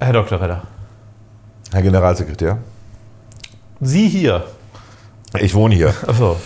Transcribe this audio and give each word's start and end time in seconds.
Herr 0.00 0.12
Dr. 0.12 0.40
Redder. 0.40 0.62
Herr 1.72 1.82
Generalsekretär. 1.82 2.58
Sie 3.80 4.08
hier. 4.08 4.44
Ich 5.40 5.54
wohne 5.54 5.74
hier. 5.74 5.92
Achso. 6.06 6.36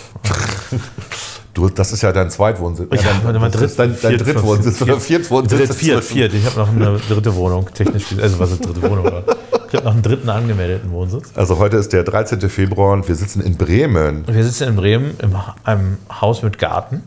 Du, 1.53 1.69
das 1.69 1.91
ist 1.91 2.01
ja 2.01 2.11
dein 2.13 2.29
Zweitwohnsitz. 2.29 2.89
Ja, 3.03 3.31
mal, 3.39 3.49
das 3.49 3.75
dritt- 3.75 3.79
dein, 3.79 3.95
dein 4.01 4.17
Drittwohnsitz 4.17 4.77
viert- 4.77 4.89
oder 4.89 4.99
Viertwohnsitz. 4.99 5.59
Dritt, 5.67 5.75
viert, 5.77 6.03
viert. 6.03 6.33
Ich 6.33 6.45
habe 6.45 6.59
noch 6.59 6.69
eine 6.69 6.97
dritte 6.97 7.35
Wohnung, 7.35 7.67
technisch 7.73 8.07
gesehen. 8.09 8.23
Also 8.23 8.39
was 8.39 8.51
ist 8.51 8.65
dritte 8.65 8.81
Wohnung? 8.83 9.05
Oder? 9.05 9.23
Ich 9.71 9.77
habe 9.77 9.85
noch 9.85 9.93
einen 9.93 10.01
dritten 10.03 10.29
angemeldeten 10.29 10.91
Wohnsitz. 10.91 11.31
Also 11.33 11.57
heute 11.57 11.77
ist 11.77 11.93
der 11.93 12.03
13. 12.03 12.41
Februar 12.49 12.91
und 12.91 13.07
wir 13.07 13.15
sitzen 13.15 13.39
in 13.41 13.55
Bremen. 13.55 14.25
Wir 14.27 14.43
sitzen 14.43 14.67
in 14.67 14.75
Bremen 14.75 15.17
in 15.19 15.33
einem 15.63 15.97
Haus 16.19 16.43
mit 16.43 16.57
Garten. 16.59 17.03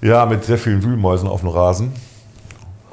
Ja, 0.00 0.24
mit 0.24 0.42
sehr 0.46 0.56
vielen 0.56 0.82
Wühlmäusen 0.82 1.28
auf 1.28 1.40
dem 1.40 1.50
Rasen. 1.50 1.92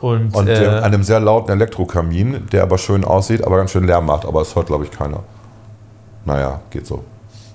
Und, 0.04 0.36
Und 0.36 0.50
äh, 0.50 0.68
einem 0.68 1.02
sehr 1.02 1.22
lauten 1.22 1.50
Elektrokamin, 1.50 2.48
der 2.52 2.64
aber 2.64 2.78
schön 2.78 3.06
aussieht, 3.06 3.42
aber 3.46 3.56
ganz 3.56 3.72
schön 3.72 3.86
Lärm 3.86 4.06
macht. 4.06 4.26
Aber 4.26 4.42
es 4.42 4.54
hört, 4.54 4.68
glaube 4.68 4.84
ich, 4.84 4.92
keiner. 4.92 5.24
Naja, 6.26 6.60
geht 6.72 6.86
so. 6.86 7.06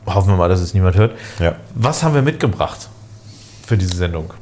hoffen 0.07 0.31
wir 0.31 0.37
mal, 0.37 0.49
dass 0.49 0.61
es 0.61 0.73
niemand 0.73 0.97
hört. 0.97 1.13
Ja. 1.41 1.57
Was 1.75 2.03
haben 2.03 2.15
wir 2.15 2.23
mitgebracht 2.23 2.89
für 3.67 3.77
diese 3.77 3.95
Sendung? 3.95 4.33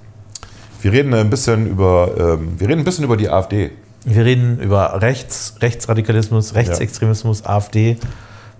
Wir 0.82 0.92
reden 0.92 1.12
ein 1.14 1.30
bisschen 1.30 1.66
über, 1.66 2.10
ähm, 2.16 2.54
wir 2.56 2.68
reden 2.68 2.82
ein 2.82 2.84
bisschen 2.84 3.02
über 3.02 3.16
die 3.16 3.28
AfD. 3.28 3.72
Wir 4.04 4.24
reden 4.24 4.60
über 4.60 5.02
Rechts, 5.02 5.56
Rechtsradikalismus, 5.60 6.54
Rechtsextremismus, 6.54 7.44
AfD. 7.44 7.96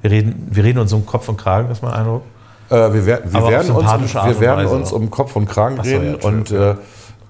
Wir 0.03 0.11
reden, 0.11 0.49
wir 0.51 0.65
reden 0.65 0.81
uns 0.81 0.93
um 0.93 1.07
Kopf 1.07 1.29
und 1.29 1.37
Kragen, 1.37 1.69
das 1.69 1.79
ist 1.79 1.83
mein 1.83 1.93
Eindruck. 1.93 2.23
Äh, 2.69 2.75
wir 2.93 3.07
werden, 3.07 3.33
wir 3.33 3.47
werden, 3.47 3.71
uns, 3.71 4.13
wir 4.13 4.41
werden 4.41 4.67
uns 4.67 4.91
um 4.91 5.09
Kopf 5.09 5.37
und 5.37 5.47
Kragen 5.47 5.77
so, 5.77 5.83
reden 5.83 6.19
ja, 6.21 6.29
und 6.29 6.51
äh, 6.51 6.75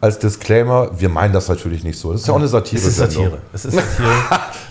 als 0.06 0.18
Disclaimer, 0.20 0.90
wir 0.98 1.08
meinen 1.08 1.32
das 1.34 1.48
natürlich 1.48 1.82
nicht 1.84 1.98
so. 1.98 2.12
Das 2.12 2.20
ist 2.22 2.26
ja 2.28 2.32
auch 2.34 2.38
eine 2.38 2.48
Satire. 2.48 2.80
Es 2.80 2.86
ist 2.86 2.96
Satire. 2.96 3.38
Es 3.52 3.64
ist 3.64 3.74
Satire. 3.74 4.08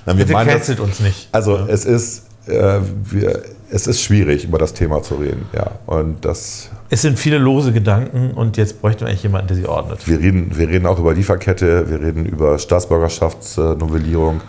Nein, 0.05 0.17
wir 0.17 0.25
Bitte 0.25 0.33
meinen 0.33 0.49
cancelt 0.49 0.79
uns 0.79 0.99
nicht. 1.01 1.27
also 1.31 1.57
es 1.67 1.83
ist, 1.85 2.23
äh, 2.47 2.79
wir, 3.11 3.41
es 3.69 3.85
ist 3.87 4.01
schwierig, 4.01 4.45
über 4.45 4.57
das 4.57 4.73
Thema 4.73 5.01
zu 5.03 5.15
reden. 5.15 5.45
Ja, 5.53 5.71
und 5.87 6.23
das, 6.23 6.69
Es 6.89 7.01
sind 7.01 7.19
viele 7.19 7.37
lose 7.37 7.73
Gedanken 7.73 8.31
und 8.31 8.55
jetzt 8.57 8.81
bräuchten 8.81 9.01
wir 9.01 9.07
eigentlich 9.09 9.23
jemanden, 9.23 9.47
der 9.47 9.57
sie 9.57 9.65
ordnet. 9.67 10.07
wir 10.07 10.19
reden, 10.19 10.51
wir 10.57 10.69
reden 10.69 10.85
auch 10.85 10.99
über 10.99 11.13
Lieferkette, 11.13 11.89
wir 11.89 11.99
reden 11.99 12.25
über 12.25 12.57
Staatsbürgerschaftsnovellierung. 12.57 14.41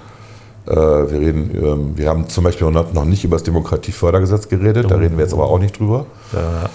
Äh, 0.66 0.74
wir 0.74 1.20
reden, 1.20 1.50
ähm, 1.54 1.92
wir 1.98 2.08
haben 2.08 2.28
zum 2.28 2.44
Beispiel 2.44 2.70
noch 2.70 2.92
noch 2.92 3.04
nicht 3.04 3.24
über 3.24 3.36
das 3.36 3.42
Demokratiefördergesetz 3.44 4.48
geredet. 4.48 4.90
Da 4.90 4.96
reden 4.96 5.16
wir 5.16 5.24
jetzt 5.24 5.32
aber 5.34 5.48
auch 5.48 5.58
nicht 5.58 5.78
drüber. 5.78 6.06
Ja. 6.32 6.68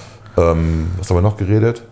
Ähm, 0.51 0.87
was 0.97 1.09
haben 1.09 1.17
wir 1.17 1.21
noch 1.21 1.37
geredet? 1.37 1.83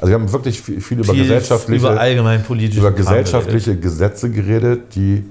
Also 0.00 0.08
wir 0.08 0.14
haben 0.14 0.30
wirklich 0.32 0.60
viel, 0.60 0.80
viel 0.80 0.98
über 0.98 1.12
Viel 1.14 1.22
gesellschaftliche, 1.22 1.86
über 1.86 1.98
allgemein 2.00 2.42
politische 2.42 2.80
über 2.80 2.92
gesellschaftliche 2.92 3.76
Gesetze 3.78 4.30
geredet, 4.30 4.94
die 4.94 5.24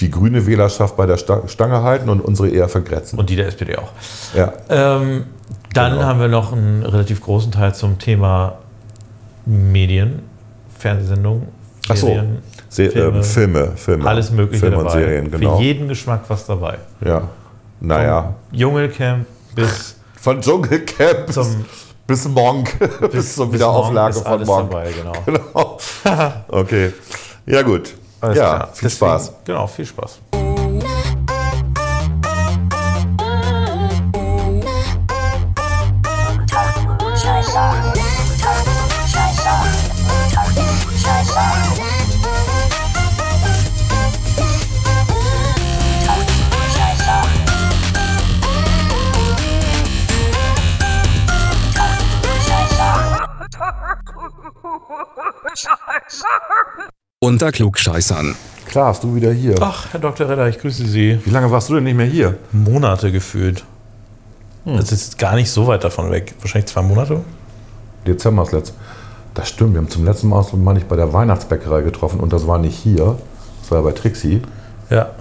die 0.00 0.10
grüne 0.10 0.44
Wählerschaft 0.46 0.96
bei 0.96 1.06
der 1.06 1.16
Sta- 1.16 1.46
Stange 1.46 1.82
halten 1.82 2.08
und 2.08 2.20
unsere 2.20 2.48
eher 2.48 2.68
vergrätzen. 2.68 3.18
Und 3.18 3.30
die 3.30 3.36
der 3.36 3.46
SPD 3.46 3.76
auch. 3.76 3.90
ja. 4.34 4.52
Ähm, 4.68 5.24
dann 5.72 5.92
Genau. 5.94 6.04
haben 6.04 6.20
wir 6.20 6.28
noch 6.28 6.52
einen 6.52 6.82
relativ 6.84 7.20
großen 7.20 7.50
Teil 7.52 7.74
zum 7.74 7.98
Thema 7.98 8.58
Medien, 9.46 10.20
Fernsehsendungen, 10.78 11.48
Ach 11.88 11.96
so. 11.96 12.06
Serien, 12.08 12.38
Se 12.68 12.90
Filme, 12.90 13.16
ähm, 13.18 13.22
Filme, 13.24 13.72
Filme. 13.76 14.06
alles 14.06 14.30
Mögliche 14.30 14.60
Filme 14.60 14.76
dabei. 14.76 14.86
und 14.86 14.92
Serien, 15.00 15.30
genau. 15.30 15.56
Für 15.56 15.62
jeden 15.62 15.88
Geschmack 15.88 16.22
was 16.28 16.46
dabei. 16.46 16.78
ja. 17.04 17.28
Naja. 17.80 18.34
Dschungelcamp 18.54 19.26
bis 19.54 19.96
Von 20.20 20.40
Dschungelcamp 20.40 21.26
bis, 21.26 21.34
zum 21.34 21.64
bis 22.06 22.28
Monk. 22.28 22.78
bis 23.12 23.34
zur 23.34 23.46
bis 23.46 23.54
Wiederauflage 23.54 24.18
morgen 24.20 24.40
ist 24.42 24.46
von 24.48 24.56
Monk. 24.56 24.70
dabei, 24.70 24.92
genau. 24.92 25.12
Genau. 26.04 26.38
okay. 26.48 26.92
Ja, 27.46 27.62
gut. 27.62 27.94
Alles 28.20 28.36
ja, 28.38 28.56
klar. 28.56 28.68
viel 28.72 28.88
Deswegen- 28.88 29.10
Spaß. 29.10 29.32
Genau, 29.44 29.66
viel 29.66 29.86
Spaß. 29.86 30.18
Unter 57.24 57.52
Klugscheißern. 57.52 58.36
Klar, 58.66 58.88
hast 58.88 59.02
du 59.02 59.14
wieder 59.14 59.32
hier. 59.32 59.54
Ach, 59.58 59.86
Herr 59.92 60.00
Dr. 60.00 60.28
Redder, 60.28 60.46
ich 60.46 60.58
grüße 60.58 60.86
Sie. 60.86 61.18
Wie 61.24 61.30
lange 61.30 61.50
warst 61.50 61.70
du 61.70 61.74
denn 61.74 61.84
nicht 61.84 61.96
mehr 61.96 62.04
hier? 62.04 62.36
Monate 62.52 63.10
gefühlt. 63.10 63.64
Hm. 64.64 64.76
Das 64.76 64.92
ist 64.92 65.16
gar 65.16 65.34
nicht 65.34 65.50
so 65.50 65.66
weit 65.66 65.84
davon 65.84 66.10
weg. 66.10 66.34
Wahrscheinlich 66.42 66.70
zwei 66.70 66.82
Monate. 66.82 67.22
Dezember 68.06 68.42
das 68.42 68.52
letzte. 68.52 68.74
Das 69.32 69.48
stimmt, 69.48 69.72
wir 69.72 69.78
haben 69.78 69.88
zum 69.88 70.04
letzten 70.04 70.28
Mal 70.28 70.36
uns 70.40 70.52
mal 70.52 70.74
nicht 70.74 70.86
bei 70.86 70.96
der 70.96 71.14
Weihnachtsbäckerei 71.14 71.80
getroffen 71.80 72.20
und 72.20 72.30
das 72.30 72.46
war 72.46 72.58
nicht 72.58 72.76
hier. 72.76 73.16
Das 73.62 73.70
war 73.70 73.78
ja 73.78 73.84
bei 73.84 73.92
Trixie. 73.92 74.42
Ja. 74.90 75.12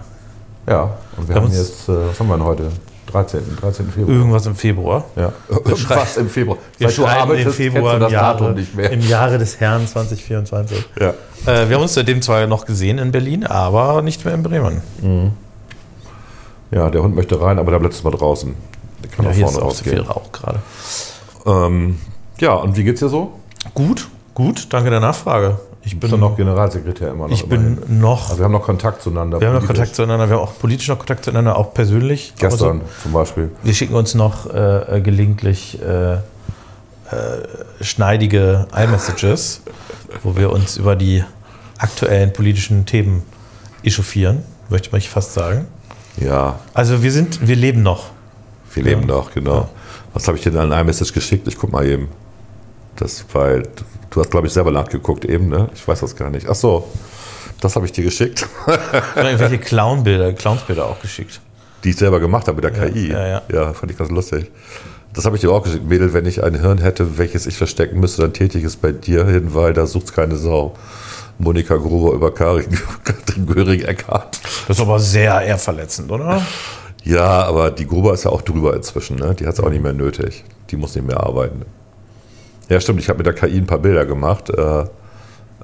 Ja, 0.67 0.97
und 1.15 1.29
wir 1.29 1.35
haben 1.35 1.45
haben 1.45 1.53
jetzt, 1.53 1.87
äh, 1.87 2.09
was 2.09 2.19
haben 2.19 2.27
wir 2.27 2.35
denn 2.35 2.45
heute? 2.45 2.69
13. 3.13 3.41
13. 3.61 3.91
Februar. 3.91 4.15
Irgendwas 4.17 4.45
im 4.47 4.55
Februar. 4.55 5.05
Ja. 5.15 5.31
schrei- 5.75 5.95
Was 6.01 6.17
im 6.17 6.29
Februar. 6.29 6.57
Wir 6.77 6.89
Seit 6.89 6.97
du 6.97 7.05
arbeitest, 7.07 7.55
Februar 7.55 7.91
du 7.91 7.95
im 7.97 8.01
das 8.03 8.11
Jahre, 8.11 8.39
Datum 8.39 8.55
nicht 8.55 8.75
mehr. 8.75 8.91
im 8.91 9.01
Jahre 9.07 9.37
des 9.37 9.59
Herrn 9.59 9.87
2024. 9.87 10.85
Ja. 10.99 11.09
Äh, 11.45 11.69
wir 11.69 11.75
haben 11.75 11.83
uns 11.83 11.93
seitdem 11.93 12.21
zwar 12.21 12.45
noch 12.47 12.65
gesehen 12.65 12.97
in 12.97 13.11
Berlin, 13.11 13.45
aber 13.45 14.01
nicht 14.01 14.25
mehr 14.25 14.33
in 14.33 14.43
Bremen. 14.43 14.81
ja, 16.71 16.89
der 16.89 17.03
Hund 17.03 17.15
möchte 17.15 17.39
rein, 17.39 17.59
aber 17.59 17.71
der 17.71 17.79
bleibt 17.79 17.93
jetzt 17.93 18.03
mal 18.03 18.11
draußen. 18.11 18.53
Der 19.03 19.09
kann 19.11 19.25
Ja, 19.25 19.29
nach 19.31 19.37
hier 19.37 19.45
ist 19.45 19.51
vorne 19.53 19.67
auch 19.67 19.75
viel 19.75 19.99
rausgehen. 19.99 20.07
Rauch 20.11 20.31
gerade. 20.31 20.59
Ähm, 21.45 21.99
ja, 22.39 22.53
und 22.55 22.75
wie 22.77 22.83
geht's 22.83 22.99
dir 22.99 23.09
so? 23.09 23.33
Gut, 23.73 24.07
gut, 24.33 24.67
danke 24.73 24.89
der 24.89 24.99
Nachfrage. 24.99 25.59
Ich 25.85 25.99
bin 25.99 26.17
noch 26.19 26.37
Generalsekretär 26.37 27.11
immer 27.11 27.27
noch. 27.27 27.33
ich 27.33 27.45
bin 27.47 27.77
immerhin. 27.77 27.99
noch, 27.99 28.25
Also 28.29 28.37
wir 28.39 28.45
haben 28.45 28.51
noch 28.53 28.63
Kontakt 28.63 29.01
zueinander. 29.01 29.41
wir 29.41 29.47
haben 29.49 29.55
noch. 29.55 29.65
Kontakt 29.65 29.95
zueinander, 29.95 30.29
wir 30.29 30.37
haben 30.37 30.43
auch 30.43 30.57
politisch 30.57 30.87
noch 30.87 30.97
Kontakt 30.97 31.25
zueinander, 31.25 31.57
auch 31.57 31.73
persönlich. 31.73 32.33
Gestern 32.37 32.81
Also, 32.81 32.81
zum 33.03 33.11
Beispiel. 33.11 33.51
wir 33.63 33.73
schicken 33.73 33.93
uns 33.95 34.15
noch 34.15 34.49
äh, 34.53 34.97
äh, 34.97 35.01
gelegentlich 35.01 35.81
äh, 35.81 36.13
äh, 36.13 36.19
schneidige 37.81 38.67
iMessages, 38.75 39.61
wo 40.23 40.37
wir 40.37 40.51
uns 40.51 40.77
über 40.77 40.95
die 40.95 41.23
aktuellen 41.77 42.31
politischen 42.31 42.85
Themen 42.85 43.23
echauffieren, 43.83 44.43
möchte 44.69 44.95
ich 44.97 45.09
fast 45.09 45.33
sagen. 45.33 45.65
Ja, 46.17 46.59
Also 46.73 47.03
wir 47.03 47.11
sind, 47.11 47.45
wir 47.45 47.55
leben 47.57 47.81
noch. 47.83 48.05
wir 48.73 48.83
leben 48.83 49.05
noch, 49.05 49.33
genau. 49.33 49.55
Ja. 49.55 49.69
Was 50.13 50.27
habe 50.27 50.37
ich 50.37 50.43
dir 50.43 50.51
denn 50.51 50.71
an 50.71 50.79
iMessage 50.79 51.11
geschickt? 51.11 51.47
Ich 51.47 51.57
guck 51.57 51.71
mal 51.71 51.85
eben. 51.85 52.07
Das, 52.95 53.25
weil 53.33 53.63
du 54.09 54.21
hast, 54.21 54.31
glaube 54.31 54.47
ich, 54.47 54.53
selber 54.53 54.71
nachgeguckt 54.71 55.25
eben, 55.25 55.49
ne? 55.49 55.69
Ich 55.73 55.87
weiß 55.87 56.01
das 56.01 56.15
gar 56.15 56.29
nicht. 56.29 56.47
Ach 56.47 56.55
so, 56.55 56.87
das 57.61 57.75
habe 57.75 57.85
ich 57.85 57.91
dir 57.91 58.03
geschickt, 58.03 58.45
Ich 58.67 58.73
habe 59.15 59.27
irgendwelche 59.27 59.57
Clownbilder, 59.57 60.33
Clownsbilder 60.33 60.85
auch 60.85 60.99
geschickt. 61.01 61.39
die 61.83 61.89
ich 61.91 61.97
selber 61.97 62.19
gemacht 62.19 62.47
habe 62.47 62.61
mit 62.61 62.63
der 62.63 62.71
KI. 62.89 63.09
ja, 63.09 63.41
ja. 63.51 63.73
fand 63.73 63.91
ich 63.91 63.97
ganz 63.97 64.11
lustig. 64.11 64.51
Das 65.13 65.25
habe 65.25 65.35
ich 65.35 65.41
dir 65.41 65.51
auch 65.51 65.63
geschickt. 65.63 65.87
Mädel, 65.87 66.13
wenn 66.13 66.25
ich 66.25 66.43
ein 66.43 66.59
Hirn 66.59 66.79
hätte, 66.79 67.17
welches 67.17 67.45
ich 67.45 67.55
verstecken 67.57 67.99
müsste, 67.99 68.23
dann 68.23 68.33
täte 68.33 68.57
ich 68.57 68.63
es 68.63 68.75
bei 68.75 68.91
dir 68.91 69.25
hin, 69.25 69.53
weil 69.53 69.73
da 69.73 69.85
sucht's 69.85 70.13
keine 70.13 70.35
Sau. 70.37 70.75
Monika 71.39 71.75
Gruber 71.77 72.13
über 72.13 72.33
Karin, 72.33 72.65
Katrin 73.03 73.45
Göring-Eckardt. 73.47 74.39
Das 74.67 74.77
ist 74.77 74.81
aber 74.81 74.99
sehr 74.99 75.41
eher 75.41 75.57
verletzend, 75.57 76.11
oder? 76.11 76.41
Ja, 77.03 77.43
aber 77.43 77.69
die 77.71 77.85
Gruber 77.85 78.13
ist 78.13 78.23
ja 78.23 78.31
auch 78.31 78.41
drüber 78.41 78.75
inzwischen. 78.75 79.17
Ne? 79.17 79.35
Die 79.35 79.45
hat 79.45 79.53
es 79.53 79.59
auch 79.59 79.69
nicht 79.69 79.83
mehr 79.83 79.93
nötig. 79.93 80.43
Die 80.69 80.77
muss 80.77 80.95
nicht 80.95 81.05
mehr 81.05 81.19
arbeiten. 81.21 81.63
Ja, 82.73 82.79
stimmt. 82.79 82.99
Ich 83.01 83.07
habe 83.07 83.17
mit 83.17 83.27
der 83.27 83.35
KI 83.35 83.55
ein 83.59 83.67
paar 83.67 83.77
Bilder 83.77 84.03
gemacht 84.03 84.49
äh, 84.49 84.85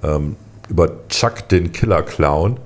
ähm, 0.04 0.36
über 0.70 1.08
Chuck 1.10 1.50
den 1.50 1.72
Killer-Clown 1.72 2.60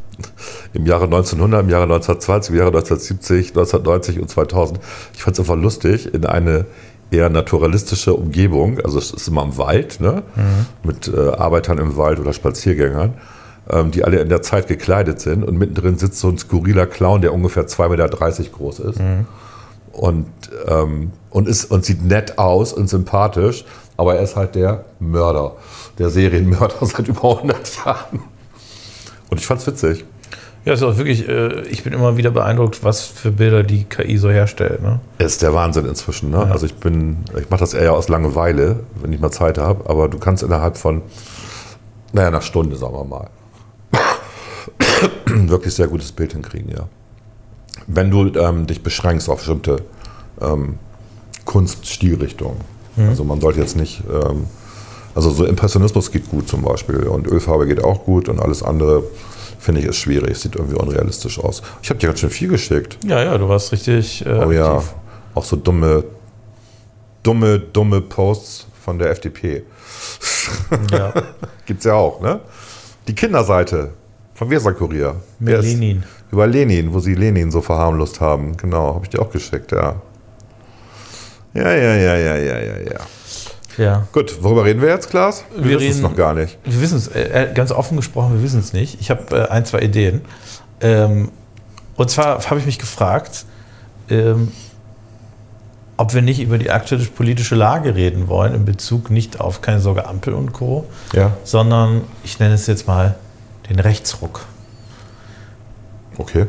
im 0.74 0.84
Jahre 0.84 1.04
1900, 1.04 1.62
im 1.62 1.70
Jahre 1.70 1.84
1920, 1.84 2.50
im 2.50 2.58
Jahre 2.58 2.68
1970, 2.68 3.48
1990 3.56 4.20
und 4.20 4.28
2000. 4.28 4.80
Ich 5.14 5.22
fand 5.22 5.34
es 5.34 5.40
einfach 5.40 5.56
lustig, 5.56 6.12
in 6.12 6.26
eine 6.26 6.66
eher 7.10 7.30
naturalistische 7.30 8.12
Umgebung, 8.12 8.80
also 8.80 8.98
es 8.98 9.12
ist 9.12 9.28
immer 9.28 9.44
im 9.44 9.56
Wald, 9.56 9.98
ne? 9.98 10.24
mit 10.82 11.08
äh, 11.08 11.30
Arbeitern 11.30 11.78
im 11.78 11.96
Wald 11.96 12.20
oder 12.20 12.34
Spaziergängern, 12.34 13.14
ähm, 13.70 13.92
die 13.92 14.04
alle 14.04 14.18
in 14.18 14.28
der 14.28 14.42
Zeit 14.42 14.68
gekleidet 14.68 15.20
sind 15.20 15.42
und 15.42 15.56
mittendrin 15.56 15.96
sitzt 15.96 16.20
so 16.20 16.28
ein 16.28 16.36
skurriler 16.36 16.86
Clown, 16.86 17.22
der 17.22 17.32
ungefähr 17.32 17.66
2,30 17.66 17.88
Meter 17.88 18.50
groß 18.50 18.80
ist 18.80 19.00
und, 19.92 20.26
ähm, 20.66 21.12
und, 21.30 21.48
ist, 21.48 21.66
und 21.66 21.84
sieht 21.84 22.04
nett 22.04 22.38
aus 22.38 22.72
und 22.72 22.88
sympathisch, 22.88 23.64
aber 23.96 24.16
er 24.16 24.22
ist 24.22 24.36
halt 24.36 24.54
der 24.54 24.84
Mörder, 24.98 25.56
der 25.98 26.10
Serienmörder 26.10 26.74
seit 26.86 27.08
über 27.08 27.36
100 27.36 27.76
Jahren. 27.84 28.20
Und 29.30 29.38
ich 29.38 29.46
fand's 29.46 29.66
witzig. 29.66 30.04
Ja, 30.64 30.74
ist 30.74 30.82
auch 30.82 30.96
wirklich, 30.98 31.26
äh, 31.26 31.62
ich 31.62 31.84
bin 31.84 31.94
immer 31.94 32.18
wieder 32.18 32.30
beeindruckt, 32.30 32.84
was 32.84 33.06
für 33.06 33.30
Bilder 33.30 33.62
die 33.62 33.84
KI 33.84 34.18
so 34.18 34.28
herstellt. 34.28 34.82
Ne? 34.82 35.00
Ist 35.18 35.40
der 35.40 35.54
Wahnsinn 35.54 35.86
inzwischen. 35.86 36.30
Ne? 36.30 36.50
Also 36.50 36.66
ich 36.66 36.74
bin, 36.74 37.24
ich 37.38 37.48
mache 37.48 37.60
das 37.60 37.72
eher 37.72 37.94
aus 37.94 38.08
Langeweile, 38.08 38.80
wenn 39.00 39.12
ich 39.12 39.20
mal 39.20 39.30
Zeit 39.30 39.56
habe, 39.56 39.88
aber 39.88 40.08
du 40.08 40.18
kannst 40.18 40.42
innerhalb 40.42 40.76
von, 40.76 41.00
naja, 42.12 42.28
einer 42.28 42.42
Stunde, 42.42 42.76
sagen 42.76 42.92
wir 42.92 43.04
mal, 43.04 43.30
wirklich 45.26 45.74
sehr 45.74 45.88
gutes 45.88 46.12
Bild 46.12 46.32
hinkriegen, 46.32 46.70
ja. 46.70 46.88
Wenn 47.86 48.10
du 48.10 48.26
ähm, 48.38 48.66
dich 48.66 48.82
beschränkst 48.82 49.28
auf 49.28 49.38
bestimmte 49.38 49.82
ähm, 50.40 50.78
Kunststilrichtungen. 51.44 52.58
Also 53.08 53.24
man 53.24 53.40
sollte 53.40 53.60
jetzt 53.60 53.76
nicht, 53.76 54.02
ähm, 54.12 54.46
also 55.14 55.30
so 55.30 55.46
Impressionismus 55.46 56.10
geht 56.10 56.28
gut 56.28 56.48
zum 56.48 56.62
Beispiel 56.62 57.06
und 57.06 57.26
Ölfarbe 57.26 57.66
geht 57.66 57.82
auch 57.82 58.04
gut 58.04 58.28
und 58.28 58.38
alles 58.40 58.62
andere 58.62 59.04
finde 59.58 59.80
ich 59.80 59.86
ist 59.86 59.96
schwierig, 59.96 60.36
sieht 60.38 60.56
irgendwie 60.56 60.76
unrealistisch 60.76 61.38
aus. 61.38 61.62
Ich 61.82 61.88
habe 61.90 61.98
dir 61.98 62.08
ganz 62.08 62.20
schön 62.20 62.30
viel 62.30 62.48
geschickt. 62.48 62.98
Ja, 63.04 63.22
ja, 63.22 63.38
du 63.38 63.48
warst 63.48 63.72
richtig 63.72 64.24
äh, 64.26 64.28
Oh 64.44 64.50
ja, 64.50 64.76
aktiv. 64.76 64.94
auch 65.34 65.44
so 65.44 65.56
dumme, 65.56 66.04
dumme, 67.22 67.58
dumme 67.58 68.00
Posts 68.00 68.66
von 68.84 68.98
der 68.98 69.10
FDP. 69.10 69.62
Ja. 70.90 71.12
Gibt's 71.66 71.84
ja 71.84 71.94
auch, 71.94 72.20
ne? 72.20 72.40
Die 73.08 73.14
Kinderseite 73.14 73.90
vom 74.40 74.48
Weserkurier. 74.48 75.16
Mit 75.38 75.52
Der 75.52 75.58
ist- 75.60 75.66
Lenin. 75.66 76.02
Über 76.32 76.46
Lenin, 76.46 76.94
wo 76.94 76.98
sie 77.00 77.14
Lenin 77.14 77.50
so 77.50 77.60
verharmlost 77.60 78.22
haben. 78.22 78.56
Genau, 78.56 78.94
habe 78.94 79.04
ich 79.04 79.10
dir 79.10 79.20
auch 79.20 79.28
geschickt, 79.30 79.70
ja. 79.72 79.96
Ja, 81.52 81.70
ja, 81.72 81.94
ja, 81.96 82.16
ja, 82.16 82.36
ja, 82.36 82.58
ja, 82.58 82.76
ja. 82.78 83.00
Ja. 83.76 84.06
Gut, 84.12 84.42
worüber 84.42 84.64
reden 84.64 84.80
wir 84.80 84.88
jetzt, 84.88 85.10
Klaas? 85.10 85.44
Wir, 85.54 85.64
Wir 85.64 85.80
wissen 85.80 85.90
es 85.90 86.00
noch 86.00 86.16
gar 86.16 86.32
nicht. 86.32 86.56
Wir 86.64 86.80
wissen 86.80 86.96
es, 86.96 87.08
äh, 87.08 87.50
äh, 87.50 87.52
ganz 87.54 87.70
offen 87.70 87.98
gesprochen, 87.98 88.32
wir 88.36 88.42
wissen 88.42 88.60
es 88.60 88.72
nicht. 88.72 88.98
Ich 89.00 89.10
habe 89.10 89.36
äh, 89.36 89.48
ein, 89.50 89.66
zwei 89.66 89.80
Ideen. 89.80 90.22
Ähm, 90.80 91.30
und 91.96 92.10
zwar 92.10 92.42
habe 92.48 92.58
ich 92.60 92.64
mich 92.66 92.78
gefragt, 92.78 93.44
ähm, 94.08 94.52
ob 95.98 96.14
wir 96.14 96.22
nicht 96.22 96.40
über 96.40 96.56
die 96.56 96.70
aktuelle 96.70 97.04
politische 97.04 97.56
Lage 97.56 97.94
reden 97.94 98.26
wollen, 98.28 98.54
in 98.54 98.64
Bezug 98.64 99.10
nicht 99.10 99.38
auf 99.38 99.60
keine 99.60 99.80
Sorge 99.80 100.06
Ampel 100.06 100.32
und 100.32 100.54
Co., 100.54 100.86
Ja, 101.12 101.32
sondern 101.44 102.02
ich 102.24 102.38
nenne 102.38 102.54
es 102.54 102.66
jetzt 102.66 102.86
mal 102.86 103.16
den 103.70 103.80
Rechtsruck. 103.80 104.40
okay. 106.18 106.46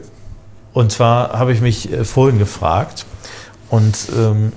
Und 0.73 0.91
zwar 0.91 1.37
habe 1.37 1.51
ich 1.51 1.61
mich 1.61 1.91
äh, 1.91 2.05
vorhin 2.05 2.39
gefragt 2.39 3.05
und 3.69 4.07
ähm, 4.17 4.53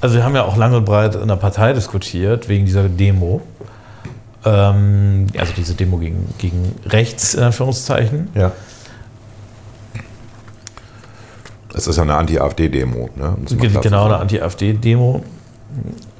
also 0.00 0.16
wir 0.16 0.24
haben 0.24 0.34
ja 0.34 0.44
auch 0.44 0.56
lange 0.56 0.76
und 0.76 0.84
breit 0.84 1.14
in 1.14 1.28
der 1.28 1.36
Partei 1.36 1.72
diskutiert 1.72 2.48
wegen 2.48 2.66
dieser 2.66 2.88
Demo. 2.88 3.40
Ähm, 4.44 5.26
also 5.38 5.52
diese 5.56 5.74
Demo 5.74 5.98
gegen, 5.98 6.34
gegen 6.38 6.74
rechts 6.86 7.34
in 7.34 7.42
Anführungszeichen. 7.42 8.28
Ja. 8.34 8.52
Es 11.74 11.86
ist 11.86 11.96
ja 11.96 12.02
eine 12.02 12.14
Anti-AfD-Demo. 12.14 13.10
Ne? 13.16 13.36
Genau, 13.80 14.04
eine. 14.04 14.18
Anti-AfD-Demo. 14.18 15.24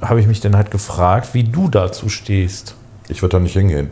Habe 0.01 0.21
ich 0.21 0.27
mich 0.27 0.41
dann 0.41 0.57
halt 0.57 0.71
gefragt, 0.71 1.35
wie 1.35 1.45
du 1.45 1.69
dazu 1.69 2.09
stehst. 2.09 2.75
Ich 3.09 3.23
würde 3.23 3.37
da 3.37 3.41
nicht 3.41 3.53
hingehen. 3.53 3.91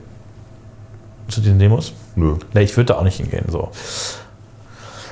Zu 1.28 1.40
den 1.40 1.58
Demos? 1.58 1.92
Nö. 2.16 2.34
Ne, 2.54 2.62
ich 2.62 2.76
würde 2.76 2.92
da 2.92 2.98
auch 2.98 3.04
nicht 3.04 3.16
hingehen. 3.16 3.44
So. 3.48 3.70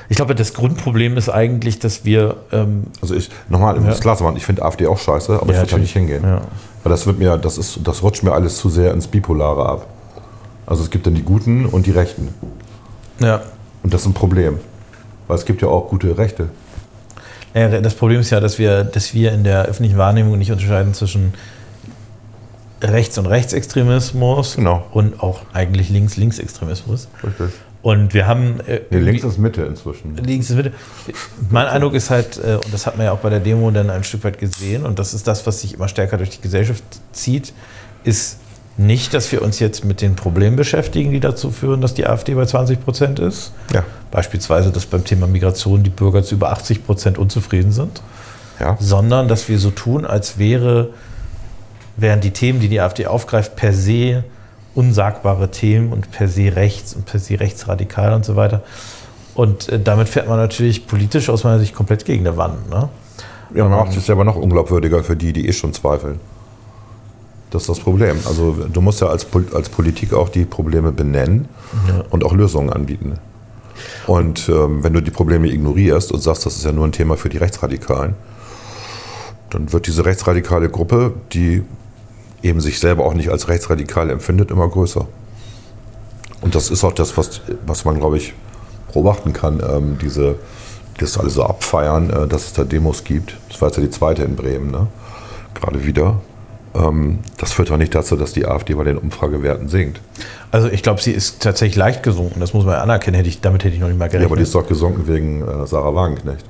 Ich 0.09 0.17
glaube, 0.17 0.35
das 0.35 0.53
Grundproblem 0.53 1.15
ist 1.17 1.29
eigentlich, 1.29 1.79
dass 1.79 2.03
wir. 2.03 2.35
Ähm, 2.51 2.87
Also 3.01 3.15
ich, 3.15 3.29
nochmal, 3.49 3.77
um 3.77 3.83
Ja. 3.85 3.89
das 3.91 4.01
klar 4.01 4.17
zu 4.17 4.23
machen, 4.23 4.35
ich 4.37 4.45
finde 4.45 4.63
AfD 4.63 4.87
auch 4.87 4.97
scheiße, 4.97 5.33
aber 5.35 5.45
ich 5.47 5.53
Ja, 5.53 5.59
würde 5.61 5.71
da 5.71 5.77
nicht 5.77 5.93
hingehen. 5.93 6.23
Ja. 6.23 6.41
Weil 6.83 6.89
das 6.91 7.05
wird 7.07 7.17
mir, 7.19 7.37
das 7.37 7.57
ist, 7.57 7.79
das 7.83 8.03
rutscht 8.03 8.23
mir 8.23 8.33
alles 8.33 8.57
zu 8.57 8.69
sehr 8.69 8.93
ins 8.93 9.07
Bipolare 9.07 9.65
ab. 9.67 9.87
Also 10.65 10.83
es 10.83 10.89
gibt 10.89 11.07
dann 11.07 11.15
die 11.15 11.23
Guten 11.23 11.65
und 11.65 11.85
die 11.85 11.91
Rechten. 11.91 12.33
ja. 13.19 13.41
Und 13.83 13.91
das 13.93 14.01
ist 14.01 14.07
ein 14.07 14.13
Problem. 14.13 14.59
Weil 15.27 15.37
es 15.37 15.45
gibt 15.45 15.61
ja 15.63 15.67
auch 15.69 15.87
gute 15.87 16.15
Rechte. 16.17 16.49
Ja, 17.55 17.67
das 17.81 17.95
Problem 17.95 18.19
ist 18.19 18.29
ja, 18.29 18.39
dass 18.39 18.59
wir, 18.59 18.83
dass 18.83 19.13
wir 19.15 19.31
in 19.31 19.43
der 19.43 19.63
öffentlichen 19.65 19.97
Wahrnehmung 19.97 20.37
nicht 20.37 20.51
unterscheiden 20.51 20.93
zwischen 20.93 21.33
Rechts- 22.81 23.17
und 23.17 23.25
Rechtsextremismus 23.27 24.55
Genau. 24.55 24.85
und 24.91 25.21
auch 25.21 25.41
eigentlich 25.53 25.89
Links-Linksextremismus. 25.89 27.07
Richtig. 27.23 27.49
Und 27.83 28.13
wir 28.13 28.27
haben. 28.27 28.59
Äh, 28.67 28.81
Nee, 28.91 28.99
links 28.99 29.23
ist 29.23 29.39
Mitte 29.39 29.63
inzwischen. 29.63 30.15
links 30.17 30.49
ist 30.51 30.55
Mitte. 30.55 30.71
Mein 31.49 31.65
Eindruck 31.67 31.93
ist 31.95 32.09
halt, 32.11 32.37
äh, 32.37 32.55
und 32.55 32.71
das 32.71 32.85
hat 32.85 32.95
man 32.97 33.05
ja 33.07 33.11
auch 33.11 33.17
bei 33.19 33.29
der 33.31 33.39
Demo 33.39 33.71
dann 33.71 33.89
ein 33.89 34.03
Stück 34.03 34.23
weit 34.23 34.37
gesehen, 34.37 34.85
und 34.85 34.99
das 34.99 35.13
ist 35.15 35.27
das, 35.27 35.45
was 35.47 35.61
sich 35.61 35.73
immer 35.73 35.87
stärker 35.87 36.17
durch 36.17 36.29
die 36.29 36.41
Gesellschaft 36.41 36.83
zieht, 37.11 37.53
ist 38.03 38.37
nicht, 38.77 39.13
dass 39.13 39.31
wir 39.31 39.41
uns 39.41 39.59
jetzt 39.59 39.83
mit 39.83 40.01
den 40.01 40.15
Problemen 40.15 40.55
beschäftigen, 40.55 41.11
die 41.11 41.19
dazu 41.19 41.51
führen, 41.51 41.81
dass 41.81 41.93
die 41.93 42.05
AfD 42.07 42.35
bei 42.35 42.45
20 42.45 42.83
Prozent 42.83 43.19
ist. 43.19 43.51
Ja. 43.73 43.83
Beispielsweise, 44.11 44.71
dass 44.71 44.85
beim 44.85 45.03
Thema 45.03 45.25
Migration 45.27 45.81
die 45.83 45.89
Bürger 45.89 46.23
zu 46.23 46.35
über 46.35 46.51
80 46.51 46.85
Prozent 46.85 47.17
unzufrieden 47.17 47.71
sind. 47.71 48.01
Ja. 48.59 48.77
sondern 48.79 49.27
dass 49.27 49.49
wir 49.49 49.57
so 49.57 49.71
tun, 49.71 50.05
als 50.05 50.37
wäre, 50.37 50.89
wären 52.01 52.19
die 52.21 52.31
Themen, 52.31 52.59
die 52.59 52.67
die 52.69 52.79
AfD 52.81 53.05
aufgreift, 53.07 53.55
per 53.55 53.73
se 53.73 54.23
unsagbare 54.73 55.51
Themen 55.51 55.91
und 55.91 56.11
per 56.11 56.27
se 56.27 56.55
rechts 56.55 56.93
und 56.93 57.05
per 57.05 57.19
se 57.19 57.39
rechtsradikal 57.39 58.13
und 58.13 58.25
so 58.25 58.35
weiter. 58.35 58.61
Und 59.35 59.69
äh, 59.69 59.79
damit 59.79 60.09
fährt 60.09 60.27
man 60.27 60.37
natürlich 60.37 60.87
politisch 60.87 61.29
aus 61.29 61.43
meiner 61.43 61.59
Sicht 61.59 61.75
komplett 61.75 62.05
gegen 62.05 62.23
die 62.23 62.35
Wand. 62.37 62.69
Ne? 62.69 62.89
Ja, 63.53 63.65
man 63.67 63.79
macht 63.79 63.91
sich 63.93 64.03
selber 64.03 64.23
noch 64.23 64.35
unglaubwürdiger 64.37 65.03
für 65.03 65.15
die, 65.15 65.33
die 65.33 65.47
eh 65.47 65.53
schon 65.53 65.73
zweifeln. 65.73 66.19
Das 67.49 67.63
ist 67.63 67.69
das 67.69 67.79
Problem. 67.81 68.17
Also 68.25 68.55
du 68.71 68.79
musst 68.81 69.01
ja 69.01 69.07
als, 69.07 69.25
Pol- 69.25 69.53
als 69.53 69.67
Politik 69.67 70.13
auch 70.13 70.29
die 70.29 70.45
Probleme 70.45 70.93
benennen 70.93 71.49
Ja. 71.89 72.03
und 72.09 72.23
auch 72.23 72.33
Lösungen 72.33 72.69
anbieten. 72.71 73.19
Und 74.07 74.47
ähm, 74.47 74.83
wenn 74.85 74.93
du 74.93 75.01
die 75.01 75.11
Probleme 75.11 75.47
ignorierst 75.49 76.13
und 76.13 76.21
sagst, 76.21 76.45
das 76.45 76.55
ist 76.55 76.63
ja 76.63 76.71
nur 76.71 76.85
ein 76.87 76.93
Thema 76.93 77.17
für 77.17 77.27
die 77.27 77.37
Rechtsradikalen, 77.37 78.15
dann 79.49 79.73
wird 79.73 79.87
diese 79.87 80.05
rechtsradikale 80.05 80.69
Gruppe, 80.69 81.13
die 81.33 81.63
eben 82.43 82.61
sich 82.61 82.79
selber 82.79 83.05
auch 83.05 83.13
nicht 83.13 83.29
als 83.29 83.47
rechtsradikal 83.47 84.09
empfindet, 84.09 84.51
immer 84.51 84.67
größer. 84.67 85.07
Und 86.41 86.55
das 86.55 86.69
ist 86.71 86.83
auch 86.83 86.93
das, 86.93 87.17
was, 87.17 87.41
was 87.65 87.85
man, 87.85 87.99
glaube 87.99 88.17
ich, 88.17 88.33
beobachten 88.91 89.33
kann. 89.33 89.61
Ähm, 89.67 89.97
diese, 90.01 90.35
das 90.97 91.17
alle 91.17 91.29
so 91.29 91.43
abfeiern, 91.43 92.09
äh, 92.09 92.27
dass 92.27 92.45
es 92.45 92.53
da 92.53 92.63
Demos 92.63 93.03
gibt. 93.03 93.37
Das 93.49 93.61
war 93.61 93.69
jetzt 93.69 93.77
ja 93.77 93.83
die 93.83 93.89
zweite 93.91 94.23
in 94.23 94.35
Bremen, 94.35 94.71
ne? 94.71 94.87
gerade 95.53 95.85
wieder. 95.85 96.19
Ähm, 96.73 97.19
das 97.37 97.51
führt 97.53 97.69
doch 97.69 97.77
nicht 97.77 97.93
dazu, 97.93 98.15
dass 98.15 98.33
die 98.33 98.45
AfD 98.45 98.73
bei 98.73 98.83
den 98.85 98.97
Umfragewerten 98.97 99.67
sinkt. 99.67 99.99
Also 100.51 100.67
ich 100.67 100.81
glaube, 100.83 101.01
sie 101.01 101.11
ist 101.11 101.41
tatsächlich 101.41 101.75
leicht 101.75 102.01
gesunken. 102.01 102.39
Das 102.39 102.53
muss 102.53 102.65
man 102.65 102.75
anerkennen. 102.75 103.15
Hätte 103.15 103.29
ich, 103.29 103.41
damit 103.41 103.63
hätte 103.63 103.75
ich 103.75 103.81
noch 103.81 103.87
nicht 103.87 103.99
mal 103.99 104.05
Ja, 104.05 104.11
gerechnet. 104.11 104.29
aber 104.31 104.37
die 104.37 104.43
ist 104.43 104.55
doch 104.55 104.67
gesunken 104.67 105.07
wegen 105.07 105.41
äh, 105.47 105.67
Sarah 105.67 105.93
Wagenknecht. 105.93 106.45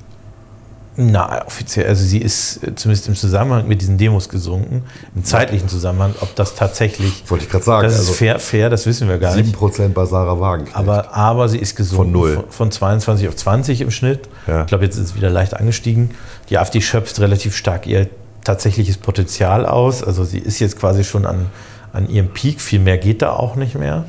Na, 0.94 1.46
offiziell, 1.46 1.86
also 1.86 2.04
sie 2.04 2.18
ist 2.18 2.62
äh, 2.62 2.74
zumindest 2.74 3.08
im 3.08 3.14
Zusammenhang 3.14 3.66
mit 3.66 3.80
diesen 3.80 3.96
Demos 3.96 4.28
gesunken, 4.28 4.84
im 5.14 5.24
zeitlichen 5.24 5.66
Zusammenhang, 5.68 6.14
ob 6.20 6.34
das 6.34 6.54
tatsächlich, 6.54 7.24
Wollte 7.28 7.44
ich 7.44 7.50
gerade 7.50 7.64
sagen. 7.64 7.84
das 7.84 7.94
ist 7.94 8.00
also 8.00 8.12
fair, 8.12 8.38
fair, 8.38 8.68
das 8.68 8.84
wissen 8.84 9.08
wir 9.08 9.16
gar 9.18 9.34
nicht. 9.34 9.56
7% 9.56 9.88
bei 9.88 10.04
Sarah 10.04 10.38
Wagenknecht. 10.38 10.76
Aber, 10.76 11.14
aber 11.14 11.48
sie 11.48 11.58
ist 11.58 11.76
gesunken 11.76 12.04
Von 12.04 12.12
null. 12.12 12.34
Von, 12.34 12.50
von 12.50 12.70
22 12.72 13.28
auf 13.28 13.36
20 13.36 13.80
im 13.80 13.90
Schnitt. 13.90 14.28
Ja. 14.46 14.62
Ich 14.62 14.66
glaube, 14.66 14.84
jetzt 14.84 14.96
ist 14.96 15.04
es 15.04 15.14
wieder 15.14 15.30
leicht 15.30 15.54
angestiegen. 15.54 16.10
Die 16.50 16.58
AfD 16.58 16.82
schöpft 16.82 17.18
relativ 17.20 17.56
stark 17.56 17.86
ihr 17.86 18.08
tatsächliches 18.44 18.98
Potenzial 18.98 19.64
aus. 19.64 20.02
Also 20.02 20.24
sie 20.24 20.40
ist 20.40 20.58
jetzt 20.58 20.78
quasi 20.78 21.04
schon 21.04 21.24
an, 21.24 21.46
an 21.94 22.10
ihrem 22.10 22.28
Peak. 22.28 22.60
Viel 22.60 22.80
mehr 22.80 22.98
geht 22.98 23.22
da 23.22 23.32
auch 23.32 23.56
nicht 23.56 23.76
mehr. 23.76 24.04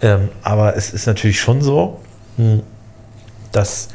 Ähm, 0.00 0.30
aber 0.42 0.76
es 0.76 0.94
ist 0.94 1.06
natürlich 1.06 1.40
schon 1.40 1.60
so, 1.60 2.00
hm, 2.36 2.62
dass 3.52 3.88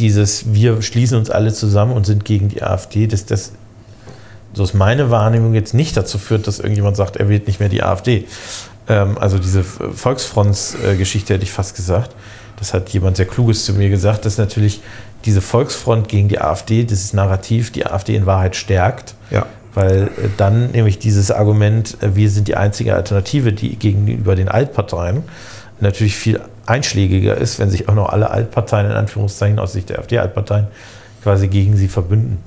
dieses 0.00 0.52
wir 0.52 0.82
schließen 0.82 1.16
uns 1.18 1.30
alle 1.30 1.52
zusammen 1.52 1.92
und 1.92 2.06
sind 2.06 2.24
gegen 2.24 2.48
die 2.48 2.62
AfD, 2.62 3.06
dass 3.06 3.26
das 3.26 3.52
so 4.52 4.64
ist 4.64 4.74
meine 4.74 5.10
Wahrnehmung 5.10 5.54
jetzt 5.54 5.74
nicht 5.74 5.96
dazu 5.96 6.18
führt, 6.18 6.46
dass 6.46 6.58
irgendjemand 6.58 6.96
sagt, 6.96 7.16
er 7.16 7.28
wählt 7.28 7.46
nicht 7.46 7.60
mehr 7.60 7.68
die 7.68 7.84
AfD. 7.84 8.24
Ähm, 8.88 9.16
also 9.18 9.38
diese 9.38 9.62
Volksfronts-Geschichte 9.62 11.34
hätte 11.34 11.44
ich 11.44 11.52
fast 11.52 11.76
gesagt. 11.76 12.16
Das 12.58 12.74
hat 12.74 12.88
jemand 12.90 13.16
sehr 13.16 13.26
Kluges 13.26 13.64
zu 13.64 13.74
mir 13.74 13.88
gesagt, 13.90 14.24
dass 14.24 14.38
natürlich 14.38 14.80
diese 15.24 15.40
Volksfront 15.40 16.08
gegen 16.08 16.28
die 16.28 16.40
AfD, 16.40 16.82
dieses 16.84 17.12
Narrativ, 17.12 17.70
die 17.70 17.86
AfD 17.86 18.16
in 18.16 18.26
Wahrheit 18.26 18.56
stärkt. 18.56 19.14
ja. 19.30 19.46
Weil 19.72 20.08
äh, 20.08 20.28
dann 20.36 20.72
nämlich 20.72 20.98
dieses 20.98 21.30
Argument, 21.30 21.96
äh, 22.02 22.16
wir 22.16 22.28
sind 22.28 22.48
die 22.48 22.56
einzige 22.56 22.96
Alternative, 22.96 23.52
die 23.52 23.76
gegenüber 23.76 24.34
den 24.34 24.48
Altparteien 24.48 25.22
natürlich 25.78 26.16
viel 26.16 26.40
einschlägiger 26.70 27.36
ist, 27.36 27.58
wenn 27.58 27.68
sich 27.68 27.88
auch 27.88 27.94
noch 27.94 28.08
alle 28.08 28.30
Altparteien, 28.30 28.86
in 28.86 28.96
Anführungszeichen 28.96 29.58
aus 29.58 29.72
Sicht 29.72 29.90
der 29.90 29.98
AfD-Altparteien, 29.98 30.68
quasi 31.22 31.48
gegen 31.48 31.76
sie 31.76 31.88
verbünden. 31.88 32.38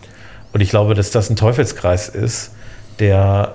Und 0.53 0.61
ich 0.61 0.69
glaube, 0.69 0.95
dass 0.95 1.11
das 1.11 1.29
ein 1.29 1.35
Teufelskreis 1.35 2.09
ist, 2.09 2.51
der 2.99 3.53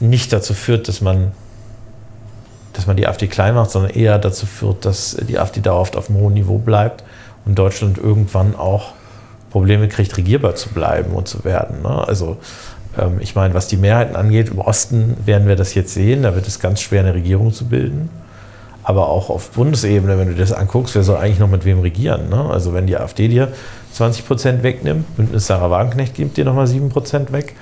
nicht 0.00 0.32
dazu 0.32 0.54
führt, 0.54 0.88
dass 0.88 1.00
man, 1.00 1.32
dass 2.72 2.86
man 2.86 2.96
die 2.96 3.06
AfD 3.06 3.26
klein 3.28 3.54
macht, 3.54 3.70
sondern 3.70 3.92
eher 3.92 4.18
dazu 4.18 4.46
führt, 4.46 4.84
dass 4.84 5.16
die 5.16 5.38
AfD 5.38 5.60
dauerhaft 5.60 5.96
auf 5.96 6.10
einem 6.10 6.18
hohen 6.18 6.34
Niveau 6.34 6.58
bleibt 6.58 7.04
und 7.44 7.58
Deutschland 7.58 7.98
irgendwann 7.98 8.56
auch 8.56 8.92
Probleme 9.50 9.88
kriegt, 9.88 10.16
regierbar 10.16 10.54
zu 10.54 10.70
bleiben 10.70 11.12
und 11.12 11.28
zu 11.28 11.44
werden. 11.44 11.82
Ne? 11.82 12.06
Also 12.08 12.38
ähm, 12.98 13.18
ich 13.20 13.34
meine, 13.34 13.54
was 13.54 13.68
die 13.68 13.76
Mehrheiten 13.76 14.16
angeht, 14.16 14.48
im 14.48 14.58
Osten 14.58 15.16
werden 15.24 15.46
wir 15.46 15.56
das 15.56 15.74
jetzt 15.74 15.94
sehen, 15.94 16.22
da 16.22 16.34
wird 16.34 16.46
es 16.48 16.58
ganz 16.58 16.80
schwer, 16.80 17.00
eine 17.00 17.14
Regierung 17.14 17.52
zu 17.52 17.66
bilden. 17.66 18.10
Aber 18.84 19.08
auch 19.08 19.30
auf 19.30 19.50
Bundesebene, 19.50 20.18
wenn 20.18 20.28
du 20.28 20.34
dir 20.34 20.40
das 20.40 20.52
anguckst, 20.52 20.94
wer 20.94 21.04
soll 21.04 21.16
eigentlich 21.16 21.38
noch 21.38 21.50
mit 21.50 21.64
wem 21.64 21.80
regieren? 21.80 22.28
Ne? 22.30 22.50
Also 22.50 22.74
wenn 22.74 22.86
die 22.86 22.96
AfD 22.96 23.28
dir 23.28 23.52
20 23.92 24.26
Prozent 24.26 24.62
wegnimmt, 24.62 25.16
Bündnis 25.16 25.46
Sarah 25.46 25.70
Wagenknecht 25.70 26.14
gibt 26.14 26.36
dir 26.36 26.44
nochmal 26.44 26.66
7 26.66 26.88
Prozent 26.88 27.32
weg, 27.32 27.54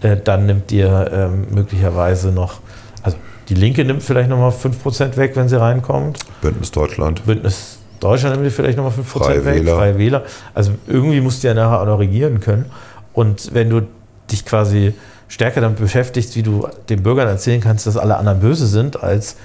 äh, 0.00 0.16
dann 0.16 0.46
nimmt 0.46 0.70
dir 0.70 1.10
ähm, 1.12 1.46
möglicherweise 1.50 2.32
noch, 2.32 2.60
also 3.02 3.16
die 3.48 3.54
Linke 3.54 3.84
nimmt 3.84 4.02
vielleicht 4.02 4.30
nochmal 4.30 4.50
5% 4.50 5.16
weg, 5.16 5.32
wenn 5.34 5.48
sie 5.48 5.60
reinkommt. 5.60 6.18
Bündnis 6.40 6.70
Deutschland. 6.70 7.24
Bündnis 7.26 7.78
Deutschland 8.00 8.40
nimmt 8.40 8.52
vielleicht 8.52 8.78
nochmal 8.78 8.92
5% 8.92 9.04
Freie 9.04 9.44
weg. 9.44 9.54
Wähler. 9.56 9.76
Freie 9.76 9.98
Wähler. 9.98 10.22
Also 10.54 10.72
irgendwie 10.86 11.20
musst 11.20 11.42
du 11.42 11.48
ja 11.48 11.54
nachher 11.54 11.82
auch 11.82 11.86
noch 11.86 11.98
regieren 11.98 12.40
können. 12.40 12.66
Und 13.12 13.52
wenn 13.52 13.68
du 13.68 13.82
dich 14.30 14.44
quasi 14.44 14.94
stärker 15.28 15.60
damit 15.60 15.78
beschäftigst, 15.78 16.34
wie 16.36 16.42
du 16.42 16.66
den 16.88 17.02
Bürgern 17.02 17.28
erzählen 17.28 17.60
kannst, 17.60 17.86
dass 17.86 17.96
alle 17.96 18.16
anderen 18.16 18.40
böse 18.40 18.66
sind, 18.66 19.02
als 19.02 19.36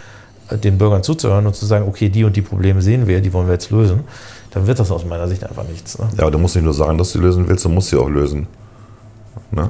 den 0.51 0.77
Bürgern 0.77 1.03
zuzuhören 1.03 1.45
und 1.45 1.55
zu 1.55 1.65
sagen, 1.65 1.87
okay, 1.87 2.09
die 2.09 2.23
und 2.23 2.35
die 2.35 2.41
Probleme 2.41 2.81
sehen 2.81 3.07
wir, 3.07 3.21
die 3.21 3.33
wollen 3.33 3.47
wir 3.47 3.53
jetzt 3.53 3.69
lösen, 3.71 4.01
dann 4.51 4.67
wird 4.67 4.79
das 4.79 4.91
aus 4.91 5.05
meiner 5.05 5.27
Sicht 5.27 5.43
einfach 5.43 5.67
nichts. 5.67 5.97
Ne? 5.97 6.07
Ja, 6.15 6.23
aber 6.23 6.31
du 6.31 6.39
musst 6.39 6.55
nicht 6.55 6.63
nur 6.63 6.73
sagen, 6.73 6.97
dass 6.97 7.11
du 7.11 7.19
sie 7.19 7.25
lösen 7.25 7.47
willst, 7.47 7.65
du 7.65 7.69
musst 7.69 7.89
sie 7.89 7.97
auch 7.97 8.09
lösen. 8.09 8.47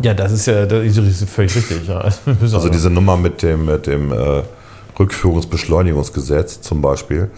Ja, 0.01 0.13
das 0.13 0.31
ist 0.31 0.47
ja 0.47 0.65
das 0.65 0.83
ist 0.97 1.29
völlig 1.29 1.55
richtig. 1.55 1.87
Ja. 1.87 2.09
Also, 2.41 2.69
diese 2.69 2.89
Nummer 2.89 3.15
mit 3.15 3.43
dem, 3.43 3.65
mit 3.65 3.85
dem 3.85 4.11
äh, 4.11 4.41
Rückführungsbeschleunigungsgesetz 4.97 6.61
zum 6.61 6.81
Beispiel. 6.81 7.29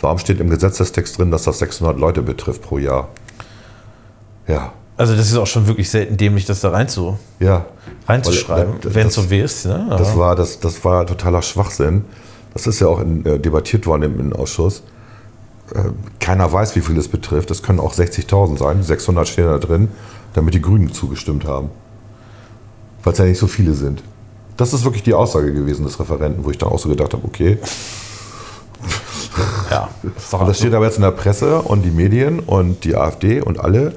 Warum 0.00 0.18
steht 0.18 0.40
im 0.40 0.50
Gesetzestext 0.50 1.18
drin, 1.18 1.30
dass 1.30 1.44
das 1.44 1.58
600 1.58 1.98
Leute 1.98 2.20
betrifft 2.22 2.62
pro 2.62 2.78
Jahr? 2.78 3.08
Ja, 4.46 4.72
also 4.96 5.14
das 5.14 5.26
ist 5.26 5.36
auch 5.36 5.46
schon 5.46 5.66
wirklich 5.66 5.90
selten 5.90 6.16
dämlich, 6.16 6.46
das 6.46 6.60
da 6.60 6.70
rein 6.70 6.88
zu, 6.88 7.18
ja. 7.38 7.66
reinzuschreiben, 8.08 8.74
äh, 8.80 8.94
wenn 8.94 9.08
es 9.08 9.14
so 9.14 9.22
ist. 9.22 9.66
Ne? 9.66 9.86
Das 9.90 10.16
war, 10.16 10.34
das, 10.36 10.58
das 10.58 10.84
war 10.84 11.06
totaler 11.06 11.42
Schwachsinn. 11.42 12.04
Das 12.56 12.66
ist 12.66 12.80
ja 12.80 12.86
auch 12.86 13.00
in, 13.00 13.22
äh, 13.26 13.38
debattiert 13.38 13.86
worden 13.86 14.04
im, 14.04 14.18
im 14.18 14.32
Ausschuss. 14.32 14.82
Äh, 15.74 15.90
keiner 16.20 16.50
weiß, 16.50 16.74
wie 16.74 16.80
viel 16.80 16.96
es 16.96 17.06
betrifft. 17.06 17.50
Es 17.50 17.62
können 17.62 17.80
auch 17.80 17.92
60.000 17.92 18.56
sein. 18.56 18.82
600 18.82 19.28
stehen 19.28 19.44
da 19.44 19.58
drin, 19.58 19.88
damit 20.32 20.54
die 20.54 20.62
Grünen 20.62 20.90
zugestimmt 20.90 21.44
haben. 21.44 21.68
Weil 23.04 23.12
es 23.12 23.18
ja 23.18 23.26
nicht 23.26 23.38
so 23.38 23.46
viele 23.46 23.74
sind. 23.74 24.02
Das 24.56 24.72
ist 24.72 24.84
wirklich 24.84 25.02
die 25.02 25.12
Aussage 25.12 25.52
gewesen 25.52 25.84
des 25.84 26.00
Referenten, 26.00 26.46
wo 26.46 26.50
ich 26.50 26.56
dann 26.56 26.70
auch 26.70 26.78
so 26.78 26.88
gedacht 26.88 27.12
habe, 27.12 27.26
okay. 27.26 27.58
ja, 29.70 29.90
das 30.14 30.30
das 30.30 30.56
steht 30.58 30.72
aber 30.72 30.86
jetzt 30.86 30.96
in 30.96 31.02
der 31.02 31.10
Presse 31.10 31.60
und 31.60 31.82
die 31.82 31.90
Medien 31.90 32.38
und 32.40 32.84
die 32.84 32.96
AfD 32.96 33.42
und 33.42 33.60
alle 33.60 33.92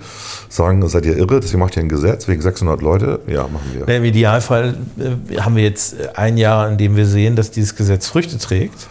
sagen, 0.49 0.85
seid 0.89 1.05
ihr 1.05 1.15
irre, 1.15 1.39
deswegen 1.39 1.59
macht 1.59 1.77
ihr 1.77 1.83
ein 1.83 1.89
Gesetz 1.89 2.27
wegen 2.27 2.41
600 2.41 2.81
Leute. 2.81 3.19
Ja, 3.27 3.43
machen 3.43 3.71
wir. 3.73 3.87
Im 3.95 4.03
Idealfall 4.03 4.75
äh, 4.97 5.37
haben 5.39 5.55
wir 5.55 5.63
jetzt 5.63 5.95
ein 6.17 6.37
Jahr, 6.37 6.67
in 6.69 6.77
dem 6.77 6.95
wir 6.95 7.05
sehen, 7.05 7.35
dass 7.35 7.51
dieses 7.51 7.75
Gesetz 7.75 8.07
Früchte 8.07 8.37
trägt 8.39 8.87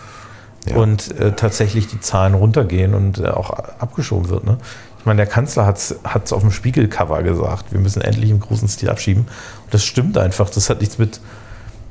Ja. 0.69 0.77
und 0.77 1.19
äh, 1.21 1.33
tatsächlich 1.33 1.89
die 1.89 2.01
Zahlen 2.01 2.35
runtergehen 2.35 2.95
und 2.95 3.19
äh, 3.19 3.27
auch 3.29 3.51
abgeschoben 3.51 4.29
wird. 4.31 4.45
Ne? 4.45 4.59
Ich 5.01 5.05
meine, 5.07 5.17
der 5.19 5.27
Kanzler 5.27 5.67
hat 5.67 5.79
es 5.79 6.33
auf 6.33 6.41
dem 6.43 6.51
Spiegelcover 6.53 7.23
gesagt, 7.23 7.73
wir 7.73 7.81
müssen 7.81 8.03
endlich 8.03 8.31
im 8.31 8.41
großen 8.41 8.69
Stil 8.69 8.89
abschieben. 8.91 9.23
Und 9.23 9.75
das 9.75 9.85
stimmt 9.85 10.17
einfach. 10.19 10.51
Das 10.51 10.71
hat 10.71 10.81
nichts 10.81 10.99
mit 10.99 11.21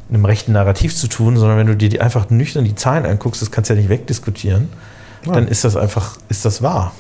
einem 0.09 0.23
rechten 0.23 0.53
Narrativ 0.53 0.95
zu 0.95 1.07
tun, 1.07 1.35
sondern 1.37 1.57
wenn 1.57 1.67
du 1.67 1.75
dir 1.75 1.89
die 1.89 1.99
einfach 1.99 2.29
nüchtern 2.29 2.63
die 2.63 2.75
Zahlen 2.75 3.05
anguckst, 3.05 3.41
das 3.41 3.51
kannst 3.51 3.69
du 3.69 3.73
ja 3.73 3.79
nicht 3.79 3.89
wegdiskutieren, 3.89 4.69
dann 5.25 5.47
ist 5.49 5.65
das 5.65 5.75
einfach, 5.75 6.17
ist 6.29 6.45
das 6.45 6.61
wahr. 6.61 6.93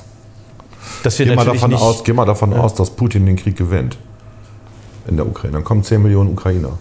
Dass 1.03 1.19
wir 1.19 1.25
Geh 1.25 1.35
mal, 1.35 1.45
davon 1.45 1.73
aus, 1.73 2.03
geh 2.03 2.13
mal 2.13 2.25
davon 2.25 2.53
aus, 2.53 2.73
dass 2.73 2.89
Putin 2.89 3.25
den 3.25 3.35
Krieg 3.35 3.55
gewinnt 3.55 3.97
in 5.07 5.17
der 5.17 5.27
Ukraine. 5.27 5.53
Dann 5.53 5.63
kommen 5.63 5.83
10 5.83 6.01
Millionen 6.01 6.31
Ukrainer. 6.31 6.77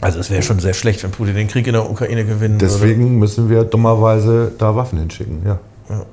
also 0.00 0.20
es 0.20 0.30
wäre 0.30 0.42
schon 0.42 0.60
sehr 0.60 0.74
schlecht, 0.74 1.02
wenn 1.02 1.10
Putin 1.10 1.34
den 1.34 1.48
Krieg 1.48 1.66
in 1.66 1.72
der 1.72 1.88
Ukraine 1.88 2.24
gewinnen 2.24 2.60
würde. 2.60 2.72
Deswegen 2.72 3.18
müssen 3.18 3.48
wir 3.48 3.64
dummerweise 3.64 4.52
da 4.56 4.74
Waffen 4.76 4.98
hinschicken. 4.98 5.42
Ja. 5.44 5.58
Ja. 5.88 6.04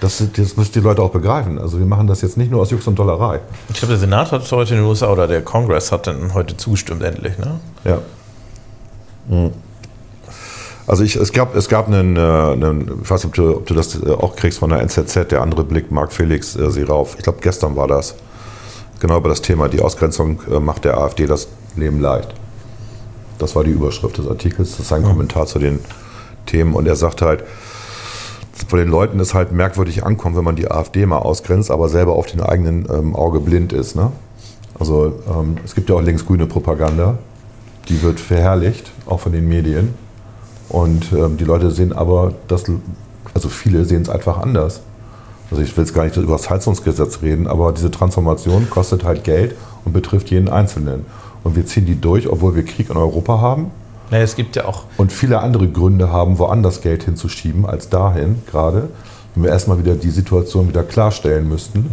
Das, 0.00 0.22
das 0.36 0.56
müssen 0.56 0.72
die 0.72 0.80
Leute 0.80 1.02
auch 1.02 1.10
begreifen. 1.10 1.58
Also 1.58 1.78
wir 1.78 1.86
machen 1.86 2.06
das 2.06 2.20
jetzt 2.20 2.36
nicht 2.36 2.50
nur 2.50 2.60
aus 2.60 2.70
Jux 2.70 2.86
und 2.86 2.98
Dollerei. 2.98 3.40
Ich 3.68 3.76
glaube, 3.76 3.92
der 3.92 3.98
Senat 3.98 4.30
hat 4.30 4.50
heute 4.52 4.74
in 4.74 4.80
den 4.80 4.88
USA 4.88 5.10
oder 5.10 5.26
der 5.26 5.42
Kongress 5.42 5.90
hat 5.90 6.06
dann 6.06 6.34
heute 6.34 6.56
zugestimmt, 6.56 7.02
endlich. 7.02 7.36
Ne? 7.38 7.58
Ja. 7.84 7.98
Mhm. 9.28 9.52
Also 10.88 11.04
ich, 11.04 11.16
es 11.16 11.32
gab, 11.32 11.54
es 11.54 11.68
gab 11.68 11.86
einen, 11.86 12.16
äh, 12.16 12.20
einen, 12.20 13.02
ich 13.02 13.10
weiß 13.10 13.22
nicht, 13.22 13.26
ob 13.26 13.34
du, 13.34 13.56
ob 13.56 13.66
du 13.66 13.74
das 13.74 14.02
äh, 14.02 14.10
auch 14.10 14.36
kriegst 14.36 14.58
von 14.58 14.70
der 14.70 14.80
NZZ, 14.80 15.30
der 15.30 15.42
andere 15.42 15.62
Blick, 15.62 15.92
Marc 15.92 16.14
Felix 16.14 16.56
äh, 16.56 16.70
Sirauf. 16.70 17.14
Ich 17.18 17.24
glaube, 17.24 17.40
gestern 17.42 17.76
war 17.76 17.86
das. 17.86 18.14
Genau 18.98 19.18
über 19.18 19.28
das 19.28 19.42
Thema, 19.42 19.68
die 19.68 19.82
Ausgrenzung 19.82 20.40
äh, 20.50 20.58
macht 20.58 20.86
der 20.86 20.96
AfD 20.96 21.26
das 21.26 21.48
Leben 21.76 22.00
leicht. 22.00 22.34
Das 23.38 23.54
war 23.54 23.64
die 23.64 23.70
Überschrift 23.70 24.16
des 24.16 24.26
Artikels, 24.26 24.72
das 24.72 24.86
ist 24.86 24.92
ein 24.92 25.04
Kommentar 25.04 25.44
zu 25.44 25.58
den 25.58 25.78
Themen. 26.46 26.72
Und 26.72 26.88
er 26.88 26.96
sagt 26.96 27.20
halt, 27.20 27.44
von 28.66 28.78
den 28.78 28.88
Leuten 28.88 29.20
ist 29.20 29.34
halt 29.34 29.52
merkwürdig 29.52 30.04
ankommt, 30.04 30.36
wenn 30.36 30.44
man 30.44 30.56
die 30.56 30.70
AfD 30.70 31.04
mal 31.04 31.18
ausgrenzt, 31.18 31.70
aber 31.70 31.90
selber 31.90 32.14
auf 32.14 32.26
den 32.26 32.40
eigenen 32.40 32.88
ähm, 32.90 33.14
Auge 33.14 33.40
blind 33.40 33.74
ist. 33.74 33.94
Ne? 33.94 34.10
Also 34.80 35.20
ähm, 35.28 35.58
es 35.66 35.74
gibt 35.74 35.90
ja 35.90 35.96
auch 35.96 36.02
linksgrüne 36.02 36.46
Propaganda, 36.46 37.18
die 37.90 38.02
wird 38.02 38.18
verherrlicht, 38.18 38.90
auch 39.04 39.20
von 39.20 39.32
den 39.32 39.46
Medien. 39.46 40.07
Und 40.68 41.12
ähm, 41.12 41.36
die 41.36 41.44
Leute 41.44 41.70
sehen 41.70 41.92
aber, 41.92 42.34
dass, 42.46 42.64
also 43.34 43.48
viele 43.48 43.84
sehen 43.84 44.02
es 44.02 44.08
einfach 44.08 44.38
anders. 44.38 44.80
Also 45.50 45.62
ich 45.62 45.74
will 45.76 45.84
jetzt 45.84 45.94
gar 45.94 46.04
nicht 46.04 46.16
über 46.16 46.32
das 46.32 46.50
Heizungsgesetz 46.50 47.22
reden, 47.22 47.46
aber 47.46 47.72
diese 47.72 47.90
Transformation 47.90 48.68
kostet 48.68 49.04
halt 49.04 49.24
Geld 49.24 49.54
und 49.84 49.92
betrifft 49.92 50.30
jeden 50.30 50.48
Einzelnen. 50.48 51.06
Und 51.42 51.56
wir 51.56 51.64
ziehen 51.64 51.86
die 51.86 51.98
durch, 51.98 52.28
obwohl 52.28 52.54
wir 52.54 52.64
Krieg 52.64 52.90
in 52.90 52.96
Europa 52.96 53.40
haben 53.40 53.70
Naja, 54.10 54.24
es 54.24 54.36
gibt 54.36 54.56
ja 54.56 54.66
auch, 54.66 54.84
und 54.98 55.12
viele 55.12 55.40
andere 55.40 55.68
Gründe 55.68 56.12
haben, 56.12 56.38
woanders 56.38 56.82
Geld 56.82 57.04
hinzuschieben 57.04 57.64
als 57.64 57.88
dahin 57.88 58.42
gerade. 58.50 58.88
Wenn 59.34 59.44
wir 59.44 59.50
erstmal 59.50 59.78
wieder 59.78 59.94
die 59.94 60.10
Situation 60.10 60.68
wieder 60.68 60.82
klarstellen 60.82 61.48
müssten. 61.48 61.90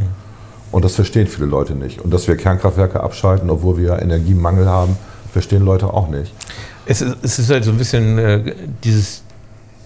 Und 0.71 0.83
das 0.83 0.95
verstehen 0.95 1.27
viele 1.27 1.45
Leute 1.45 1.73
nicht. 1.73 2.01
Und 2.01 2.13
dass 2.13 2.27
wir 2.27 2.35
Kernkraftwerke 2.35 2.99
abschalten, 2.99 3.49
obwohl 3.49 3.77
wir 3.77 4.01
Energiemangel 4.01 4.67
haben, 4.67 4.97
verstehen 5.31 5.63
Leute 5.63 5.93
auch 5.93 6.09
nicht. 6.09 6.33
Es 6.85 7.01
ist, 7.01 7.17
es 7.23 7.39
ist 7.39 7.49
halt 7.49 7.63
so 7.63 7.71
ein 7.71 7.77
bisschen 7.77 8.17
äh, 8.17 8.55
dieses, 8.83 9.23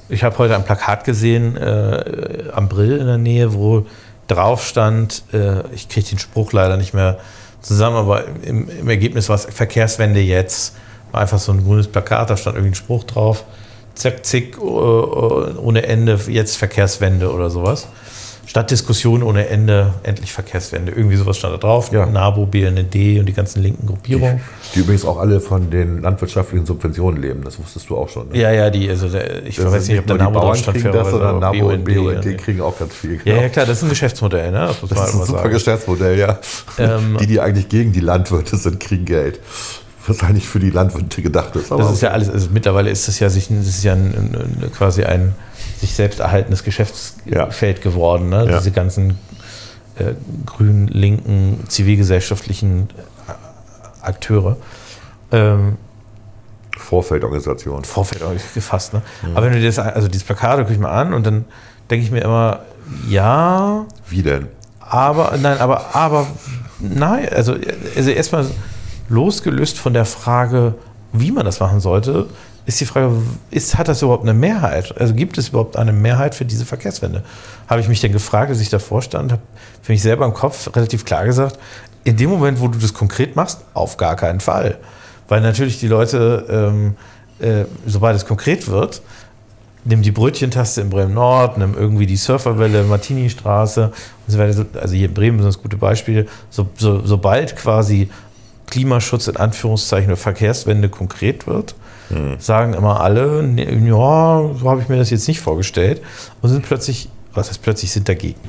ich 0.10 0.24
habe 0.24 0.38
heute 0.38 0.56
ein 0.56 0.65
Plakat 0.65 1.03
gesehen 1.03 1.56
äh, 1.58 2.46
am 2.53 2.68
Brill 2.68 2.98
in 2.98 3.08
der 3.08 3.18
Nähe, 3.18 3.53
wo 3.53 3.86
drauf 4.27 4.65
stand, 4.65 5.24
äh, 5.34 5.62
ich 5.74 5.89
kriege 5.89 6.10
den 6.10 6.20
Spruch 6.20 6.53
leider 6.53 6.77
nicht 6.77 6.94
mehr 6.94 7.20
zusammen, 7.62 7.98
aber 7.98 8.25
im, 8.44 8.70
im 8.70 8.89
Ergebnis 8.89 9.29
war 9.29 9.36
es 9.36 9.46
Verkehrswende 9.46 10.20
jetzt. 10.20 10.75
War 11.12 11.22
einfach 11.22 11.39
so 11.39 11.51
ein 11.51 11.63
grünes 11.63 11.88
Plakat, 11.88 12.29
da 12.29 12.38
stand 12.38 12.56
irgendwie 12.56 12.72
ein 12.72 12.75
Spruch 12.75 13.03
drauf. 13.03 13.44
Zack, 13.96 14.25
zick, 14.25 14.58
äh, 14.58 14.62
ohne 14.62 15.84
Ende, 15.84 16.20
jetzt 16.27 16.58
Verkehrswende 16.58 17.32
oder 17.34 17.50
sowas. 17.50 17.88
Statt 18.50 18.72
Diskussion 18.72 19.22
ohne 19.22 19.48
Ende, 19.48 19.94
endlich 20.01 20.34
Verkehrswende. 20.34 20.91
Irgendwie 20.91 21.18
sowas 21.18 21.38
stand 21.38 21.53
da 21.53 21.58
drauf. 21.60 21.91
Ja. 21.91 22.08
NABU, 22.08 22.48
BND 22.48 23.20
und 23.20 23.27
die 23.27 23.34
ganzen 23.34 23.62
linken 23.62 23.86
Gruppierungen. 23.86 24.41
Die 24.74 24.79
übrigens 24.79 25.06
auch 25.06 25.20
alle 25.20 25.39
von 25.39 25.70
den 25.70 26.01
landwirtschaftlichen 26.01 26.65
Subventionen 26.65 27.22
leben, 27.22 27.44
das 27.44 27.60
wusstest 27.60 27.88
du 27.91 27.96
auch 27.96 28.10
schon. 28.10 28.29
Ne? 28.29 28.39
Ja, 28.39 28.51
ja, 28.51 28.72
die, 28.72 28.89
also 28.89 29.08
der, 29.08 29.46
ich 29.46 29.58
Das 29.58 29.72
weiß 29.72 29.88
nicht, 29.88 30.00
ob 30.00 30.08
der 30.08 30.18
die 30.18 30.24
NABU 30.24 30.39
drauf 30.39 30.58
stand, 30.58 30.77
kriegen 30.77 30.91
das, 30.91 31.12
sondern 31.12 31.39
NABU 31.39 31.70
und 31.70 31.84
BUND, 31.84 32.22
BUND 32.24 32.38
kriegen 32.39 32.62
auch 32.62 32.79
ganz 32.79 32.96
viel. 32.96 33.18
Ja, 33.18 33.22
genau. 33.24 33.41
ja, 33.41 33.50
klar, 33.50 33.65
das 33.68 33.77
ist 33.77 33.84
ein 33.84 33.89
Geschäftsmodell, 33.89 34.51
ne? 34.51 34.60
Das 34.82 34.89
Das 34.89 35.10
ist 35.10 35.13
ein 35.13 35.25
super 35.27 35.41
sagen. 35.41 35.51
Geschäftsmodell, 35.51 36.18
ja. 36.18 36.39
Ähm, 36.79 37.18
die, 37.20 37.27
die 37.27 37.39
eigentlich 37.39 37.70
gegen 37.70 37.91
die 37.91 38.00
Landwirte 38.00 38.58
sind, 38.58 38.79
kriegen 38.79 39.06
Geld. 39.06 39.39
Was 40.08 40.24
eigentlich 40.24 40.48
für 40.48 40.60
die 40.60 40.72
Landwirte 40.72 41.22
gedacht 41.22 41.56
ist. 41.56 41.70
Das 41.70 41.91
ist 41.91 42.01
ja 42.01 42.10
alles, 42.10 42.32
also 42.32 42.48
mittlerweile 42.51 42.89
ist 42.89 43.08
das 43.08 43.20
ja, 43.20 43.29
sich, 43.29 43.50
das 43.50 43.68
ist 43.68 43.84
ja 43.84 43.94
ein, 43.94 44.08
ein, 44.08 44.72
quasi 44.75 45.03
ein 45.03 45.36
sich 45.79 45.93
selbst 45.93 46.19
erhaltenes 46.19 46.63
Geschäftsfeld 46.63 47.81
geworden, 47.81 48.29
ne? 48.29 48.45
Ja. 48.45 48.57
Diese 48.57 48.71
ganzen 48.71 49.17
äh, 49.98 50.13
grünen, 50.45 50.88
linken, 50.88 51.63
zivilgesellschaftlichen 51.67 52.89
äh, 53.27 54.05
Akteure. 54.05 54.57
Ähm, 55.31 55.77
Vorfeldorganisation. 56.77 57.83
Vorfeld 57.83 58.24
auch 58.24 58.33
nicht 58.33 58.53
gefasst, 58.53 58.93
ne? 58.93 59.01
Aber 59.36 59.45
wenn 59.45 59.53
du 59.53 59.59
dir 59.59 59.67
das, 59.67 59.79
also 59.79 60.07
dieses 60.07 60.25
Plakat 60.25 60.59
gucke 60.59 60.74
ich 60.74 60.79
mal 60.79 60.91
an 60.91 61.13
und 61.13 61.25
dann 61.25 61.45
denke 61.89 62.05
ich 62.05 62.12
mir 62.12 62.21
immer, 62.21 62.62
ja, 63.07 63.86
Wie 64.07 64.24
denn? 64.24 64.48
Aber, 64.79 65.38
nein, 65.38 65.59
aber, 65.59 65.95
aber, 65.95 66.25
nein, 66.79 67.29
also, 67.29 67.55
also 67.95 68.09
erstmal 68.09 68.45
losgelöst 69.07 69.77
von 69.77 69.93
der 69.93 70.05
Frage, 70.05 70.75
wie 71.13 71.31
man 71.31 71.45
das 71.45 71.59
machen 71.59 71.79
sollte, 71.79 72.27
ist 72.70 72.80
die 72.80 72.86
Frage, 72.86 73.12
ist, 73.50 73.78
hat 73.80 73.88
das 73.88 74.04
überhaupt 74.04 74.22
eine 74.24 74.36
Mehrheit? 74.36 74.96
Also 75.00 75.16
gibt 75.16 75.40
es 75.40 75.50
überhaupt 75.50 75.76
eine 75.76 75.92
Mehrheit 75.92 76.36
für 76.36 76.46
diese 76.46 76.66
Verkehrswende? 76.66 77.24
Habe 77.68 77.82
ich 77.82 77.88
mich 77.88 78.00
dann 78.00 78.12
gefragt, 78.12 78.52
als 78.52 78.62
ich 78.62 78.70
davor 78.70 79.02
stand, 79.02 79.32
habe 79.32 79.42
für 79.82 79.92
mich 79.92 80.04
selber 80.04 80.24
im 80.26 80.34
Kopf 80.36 80.70
relativ 80.76 81.04
klar 81.04 81.26
gesagt, 81.26 81.58
in 82.04 82.16
dem 82.16 82.30
Moment, 82.30 82.60
wo 82.60 82.68
du 82.68 82.78
das 82.78 82.94
konkret 82.94 83.36
machst, 83.36 83.62
auf 83.74 83.98
gar 83.98 84.16
keinen 84.16 84.40
Fall. 84.40 84.78
Weil 85.28 85.42
natürlich 85.42 85.80
die 85.80 85.88
Leute, 85.88 86.46
ähm, 86.48 86.96
äh, 87.40 87.66
sobald 87.88 88.16
es 88.16 88.28
konkret 88.28 88.68
wird, 88.68 89.02
nimm 89.84 90.04
die 90.04 90.12
Brötchentaste 90.12 90.82
in 90.82 90.92
Bremen 90.92 91.16
Nord, 91.16 91.58
nimm 91.58 91.74
irgendwie 91.74 92.06
die 92.06 92.18
Surferwelle, 92.18 92.84
Martini-Straße 92.84 93.86
und 93.86 94.32
so 94.32 94.38
weiter. 94.38 94.54
So- 94.54 94.66
Also 94.80 94.94
hier 94.94 95.08
in 95.08 95.14
Bremen 95.16 95.40
sind 95.40 95.48
das 95.48 95.60
gute 95.62 95.78
Beispiele. 95.78 96.28
So, 96.52 96.70
so, 96.78 97.04
sobald 97.04 97.56
quasi 97.56 98.10
Klimaschutz 98.68 99.28
in 99.28 99.38
Anführungszeichen 99.38 100.08
oder 100.10 100.18
Verkehrswende 100.18 100.90
konkret 100.90 101.48
wird, 101.48 101.74
sagen 102.39 102.74
immer 102.74 103.01
alle, 103.01 103.44
ja, 103.58 104.50
so 104.60 104.70
habe 104.70 104.82
ich 104.82 104.89
mir 104.89 104.98
das 104.98 105.10
jetzt 105.10 105.28
nicht 105.28 105.42
vorgestellt 105.42 106.01
und 106.42 106.50
sind 106.50 106.66
plötzlich, 106.66 107.10
was 107.34 107.50
heißt 107.50 107.62
plötzlich, 107.62 107.92
sind 107.92 108.10
dagegen. 108.10 108.39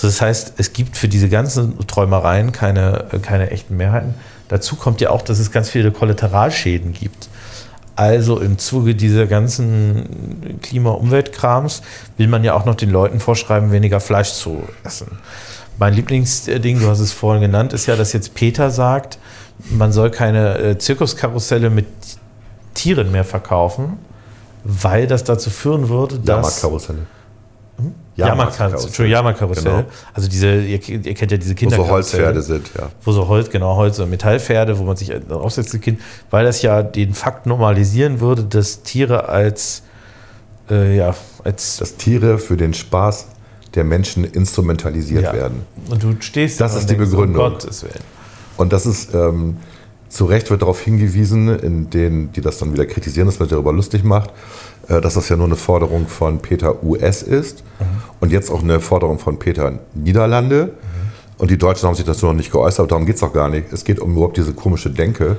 Das 0.00 0.20
heißt, 0.20 0.54
es 0.56 0.72
gibt 0.72 0.96
für 0.96 1.08
diese 1.08 1.28
ganzen 1.28 1.78
Träumereien 1.86 2.52
keine, 2.52 3.06
keine 3.22 3.50
echten 3.50 3.76
Mehrheiten. 3.76 4.14
Dazu 4.48 4.76
kommt 4.76 5.00
ja 5.00 5.10
auch, 5.10 5.22
dass 5.22 5.38
es 5.38 5.52
ganz 5.52 5.70
viele 5.70 5.90
Kollateralschäden 5.92 6.92
gibt. 6.92 7.28
Also 7.96 8.40
im 8.40 8.56
Zuge 8.56 8.94
dieser 8.94 9.26
ganzen 9.26 10.58
Klima-Umweltkrams 10.62 11.82
will 12.16 12.28
man 12.28 12.44
ja 12.44 12.54
auch 12.54 12.64
noch 12.64 12.74
den 12.74 12.90
Leuten 12.90 13.20
vorschreiben, 13.20 13.72
weniger 13.72 14.00
Fleisch 14.00 14.32
zu 14.32 14.62
essen. 14.84 15.18
Mein 15.78 15.94
Lieblingsding, 15.94 16.80
du 16.80 16.88
hast 16.88 17.00
es 17.00 17.12
vorhin 17.12 17.42
genannt, 17.42 17.72
ist 17.72 17.86
ja, 17.86 17.96
dass 17.96 18.12
jetzt 18.12 18.34
Peter 18.34 18.70
sagt, 18.70 19.18
man 19.70 19.92
soll 19.92 20.10
keine 20.10 20.58
äh, 20.58 20.78
Zirkuskarusselle 20.78 21.68
mit 21.68 21.86
Tieren 22.74 23.12
mehr 23.12 23.24
verkaufen, 23.24 23.98
weil 24.64 25.06
das 25.06 25.24
dazu 25.24 25.50
führen 25.50 25.88
würde, 25.88 26.18
dass. 26.18 26.26
Jahrmarktkarusselle. 26.26 26.98
Hm? 27.76 27.94
Jahrmarktkarussell. 28.16 28.86
Entschuldigung, 28.88 29.12
Jahrmarktkarussell. 29.12 29.72
Genau. 29.72 29.84
Also 30.12 30.28
diese, 30.28 30.60
ihr, 30.60 30.88
ihr 30.88 31.14
kennt 31.14 31.30
ja 31.30 31.38
diese 31.38 31.54
Wo 31.56 31.70
so. 31.70 31.88
Holzpferde 31.88 32.42
sind, 32.42 32.70
ja. 32.76 32.90
Wo 33.04 33.12
so 33.12 33.28
Holz, 33.28 33.50
genau, 33.50 33.76
Holz- 33.76 33.98
und 33.98 34.10
Metallpferde, 34.10 34.78
wo 34.78 34.84
man 34.84 34.96
sich 34.96 35.12
aufsetzt, 35.30 35.80
Kind, 35.80 36.00
weil 36.30 36.44
das 36.44 36.62
ja 36.62 36.82
den 36.82 37.14
Fakt 37.14 37.46
normalisieren 37.46 38.20
würde, 38.20 38.44
dass 38.44 38.82
Tiere 38.82 39.28
als, 39.28 39.82
äh, 40.70 40.96
ja, 40.96 41.14
als, 41.44 41.78
Dass 41.78 41.96
Tiere 41.96 42.38
für 42.38 42.56
den 42.56 42.74
Spaß 42.74 43.26
der 43.74 43.84
Menschen 43.84 44.24
instrumentalisiert 44.24 45.24
ja. 45.24 45.32
werden. 45.32 45.62
Und 45.88 46.02
du 46.02 46.16
stehst 46.20 46.60
Das 46.60 46.72
da 46.72 46.78
ist 46.80 46.90
die 46.90 46.96
denkst, 46.96 47.10
Begründung. 47.10 47.44
Um 47.44 47.52
Gottes 47.52 47.82
Willen. 47.82 47.94
Und 48.56 48.72
das 48.72 48.84
ist, 48.84 49.14
ähm, 49.14 49.56
zu 50.10 50.24
Recht 50.24 50.50
wird 50.50 50.62
darauf 50.62 50.80
hingewiesen, 50.80 51.48
in 51.60 51.88
denen, 51.88 52.32
die 52.32 52.40
das 52.40 52.58
dann 52.58 52.72
wieder 52.72 52.84
kritisieren, 52.84 53.26
dass 53.26 53.38
man 53.38 53.48
sich 53.48 53.54
darüber 53.54 53.72
lustig 53.72 54.04
macht, 54.04 54.30
äh, 54.88 55.00
dass 55.00 55.14
das 55.14 55.28
ja 55.28 55.36
nur 55.36 55.46
eine 55.46 55.56
Forderung 55.56 56.08
von 56.08 56.40
Peter 56.40 56.82
US 56.82 57.22
ist 57.22 57.62
und 58.18 58.32
jetzt 58.32 58.50
auch 58.50 58.62
eine 58.62 58.80
Forderung 58.80 59.18
von 59.18 59.38
Peter 59.38 59.78
Niederlande. 59.94 60.74
Und 61.38 61.50
die 61.50 61.56
Deutschen 61.56 61.88
haben 61.88 61.94
sich 61.94 62.04
dazu 62.04 62.26
noch 62.26 62.34
nicht 62.34 62.52
geäußert, 62.52 62.90
darum 62.90 63.06
geht 63.06 63.16
es 63.16 63.22
auch 63.22 63.32
gar 63.32 63.48
nicht. 63.48 63.72
Es 63.72 63.84
geht 63.84 63.98
um 63.98 64.12
überhaupt 64.12 64.36
diese 64.36 64.52
komische 64.52 64.90
Denke. 64.90 65.38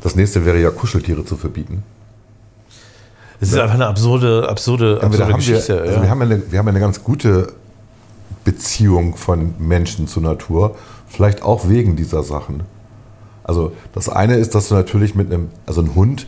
Das 0.00 0.14
nächste 0.14 0.46
wäre 0.46 0.58
ja, 0.58 0.70
Kuscheltiere 0.70 1.24
zu 1.24 1.36
verbieten. 1.36 1.82
Es 3.40 3.52
ist 3.52 3.58
einfach 3.58 3.74
eine 3.74 3.86
absurde, 3.86 4.48
absurde, 4.48 5.02
absurde 5.02 5.24
haben 5.24 5.30
wir, 5.32 5.36
Geschichte. 5.36 5.80
also 5.82 5.94
ja. 5.96 6.02
wir, 6.02 6.08
haben 6.08 6.20
ja 6.20 6.26
eine, 6.26 6.50
wir 6.50 6.58
haben 6.58 6.66
ja 6.66 6.70
eine 6.70 6.80
ganz 6.80 7.02
gute 7.04 7.52
Beziehung 8.44 9.16
von 9.16 9.54
Menschen 9.58 10.06
zur 10.06 10.22
Natur, 10.22 10.76
vielleicht 11.08 11.42
auch 11.42 11.68
wegen 11.68 11.96
dieser 11.96 12.22
Sachen. 12.22 12.62
Also 13.44 13.72
das 13.92 14.08
eine 14.08 14.36
ist, 14.36 14.54
dass 14.54 14.68
du 14.68 14.74
natürlich 14.74 15.14
mit 15.14 15.32
einem, 15.32 15.50
also 15.66 15.82
ein 15.82 15.94
Hund 15.94 16.26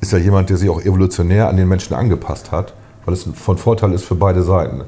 ist 0.00 0.12
ja 0.12 0.18
jemand, 0.18 0.50
der 0.50 0.58
sich 0.58 0.70
auch 0.70 0.80
evolutionär 0.80 1.48
an 1.48 1.56
den 1.56 1.66
Menschen 1.66 1.94
angepasst 1.94 2.52
hat, 2.52 2.74
weil 3.04 3.14
es 3.14 3.24
von 3.34 3.58
Vorteil 3.58 3.92
ist 3.92 4.04
für 4.04 4.14
beide 4.14 4.42
Seiten. 4.42 4.82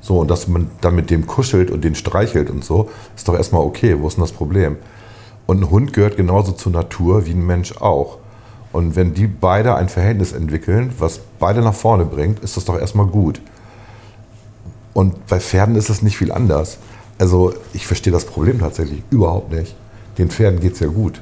So, 0.00 0.20
und 0.20 0.30
dass 0.30 0.48
man 0.48 0.70
dann 0.80 0.94
mit 0.94 1.10
dem 1.10 1.26
kuschelt 1.26 1.70
und 1.70 1.82
den 1.82 1.94
streichelt 1.94 2.50
und 2.50 2.64
so, 2.64 2.90
ist 3.16 3.26
doch 3.26 3.34
erstmal 3.34 3.62
okay. 3.62 3.96
Wo 3.98 4.06
ist 4.06 4.16
denn 4.16 4.22
das 4.22 4.32
Problem? 4.32 4.76
Und 5.46 5.60
ein 5.60 5.70
Hund 5.70 5.92
gehört 5.92 6.16
genauso 6.16 6.52
zur 6.52 6.72
Natur 6.72 7.26
wie 7.26 7.32
ein 7.32 7.44
Mensch 7.44 7.76
auch. 7.78 8.18
Und 8.72 8.96
wenn 8.96 9.14
die 9.14 9.26
beide 9.26 9.74
ein 9.76 9.88
Verhältnis 9.88 10.32
entwickeln, 10.32 10.92
was 10.98 11.20
beide 11.38 11.62
nach 11.62 11.74
vorne 11.74 12.04
bringt, 12.04 12.40
ist 12.40 12.56
das 12.56 12.64
doch 12.64 12.78
erstmal 12.78 13.06
gut. 13.06 13.40
Und 14.92 15.26
bei 15.26 15.40
Pferden 15.40 15.76
ist 15.76 15.90
es 15.90 16.02
nicht 16.02 16.16
viel 16.16 16.32
anders. 16.32 16.78
Also 17.18 17.54
ich 17.72 17.86
verstehe 17.86 18.12
das 18.12 18.24
Problem 18.24 18.58
tatsächlich 18.58 19.02
überhaupt 19.10 19.52
nicht. 19.52 19.74
Den 20.18 20.30
Pferden 20.30 20.60
geht 20.60 20.74
es 20.74 20.80
ja 20.80 20.86
gut. 20.86 21.20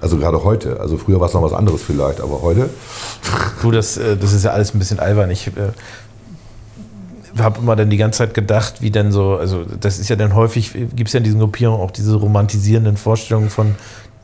Also 0.00 0.18
gerade 0.18 0.44
heute. 0.44 0.78
Also 0.80 0.96
früher 0.98 1.20
war 1.20 1.28
es 1.28 1.34
noch 1.34 1.42
was 1.42 1.52
anderes 1.52 1.82
vielleicht, 1.82 2.20
aber 2.20 2.42
heute. 2.42 2.70
Du, 3.62 3.70
das, 3.70 3.96
äh, 3.96 4.16
das 4.16 4.32
ist 4.32 4.44
ja 4.44 4.50
alles 4.50 4.74
ein 4.74 4.78
bisschen 4.78 5.00
albern. 5.00 5.30
Ich 5.30 5.48
äh, 5.48 5.72
habe 7.38 7.58
immer 7.58 7.74
dann 7.76 7.90
die 7.90 7.96
ganze 7.96 8.18
Zeit 8.18 8.34
gedacht, 8.34 8.82
wie 8.82 8.90
denn 8.90 9.12
so, 9.12 9.36
also 9.36 9.64
das 9.64 9.98
ist 9.98 10.08
ja 10.08 10.16
dann 10.16 10.34
häufig, 10.34 10.72
gibt 10.72 11.08
es 11.08 11.12
ja 11.12 11.18
in 11.18 11.24
diesen 11.24 11.40
Gruppierungen 11.40 11.80
auch 11.80 11.90
diese 11.90 12.14
romantisierenden 12.14 12.96
Vorstellungen 12.96 13.50
von 13.50 13.74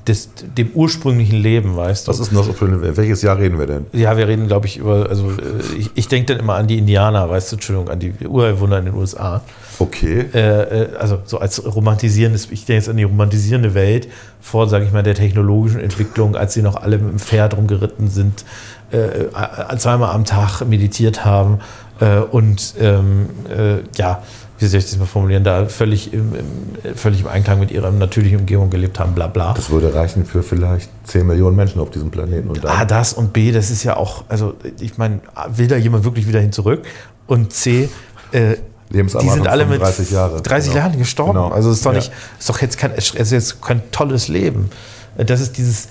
des, 0.09 0.30
dem 0.56 0.71
ursprünglichen 0.75 1.37
Leben, 1.37 1.76
weißt 1.76 2.06
du? 2.06 2.11
Was 2.11 2.18
ist 2.18 2.30
denn 2.32 2.38
das? 2.38 2.49
für- 2.56 2.97
Welches 2.97 3.23
Jahr 3.23 3.38
reden 3.38 3.59
wir 3.59 3.66
denn? 3.66 3.87
Ja, 3.92 4.16
wir 4.16 4.26
reden, 4.26 4.49
glaube 4.49 4.66
ich, 4.66 4.76
über, 4.78 5.09
also 5.09 5.30
äh, 5.30 5.78
ich, 5.78 5.90
ich 5.94 6.09
denke 6.09 6.32
dann 6.35 6.42
immer 6.42 6.54
an 6.56 6.66
die 6.66 6.78
Indianer, 6.78 7.28
weißt 7.30 7.52
du, 7.52 7.56
Entschuldigung, 7.56 7.88
an 7.88 8.00
die 8.00 8.12
Ureinwohner 8.26 8.79
in 8.79 8.87
den 8.87 8.94
USA. 8.94 9.42
Okay. 9.79 10.26
Äh, 10.35 10.38
äh, 10.83 10.96
also 10.96 11.18
so 11.24 11.38
als 11.38 11.64
romantisierendes, 11.64 12.48
ich 12.50 12.64
denke 12.64 12.81
jetzt 12.81 12.88
an 12.88 12.96
die 12.96 13.05
romantisierende 13.05 13.74
Welt 13.74 14.09
vor, 14.40 14.68
sage 14.68 14.85
ich 14.85 14.92
mal, 14.92 15.03
der 15.05 15.14
technologischen 15.14 15.81
Entwicklung, 15.81 16.35
als 16.37 16.55
sie 16.55 16.62
noch 16.62 16.76
alle 16.76 16.98
mit 16.98 17.11
dem 17.11 17.18
Pferd 17.20 17.57
rumgeritten 17.57 18.09
sind, 18.11 18.44
äh, 18.92 18.96
äh, 18.96 19.76
zweimal 19.79 20.11
am 20.14 20.24
Tag 20.24 20.62
meditiert 20.66 21.24
haben 21.24 21.61
äh, 22.00 22.18
und 22.18 22.74
ähm, 22.81 23.29
äh, 23.48 23.76
ja, 23.96 24.22
wie 24.62 24.66
soll 24.66 24.79
ich 24.79 24.87
das 24.87 24.96
mal 24.98 25.07
formulieren, 25.07 25.44
da 25.44 25.66
völlig 25.66 26.12
im, 26.12 26.35
im, 26.35 26.94
völlig 26.94 27.20
im 27.20 27.27
Einklang 27.29 27.59
mit 27.61 27.70
ihrer 27.70 27.90
natürlichen 27.90 28.40
Umgebung 28.40 28.70
gelebt 28.70 28.98
haben, 28.98 29.14
bla 29.14 29.27
bla. 29.27 29.53
Das 29.55 29.70
würde 29.70 29.92
reichen 29.94 30.25
für 30.25 30.42
vielleicht 30.42 30.88
10 31.05 31.27
Millionen 31.27 31.57
Menschen 31.57 31.81
auf 31.81 31.90
diesem 31.90 32.11
Planeten. 32.11 32.48
Und 32.48 32.64
A, 32.64 32.85
das 32.85 33.12
und 33.12 33.33
B, 33.33 33.53
das 33.53 33.70
ist 33.70 33.83
ja 33.83 33.96
auch, 33.96 34.25
also 34.29 34.55
ich 34.81 34.96
meine, 34.98 35.20
will 35.55 35.66
da 35.66 35.77
jemand 35.77 36.05
wirklich 36.05 36.27
wieder 36.29 36.40
hin 36.40 36.53
zurück? 36.53 36.83
Und 37.27 37.53
C, 37.53 37.88
äh, 38.33 38.57
die 38.90 38.98
sind 39.09 39.46
alle 39.48 39.64
mit 39.64 39.81
35 39.81 40.11
Jahre. 40.11 40.42
30 40.42 40.72
Genau. 40.72 40.85
Jahren 40.85 40.98
gestorben. 40.98 41.33
Genau. 41.33 41.48
Also 41.48 41.70
es 41.70 41.79
ist 41.79 41.87
doch 41.87 41.92
Ja. 41.92 41.98
nicht, 41.98 42.12
ist 42.38 42.48
doch 42.48 42.61
jetzt 42.61 42.79
kein, 42.79 42.92
ist 42.92 43.14
jetzt 43.31 43.62
kein 43.62 43.83
tolles 43.90 44.29
Leben. 44.29 44.70
Das 45.16 45.40
ist 45.40 45.57
dieses, 45.59 45.88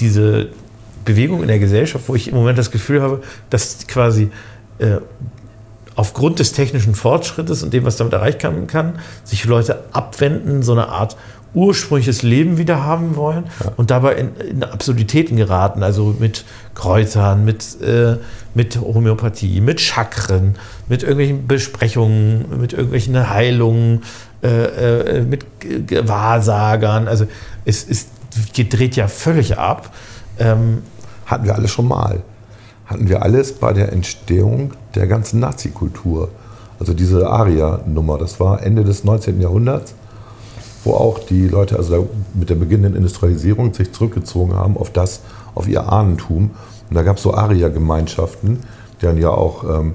diese 0.00 0.48
Bewegung 1.04 1.42
in 1.42 1.48
der 1.48 1.58
Gesellschaft, 1.58 2.04
wo 2.08 2.14
ich 2.14 2.28
im 2.28 2.34
Moment 2.34 2.58
das 2.58 2.70
Gefühl 2.70 3.00
habe, 3.02 3.22
dass 3.50 3.86
quasi 3.86 4.30
äh, 4.78 4.96
aufgrund 5.94 6.38
des 6.38 6.52
technischen 6.52 6.94
Fortschrittes 6.94 7.62
und 7.62 7.72
dem, 7.72 7.84
was 7.84 7.96
damit 7.96 8.12
erreicht 8.12 8.38
kann, 8.38 8.66
kann 8.66 8.98
sich 9.24 9.44
Leute 9.44 9.84
abwenden, 9.92 10.62
so 10.62 10.72
eine 10.72 10.88
Art 10.88 11.16
ursprüngliches 11.54 12.22
Leben 12.22 12.56
wieder 12.56 12.82
haben 12.82 13.16
wollen 13.16 13.44
und 13.76 13.90
dabei 13.90 14.14
in, 14.14 14.36
in 14.36 14.64
Absurditäten 14.64 15.36
geraten, 15.36 15.82
also 15.82 16.14
mit 16.18 16.44
Kräutern, 16.74 17.44
mit, 17.44 17.80
äh, 17.82 18.16
mit 18.54 18.80
Homöopathie, 18.80 19.60
mit 19.60 19.80
Chakren, 19.80 20.56
mit 20.88 21.02
irgendwelchen 21.02 21.46
Besprechungen, 21.46 22.58
mit 22.58 22.72
irgendwelchen 22.72 23.28
Heilungen, 23.28 24.02
äh, 24.42 25.18
äh, 25.18 25.20
mit 25.22 25.44
Wahrsagern. 26.08 27.06
Also 27.06 27.26
es 27.64 27.84
ist, 27.84 28.08
dreht 28.56 28.96
ja 28.96 29.08
völlig 29.08 29.58
ab. 29.58 29.94
Ähm, 30.38 30.82
Hatten 31.26 31.44
wir 31.44 31.54
alles 31.54 31.70
schon 31.70 31.86
mal. 31.86 32.22
Hatten 32.92 33.08
wir 33.08 33.22
alles 33.22 33.54
bei 33.54 33.72
der 33.72 33.92
Entstehung 33.92 34.72
der 34.94 35.06
ganzen 35.06 35.40
Nazi-Kultur. 35.40 36.28
Also 36.78 36.92
diese 36.92 37.30
Aria-Nummer, 37.30 38.18
das 38.18 38.38
war 38.38 38.62
Ende 38.62 38.84
des 38.84 39.02
19. 39.02 39.40
Jahrhunderts, 39.40 39.94
wo 40.84 40.92
auch 40.92 41.18
die 41.20 41.48
Leute 41.48 41.76
also 41.76 42.10
mit 42.34 42.50
der 42.50 42.56
beginnenden 42.56 42.96
Industrialisierung 42.96 43.72
sich 43.72 43.92
zurückgezogen 43.92 44.54
haben 44.54 44.76
auf 44.76 44.90
das, 44.90 45.20
auf 45.54 45.68
ihr 45.68 45.90
Ahnentum. 45.90 46.50
Und 46.90 46.94
da 46.94 47.02
gab 47.02 47.16
es 47.16 47.22
so 47.22 47.32
Aria-Gemeinschaften, 47.32 48.58
die 49.00 49.06
dann 49.06 49.16
ja 49.16 49.30
auch, 49.30 49.64
ähm, 49.64 49.94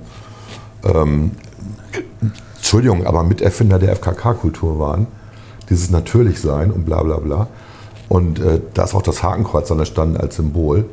ähm, 0.83 1.31
Entschuldigung, 2.55 3.05
aber 3.05 3.21
Miterfinder 3.21 3.77
der 3.77 3.91
FKK-Kultur 3.95 4.79
waren. 4.79 5.05
Dieses 5.69 5.91
Natürlichsein 5.91 6.71
und 6.71 6.85
bla 6.85 7.03
bla 7.03 7.17
bla. 7.17 7.47
Und 8.09 8.39
äh, 8.39 8.59
da 8.73 8.85
ist 8.85 8.95
auch 8.95 9.03
das 9.03 9.21
Hakenkreuz 9.21 9.67
dann 9.67 9.77
entstanden 9.77 10.17
als 10.17 10.37
Symbol, 10.37 10.85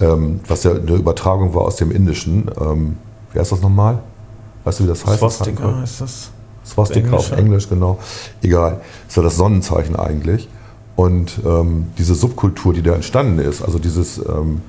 ähm, 0.00 0.40
was 0.46 0.64
ja 0.64 0.72
eine 0.72 0.94
Übertragung 0.94 1.54
war 1.54 1.62
aus 1.62 1.76
dem 1.76 1.90
Indischen. 1.90 2.50
Ähm, 2.60 2.96
wie 3.32 3.38
heißt 3.38 3.52
das 3.52 3.60
nochmal? 3.60 3.98
Weißt 4.64 4.80
du, 4.80 4.84
wie 4.84 4.88
das 4.88 5.04
heißt? 5.04 5.22
das 5.22 5.36
Swastika 5.36 5.62
Hakenkreuz? 5.62 5.90
ist 5.90 6.00
das. 6.00 6.30
Swastika 6.66 7.16
auf. 7.16 7.32
Englisch, 7.32 7.68
genau. 7.68 7.98
Egal. 8.42 8.80
Ist 9.06 9.16
ja 9.16 9.22
das 9.22 9.36
Sonnenzeichen 9.36 9.96
eigentlich. 9.96 10.48
Und 10.96 11.40
ähm, 11.44 11.88
diese 11.98 12.14
Subkultur, 12.14 12.72
die 12.72 12.82
da 12.82 12.94
entstanden 12.94 13.38
ist, 13.38 13.62
also 13.62 13.78
dieses, 13.78 14.18
ähm, 14.18 14.62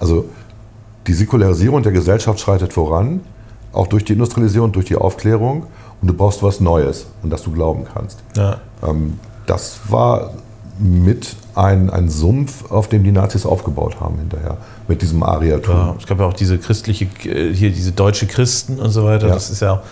also 0.00 0.24
die 1.06 1.12
Säkularisierung 1.12 1.82
der 1.82 1.92
Gesellschaft 1.92 2.40
schreitet 2.40 2.72
voran, 2.72 3.20
auch 3.72 3.86
durch 3.86 4.04
die 4.04 4.14
Industrialisierung, 4.14 4.72
durch 4.72 4.86
die 4.86 4.96
Aufklärung. 4.96 5.66
Und 6.02 6.08
du 6.08 6.14
brauchst 6.14 6.42
was 6.42 6.60
Neues, 6.60 7.06
an 7.22 7.30
das 7.30 7.42
du 7.42 7.52
glauben 7.52 7.84
kannst. 7.92 8.18
Ja. 8.34 8.60
Ähm, 8.82 9.18
das 9.46 9.78
war 9.88 10.32
mit 10.78 11.36
ein, 11.54 11.90
ein 11.90 12.08
Sumpf, 12.08 12.70
auf 12.70 12.88
dem 12.88 13.04
die 13.04 13.12
Nazis 13.12 13.46
aufgebaut 13.46 13.96
haben 14.00 14.18
hinterher, 14.18 14.58
mit 14.88 15.02
diesem 15.02 15.22
Ariatum. 15.22 15.74
Ja, 15.74 15.94
es 15.98 16.06
gab 16.06 16.20
ja 16.20 16.26
auch 16.26 16.34
diese 16.34 16.58
christliche, 16.58 17.06
äh, 17.24 17.52
hier 17.52 17.70
diese 17.70 17.92
deutsche 17.92 18.26
Christen 18.26 18.78
und 18.78 18.90
so 18.90 19.04
weiter. 19.04 19.28
Ja. 19.28 19.34
Das 19.34 19.50
ist 19.50 19.60
ja, 19.60 19.82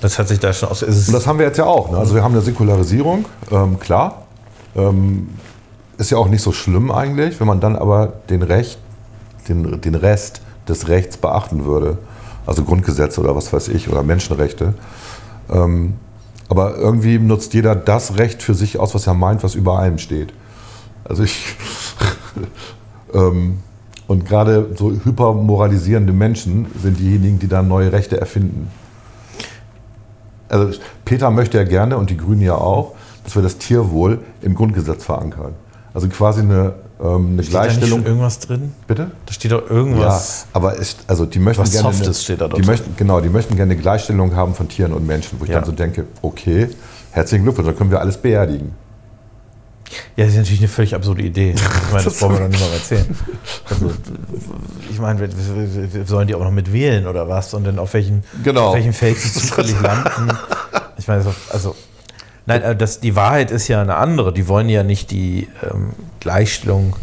das 0.00 0.18
hat 0.18 0.28
sich 0.28 0.38
da 0.40 0.52
schon 0.52 0.70
aus. 0.70 0.82
Und 0.82 1.12
das 1.12 1.26
haben 1.26 1.38
wir 1.38 1.46
jetzt 1.46 1.58
ja 1.58 1.66
auch. 1.66 1.90
Ne? 1.90 1.98
Also 1.98 2.14
wir 2.14 2.22
haben 2.22 2.32
eine 2.32 2.42
Säkularisierung, 2.42 3.26
ähm, 3.50 3.78
klar. 3.78 4.22
Ähm, 4.74 5.28
ist 5.98 6.10
ja 6.10 6.16
auch 6.16 6.28
nicht 6.28 6.42
so 6.42 6.52
schlimm 6.52 6.90
eigentlich, 6.90 7.38
wenn 7.40 7.46
man 7.46 7.60
dann 7.60 7.76
aber 7.76 8.14
den, 8.30 8.42
Recht, 8.42 8.78
den, 9.48 9.80
den 9.80 9.94
Rest 9.94 10.40
des 10.66 10.88
Rechts 10.88 11.18
beachten 11.18 11.66
würde. 11.66 11.98
Also 12.46 12.64
Grundgesetze 12.64 13.20
oder 13.20 13.36
was 13.36 13.52
weiß 13.52 13.68
ich 13.68 13.90
oder 13.90 14.02
Menschenrechte. 14.02 14.74
Ähm, 15.52 15.94
aber 16.50 16.76
irgendwie 16.76 17.18
nutzt 17.20 17.54
jeder 17.54 17.76
das 17.76 18.18
Recht 18.18 18.42
für 18.42 18.54
sich 18.54 18.78
aus, 18.78 18.92
was 18.92 19.06
er 19.06 19.14
meint, 19.14 19.44
was 19.44 19.54
über 19.54 19.78
allem 19.78 19.98
steht. 19.98 20.34
Also 21.04 21.22
ich. 21.22 21.56
ähm, 23.14 23.60
und 24.08 24.26
gerade 24.26 24.70
so 24.76 24.90
hypermoralisierende 24.90 26.12
Menschen 26.12 26.66
sind 26.82 26.98
diejenigen, 26.98 27.38
die 27.38 27.46
dann 27.46 27.68
neue 27.68 27.92
Rechte 27.92 28.20
erfinden. 28.20 28.68
Also 30.48 30.76
Peter 31.04 31.30
möchte 31.30 31.58
ja 31.58 31.62
gerne 31.62 31.96
und 31.96 32.10
die 32.10 32.16
Grünen 32.16 32.42
ja 32.42 32.56
auch, 32.56 32.96
dass 33.22 33.36
wir 33.36 33.42
das 33.42 33.58
Tierwohl 33.58 34.18
im 34.42 34.56
Grundgesetz 34.56 35.04
verankern. 35.04 35.54
Also 35.94 36.08
quasi 36.08 36.40
eine, 36.40 36.74
ähm, 37.02 37.30
eine 37.32 37.42
Steht 37.42 37.54
da 37.54 37.62
nicht 37.64 37.70
Gleichstellung. 37.78 38.04
irgendwas 38.06 38.38
drin? 38.40 38.72
Bitte? 38.86 39.10
Da 39.26 39.32
steht 39.32 39.52
doch 39.52 39.62
Ja, 39.68 39.74
irgendwas. 39.76 40.46
aber 40.52 40.78
es, 40.78 40.96
also 41.06 41.26
die 41.26 41.38
möchten 41.38 41.62
Was 41.62 41.72
gerne 41.72 41.88
Softes 41.92 42.06
eine, 42.06 42.14
steht 42.14 42.40
da 42.40 42.48
die 42.48 42.56
drin. 42.56 42.66
möchten, 42.66 42.94
genau, 42.96 43.20
die 43.20 43.28
möchten 43.28 43.56
gerne 43.56 43.72
eine 43.72 43.80
Gleichstellung 43.80 44.34
haben 44.36 44.54
von 44.54 44.68
Tieren 44.68 44.92
und 44.92 45.06
Menschen, 45.06 45.40
wo 45.40 45.44
ich 45.44 45.50
Ja. 45.50 45.56
dann 45.56 45.64
so 45.66 45.72
denke, 45.72 46.06
okay, 46.22 46.68
herzlichen 47.12 47.44
Glückwunsch, 47.44 47.66
dann 47.68 47.76
können 47.76 47.90
wir 47.90 48.00
alles 48.00 48.16
beerdigen. 48.18 48.72
Ja, 50.16 50.24
das 50.24 50.34
ist 50.34 50.38
natürlich 50.38 50.60
eine 50.60 50.68
völlig 50.68 50.94
absurde 50.94 51.22
Idee. 51.22 51.54
Ich 51.86 51.92
meine, 51.92 52.04
das 52.04 52.18
brauchen 52.20 52.34
wir 52.34 52.40
doch 52.42 52.48
nicht 52.48 52.60
mal 52.60 52.72
erzählen. 52.74 53.06
Also, 53.70 53.90
ich 54.90 54.98
meine, 55.00 55.28
sollen 56.06 56.28
die 56.28 56.34
auch 56.34 56.44
noch 56.44 56.50
mit 56.52 56.72
wählen 56.72 57.06
oder 57.06 57.28
was? 57.28 57.54
Und 57.54 57.64
dann 57.66 57.78
auf 57.78 57.94
welchen, 57.94 58.22
Genau. 58.44 58.68
auf 58.68 58.74
welchen 58.74 58.92
Feld 58.92 59.16
sie 59.20 59.32
zufällig 59.32 59.80
landen? 59.80 60.30
Ich 60.98 61.08
meine, 61.08 61.20
ist- 61.22 61.28
also, 61.52 61.74
nein, 62.50 62.62
äh, 62.62 62.76
das, 62.76 63.00
die 63.00 63.16
Wahrheit 63.16 63.50
ist 63.50 63.68
ja 63.68 63.80
eine 63.80 63.96
andere. 63.96 64.32
Die 64.32 64.48
wollen 64.48 64.68
ja 64.68 64.82
nicht 64.82 65.10
die 65.10 65.48
ähm, 65.62 65.90
Gleichstellung 66.18 66.96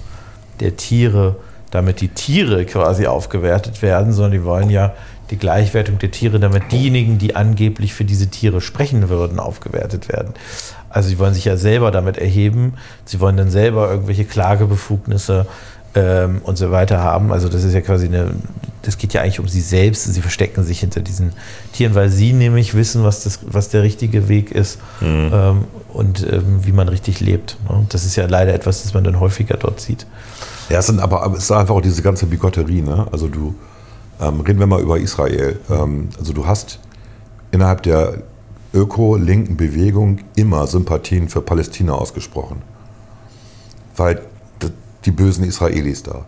der 0.60 0.76
Tiere, 0.76 1.38
damit 1.72 2.02
die 2.02 2.10
Tiere 2.10 2.66
quasi 2.66 3.08
aufgewertet 3.08 3.82
werden, 3.82 4.14
sondern 4.14 4.34
die 4.34 4.44
wollen 4.44 4.70
ja 4.70 4.94
die 5.30 5.38
Gleichwertung 5.38 6.00
der 6.00 6.12
Tiere, 6.12 6.40
damit 6.40 6.72
diejenigen, 6.72 7.18
die 7.18 7.36
angeblich 7.36 7.94
für 7.94 8.06
diese 8.06 8.28
Tiere 8.28 8.62
sprechen 8.62 9.10
würden, 9.10 9.40
aufgewertet 9.40 10.08
werden. 10.08 10.34
Also 10.90 11.10
sie 11.10 11.20
wollen 11.20 11.34
sich 11.34 11.46
ja 11.46 11.58
selber 11.58 11.92
damit 11.92 12.18
erheben, 12.18 12.76
sie 13.04 13.20
wollen 13.20 13.36
dann 13.36 13.50
selber 13.50 13.90
irgendwelche 13.92 14.24
Klagebefugnisse 14.24 15.46
ähm, 15.98 16.42
und 16.44 16.58
so 16.58 16.72
weiter 16.72 17.02
haben. 17.02 17.32
Also 17.32 17.50
das 17.50 17.64
ist 17.64 17.74
ja 17.74 17.82
quasi 17.82 18.06
eine, 18.06 18.32
das 18.84 18.98
geht 18.98 19.14
ja 19.14 19.22
eigentlich 19.22 19.40
um 19.40 19.48
sie 19.48 19.62
selbst. 19.62 20.04
Sie 20.04 20.22
verstecken 20.22 20.64
sich 20.64 20.80
hinter 20.80 21.02
diesen 21.02 21.34
Tieren, 21.74 21.96
weil 21.96 22.10
sie 22.10 22.34
nämlich 22.34 22.76
wissen, 22.76 23.04
was, 23.04 23.24
das, 23.24 23.40
was 23.44 23.70
der 23.70 23.82
richtige 23.82 24.30
Weg 24.30 24.52
ist 24.52 24.80
ähm, 25.02 25.66
und 25.92 26.26
ähm, 26.32 26.60
wie 26.64 26.72
man 26.72 26.88
richtig 26.88 27.20
lebt. 27.20 27.58
Ne? 27.68 27.86
Das 27.90 28.06
ist 28.06 28.16
ja 28.16 28.28
leider 28.28 28.54
etwas, 28.54 28.84
das 28.84 28.94
man 28.94 29.04
dann 29.04 29.20
häufiger 29.20 29.58
dort 29.58 29.82
sieht. 29.82 30.06
Ja, 30.70 30.80
es 30.80 30.88
sind 30.88 31.00
aber 31.00 31.34
es 31.36 31.44
ist 31.44 31.52
einfach 31.52 31.76
auch 31.76 31.82
diese 31.82 32.02
ganze 32.02 32.28
Bigotterie. 32.28 32.82
Ne? 32.82 33.08
Also 33.12 33.28
du, 33.28 33.56
ähm, 34.22 34.42
reden 34.42 34.60
wir 34.60 34.68
mal 34.68 34.82
über 34.82 35.00
Israel. 35.00 35.60
Ähm, 35.70 36.10
also 36.20 36.34
du 36.34 36.46
hast 36.46 36.80
innerhalb 37.52 37.82
der 37.84 38.20
öko-linken 38.74 39.58
Bewegung 39.58 40.20
immer 40.36 40.68
Sympathien 40.68 41.30
für 41.30 41.42
Palästina 41.42 41.94
ausgesprochen. 41.94 42.62
Weil 43.96 44.22
die 45.08 45.12
bösen 45.12 45.44
Israelis 45.46 46.04
da. 46.04 46.26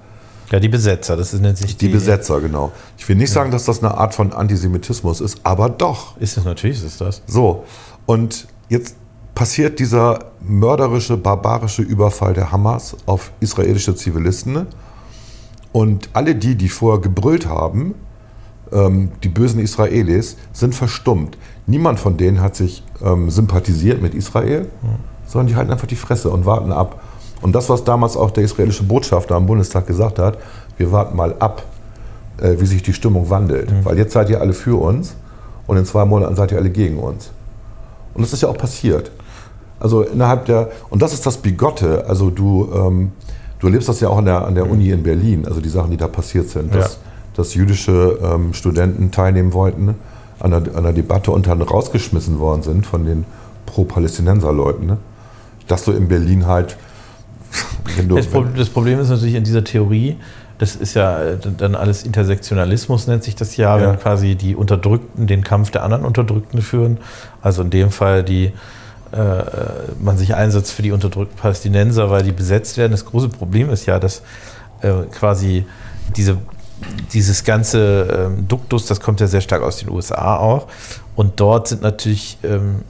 Ja, 0.52 0.60
die 0.60 0.70
Besetzer, 0.70 1.16
das 1.16 1.34
ist, 1.34 1.42
nennt 1.42 1.58
sich 1.58 1.78
Die, 1.78 1.90
Besetzer, 1.90 2.42
genau. 2.42 2.72
Ich 2.98 3.08
will 3.08 3.16
nicht 3.16 3.32
sagen, 3.32 3.52
dass 3.52 3.66
das 3.66 3.84
eine 3.84 3.96
Art 3.96 4.16
von 4.16 4.34
Antisemitismus 4.34 5.22
ist, 5.22 5.40
aber 5.44 5.70
doch. 5.70 6.18
Ist 6.18 6.38
es 6.38 6.46
natürlich, 6.46 6.84
ist 6.84 7.00
das. 7.02 7.22
So, 7.28 7.66
und 8.08 8.48
jetzt 8.68 8.96
passiert 9.36 9.80
dieser 9.80 10.32
mörderische, 10.42 11.18
barbarische 11.18 11.84
Überfall 11.84 12.34
der 12.34 12.52
Hamas 12.52 12.96
auf 13.06 13.32
israelische 13.40 13.94
Zivilisten. 13.96 14.66
Und 15.72 16.10
alle 16.14 16.36
die, 16.36 16.56
die 16.56 16.70
vorher 16.70 17.00
gebrüllt 17.00 17.46
haben, 17.46 17.94
ähm, 18.72 19.12
die 19.24 19.30
bösen 19.30 19.60
Israelis, 19.60 20.36
sind 20.52 20.74
verstummt. 20.74 21.38
Niemand 21.68 22.00
von 22.00 22.18
denen 22.18 22.42
hat 22.42 22.56
sich 22.56 22.84
ähm, 23.04 23.30
sympathisiert 23.30 24.02
mit 24.02 24.16
Israel, 24.16 24.68
sondern 25.28 25.48
die 25.48 25.56
halten 25.56 25.72
einfach 25.72 25.88
die 25.88 25.96
Fresse 25.96 26.32
und 26.32 26.46
warten 26.46 26.72
ab. 26.72 27.02
Und 27.42 27.54
das, 27.54 27.70
was 27.70 27.84
damals 27.84 28.18
auch 28.18 28.32
der 28.32 28.44
israelische 28.44 28.84
Botschafter 28.84 29.36
am 29.36 29.46
Bundestag 29.46 29.88
gesagt 29.88 30.20
hat, 30.20 30.38
wir 30.78 30.92
warten 30.92 31.16
mal 31.16 31.36
ab, 31.40 31.64
äh, 32.42 32.56
wie 32.60 32.66
sich 32.66 32.84
die 32.84 32.94
Stimmung 32.94 33.30
wandelt. 33.30 33.70
Weil 33.86 33.98
jetzt 33.98 34.14
seid 34.14 34.30
ihr 34.30 34.42
alle 34.42 34.54
für 34.54 34.80
uns 34.82 35.16
und 35.68 35.78
in 35.78 35.86
zwei 35.86 36.06
Monaten 36.06 36.36
seid 36.36 36.52
ihr 36.52 36.58
alle 36.58 36.70
gegen 36.70 36.98
uns. 37.00 37.32
Und 38.14 38.24
das 38.24 38.34
ist 38.34 38.42
ja 38.42 38.50
auch 38.50 38.58
passiert. 38.58 39.12
Also 39.80 40.02
innerhalb 40.02 40.46
der, 40.46 40.70
und 40.90 41.02
das 41.02 41.14
ist 41.14 41.26
das 41.26 41.38
Bigotte, 41.38 42.06
also 42.08 42.30
du, 42.30 42.70
ähm, 42.76 43.12
du 43.60 43.68
erlebst 43.68 43.88
das 43.88 44.02
ja 44.02 44.10
auch 44.10 44.18
an 44.18 44.26
der, 44.26 44.46
an 44.46 44.56
der 44.56 44.70
Uni 44.70 44.90
in 44.90 45.04
Berlin, 45.04 45.46
also 45.48 45.62
die 45.62 45.70
Sachen, 45.70 45.92
die 45.92 45.98
da 45.98 46.08
passiert 46.10 46.50
sind, 46.50 46.76
dass, 46.76 46.94
Ja. 46.96 47.00
dass 47.36 47.54
jüdische 47.54 48.20
ähm, 48.22 48.54
Studenten 48.54 49.12
teilnehmen 49.12 49.54
wollten 49.54 49.96
an 50.40 50.52
der, 50.52 50.76
an 50.76 50.84
der 50.84 50.92
Debatte 50.94 51.32
und 51.32 51.48
dann 51.48 51.62
rausgeschmissen 51.62 52.40
worden 52.40 52.62
sind 52.64 52.86
von 52.86 53.06
den 53.06 53.26
Pro-Palästinenser-Leuten. 53.68 54.86
Ne? 54.86 54.98
Dass 55.68 55.86
du 55.86 55.92
in 55.92 56.08
Berlin 56.08 56.46
halt, 56.46 56.76
Das, 58.08 58.28
Pro 58.28 58.44
das 58.44 58.70
Problem 58.70 59.00
ist 59.00 59.10
natürlich 59.10 59.36
in 59.36 59.44
dieser 59.44 59.64
Theorie, 59.64 60.18
das 60.58 60.76
ist 60.76 60.94
ja 60.94 61.22
äh, 61.22 61.38
dann 61.58 61.76
alles 61.76 62.04
Intersektionalismus, 62.04 63.08
nennt 63.08 63.24
sich 63.24 63.36
das 63.36 63.58
ja, 63.58 63.78
Ja. 63.78 63.90
wenn 63.90 64.00
quasi 64.00 64.36
die 64.36 64.56
Unterdrückten 64.56 65.28
den 65.28 65.44
Kampf 65.44 65.72
der 65.72 65.84
anderen 65.84 66.06
Unterdrückten 66.06 66.62
führen. 66.62 66.98
Also 67.42 67.62
in 67.62 67.70
dem 67.70 67.92
Fall 67.92 68.24
die 68.24 68.52
äh, 69.12 69.44
man 70.00 70.18
sich 70.18 70.36
einsetzt 70.36 70.72
für 70.72 70.84
die 70.84 70.92
unterdrückten 70.92 71.36
Palästinenser, 71.38 72.12
weil 72.12 72.24
die 72.24 72.32
besetzt 72.32 72.78
werden. 72.78 72.92
Das 72.92 73.06
große 73.06 73.30
Problem 73.30 73.70
ist 73.72 73.88
ja, 73.88 74.00
dass 74.00 74.22
äh, 74.82 74.92
quasi 75.12 75.66
diese, 76.16 76.38
dieses 77.12 77.44
ganze 77.44 78.28
ähm, 78.28 78.48
Duktus, 78.48 78.86
das 78.86 79.00
kommt 79.00 79.20
ja 79.20 79.28
sehr 79.28 79.42
stark 79.42 79.64
aus 79.64 79.78
den 79.78 79.90
USA 79.90 80.38
auch. 80.38 80.68
Und 81.16 81.40
dort 81.40 81.70
sind 81.70 81.82
natürlich, 81.82 82.38
ähm, 82.44 82.84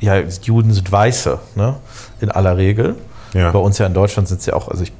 ja, 0.00 0.16
Juden 0.42 0.72
sind 0.72 0.90
Weiße, 0.90 1.38
ne? 1.54 1.76
in 2.20 2.30
aller 2.30 2.56
Regel. 2.56 2.96
Ja. 3.34 3.50
Bei 3.50 3.58
uns 3.58 3.78
ja 3.78 3.86
in 3.86 3.94
Deutschland 3.94 4.28
sind 4.28 4.40
es 4.40 4.46
ja 4.46 4.54
auch, 4.54 4.68
also 4.68 4.82
ich 4.82 4.92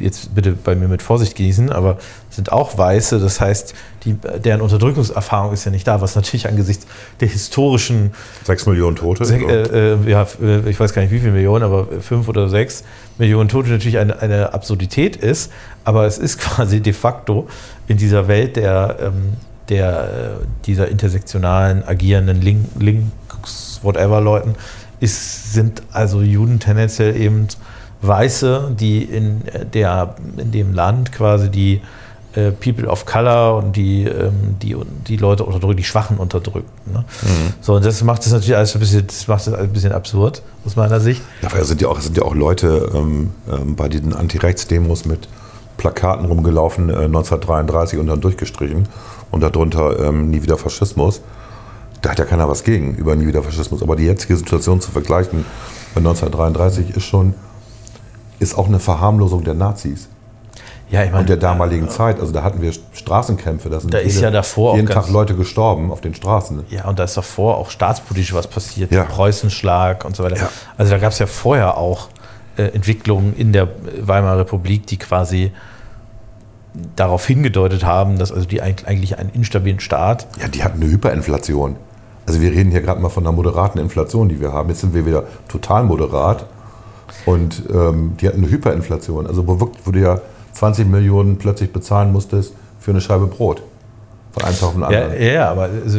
jetzt 0.00 0.32
bitte 0.36 0.52
bei 0.52 0.76
mir 0.76 0.86
mit 0.86 1.02
Vorsicht 1.02 1.34
genießen, 1.36 1.72
aber 1.72 1.98
sind 2.30 2.52
auch 2.52 2.78
Weiße, 2.78 3.18
das 3.18 3.40
heißt, 3.40 3.74
die, 4.04 4.14
deren 4.44 4.60
Unterdrückungserfahrung 4.60 5.52
ist 5.52 5.64
ja 5.64 5.72
nicht 5.72 5.84
da, 5.84 6.00
was 6.00 6.14
natürlich 6.14 6.46
angesichts 6.46 6.86
der 7.18 7.26
historischen, 7.26 8.12
sechs 8.44 8.66
Millionen 8.66 8.94
Tote. 8.94 9.24
sech- 9.24 9.48
äh, 9.48 9.94
äh, 9.94 10.08
ja, 10.10 10.26
äh, 10.40 10.70
ich 10.70 10.78
weiß 10.78 10.92
gar 10.94 11.02
nicht 11.02 11.10
wie 11.10 11.18
viele 11.18 11.32
Millionen, 11.32 11.64
aber 11.64 11.88
fünf 12.00 12.28
oder 12.28 12.48
sechs 12.48 12.84
Millionen 13.18 13.48
Tote 13.48 13.68
natürlich 13.70 13.98
eine, 13.98 14.20
eine 14.20 14.54
Absurdität 14.54 15.16
ist, 15.16 15.50
aber 15.84 16.06
es 16.06 16.18
ist 16.18 16.38
quasi 16.40 16.80
de 16.80 16.92
facto 16.92 17.48
in 17.88 17.96
dieser 17.96 18.28
Welt 18.28 18.54
der, 18.54 18.96
ähm, 19.00 19.32
der, 19.68 20.02
äh, 20.04 20.44
dieser 20.66 20.86
intersektionalen, 20.86 21.82
agierenden 21.84 22.40
Link, 22.40 22.66
Links, 22.78 23.80
whatever 23.82 24.20
Leuten, 24.20 24.54
ist, 25.00 25.52
sind 25.52 25.82
also 25.92 26.20
Juden 26.20 26.60
tendenziell 26.60 27.16
eben 27.16 27.48
Weiße, 28.02 28.74
die 28.78 29.02
in, 29.02 29.42
der, 29.74 30.14
in 30.36 30.52
dem 30.52 30.72
Land 30.72 31.12
quasi 31.12 31.50
die 31.50 31.82
äh, 32.34 32.52
People 32.52 32.88
of 32.88 33.06
Color 33.06 33.56
und 33.56 33.76
die, 33.76 34.04
ähm, 34.04 34.56
die, 34.62 34.76
die 35.06 35.16
Leute 35.16 35.44
unterdrücken, 35.44 35.76
die 35.76 35.84
Schwachen 35.84 36.16
unterdrücken. 36.16 36.68
Ne? 36.92 37.04
So, 37.60 37.74
und 37.74 37.84
das 37.84 38.02
macht 38.04 38.24
das 38.24 38.32
natürlich 38.32 38.56
alles 38.56 38.74
ein 38.74 38.80
bisschen, 38.80 39.06
das 39.06 39.26
macht 39.26 39.46
das 39.46 39.54
ein 39.54 39.72
bisschen 39.72 39.92
absurd, 39.92 40.42
aus 40.64 40.76
meiner 40.76 41.00
Sicht. 41.00 41.22
Es 41.42 41.68
sind 41.68 41.80
ja 41.82 41.88
auch, 41.88 42.00
sind 42.00 42.16
ja 42.16 42.22
auch 42.22 42.34
Leute 42.34 42.90
ähm, 42.94 43.30
ähm, 43.50 43.74
bei 43.74 43.88
diesen 43.88 44.14
Anti-Rechts-Demos 44.14 45.06
mit 45.06 45.28
Plakaten 45.76 46.26
rumgelaufen, 46.26 46.88
äh, 46.88 47.04
1933 47.04 47.98
und 47.98 48.06
dann 48.06 48.20
durchgestrichen 48.20 48.86
und 49.30 49.40
darunter 49.40 49.98
ähm, 49.98 50.30
nie 50.30 50.42
wieder 50.42 50.56
Faschismus. 50.56 51.22
Da 52.02 52.10
hat 52.10 52.18
ja 52.18 52.24
keiner 52.24 52.48
was 52.48 52.64
gegen 52.64 52.94
über 52.94 53.14
nie 53.16 53.26
wieder 53.26 53.42
Faschismus. 53.42 53.82
Aber 53.82 53.96
die 53.96 54.04
jetzige 54.04 54.36
Situation 54.36 54.80
zu 54.80 54.90
vergleichen 54.90 55.44
mit 55.94 55.98
1933 56.06 56.96
ist 56.96 57.04
schon, 57.04 57.34
ist 58.38 58.56
auch 58.56 58.68
eine 58.68 58.78
Verharmlosung 58.80 59.44
der 59.44 59.54
Nazis 59.54 60.08
Ja, 60.90 61.02
ich 61.04 61.10
meine, 61.10 61.20
und 61.20 61.28
der 61.28 61.36
damaligen 61.36 61.88
Zeit. 61.90 62.18
Also 62.18 62.32
da 62.32 62.42
hatten 62.42 62.62
wir 62.62 62.72
Straßenkämpfe, 62.92 63.68
da 63.68 63.80
sind 63.80 63.92
Da 63.92 63.98
ist 63.98 64.20
ja 64.20 64.30
davor 64.30 64.76
jeden 64.76 64.88
Tag 64.88 65.08
Leute 65.10 65.34
gestorben 65.36 65.90
auf 65.92 66.00
den 66.00 66.14
Straßen. 66.14 66.64
Ja, 66.70 66.86
und 66.88 66.98
da 66.98 67.04
ist 67.04 67.16
davor 67.16 67.58
auch 67.58 67.68
staatspolitisch 67.70 68.32
was 68.32 68.46
passiert, 68.46 68.90
Ja. 68.92 69.04
Preußenschlag 69.04 70.04
und 70.06 70.16
so 70.16 70.24
weiter. 70.24 70.36
Ja. 70.36 70.48
Also 70.78 70.92
da 70.92 70.98
gab 70.98 71.12
es 71.12 71.18
ja 71.18 71.26
vorher 71.26 71.76
auch 71.76 72.08
äh, 72.56 72.62
Entwicklungen 72.68 73.34
in 73.36 73.52
der 73.52 73.68
Weimarer 74.00 74.38
Republik, 74.38 74.86
die 74.86 74.96
quasi 74.96 75.52
darauf 76.96 77.26
hingedeutet 77.26 77.84
haben, 77.84 78.18
dass 78.18 78.30
also 78.32 78.46
die 78.46 78.62
eig- 78.62 78.86
eigentlich 78.86 79.18
einen 79.18 79.30
instabilen 79.30 79.80
Staat 79.80 80.26
Ja, 80.40 80.48
die 80.48 80.62
hatten 80.62 80.80
eine 80.80 80.90
Hyperinflation. 80.90 81.76
Also 82.30 82.40
wir 82.42 82.52
reden 82.52 82.70
hier 82.70 82.80
gerade 82.80 83.00
mal 83.00 83.08
von 83.08 83.26
einer 83.26 83.32
moderaten 83.34 83.80
Inflation, 83.80 84.28
die 84.28 84.40
wir 84.40 84.52
haben. 84.52 84.68
Jetzt 84.68 84.82
sind 84.82 84.94
wir 84.94 85.04
wieder 85.04 85.24
total 85.48 85.82
moderat. 85.82 86.46
Und 87.26 87.64
ähm, 87.74 88.16
die 88.20 88.28
hatten 88.28 88.38
eine 88.44 88.48
Hyperinflation. 88.52 89.26
Also 89.26 89.48
wo, 89.48 89.58
wo 89.84 89.90
du 89.90 89.98
ja 89.98 90.20
20 90.52 90.86
Millionen 90.86 91.38
plötzlich 91.38 91.72
bezahlen 91.72 92.12
musstest 92.12 92.54
für 92.78 92.92
eine 92.92 93.00
Scheibe 93.00 93.26
Brot. 93.26 93.64
Von 94.30 94.44
einem 94.44 94.54
Tag 94.54 94.62
auf 94.68 94.74
den 94.74 94.84
anderen. 94.84 95.12
ja, 95.20 95.32
ja, 95.32 95.50
aber 95.50 95.62
also, 95.62 95.98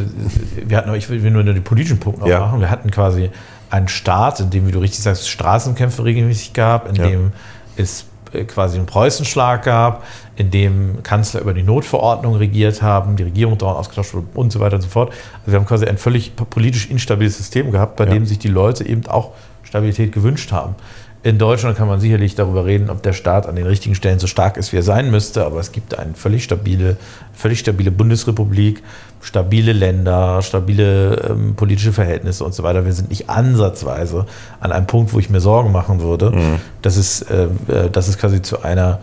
wir 0.66 0.78
hatten, 0.78 0.94
ich 0.94 1.10
will 1.10 1.32
nur 1.32 1.44
den 1.44 1.64
politischen 1.66 2.00
Punkt 2.00 2.22
noch 2.22 2.28
Ja. 2.30 2.40
machen. 2.40 2.62
Wir 2.62 2.70
hatten 2.70 2.90
quasi 2.92 3.30
einen 3.70 3.90
Staat, 3.90 4.40
in 4.40 4.50
dem, 4.52 4.66
wie 4.68 4.72
du 4.72 4.80
richtig 4.80 5.02
sagst, 5.04 5.28
Straßenkämpfe 5.30 6.06
regelmäßig 6.06 6.54
gab, 6.54 6.88
in 6.88 6.96
Ja. 6.96 7.08
dem 7.08 7.34
es 7.76 8.06
quasi 8.48 8.78
einen 8.78 8.86
Preußenschlag 8.86 9.64
gab, 9.64 10.04
in 10.36 10.52
dem 10.52 11.04
Kanzler 11.04 11.42
über 11.42 11.54
die 11.54 11.64
Notverordnung 11.64 12.36
regiert 12.36 12.82
haben, 12.82 13.16
die 13.16 13.24
Regierung 13.24 13.58
dauernd 13.58 13.78
ausgetauscht 13.80 14.14
wurde 14.14 14.28
und 14.34 14.52
so 14.52 14.60
weiter 14.60 14.76
und 14.76 14.82
so 14.82 14.90
fort. 14.90 15.12
Also 15.42 15.52
wir 15.52 15.60
haben 15.60 15.66
quasi 15.66 15.86
ein 15.86 15.98
völlig 15.98 16.36
politisch 16.36 16.90
instabiles 16.90 17.38
System 17.38 17.72
gehabt, 17.72 17.96
bei 17.96 18.06
Ja. 18.06 18.12
dem 18.12 18.26
sich 18.26 18.40
die 18.40 18.48
Leute 18.48 18.88
eben 18.88 19.06
auch 19.08 19.32
Stabilität 19.64 20.12
gewünscht 20.12 20.52
haben. 20.52 20.76
In 21.24 21.38
Deutschland 21.38 21.78
kann 21.78 21.88
man 21.88 22.00
sicherlich 22.00 22.34
darüber 22.34 22.66
reden, 22.66 22.90
ob 22.90 23.04
der 23.04 23.14
Staat 23.14 23.48
an 23.48 23.56
den 23.56 23.68
richtigen 23.68 23.94
Stellen 23.94 24.18
so 24.18 24.26
stark 24.26 24.58
ist, 24.58 24.74
wie 24.74 24.78
er 24.78 24.84
sein 24.84 25.12
müsste, 25.12 25.46
aber 25.46 25.60
es 25.60 25.72
gibt 25.72 25.98
eine 26.00 26.16
völlig 26.16 26.44
stabile, 26.44 26.98
völlig 27.34 27.60
stabile 27.60 27.92
Bundesrepublik, 27.92 28.82
stabile 29.22 29.74
Länder, 29.74 30.42
stabile 30.42 31.16
ähm, 31.30 31.56
politische 31.56 31.94
Verhältnisse 31.94 32.44
und 32.44 32.54
so 32.54 32.64
weiter. 32.64 32.86
Wir 32.86 32.94
sind 32.94 33.10
nicht 33.10 33.30
ansatzweise 33.30 34.26
an 34.60 34.72
einem 34.72 34.88
Punkt, 34.88 35.14
wo 35.14 35.20
ich 35.20 35.30
mir 35.30 35.40
Sorgen 35.42 35.72
machen 35.72 36.02
würde, 36.02 36.32
Mhm. 36.32 36.60
dass, 36.82 36.98
es, 36.98 37.22
äh, 37.24 37.48
äh, 37.68 37.90
dass 37.90 38.08
es 38.08 38.18
quasi 38.18 38.42
zu 38.42 38.64
einer 38.64 39.00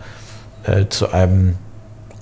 äh, 0.65 0.87
zu 0.89 1.11
einem 1.13 1.55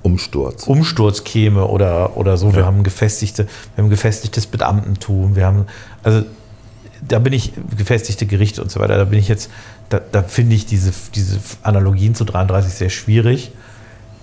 Umsturz. 0.04 0.68
Umsturz 0.68 1.24
käme 1.24 1.66
oder, 1.66 2.16
oder 2.16 2.38
so. 2.38 2.54
Wir 2.54 2.62
Ja. 2.62 2.66
haben 2.68 2.84
gefestigte, 2.84 3.48
wir 3.76 3.84
haben 3.84 3.90
gefestigtes 3.90 4.46
Beamtentum, 4.46 5.36
wir 5.36 5.46
haben, 5.46 5.66
also 6.04 6.22
da 7.06 7.20
bin 7.20 7.34
ich, 7.34 7.54
gefestigte 7.76 8.26
Gerichte 8.28 8.62
und 8.62 8.72
so 8.72 8.80
weiter, 8.80 8.96
da 8.98 9.04
bin 9.06 9.18
ich 9.20 9.28
jetzt, 9.28 9.50
da, 9.90 10.00
da 10.12 10.22
finde 10.24 10.56
ich 10.56 10.66
diese, 10.68 10.92
diese 11.16 11.40
Analogien 11.64 12.14
zu 12.16 12.24
33 12.26 12.74
sehr 12.74 12.90
schwierig. 12.90 13.52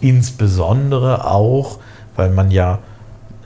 Insbesondere 0.00 1.26
auch, 1.28 1.78
weil 2.14 2.30
man 2.30 2.50
ja, 2.50 2.78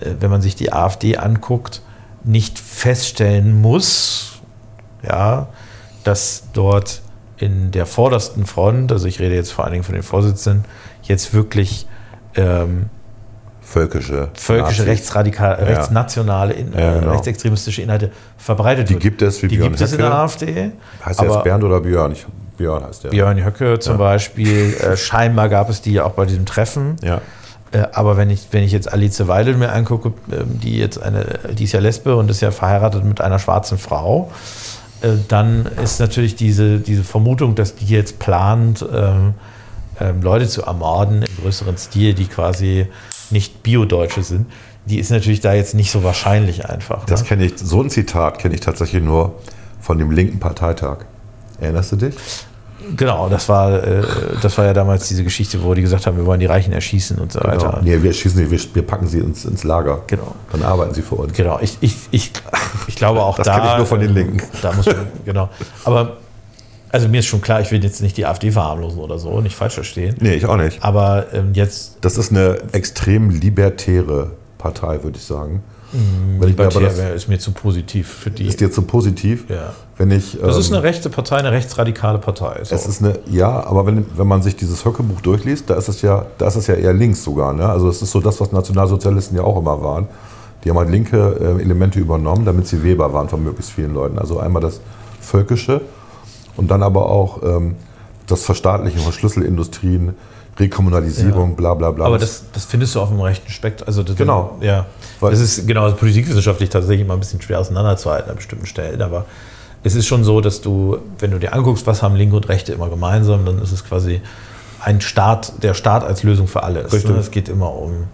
wenn 0.00 0.30
man 0.30 0.40
sich 0.42 0.56
die 0.56 0.72
AfD 0.72 1.16
anguckt, 1.16 1.82
nicht 2.24 2.58
feststellen 2.58 3.60
muss, 3.60 4.40
ja, 5.06 5.48
dass 6.04 6.44
dort 6.52 7.02
in 7.36 7.70
der 7.70 7.86
vordersten 7.86 8.46
Front, 8.46 8.90
also 8.92 9.06
ich 9.06 9.20
rede 9.20 9.34
jetzt 9.34 9.52
vor 9.52 9.64
allen 9.64 9.72
Dingen 9.72 9.84
von 9.84 9.94
den 9.94 10.02
Vorsitzenden, 10.02 10.64
jetzt 11.02 11.32
wirklich 11.32 11.86
ähm, 12.34 12.86
Völkische. 13.60 14.28
völkische 14.34 14.80
Nazis. 14.82 14.86
rechtsradikal, 14.86 15.58
Ja. 15.60 15.64
rechtsnationale, 15.66 16.52
in, 16.54 16.72
Ja, 16.72 16.94
genau. 16.98 17.08
äh, 17.08 17.12
rechtsextremistische 17.12 17.82
Inhalte 17.82 18.10
verbreitet 18.38 18.88
Die 18.88 18.94
wird. 18.94 19.02
gibt 19.02 19.22
es, 19.22 19.42
wie 19.42 19.48
Die 19.48 19.56
Björn 19.56 19.70
gibt 19.72 19.80
es 19.82 19.92
in 19.92 19.98
der 19.98 20.06
Höcke. 20.08 20.16
AfD. 20.18 20.70
Heißt 21.04 21.20
der 21.20 21.26
aber 21.26 21.34
jetzt 21.36 21.44
Bernd 21.44 21.64
oder 21.64 21.80
Björn? 21.80 22.12
Ich, 22.12 22.26
Björn 22.56 22.82
heißt 22.84 23.04
der. 23.04 23.10
Björn 23.10 23.44
Höcke 23.44 23.78
zum 23.78 23.92
Ja. 23.94 23.98
Beispiel. 23.98 24.74
Äh, 24.74 24.96
scheinbar 24.96 25.48
gab 25.48 25.68
es 25.70 25.82
die 25.82 25.92
ja 25.92 26.04
auch 26.04 26.12
bei 26.12 26.24
diesem 26.24 26.46
Treffen. 26.46 26.96
Ja. 27.02 27.20
Äh, 27.72 27.84
aber 27.92 28.16
wenn 28.16 28.30
ich, 28.30 28.48
wenn 28.50 28.62
ich 28.62 28.72
jetzt 28.72 28.92
Alice 28.92 29.26
Weidel 29.28 29.56
mir 29.56 29.72
angucke, 29.72 30.12
ähm, 30.32 30.58
die 30.60 30.78
jetzt 30.78 31.02
eine, 31.02 31.40
die 31.52 31.64
ist 31.64 31.72
ja 31.72 31.80
Lesbe 31.80 32.16
und 32.16 32.30
ist 32.30 32.40
ja 32.40 32.50
verheiratet 32.50 33.04
mit 33.04 33.20
einer 33.20 33.38
schwarzen 33.38 33.78
Frau, 33.78 34.30
äh, 35.00 35.10
dann 35.28 35.66
ist 35.82 36.00
natürlich 36.00 36.36
diese, 36.36 36.78
diese 36.78 37.04
Vermutung, 37.04 37.54
dass 37.54 37.74
die 37.76 37.86
jetzt 37.86 38.18
plant, 38.18 38.84
ähm, 38.92 39.34
ähm, 40.00 40.22
Leute 40.22 40.48
zu 40.48 40.62
ermorden 40.62 41.22
im 41.22 41.42
größeren 41.42 41.76
Stil, 41.76 42.14
die 42.14 42.26
quasi 42.26 42.86
nicht 43.30 43.62
Bio-Deutsche 43.62 44.22
sind, 44.22 44.46
die 44.86 44.98
ist 44.98 45.10
natürlich 45.10 45.40
da 45.40 45.52
jetzt 45.52 45.74
nicht 45.74 45.90
so 45.90 46.02
wahrscheinlich 46.02 46.66
einfach. 46.66 47.04
Das 47.04 47.22
ne? 47.22 47.28
kenne 47.28 47.44
ich, 47.46 47.58
so 47.58 47.82
ein 47.82 47.90
Zitat 47.90 48.38
kenne 48.38 48.54
ich 48.54 48.60
tatsächlich 48.60 49.02
nur 49.02 49.34
von 49.80 49.98
dem 49.98 50.10
linken 50.10 50.38
Parteitag. 50.38 51.04
Erinnerst 51.60 51.92
du 51.92 51.96
dich? 51.96 52.14
Genau, 52.96 53.28
das 53.28 53.48
war, 53.48 53.82
äh, 53.82 54.02
das 54.40 54.56
war 54.58 54.64
ja 54.64 54.72
damals 54.72 55.08
diese 55.08 55.24
Geschichte, 55.24 55.62
wo 55.62 55.74
die 55.74 55.82
gesagt 55.82 56.06
haben, 56.06 56.16
wir 56.16 56.26
wollen 56.26 56.40
die 56.40 56.46
Reichen 56.46 56.72
erschießen 56.72 57.18
und 57.18 57.32
so 57.32 57.40
weiter. 57.40 57.70
Genau. 57.70 57.78
Nee, 57.82 58.02
wir 58.02 58.12
schießen 58.12 58.38
sie, 58.38 58.50
wir, 58.50 58.60
wir 58.74 58.82
packen 58.82 59.06
sie 59.06 59.18
ins, 59.18 59.44
ins 59.44 59.64
Lager. 59.64 60.02
Genau. 60.06 60.34
Dann 60.52 60.62
arbeiten 60.62 60.94
sie 60.94 61.02
für 61.02 61.16
uns. 61.16 61.32
Genau, 61.32 61.58
ich, 61.60 61.76
ich, 61.80 61.94
ich, 62.10 62.32
ich 62.86 62.96
glaube 62.96 63.22
auch 63.22 63.36
Das 63.36 63.46
da. 63.46 63.58
kenn 63.58 63.68
ich 63.70 63.76
nur 63.76 63.86
von 63.86 64.00
den 64.00 64.14
Linken. 64.14 64.42
Da 64.62 64.72
muss 64.72 64.86
man, 64.86 65.06
genau. 65.24 65.48
Aber 65.84 66.16
also 66.90 67.08
mir 67.08 67.20
ist 67.20 67.26
schon 67.26 67.40
klar, 67.42 67.60
ich 67.60 67.70
will 67.70 67.82
jetzt 67.84 68.00
nicht 68.00 68.16
die 68.16 68.24
AfD 68.26 68.50
verharmlosen 68.50 68.98
oder 69.00 69.18
so, 69.18 69.40
nicht 69.40 69.54
falsch 69.56 69.74
verstehen. 69.74 70.16
Nee, 70.20 70.34
ich 70.34 70.46
auch 70.46 70.56
nicht. 70.56 70.82
Aber 70.82 71.26
ähm, 71.34 71.50
jetzt 71.52 71.98
Das 72.00 72.16
ist 72.16 72.30
eine 72.30 72.56
extrem 72.72 73.30
libertäre 73.30 74.30
Partei, 74.56 75.02
würde 75.02 75.18
ich 75.18 75.24
sagen. 75.24 75.62
Wenn 75.92 76.00
ich 76.50 76.56
mir 76.56 76.64
aber 76.64 76.70
Libertär 76.70 76.88
das, 76.88 76.98
wäre, 76.98 77.14
ist 77.14 77.28
mir 77.28 77.38
zu 77.38 77.52
positiv 77.52 78.08
für 78.08 78.30
die. 78.30 78.46
ist 78.46 78.60
dir 78.60 78.70
zu 78.70 78.82
positiv. 78.82 79.48
ja. 79.48 79.74
Wenn 79.96 80.12
ich, 80.12 80.38
Das 80.40 80.56
ist 80.56 80.68
ähm, 80.68 80.76
eine 80.76 80.84
rechte 80.84 81.10
Partei, 81.10 81.36
eine 81.38 81.50
rechtsradikale 81.50 82.18
Partei. 82.18 82.60
So. 82.62 82.72
Es 82.72 82.86
ist 82.86 83.02
eine, 83.02 83.18
ja, 83.26 83.66
aber 83.66 83.84
wenn, 83.84 84.06
wenn 84.16 84.28
man 84.28 84.42
sich 84.42 84.54
dieses 84.54 84.84
Höcke-Buch 84.84 85.20
durchliest, 85.22 85.68
da 85.70 85.74
ist 85.74 85.88
es 85.88 86.02
ja, 86.02 86.26
da 86.38 86.46
ist 86.46 86.54
es 86.54 86.68
ja 86.68 86.74
eher 86.74 86.92
links 86.92 87.24
sogar. 87.24 87.52
Ne? 87.52 87.68
Also 87.68 87.88
es 87.88 88.00
ist 88.00 88.12
so 88.12 88.20
das, 88.20 88.40
was 88.40 88.52
Nationalsozialisten 88.52 89.36
ja 89.36 89.42
auch 89.42 89.58
immer 89.58 89.82
waren. 89.82 90.06
Die 90.62 90.70
haben 90.70 90.78
halt 90.78 90.90
linke 90.90 91.36
äh, 91.40 91.60
Elemente 91.60 91.98
übernommen, 91.98 92.44
damit 92.44 92.68
sie 92.68 92.84
Weber 92.84 93.12
waren 93.12 93.28
von 93.28 93.42
möglichst 93.42 93.72
vielen 93.72 93.92
Leuten. 93.92 94.20
Also 94.20 94.38
einmal 94.38 94.62
das 94.62 94.80
Völkische 95.20 95.80
und 96.56 96.70
dann 96.70 96.84
aber 96.84 97.06
auch 97.06 97.42
ähm, 97.42 97.74
das 98.28 98.44
Verstaatlichen 98.44 99.00
von 99.00 99.12
Schlüsselindustrien, 99.12 100.14
Rekommunalisierung, 100.58 101.50
Ja. 101.50 101.56
bla 101.56 101.74
bla 101.74 101.90
bla. 101.92 102.06
Aber 102.06 102.18
das, 102.18 102.44
das 102.52 102.64
findest 102.64 102.94
du 102.94 103.00
auf 103.00 103.08
dem 103.08 103.20
rechten 103.20 103.50
Spektrum. 103.50 103.86
Also 103.86 104.02
das, 104.02 104.16
Genau. 104.16 104.56
Ja. 104.60 104.86
Weil- 105.20 105.30
das 105.30 105.40
ist 105.40 105.66
genau 105.66 105.90
politikwissenschaftlich 105.92 106.70
tatsächlich 106.70 107.02
immer 107.04 107.14
ein 107.14 107.20
bisschen 107.20 107.40
schwer 107.40 107.60
auseinanderzuhalten 107.60 108.30
an 108.30 108.36
bestimmten 108.36 108.66
Stellen. 108.66 109.02
Aber 109.02 109.26
es 109.84 109.94
ist 109.94 110.06
schon 110.06 110.24
so, 110.24 110.40
dass 110.40 110.60
du, 110.60 110.98
wenn 111.18 111.30
du 111.30 111.38
dir 111.38 111.52
anguckst, 111.54 111.86
was 111.86 112.02
haben 112.02 112.16
Linke 112.16 112.36
und 112.36 112.48
Rechte 112.48 112.72
immer 112.72 112.88
gemeinsam, 112.88 113.44
dann 113.44 113.60
ist 113.62 113.72
es 113.72 113.84
quasi 113.84 114.20
ein 114.80 115.00
Staat, 115.00 115.62
der 115.62 115.74
Staat 115.74 116.04
als 116.04 116.22
Lösung 116.22 116.46
für 116.48 116.62
alle 116.62 116.80
ist. 116.80 116.92
Richtig. 116.92 117.10
Ne? 117.10 117.18
Es 117.18 117.30
geht 117.30 117.48
immer 117.48 117.72
um 117.74 118.04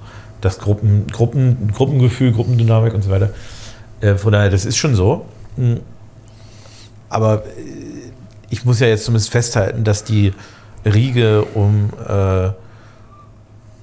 das 0.41 0.59
Gruppen, 0.59 1.07
Gruppen, 1.11 1.73
Gruppengefühl, 1.75 2.33
Gruppendynamik 2.33 2.95
und 2.95 3.03
so 3.03 3.11
weiter. 3.11 3.31
Äh, 4.01 4.17
von 4.17 4.33
daher, 4.33 4.51
das 4.51 4.65
ist 4.67 4.77
schon 4.77 4.95
so. 4.95 5.25
Mm. 5.57 5.75
Aber 7.09 7.45
äh, 7.47 7.51
ich 8.51 8.65
muss 8.65 8.81
ja 8.81 8.87
jetzt 8.87 9.05
zumindest 9.05 9.31
festhalten, 9.31 9.85
dass 9.85 10.05
die 10.05 10.33
Riege 10.85 11.45
um 11.55 11.91
äh, 12.09 12.51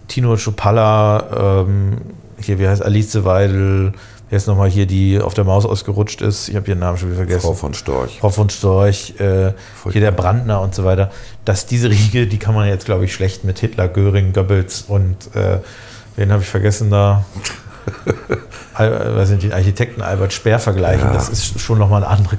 Tino 0.07 0.35
Schupalla, 0.37 1.63
ähm, 1.65 1.97
hier, 2.39 2.59
wie 2.59 2.67
heißt 2.67 2.83
Alice 2.83 3.23
Weidel, 3.23 3.93
wer 4.29 4.37
ist 4.37 4.47
nochmal 4.47 4.69
hier, 4.69 4.85
die 4.85 5.19
auf 5.19 5.33
der 5.33 5.43
Maus 5.43 5.65
ausgerutscht 5.65 6.21
ist, 6.21 6.49
ich 6.49 6.55
habe 6.55 6.67
ihren 6.67 6.79
Namen 6.79 6.97
schon 6.97 7.09
wieder 7.09 7.17
vergessen. 7.17 7.41
Frau 7.41 7.53
von 7.53 7.73
Storch. 7.73 8.19
Frau 8.19 8.29
von 8.29 8.49
Storch, 8.49 9.13
äh, 9.19 9.53
hier 9.91 10.01
der 10.01 10.11
Brandner 10.11 10.61
und 10.61 10.75
so 10.75 10.83
weiter, 10.83 11.11
dass 11.45 11.65
diese 11.65 11.89
Riege, 11.89 12.27
die 12.27 12.37
kann 12.39 12.55
man 12.55 12.67
jetzt, 12.67 12.85
glaube 12.85 13.05
ich, 13.05 13.13
schlecht 13.13 13.43
mit 13.43 13.59
Hitler, 13.59 13.87
Göring, 13.87 14.33
Goebbels 14.33 14.83
und 14.87 15.35
äh, 15.35 15.59
wen 16.15 16.31
habe 16.31 16.41
ich 16.41 16.49
vergessen 16.49 16.89
da? 16.89 17.25
Was 18.77 19.29
sind 19.29 19.43
die 19.43 19.53
Architekten 19.53 20.01
Albert 20.01 20.33
Speer 20.33 20.59
vergleichen? 20.59 21.07
Ja. 21.07 21.13
Das 21.13 21.29
ist 21.29 21.59
schon 21.59 21.77
nochmal 21.77 22.03
eine 22.03 22.11
andere, 22.11 22.35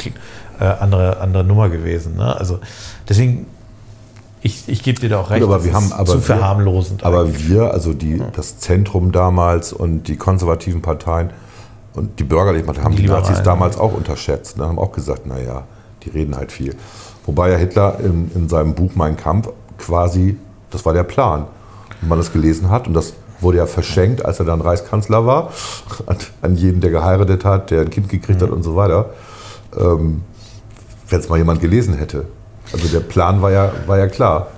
äh, 0.60 0.64
andere, 0.64 1.20
andere 1.20 1.44
Nummer 1.44 1.68
gewesen. 1.68 2.16
Ne? 2.16 2.36
Also 2.36 2.60
deswegen, 3.08 3.46
ich, 4.42 4.68
ich 4.68 4.82
gebe 4.82 5.00
dir 5.00 5.08
da 5.08 5.20
auch 5.20 5.30
recht, 5.30 5.42
aber 5.42 5.56
das 5.56 5.64
wir 5.64 5.72
haben- 5.72 5.92
aber 5.92 6.04
zu 6.06 6.14
wir- 6.14 6.22
verharmlosend. 6.22 7.04
Aber 7.04 7.20
eigentlich. 7.22 7.48
wir, 7.48 7.72
also 7.72 7.92
die, 7.94 8.20
das 8.34 8.58
Zentrum 8.58 9.12
damals 9.12 9.72
und 9.72 10.08
die 10.08 10.16
konservativen 10.16 10.82
Parteien 10.82 11.30
und 11.94 12.18
die 12.18 12.24
bürgerlichen 12.24 12.66
Parteien 12.66 12.84
haben 12.86 12.96
Die 12.96 13.02
die, 13.02 13.08
Nazis 13.08 13.42
damals 13.42 13.78
auch 13.78 13.92
unterschätzt. 13.94 14.56
Ne? 14.58 14.64
Haben 14.66 14.78
auch 14.78 14.92
gesagt, 14.92 15.26
naja, 15.26 15.64
die 16.02 16.10
reden 16.10 16.36
halt 16.36 16.50
viel. 16.52 16.74
Wobei 17.26 17.50
ja 17.50 17.56
Hitler 17.56 17.98
in, 18.00 18.30
in 18.34 18.48
seinem 18.48 18.74
Buch 18.74 18.92
Mein 18.94 19.16
Kampf 19.16 19.48
quasi, 19.78 20.36
das 20.70 20.84
war 20.84 20.92
der 20.92 21.04
Plan, 21.04 21.46
wenn 22.00 22.08
man 22.08 22.18
das 22.18 22.32
gelesen 22.32 22.68
hat. 22.70 22.88
Und 22.88 22.94
das 22.94 23.12
wurde 23.40 23.58
ja 23.58 23.66
verschenkt, 23.66 24.24
als 24.24 24.38
er 24.40 24.44
dann 24.46 24.60
Reichskanzler 24.60 25.24
war, 25.26 25.50
an, 26.06 26.16
an 26.42 26.56
jeden, 26.56 26.80
der 26.80 26.90
geheiratet 26.90 27.44
hat, 27.44 27.70
der 27.70 27.82
ein 27.82 27.90
Kind 27.90 28.08
gekriegt 28.08 28.40
Mhm. 28.40 28.44
hat 28.44 28.50
und 28.50 28.62
so 28.64 28.74
weiter. 28.74 29.10
Ähm, 29.78 30.22
Wenn 31.08 31.20
es 31.20 31.28
mal 31.28 31.36
jemand 31.38 31.60
gelesen 31.60 31.94
hätte. 31.94 32.24
Also 32.72 32.88
der 32.88 33.00
Plan 33.00 33.42
war 33.42 33.50
ja, 33.50 33.72
war 33.86 33.98
ja 33.98 34.06
klar. 34.08 34.48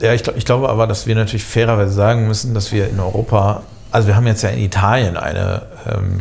Ja, 0.00 0.14
ich, 0.14 0.22
glaub, 0.22 0.36
ich 0.36 0.44
glaube 0.44 0.68
aber, 0.68 0.86
dass 0.86 1.06
wir 1.06 1.14
natürlich 1.14 1.44
fairerweise 1.44 1.92
sagen 1.92 2.28
müssen, 2.28 2.54
dass 2.54 2.70
wir 2.70 2.88
in 2.88 3.00
Europa, 3.00 3.62
also 3.90 4.06
wir 4.08 4.16
haben 4.16 4.26
jetzt 4.26 4.42
ja 4.42 4.50
in 4.50 4.60
Italien 4.60 5.16
eine, 5.16 5.62
ähm, 5.86 6.20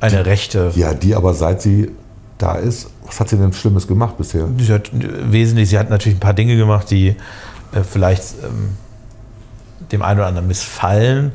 eine 0.00 0.26
rechte, 0.26 0.72
Ja, 0.74 0.92
die 0.92 1.14
aber 1.14 1.32
seit 1.32 1.62
sie 1.62 1.90
da 2.36 2.54
ist, 2.54 2.90
was 3.06 3.20
hat 3.20 3.28
sie 3.28 3.36
denn 3.36 3.52
Schlimmes 3.52 3.86
gemacht 3.86 4.16
bisher? 4.18 4.46
sie 4.58 4.72
hat 4.72 4.90
wesentlich, 4.92 5.70
sie 5.70 5.78
hat 5.78 5.90
natürlich 5.90 6.16
ein 6.16 6.20
paar 6.20 6.34
Dinge 6.34 6.56
gemacht, 6.56 6.90
die 6.90 7.08
äh, 7.72 7.82
vielleicht 7.82 8.34
ähm, 8.44 8.76
dem 9.92 10.02
einen 10.02 10.20
oder 10.20 10.28
anderen 10.28 10.48
missfallen. 10.48 11.32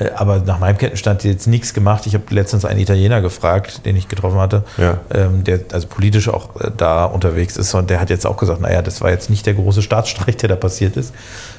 Äh, 0.00 0.10
aber 0.16 0.38
nach 0.40 0.58
meinem 0.58 0.78
Kenntnisstand 0.78 1.22
jetzt 1.24 1.46
nichts 1.46 1.74
gemacht. 1.74 2.06
Ich 2.06 2.14
habe 2.14 2.24
letztens 2.30 2.64
einen 2.64 2.80
Italiener 2.80 3.20
gefragt, 3.20 3.84
den 3.86 3.94
ich 3.96 4.08
getroffen 4.08 4.38
hatte, 4.40 4.64
Ja. 4.78 4.98
ähm, 5.14 5.44
der 5.44 5.60
also 5.72 5.86
politisch 5.86 6.28
auch 6.28 6.56
äh, 6.60 6.70
da 6.76 7.04
unterwegs 7.04 7.56
ist. 7.56 7.72
Und 7.74 7.90
der 7.90 8.00
hat 8.00 8.10
jetzt 8.10 8.26
auch 8.26 8.36
gesagt, 8.38 8.60
naja, 8.60 8.82
das 8.82 9.00
war 9.00 9.10
jetzt 9.10 9.30
nicht 9.30 9.46
der 9.46 9.54
große 9.54 9.82
Staatsstreich, 9.82 10.36
der 10.38 10.48
da 10.48 10.56
passiert 10.56 10.96
ist, 10.96 11.14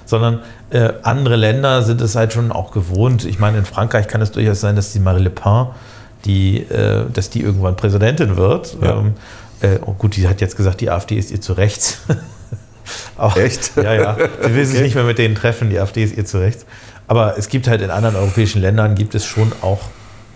sondern 0.05 0.39
äh, 0.71 0.89
andere 1.03 1.35
Länder 1.35 1.83
sind 1.83 2.01
es 2.01 2.15
halt 2.15 2.33
schon 2.33 2.51
auch 2.51 2.71
gewohnt. 2.71 3.23
Ich 3.25 3.39
meine, 3.39 3.59
in 3.59 3.65
Frankreich 3.65 4.07
kann 4.07 4.21
es 4.21 4.31
durchaus 4.31 4.59
sein, 4.59 4.75
dass 4.75 4.91
die 4.91 4.99
Marie 4.99 5.21
Le 5.21 5.29
Pen, 5.29 5.67
die, 6.25 6.57
äh, 6.69 7.05
dass 7.13 7.29
die 7.29 7.41
irgendwann 7.41 7.75
Präsidentin 7.75 8.37
wird. 8.37 8.75
Ja. 8.81 8.99
Ähm, 8.99 9.13
äh, 9.61 9.77
oh 9.85 9.93
gut, 9.93 10.15
die 10.15 10.27
hat 10.27 10.41
jetzt 10.41 10.57
gesagt, 10.57 10.81
die 10.81 10.89
AfD 10.89 11.15
ist 11.15 11.29
ihr 11.31 11.39
zu 11.41 11.53
rechts. 11.53 11.99
Auch, 13.17 13.37
Echt? 13.37 13.71
Ja, 13.77 13.93
ja. 13.93 14.17
Sie 14.43 14.55
will 14.55 14.65
sich 14.65 14.75
Okay. 14.77 14.83
nicht 14.83 14.95
mehr 14.95 15.03
mit 15.03 15.17
denen 15.17 15.35
treffen, 15.35 15.69
die 15.69 15.79
AfD 15.79 16.03
ist 16.03 16.17
ihr 16.17 16.25
zu 16.25 16.39
rechts. 16.39 16.65
Aber 17.11 17.37
es 17.37 17.49
gibt 17.49 17.67
halt 17.67 17.81
in 17.81 17.89
anderen 17.89 18.15
europäischen 18.15 18.61
Ländern 18.61 18.95
gibt 18.95 19.15
es 19.15 19.25
schon 19.25 19.51
auch 19.59 19.81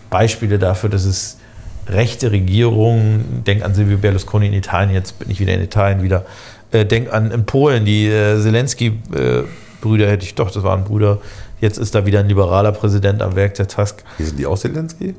Beispiele 0.10 0.60
dafür, 0.60 0.90
dass 0.90 1.06
es 1.06 1.38
rechte 1.88 2.34
Regierungen, 2.34 3.44
denk 3.48 3.64
an 3.64 3.74
Silvio 3.74 3.98
Berlusconi 3.98 4.48
in 4.48 4.54
Italien, 4.54 4.94
jetzt 4.94 5.18
bin 5.18 5.30
ich 5.30 5.40
wieder 5.40 5.54
in 5.54 5.62
Italien 5.62 6.04
wieder, 6.04 6.26
äh, 6.72 6.84
denk 6.84 7.14
an 7.14 7.32
in 7.32 7.46
Polen, 7.46 7.86
die 7.86 8.08
äh, 8.08 8.42
Zelensky-Brüder 8.42 10.06
hätte 10.06 10.26
ich 10.26 10.36
doch, 10.36 10.52
das 10.52 10.64
waren 10.64 10.84
Brüder. 10.84 11.20
Jetzt 11.62 11.78
ist 11.78 11.96
da 11.96 12.06
wieder 12.06 12.20
ein 12.20 12.28
liberaler 12.28 12.74
Präsident 12.74 13.22
am 13.22 13.38
Werk 13.38 13.54
der 13.54 13.70
Tusk. 13.70 14.04
Wie 14.18 14.26
sind 14.26 14.38
die 14.38 14.46
aus 14.46 14.60
Zelensky? 14.60 15.16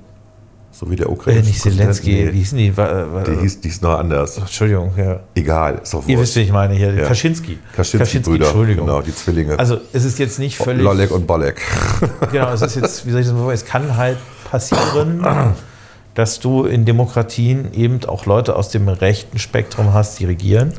So 0.78 0.90
wie 0.90 0.96
der 0.96 1.06
Äh, 1.06 1.10
ukrainische 1.10 1.46
nicht 1.46 1.62
Präsident. 1.62 1.94
Zelensky, 1.94 2.10
Nee, 2.26 2.32
wie 2.34 2.38
hießen 2.38 2.58
die? 2.58 2.76
Wa- 2.76 3.06
wa- 3.10 3.22
die, 3.22 3.40
hieß, 3.40 3.60
die 3.60 3.68
hieß 3.68 3.80
noch 3.80 3.98
anders. 3.98 4.36
Entschuldigung, 4.36 4.92
ja. 4.96 5.20
Egal, 5.34 5.80
ist 5.82 5.94
doch 5.94 6.06
Ihr 6.06 6.18
wurscht. 6.18 6.22
wisst, 6.28 6.36
wie 6.36 6.40
ich 6.42 6.52
meine 6.52 6.74
hier. 6.74 6.92
Ja. 6.92 7.06
Kaczynski. 7.06 7.58
Kaczynski-Brüder, 7.74 8.44
Entschuldigung. 8.46 8.86
genau, 8.86 9.00
die 9.00 9.14
Zwillinge. 9.14 9.58
Also 9.58 9.78
es 9.94 10.04
ist 10.04 10.18
jetzt 10.18 10.38
nicht 10.38 10.56
völlig. 10.58 10.82
Lolek 10.84 11.10
und 11.12 11.26
Bolek. 11.26 11.62
Genau, 12.30 12.52
es 12.52 12.60
ist 12.60 12.76
jetzt, 12.76 13.06
wie 13.06 13.10
soll 13.10 13.20
ich 13.20 13.26
das 13.26 13.34
mal 13.34 13.40
sagen, 13.40 13.52
es 13.52 13.64
kann 13.64 13.96
halt 13.96 14.18
passieren, 14.50 15.24
dass 16.14 16.40
du 16.40 16.64
in 16.64 16.84
Demokratien 16.84 17.72
eben 17.72 18.04
auch 18.06 18.26
Leute 18.26 18.54
aus 18.56 18.68
dem 18.68 18.88
rechten 18.88 19.38
Spektrum 19.38 19.94
hast, 19.94 20.18
die 20.20 20.26
regieren. 20.26 20.72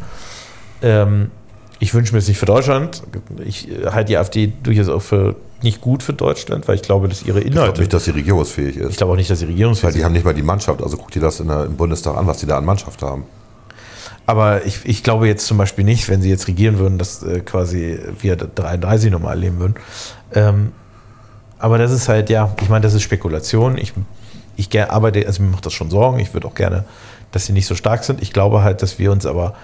Ähm, 0.83 1.31
ich 1.79 1.93
wünsche 1.93 2.13
mir 2.13 2.19
es 2.19 2.27
nicht 2.27 2.37
für 2.39 2.45
Deutschland. 2.45 3.03
Ich 3.45 3.69
äh, 3.69 3.87
halte 3.91 4.09
die 4.09 4.17
AfD 4.17 4.51
durchaus 4.63 4.89
auch 4.89 5.01
für 5.01 5.35
nicht 5.61 5.81
gut 5.81 6.03
für 6.03 6.13
Deutschland, 6.13 6.67
weil 6.67 6.75
ich 6.75 6.81
glaube, 6.83 7.07
dass 7.07 7.23
ihre 7.23 7.39
Ich 7.39 7.45
glaube 7.45 7.57
Inhalte. 7.65 7.81
nicht, 7.81 7.93
dass 7.93 8.05
sie 8.05 8.11
regierungsfähig 8.11 8.77
ist. 8.77 8.91
ich 8.91 8.97
glaube 8.97 9.13
auch 9.13 9.17
nicht, 9.17 9.29
dass 9.29 9.39
sie 9.39 9.45
Weil 9.45 9.51
regierungsfähig 9.53 9.93
die 9.93 9.97
sind. 9.99 10.05
haben 10.05 10.13
nicht 10.13 10.25
mal 10.25 10.33
die 10.33 10.43
Mannschaft. 10.43 10.81
Also 10.83 10.97
guck 10.97 11.11
dir 11.11 11.21
das 11.21 11.37
der, 11.37 11.65
im 11.65 11.75
Bundestag 11.77 12.15
an, 12.17 12.27
was 12.27 12.37
die 12.37 12.45
da 12.45 12.57
an 12.57 12.65
Mannschaft 12.65 13.01
haben. 13.01 13.23
Aber 14.25 14.65
ich, 14.65 14.79
ich 14.83 15.03
glaube 15.03 15.27
jetzt 15.27 15.47
zum 15.47 15.57
Beispiel 15.57 15.85
nicht, 15.85 16.09
wenn 16.09 16.21
sie 16.21 16.29
jetzt 16.29 16.47
regieren 16.47 16.79
würden, 16.79 16.97
dass 16.97 17.23
äh, 17.23 17.39
quasi 17.39 17.97
wir 18.19 18.35
33 18.35 19.09
normal 19.09 19.39
leben 19.39 19.59
würden. 19.59 19.75
Ähm, 20.33 20.71
aber 21.59 21.77
das 21.77 21.91
ist 21.91 22.07
halt, 22.09 22.29
ja, 22.29 22.53
ich 22.61 22.69
meine, 22.69 22.81
das 22.83 22.93
ist 22.93 23.01
Spekulation. 23.03 23.77
Ich, 23.77 23.93
ich 24.57 24.69
arbeite, 24.91 25.25
also 25.25 25.41
mir 25.41 25.49
macht 25.49 25.65
das 25.65 25.73
schon 25.73 25.89
Sorgen. 25.89 26.19
Ich 26.19 26.33
würde 26.33 26.45
auch 26.47 26.53
gerne, 26.55 26.83
dass 27.31 27.45
sie 27.45 27.53
nicht 27.53 27.65
so 27.67 27.73
stark 27.73 28.03
sind. 28.03 28.21
Ich 28.21 28.33
glaube 28.33 28.61
halt, 28.63 28.81
dass 28.81 28.99
wir 28.99 29.11
uns 29.11 29.25
aber 29.25 29.55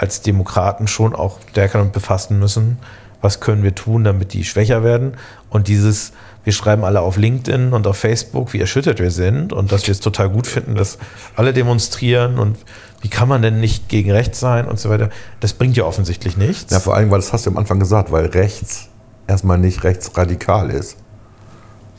als 0.00 0.22
Demokraten 0.22 0.86
schon 0.86 1.14
auch 1.14 1.38
stärker 1.50 1.78
damit 1.78 1.92
befassen 1.92 2.38
müssen. 2.38 2.78
Was 3.20 3.40
können 3.40 3.62
wir 3.62 3.74
tun, 3.74 4.02
damit 4.02 4.32
die 4.32 4.44
schwächer 4.44 4.82
werden? 4.82 5.12
Und 5.50 5.68
dieses, 5.68 6.12
wir 6.42 6.54
schreiben 6.54 6.84
alle 6.84 7.02
auf 7.02 7.18
LinkedIn 7.18 7.74
und 7.74 7.86
auf 7.86 7.98
Facebook, 7.98 8.54
wie 8.54 8.60
erschüttert 8.60 8.98
wir 8.98 9.10
sind 9.10 9.52
und 9.52 9.72
dass 9.72 9.86
wir 9.86 9.92
es 9.92 10.00
total 10.00 10.30
gut 10.30 10.46
finden, 10.46 10.74
dass 10.74 10.96
alle 11.36 11.52
demonstrieren 11.52 12.38
und 12.38 12.56
wie 13.02 13.08
kann 13.08 13.28
man 13.28 13.42
denn 13.42 13.60
nicht 13.60 13.90
gegen 13.90 14.10
rechts 14.10 14.40
sein 14.40 14.66
und 14.66 14.80
so 14.80 14.88
weiter. 14.88 15.10
Das 15.40 15.52
bringt 15.52 15.76
ja 15.76 15.84
offensichtlich 15.84 16.38
nichts. 16.38 16.72
Ja, 16.72 16.80
vor 16.80 16.94
allem, 16.94 17.10
weil 17.10 17.18
das 17.18 17.34
hast 17.34 17.44
du 17.44 17.50
am 17.50 17.58
Anfang 17.58 17.78
gesagt, 17.78 18.10
weil 18.10 18.24
rechts 18.24 18.88
erstmal 19.26 19.58
nicht 19.58 19.84
rechtsradikal 19.84 20.70
ist, 20.70 20.96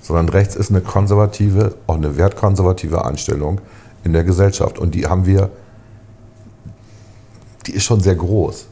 sondern 0.02 0.28
rechts 0.30 0.56
ist 0.56 0.72
eine 0.72 0.82
konservative, 0.82 1.76
auch 1.86 1.98
eine 1.98 2.18
wertkonservative 2.18 3.06
Einstellung 3.06 3.62
in 4.04 4.14
der 4.14 4.24
Gesellschaft. 4.24 4.80
Und 4.80 4.96
die 4.96 5.06
haben 5.06 5.28
wir, 5.28 5.52
die 7.68 7.74
ist 7.74 7.84
schon 7.84 8.02
sehr 8.02 8.16
groß. 8.16 8.68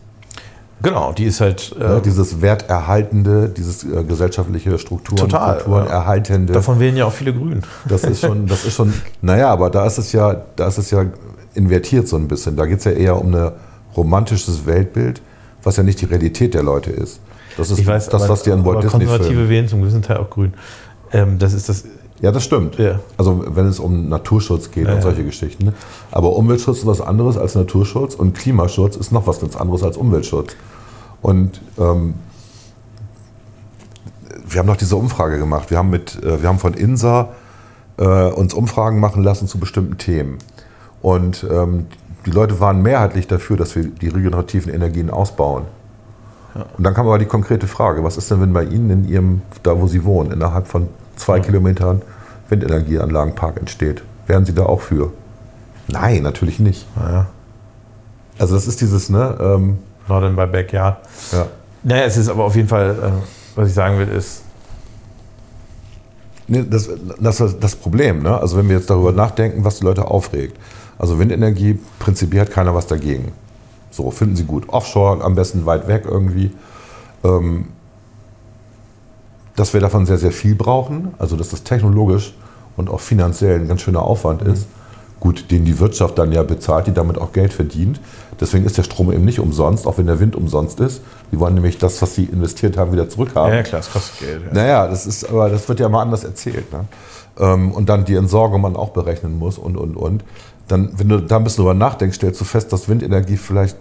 Genau, 0.82 1.12
die 1.12 1.26
ist 1.26 1.42
halt, 1.42 1.76
äh, 1.78 1.84
Ne? 1.84 2.02
Dieses 2.04 2.42
werterhaltende, 2.42 3.50
dieses 3.50 3.84
äh, 3.84 4.04
gesellschaftliche 4.04 4.78
Strukturen, 4.80 5.18
Total, 5.18 5.58
Kulturen 5.58 5.86
ja. 5.86 5.92
erhaltende. 5.92 6.54
davon 6.54 6.80
wählen 6.80 6.96
ja 6.96 7.06
auch 7.06 7.14
viele 7.14 7.34
Grün. 7.34 7.64
Das 7.88 8.04
ist 8.04 8.22
schon, 8.22 8.48
das 8.48 8.66
ist 8.66 8.76
schon, 8.76 8.94
naja, 9.22 9.50
aber 9.50 9.70
da 9.70 9.86
ist 9.86 9.98
es 9.98 10.14
ja, 10.14 10.42
da 10.56 10.68
ist 10.68 10.78
es 10.78 10.92
ja 10.92 11.06
invertiert 11.54 12.08
so 12.08 12.16
ein 12.16 12.28
bisschen. 12.28 12.56
Da 12.56 12.66
geht 12.66 12.80
es 12.80 12.86
ja 12.86 12.92
eher 12.92 13.20
um 13.20 13.34
ein 13.34 13.52
romantisches 13.98 14.66
Weltbild, 14.66 15.22
was 15.64 15.76
ja 15.76 15.84
nicht 15.84 16.00
die 16.00 16.06
Realität 16.06 16.54
der 16.54 16.64
Leute 16.64 16.92
ist. 16.92 17.20
Das 17.58 17.72
ist 17.72 17.80
Ich 17.80 17.88
weiß, 17.88 18.08
das, 18.08 18.22
aber, 18.22 18.34
was 18.34 18.44
dir 18.44 18.54
an 18.54 18.66
Walt 18.66 18.84
Disney 18.84 19.06
Konservative 19.06 19.50
wählen 19.50 19.68
zum 19.68 19.82
gewissen 19.82 20.02
Teil 20.02 20.18
auch 20.18 20.30
Grün. 20.30 20.54
Ähm, 21.12 21.40
das 21.40 21.54
ist 21.54 21.68
das, 21.68 21.84
Ja, 22.22 22.32
das 22.32 22.44
stimmt. 22.44 22.78
Ja. 22.78 23.00
Also 23.18 23.44
wenn 23.48 23.66
es 23.68 23.80
um 23.80 24.10
Naturschutz 24.10 24.72
geht 24.72 24.86
Ja, 24.86 24.92
und 24.92 24.98
ja. 24.98 25.02
solche 25.04 25.24
Geschichten. 25.24 25.66
ne? 25.66 25.74
Aber 26.12 26.36
Umweltschutz 26.36 26.80
ist 26.80 26.86
was 26.86 27.02
anderes 27.02 27.38
als 27.38 27.56
Naturschutz 27.56 28.16
und 28.16 28.34
Klimaschutz 28.36 28.96
ist 28.98 29.12
noch 29.12 29.26
was 29.28 29.40
ganz 29.40 29.56
anderes 29.56 29.84
als 29.84 29.96
Umweltschutz. 29.98 30.56
Und 31.22 31.62
ähm, 31.78 32.16
wir 34.48 34.60
haben 34.60 34.68
noch 34.68 34.78
diese 34.78 34.96
Umfrage 34.96 35.38
gemacht. 35.38 35.70
Wir 35.70 35.78
haben, 35.78 35.90
mit, 35.90 36.22
äh, 36.24 36.42
wir 36.42 36.50
haben 36.50 36.60
von 36.60 36.74
INSA 36.74 37.30
äh, 37.98 38.32
uns 38.32 38.54
Umfragen 38.54 39.00
machen 39.00 39.24
lassen 39.24 39.48
zu 39.48 39.60
bestimmten 39.60 39.98
Themen. 39.98 40.38
Und 41.02 41.46
ähm, 41.50 41.88
die 42.26 42.32
Leute 42.32 42.60
waren 42.60 42.82
mehrheitlich 42.82 43.28
dafür, 43.28 43.56
dass 43.56 43.76
wir 43.76 43.86
die 43.86 44.10
regenerativen 44.10 44.74
Energien 44.74 45.10
ausbauen. 45.10 45.64
Und 46.78 46.84
dann 46.84 46.94
kam 46.94 47.06
aber 47.08 47.20
die 47.20 47.26
konkrete 47.26 47.68
Frage, 47.68 48.04
was 48.04 48.18
ist 48.18 48.30
denn, 48.32 48.42
wenn 48.42 48.52
bei 48.54 48.64
Ihnen 48.64 48.90
in 48.90 49.08
Ihrem, 49.08 49.42
da 49.64 49.80
wo 49.80 49.88
Sie 49.88 50.04
wohnen, 50.04 50.32
innerhalb 50.32 50.68
von 50.68 50.88
zwei 51.20 51.40
Kilometern 51.40 52.02
Windenergieanlagenpark 52.50 53.58
entsteht? 53.58 54.02
Wären 54.28 54.46
Sie 54.46 54.54
da 54.54 54.64
auch 54.64 54.82
für? 54.82 55.12
Nein, 55.88 56.24
natürlich 56.24 56.60
nicht. 56.60 56.86
naja, 56.96 57.28
Also 58.38 58.56
das 58.56 58.68
ist 58.68 58.82
dieses, 58.82 59.10
ne, 59.10 59.38
ähm, 59.40 59.78
not 60.08 60.24
in 60.24 60.36
my 60.36 60.46
backyard. 60.48 60.98
ja. 61.32 61.48
Naja, 61.82 62.04
es 62.04 62.18
ist 62.18 62.28
aber 62.30 62.44
auf 62.44 62.56
jeden 62.56 62.68
Fall, 62.68 62.90
äh, 62.92 63.58
was 63.58 63.70
ich 63.70 63.74
sagen 63.74 63.98
will, 64.00 64.10
ist, 64.10 64.44
das, 66.48 66.90
das 67.20 67.40
ist 67.40 67.58
das 67.64 67.76
Problem. 67.76 68.24
Ne? 68.24 68.38
Also 68.38 68.58
wenn 68.58 68.68
wir 68.68 68.76
jetzt 68.78 68.90
darüber 68.90 69.12
nachdenken, 69.12 69.64
was 69.64 69.80
die 69.80 69.86
Leute 69.86 70.06
aufregt. 70.06 70.58
Also 70.98 71.20
Windenergie, 71.20 71.80
prinzipiell 72.00 72.42
hat 72.42 72.52
keiner 72.52 72.74
was 72.76 72.88
dagegen. 72.88 73.32
So, 73.92 74.12
finden 74.12 74.36
sie 74.36 74.44
gut. 74.46 74.68
Offshore, 74.70 75.24
am 75.24 75.36
besten 75.36 75.66
weit 75.66 75.88
weg 75.88 76.04
irgendwie. 76.06 76.52
Ähm, 77.24 77.68
dass 79.60 79.74
wir 79.74 79.82
davon 79.82 80.06
sehr, 80.06 80.18
sehr 80.18 80.32
viel 80.32 80.56
brauchen. 80.56 81.14
Also 81.20 81.36
dass 81.36 81.50
das 81.50 81.64
technologisch 81.64 82.34
und 82.78 82.90
auch 82.90 83.02
finanziell 83.02 83.60
ein 83.60 83.68
ganz 83.68 83.82
schöner 83.82 84.04
Aufwand 84.04 84.42
ist. 84.42 84.68
Gut, 85.20 85.52
den 85.52 85.66
die 85.66 85.80
Wirtschaft 85.80 86.18
dann 86.18 86.32
ja 86.32 86.44
bezahlt, 86.44 86.88
die 86.88 86.94
damit 86.94 87.18
auch 87.18 87.34
Geld 87.34 87.52
verdient. 87.52 88.00
Deswegen 88.40 88.64
ist 88.64 88.78
der 88.78 88.84
Strom 88.84 89.12
eben 89.12 89.26
nicht 89.26 89.40
umsonst, 89.40 89.86
auch 89.86 89.98
wenn 89.98 90.06
der 90.08 90.22
Wind 90.22 90.38
umsonst 90.38 90.80
ist. 90.80 91.02
Die 91.34 91.40
wollen 91.42 91.56
nämlich 91.56 91.78
das, 91.78 92.02
was 92.02 92.16
sie 92.16 92.24
investiert 92.24 92.78
haben, 92.78 92.94
wieder 92.94 93.10
zurückhaben. 93.10 93.52
ja, 93.52 93.58
ja 93.58 93.64
klar, 93.64 93.82
es 93.82 93.92
kostet 93.92 94.20
Geld. 94.20 94.42
Ja. 94.46 94.54
Naja, 94.54 94.88
das 94.88 95.06
ist, 95.06 95.30
aber 95.30 95.50
das 95.50 95.68
wird 95.68 95.82
ja 95.82 95.90
mal 95.90 96.04
anders 96.04 96.24
erzählt. 96.24 96.72
Ne? 96.72 96.86
Ähm, 97.38 97.74
und 97.74 97.90
dann 97.90 98.06
die 98.06 98.16
Entsorgung 98.16 98.62
man 98.62 98.78
auch 98.78 98.92
berechnen 98.92 99.38
muss 99.38 99.58
und, 99.58 99.76
und, 99.76 99.98
und. 99.98 100.24
Dann, 100.70 100.94
wenn 100.96 101.10
du 101.10 101.20
da 101.22 101.36
ein 101.36 101.44
bisschen 101.44 101.64
drüber 101.64 101.74
nachdenkst, 101.74 102.16
stellst 102.16 102.40
du 102.40 102.46
fest, 102.46 102.72
dass 102.72 102.88
Windenergie 102.88 103.36
vielleicht 103.36 103.76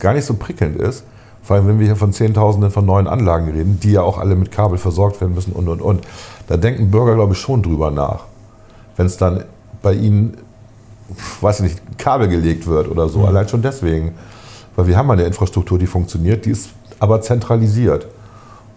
gar 0.00 0.12
nicht 0.12 0.24
so 0.24 0.34
prickelnd 0.34 0.76
ist. 0.76 1.04
Vor 1.42 1.56
allem, 1.56 1.66
wenn 1.66 1.78
wir 1.78 1.86
hier 1.86 1.96
von 1.96 2.12
Zehntausenden 2.12 2.70
von 2.70 2.84
neuen 2.84 3.06
Anlagen 3.06 3.50
reden, 3.50 3.80
die 3.80 3.92
ja 3.92 4.02
auch 4.02 4.18
alle 4.18 4.36
mit 4.36 4.50
Kabel 4.50 4.78
versorgt 4.78 5.20
werden 5.20 5.34
müssen 5.34 5.52
und, 5.52 5.68
und, 5.68 5.80
und. 5.80 6.06
Da 6.46 6.56
denken 6.56 6.90
Bürger, 6.90 7.14
glaube 7.14 7.32
ich, 7.32 7.38
schon 7.38 7.62
drüber 7.62 7.90
nach. 7.90 8.24
Wenn 8.96 9.06
es 9.06 9.16
dann 9.16 9.44
bei 9.82 9.94
ihnen, 9.94 10.36
weiß 11.40 11.60
ich 11.60 11.64
nicht, 11.64 11.98
Kabel 11.98 12.28
gelegt 12.28 12.66
wird 12.66 12.88
oder 12.88 13.08
so. 13.08 13.24
Allein 13.24 13.48
schon 13.48 13.62
deswegen. 13.62 14.12
Weil 14.76 14.86
wir 14.86 14.96
haben 14.96 15.10
eine 15.10 15.24
Infrastruktur, 15.24 15.78
die 15.78 15.86
funktioniert, 15.86 16.44
die 16.44 16.50
ist 16.50 16.70
aber 16.98 17.20
zentralisiert. 17.20 18.06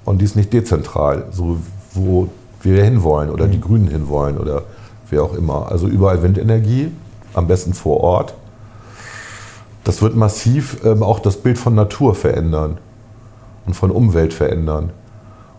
Und 0.06 0.20
die 0.20 0.26
ist 0.26 0.36
nicht 0.36 0.52
dezentral, 0.52 1.26
so 1.32 1.58
wo 1.94 2.28
wir 2.62 2.84
hinwollen 2.84 3.30
oder 3.30 3.48
die 3.48 3.62
Grünen 3.62 3.88
hinwollen 3.88 4.38
oder 4.38 4.64
wer 5.10 5.24
auch 5.24 5.34
immer. 5.34 5.72
Also 5.72 5.88
überall 5.88 6.24
Windenergie, 6.24 6.92
am 7.34 7.48
besten 7.48 7.74
vor 7.74 8.02
Ort. 8.02 8.34
Das 9.84 10.02
wird 10.02 10.16
massiv 10.16 10.84
ähm, 10.84 11.04
auch 11.04 11.20
das 11.20 11.38
Bild 11.38 11.58
von 11.58 11.76
Natur 11.76 12.16
verändern 12.16 12.78
und 13.66 13.74
von 13.74 13.92
Umwelt 13.92 14.34
verändern. 14.34 14.92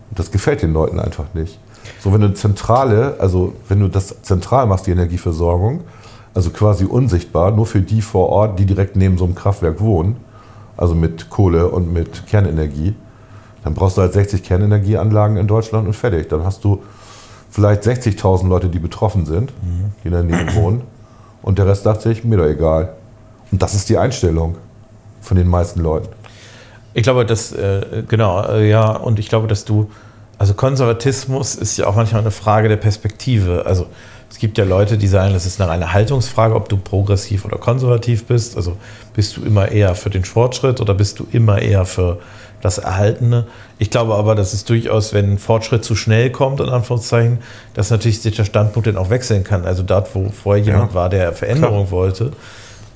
Und 0.09 0.19
das 0.19 0.31
gefällt 0.31 0.61
den 0.61 0.73
Leuten 0.73 0.99
einfach 0.99 1.33
nicht. 1.33 1.59
So, 1.99 2.13
wenn 2.13 2.21
du 2.21 2.33
Zentrale, 2.33 3.15
also 3.19 3.53
wenn 3.67 3.79
du 3.79 3.87
das 3.87 4.21
zentral 4.23 4.65
machst, 4.65 4.87
die 4.87 4.91
Energieversorgung, 4.91 5.81
also 6.33 6.49
quasi 6.49 6.85
unsichtbar, 6.85 7.51
nur 7.51 7.65
für 7.65 7.81
die 7.81 8.01
vor 8.01 8.29
Ort, 8.29 8.59
die 8.59 8.65
direkt 8.65 8.95
neben 8.95 9.17
so 9.17 9.25
einem 9.25 9.35
Kraftwerk 9.35 9.79
wohnen, 9.79 10.17
also 10.77 10.95
mit 10.95 11.29
Kohle 11.29 11.69
und 11.69 11.93
mit 11.93 12.25
Kernenergie, 12.27 12.95
dann 13.63 13.73
brauchst 13.73 13.97
du 13.97 14.01
halt 14.01 14.13
60 14.13 14.43
Kernenergieanlagen 14.43 15.37
in 15.37 15.47
Deutschland 15.47 15.87
und 15.87 15.93
fertig. 15.93 16.29
Dann 16.29 16.43
hast 16.43 16.63
du 16.63 16.83
vielleicht 17.49 17.83
60.000 17.83 18.47
Leute, 18.47 18.69
die 18.69 18.79
betroffen 18.79 19.25
sind, 19.25 19.53
die 20.03 20.07
in 20.07 20.13
der 20.13 20.23
Nähe 20.23 20.55
wohnen. 20.55 20.81
Und 21.41 21.57
der 21.57 21.67
Rest 21.67 21.83
sagt 21.83 22.01
sich, 22.01 22.23
mir 22.23 22.37
doch 22.37 22.45
egal. 22.45 22.95
Und 23.51 23.61
das 23.61 23.73
ist 23.73 23.89
die 23.89 23.97
Einstellung 23.97 24.57
von 25.21 25.37
den 25.37 25.47
meisten 25.47 25.81
Leuten. 25.81 26.09
Ich 26.93 27.03
glaube, 27.03 27.25
dass, 27.25 27.51
äh, 27.51 28.03
genau, 28.07 28.43
äh, 28.47 28.69
ja, 28.69 28.91
und 28.91 29.19
ich 29.19 29.27
glaube, 29.27 29.47
dass 29.47 29.65
du, 29.65 29.91
also 30.37 30.53
Konservatismus 30.53 31.55
ist 31.55 31.77
ja 31.77 31.87
auch 31.87 31.95
manchmal 31.95 32.21
eine 32.21 32.31
Frage 32.31 32.69
der 32.69 32.77
Perspektive. 32.77 33.65
Also 33.65 33.87
es 34.29 34.39
gibt 34.39 34.57
ja 34.57 34.63
Leute, 34.63 34.97
die 34.97 35.07
sagen, 35.07 35.33
das 35.33 35.45
ist 35.45 35.61
eine 35.61 35.69
reine 35.69 35.93
Haltungsfrage, 35.93 36.55
ob 36.55 36.69
du 36.69 36.77
progressiv 36.77 37.45
oder 37.45 37.57
konservativ 37.57 38.25
bist. 38.25 38.55
Also 38.55 38.77
bist 39.13 39.37
du 39.37 39.43
immer 39.43 39.69
eher 39.69 39.95
für 39.95 40.09
den 40.09 40.25
Fortschritt 40.25 40.81
oder 40.81 40.93
bist 40.93 41.19
du 41.19 41.27
immer 41.31 41.61
eher 41.61 41.85
für 41.85 42.19
das 42.61 42.77
Erhaltene. 42.79 43.45
Ich 43.77 43.91
glaube 43.91 44.15
aber, 44.15 44.33
dass 44.35 44.53
es 44.53 44.65
durchaus, 44.65 45.13
wenn 45.13 45.37
Fortschritt 45.37 45.83
zu 45.83 45.95
schnell 45.95 46.31
kommt, 46.31 46.59
in 46.59 46.69
Anführungszeichen, 46.69 47.39
dass 47.73 47.91
natürlich 47.91 48.21
sich 48.21 48.35
der 48.35 48.45
Standpunkt 48.45 48.87
dann 48.87 48.97
auch 48.97 49.09
wechseln 49.09 49.43
kann. 49.43 49.65
Also 49.65 49.83
dort, 49.83 50.13
wo 50.15 50.29
vorher 50.29 50.63
jemand 50.63 50.91
Ja, 50.91 50.95
war, 50.95 51.09
der 51.09 51.33
Veränderung 51.33 51.91
wollte, 51.91 52.31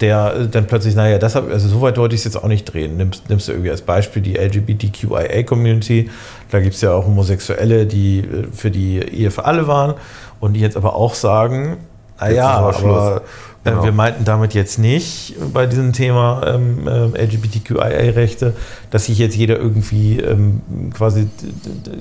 der 0.01 0.35
äh, 0.35 0.47
dann 0.47 0.67
plötzlich, 0.67 0.95
naja, 0.95 1.17
deshalb, 1.17 1.51
also 1.51 1.67
so 1.67 1.81
weit 1.81 1.97
wollte 1.97 2.15
ich 2.15 2.21
es 2.21 2.25
jetzt 2.25 2.35
auch 2.35 2.47
nicht 2.47 2.65
drehen. 2.65 2.97
Nimmst, 2.97 3.29
nimmst 3.29 3.47
du 3.47 3.51
irgendwie 3.51 3.71
als 3.71 3.81
Beispiel 3.81 4.21
die 4.21 4.35
LGBTQIA-Community, 4.35 6.09
da 6.51 6.59
gibt 6.59 6.75
es 6.75 6.81
ja 6.81 6.93
auch 6.93 7.05
Homosexuelle, 7.05 7.85
die 7.85 8.19
äh, 8.19 8.47
für 8.53 8.71
die 8.71 8.99
Ehe 8.99 9.31
für 9.31 9.45
alle 9.45 9.67
waren 9.67 9.95
und 10.39 10.53
die 10.53 10.59
jetzt 10.59 10.77
aber 10.77 10.95
auch 10.95 11.13
sagen, 11.13 11.77
naja, 12.19 12.49
aber 12.49 13.17
äh, 13.17 13.21
Genau. 13.61 13.83
wir 13.83 13.91
meinten 13.91 14.23
damit 14.23 14.53
jetzt 14.53 14.79
nicht 14.79 15.35
bei 15.53 15.65
diesem 15.65 15.91
Thema 15.91 16.43
ähm, 16.47 16.87
äh, 16.87 17.25
LGBTQIA-Rechte, 17.25 18.53
dass 18.89 19.05
sich 19.05 19.17
jetzt 19.17 19.35
jeder 19.35 19.57
irgendwie 19.57 20.17
ähm, 20.17 20.61
quasi 20.93 21.27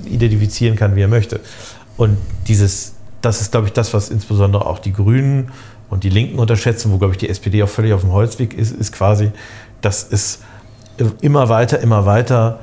identifizieren 0.05 0.77
kann, 0.77 0.95
wie 0.95 1.01
er 1.01 1.09
möchte. 1.09 1.41
Und 1.97 2.17
dieses 2.47 2.93
das 3.21 3.41
ist, 3.41 3.51
glaube 3.51 3.67
ich, 3.67 3.73
das, 3.73 3.93
was 3.93 4.09
insbesondere 4.09 4.65
auch 4.65 4.79
die 4.79 4.93
Grünen 4.93 5.51
und 5.89 6.03
die 6.03 6.09
Linken 6.09 6.39
unterschätzen, 6.39 6.91
wo, 6.91 6.97
glaube 6.97 7.13
ich, 7.13 7.17
die 7.17 7.29
SPD 7.29 7.63
auch 7.63 7.69
völlig 7.69 7.93
auf 7.93 8.01
dem 8.01 8.11
Holzweg 8.11 8.53
ist, 8.53 8.71
ist 8.71 8.91
quasi, 8.91 9.31
dass 9.81 10.07
es 10.09 10.39
immer 11.21 11.49
weiter, 11.49 11.79
immer 11.79 12.05
weiter 12.05 12.59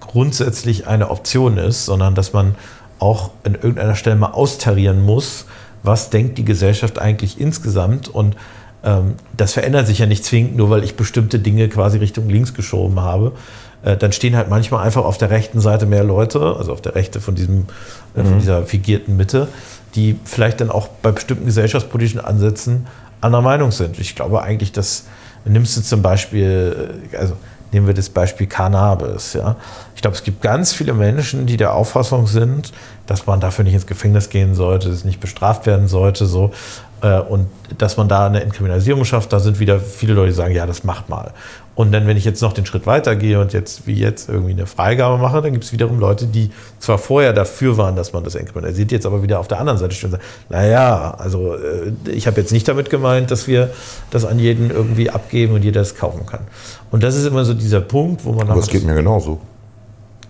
grundsätzlich 0.00 0.86
eine 0.86 1.10
Option 1.10 1.56
ist, 1.58 1.86
sondern 1.86 2.14
dass 2.14 2.32
man 2.32 2.54
auch 2.98 3.30
an 3.44 3.54
irgendeiner 3.54 3.96
Stelle 3.96 4.16
mal 4.16 4.32
austarieren 4.32 5.02
muss, 5.02 5.46
was 5.82 6.10
denkt 6.10 6.38
die 6.38 6.44
Gesellschaft 6.44 6.98
eigentlich 6.98 7.40
insgesamt 7.40 8.08
und 8.08 8.36
ähm, 8.84 9.14
das 9.36 9.52
verändert 9.52 9.86
sich 9.86 9.98
ja 9.98 10.06
nicht 10.06 10.24
zwingend, 10.24 10.56
nur 10.56 10.70
weil 10.70 10.84
ich 10.84 10.96
bestimmte 10.96 11.38
Dinge 11.38 11.68
quasi 11.68 11.98
Richtung 11.98 12.28
links 12.28 12.54
geschoben 12.54 13.00
habe. 13.00 13.32
Äh, 13.84 13.96
dann 13.96 14.12
stehen 14.12 14.36
halt 14.36 14.48
manchmal 14.48 14.84
einfach 14.84 15.04
auf 15.04 15.18
der 15.18 15.30
rechten 15.30 15.60
Seite 15.60 15.86
mehr 15.86 16.04
Leute, 16.04 16.56
also 16.56 16.72
auf 16.72 16.80
der 16.80 16.94
Rechte 16.94 17.20
von, 17.20 17.34
diesem, 17.34 17.66
äh, 18.14 18.22
von 18.22 18.34
mhm. 18.34 18.38
dieser 18.38 18.64
figierten 18.64 19.16
Mitte, 19.16 19.48
die 19.94 20.18
vielleicht 20.24 20.60
dann 20.60 20.70
auch 20.70 20.88
bei 20.88 21.12
bestimmten 21.12 21.46
gesellschaftspolitischen 21.46 22.20
Ansätzen 22.20 22.86
anderer 23.20 23.42
Meinung 23.42 23.70
sind. 23.70 23.98
Ich 23.98 24.14
glaube 24.14 24.42
eigentlich, 24.42 24.72
dass 24.72 25.04
nimmst 25.44 25.76
du 25.76 25.82
zum 25.82 26.02
Beispiel, 26.02 27.10
äh, 27.12 27.16
also 27.16 27.36
nehmen 27.72 27.86
wir 27.86 27.94
das 27.94 28.10
Beispiel 28.10 28.46
Cannabis. 28.46 29.32
Ja? 29.32 29.56
Ich 29.94 30.02
glaube, 30.02 30.16
es 30.16 30.22
gibt 30.22 30.42
ganz 30.42 30.72
viele 30.72 30.92
Menschen, 30.92 31.46
die 31.46 31.56
der 31.56 31.74
Auffassung 31.74 32.26
sind, 32.26 32.72
dass 33.06 33.26
man 33.26 33.40
dafür 33.40 33.64
nicht 33.64 33.74
ins 33.74 33.86
Gefängnis 33.86 34.28
gehen 34.28 34.54
sollte, 34.54 34.88
dass 34.88 34.98
es 34.98 35.04
nicht 35.04 35.20
bestraft 35.20 35.66
werden 35.66 35.88
sollte. 35.88 36.26
So. 36.26 36.52
Äh, 37.02 37.18
und 37.20 37.48
dass 37.78 37.96
man 37.96 38.08
da 38.08 38.26
eine 38.26 38.42
Entkriminalisierung 38.42 39.04
schafft, 39.04 39.32
da 39.32 39.40
sind 39.40 39.58
wieder 39.58 39.80
viele 39.80 40.14
Leute, 40.14 40.28
die 40.28 40.36
sagen, 40.36 40.54
ja, 40.54 40.66
das 40.66 40.84
macht 40.84 41.08
mal. 41.08 41.32
Und 41.74 41.90
dann, 41.90 42.06
wenn 42.06 42.16
ich 42.16 42.24
jetzt 42.24 42.42
noch 42.42 42.52
den 42.52 42.66
Schritt 42.66 42.86
weitergehe 42.86 43.40
und 43.40 43.52
jetzt 43.52 43.86
wie 43.86 43.94
jetzt 43.94 44.28
irgendwie 44.28 44.52
eine 44.52 44.66
Freigabe 44.66 45.16
mache, 45.20 45.40
dann 45.40 45.52
gibt 45.52 45.64
es 45.64 45.72
wiederum 45.72 45.98
Leute, 45.98 46.26
die 46.26 46.50
zwar 46.78 46.98
vorher 46.98 47.32
dafür 47.32 47.76
waren, 47.78 47.96
dass 47.96 48.12
man 48.12 48.22
das 48.24 48.34
entkriminalisiert, 48.34 48.92
jetzt 48.92 49.06
aber 49.06 49.22
wieder 49.22 49.40
auf 49.40 49.48
der 49.48 49.58
anderen 49.58 49.78
Seite 49.78 49.94
stehen 49.94 50.12
und 50.12 50.20
sagen, 50.20 50.24
naja, 50.50 51.14
also 51.18 51.54
äh, 51.54 51.92
ich 52.10 52.26
habe 52.26 52.40
jetzt 52.40 52.52
nicht 52.52 52.68
damit 52.68 52.90
gemeint, 52.90 53.30
dass 53.30 53.46
wir 53.46 53.70
das 54.10 54.24
an 54.24 54.38
jeden 54.38 54.70
irgendwie 54.70 55.10
abgeben 55.10 55.54
und 55.54 55.64
jeder 55.64 55.80
das 55.80 55.96
kaufen 55.96 56.26
kann. 56.26 56.40
Und 56.90 57.02
das 57.02 57.16
ist 57.16 57.26
immer 57.26 57.44
so 57.44 57.54
dieser 57.54 57.80
Punkt, 57.80 58.24
wo 58.24 58.32
man... 58.32 58.48
Aber 58.50 58.60
es 58.60 58.68
geht 58.68 58.84
mir 58.84 58.94
genauso. 58.94 59.40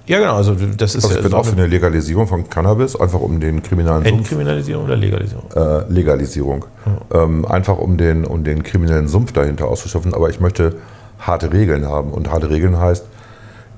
Ja, 0.07 0.19
genau. 0.19 0.35
Also 0.35 0.55
das 0.55 0.95
ist 0.95 1.05
also 1.05 1.17
ich 1.17 1.23
bin 1.23 1.33
auch 1.35 1.45
für 1.45 1.53
eine 1.53 1.67
Legalisierung 1.67 2.27
von 2.27 2.49
Cannabis, 2.49 2.97
einfach 2.97 3.21
um 3.21 3.39
den 3.39 3.63
kriminellen 3.63 4.05
Sumpf. 4.05 4.19
Entkriminalisierung 4.19 4.85
oder 4.85 4.97
Legalisierung? 4.97 5.45
Äh, 5.55 5.93
Legalisierung. 5.93 6.65
Ja. 6.85 7.23
Ähm, 7.23 7.45
einfach 7.47 7.79
um 7.79 7.97
den, 7.97 8.25
um 8.25 8.43
den 8.43 8.63
kriminellen 8.63 9.09
Sumpf 9.09 9.33
dahinter 9.33 9.69
auszuschöpfen. 9.69 10.13
Aber 10.15 10.29
ich 10.29 10.41
möchte 10.41 10.77
harte 11.21 11.53
Regeln 11.53 11.87
haben. 11.87 12.11
Und 12.11 12.31
harte 12.31 12.51
Regeln 12.51 12.79
heißt, 12.79 13.05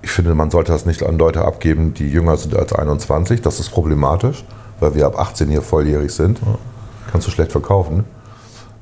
ich 0.02 0.10
finde, 0.10 0.34
man 0.34 0.50
sollte 0.50 0.72
das 0.72 0.86
nicht 0.86 1.02
an 1.02 1.18
Leute 1.18 1.44
abgeben, 1.44 1.94
die 1.94 2.08
jünger 2.08 2.36
sind 2.36 2.56
als 2.56 2.72
21. 2.72 3.42
Das 3.42 3.60
ist 3.60 3.70
problematisch, 3.70 4.44
weil 4.80 4.94
wir 4.94 5.06
ab 5.06 5.18
18 5.18 5.48
hier 5.48 5.62
volljährig 5.62 6.12
sind. 6.12 6.40
Ja. 6.40 6.58
Kannst 7.10 7.26
du 7.26 7.30
schlecht 7.30 7.52
verkaufen. 7.52 8.04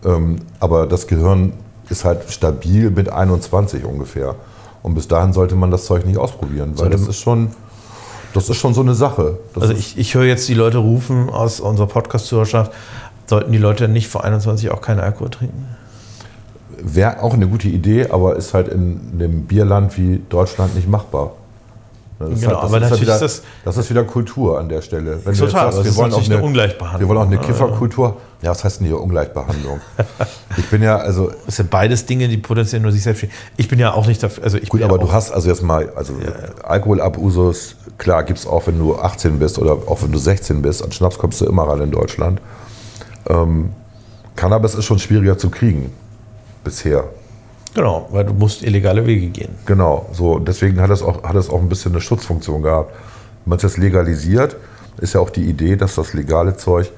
Ähm, 0.04 0.36
aber 0.58 0.86
das 0.86 1.06
Gehirn 1.06 1.52
ist 1.88 2.04
halt 2.04 2.30
stabil 2.30 2.90
mit 2.90 3.08
21 3.08 3.84
ungefähr. 3.84 4.34
Und 4.82 4.94
bis 4.94 5.08
dahin 5.08 5.32
sollte 5.32 5.54
man 5.54 5.70
das 5.70 5.84
Zeug 5.84 6.04
nicht 6.06 6.18
ausprobieren, 6.18 6.72
weil 6.76 6.90
das 6.90 7.06
ist 7.06 7.20
schon, 7.20 7.50
das 8.34 8.48
ist 8.48 8.56
schon 8.56 8.74
so 8.74 8.80
eine 8.80 8.94
Sache. 8.94 9.38
Das 9.54 9.64
also 9.64 9.74
ich, 9.74 9.96
ich 9.96 10.14
höre 10.14 10.24
jetzt 10.24 10.48
die 10.48 10.54
Leute 10.54 10.78
rufen 10.78 11.30
aus 11.30 11.60
unserer 11.60 11.86
Podcast-Zuhörerschaft, 11.86 12.72
sollten 13.26 13.52
die 13.52 13.58
Leute 13.58 13.88
nicht 13.88 14.08
vor 14.08 14.24
21 14.24 14.70
auch 14.70 14.80
keinen 14.80 15.00
Alkohol 15.00 15.30
trinken? 15.30 15.68
Wäre 16.82 17.22
auch 17.22 17.34
eine 17.34 17.46
gute 17.46 17.68
Idee, 17.68 18.08
aber 18.08 18.34
ist 18.36 18.54
halt 18.54 18.66
in 18.68 19.00
einem 19.14 19.44
Bierland 19.44 19.96
wie 19.96 20.20
Deutschland 20.28 20.74
nicht 20.74 20.88
machbar. 20.88 21.32
Das 22.18 22.40
genau, 22.40 22.54
halt, 22.54 22.64
aber 22.64 22.82
ist 22.82 22.90
halt 22.90 23.00
wieder, 23.00 23.14
ist 23.14 23.22
das, 23.22 23.42
das 23.64 23.76
ist 23.76 23.90
wieder 23.90 24.04
Kultur 24.04 24.58
an 24.58 24.68
der 24.68 24.82
Stelle. 24.82 25.20
Wenn 25.24 25.34
total, 25.34 25.72
sagst, 25.72 25.84
wir 25.84 25.96
wollen 25.96 26.12
auch 26.12 26.24
eine, 26.24 26.34
eine 26.34 26.44
Ungleichbehandlung. 26.44 27.00
Wir 27.00 27.08
wollen 27.08 27.18
auch 27.18 27.30
eine 27.30 27.38
Kifferkultur. 27.38 28.16
Ja, 28.42 28.50
was 28.50 28.64
heißt 28.64 28.80
denn 28.80 28.88
hier 28.88 29.00
Ungleichbehandlung? 29.00 29.80
ich 30.56 30.68
bin 30.68 30.82
ja, 30.82 30.96
also. 30.96 31.32
Das 31.46 31.56
sind 31.56 31.70
beides 31.70 32.06
Dinge, 32.06 32.28
die 32.28 32.38
potenziell 32.38 32.80
nur 32.80 32.90
sich 32.90 33.02
selbst 33.02 33.20
stehen. 33.20 33.30
Ich 33.56 33.68
bin 33.68 33.78
ja 33.78 33.94
auch 33.94 34.06
nicht 34.06 34.20
dafür. 34.20 34.42
Also 34.42 34.58
ich 34.58 34.68
gut, 34.68 34.82
aber 34.82 34.96
ja 34.96 35.04
du 35.04 35.12
hast 35.12 35.30
also 35.30 35.48
jetzt 35.48 35.62
mal, 35.62 35.90
also 35.94 36.14
ja. 36.14 36.64
Alkoholabusus, 36.64 37.76
klar, 37.98 38.24
gibt 38.24 38.40
es 38.40 38.46
auch, 38.46 38.66
wenn 38.66 38.78
du 38.78 38.96
18 38.96 39.38
bist 39.38 39.58
oder 39.60 39.72
auch 39.86 40.02
wenn 40.02 40.10
du 40.10 40.18
16 40.18 40.60
bist. 40.60 40.82
An 40.82 40.90
Schnaps 40.90 41.18
kommst 41.18 41.40
du 41.40 41.46
immer 41.46 41.62
ran 41.68 41.80
in 41.82 41.92
Deutschland. 41.92 42.40
Ähm, 43.28 43.70
Cannabis 44.34 44.74
ist 44.74 44.86
schon 44.86 44.98
schwieriger 44.98 45.38
zu 45.38 45.48
kriegen. 45.48 45.92
Bisher. 46.64 47.04
Genau, 47.74 48.08
weil 48.10 48.24
du 48.24 48.34
musst 48.34 48.62
illegale 48.62 49.06
Wege 49.06 49.28
gehen. 49.28 49.54
Genau, 49.66 50.06
so 50.12 50.38
deswegen 50.38 50.80
hat 50.80 50.90
es 50.90 51.02
auch, 51.02 51.22
hat 51.22 51.36
es 51.36 51.48
auch 51.48 51.60
ein 51.60 51.68
bisschen 51.68 51.92
eine 51.92 52.00
Schutzfunktion 52.00 52.62
gehabt. 52.62 52.92
Wenn 53.44 53.50
man 53.50 53.56
es 53.56 53.62
jetzt 53.62 53.78
legalisiert, 53.78 54.56
ist 54.98 55.14
ja 55.14 55.20
auch 55.20 55.30
die 55.30 55.44
Idee, 55.44 55.76
dass 55.76 55.94
das 55.94 56.12
legale 56.12 56.56
Zeug 56.56 56.92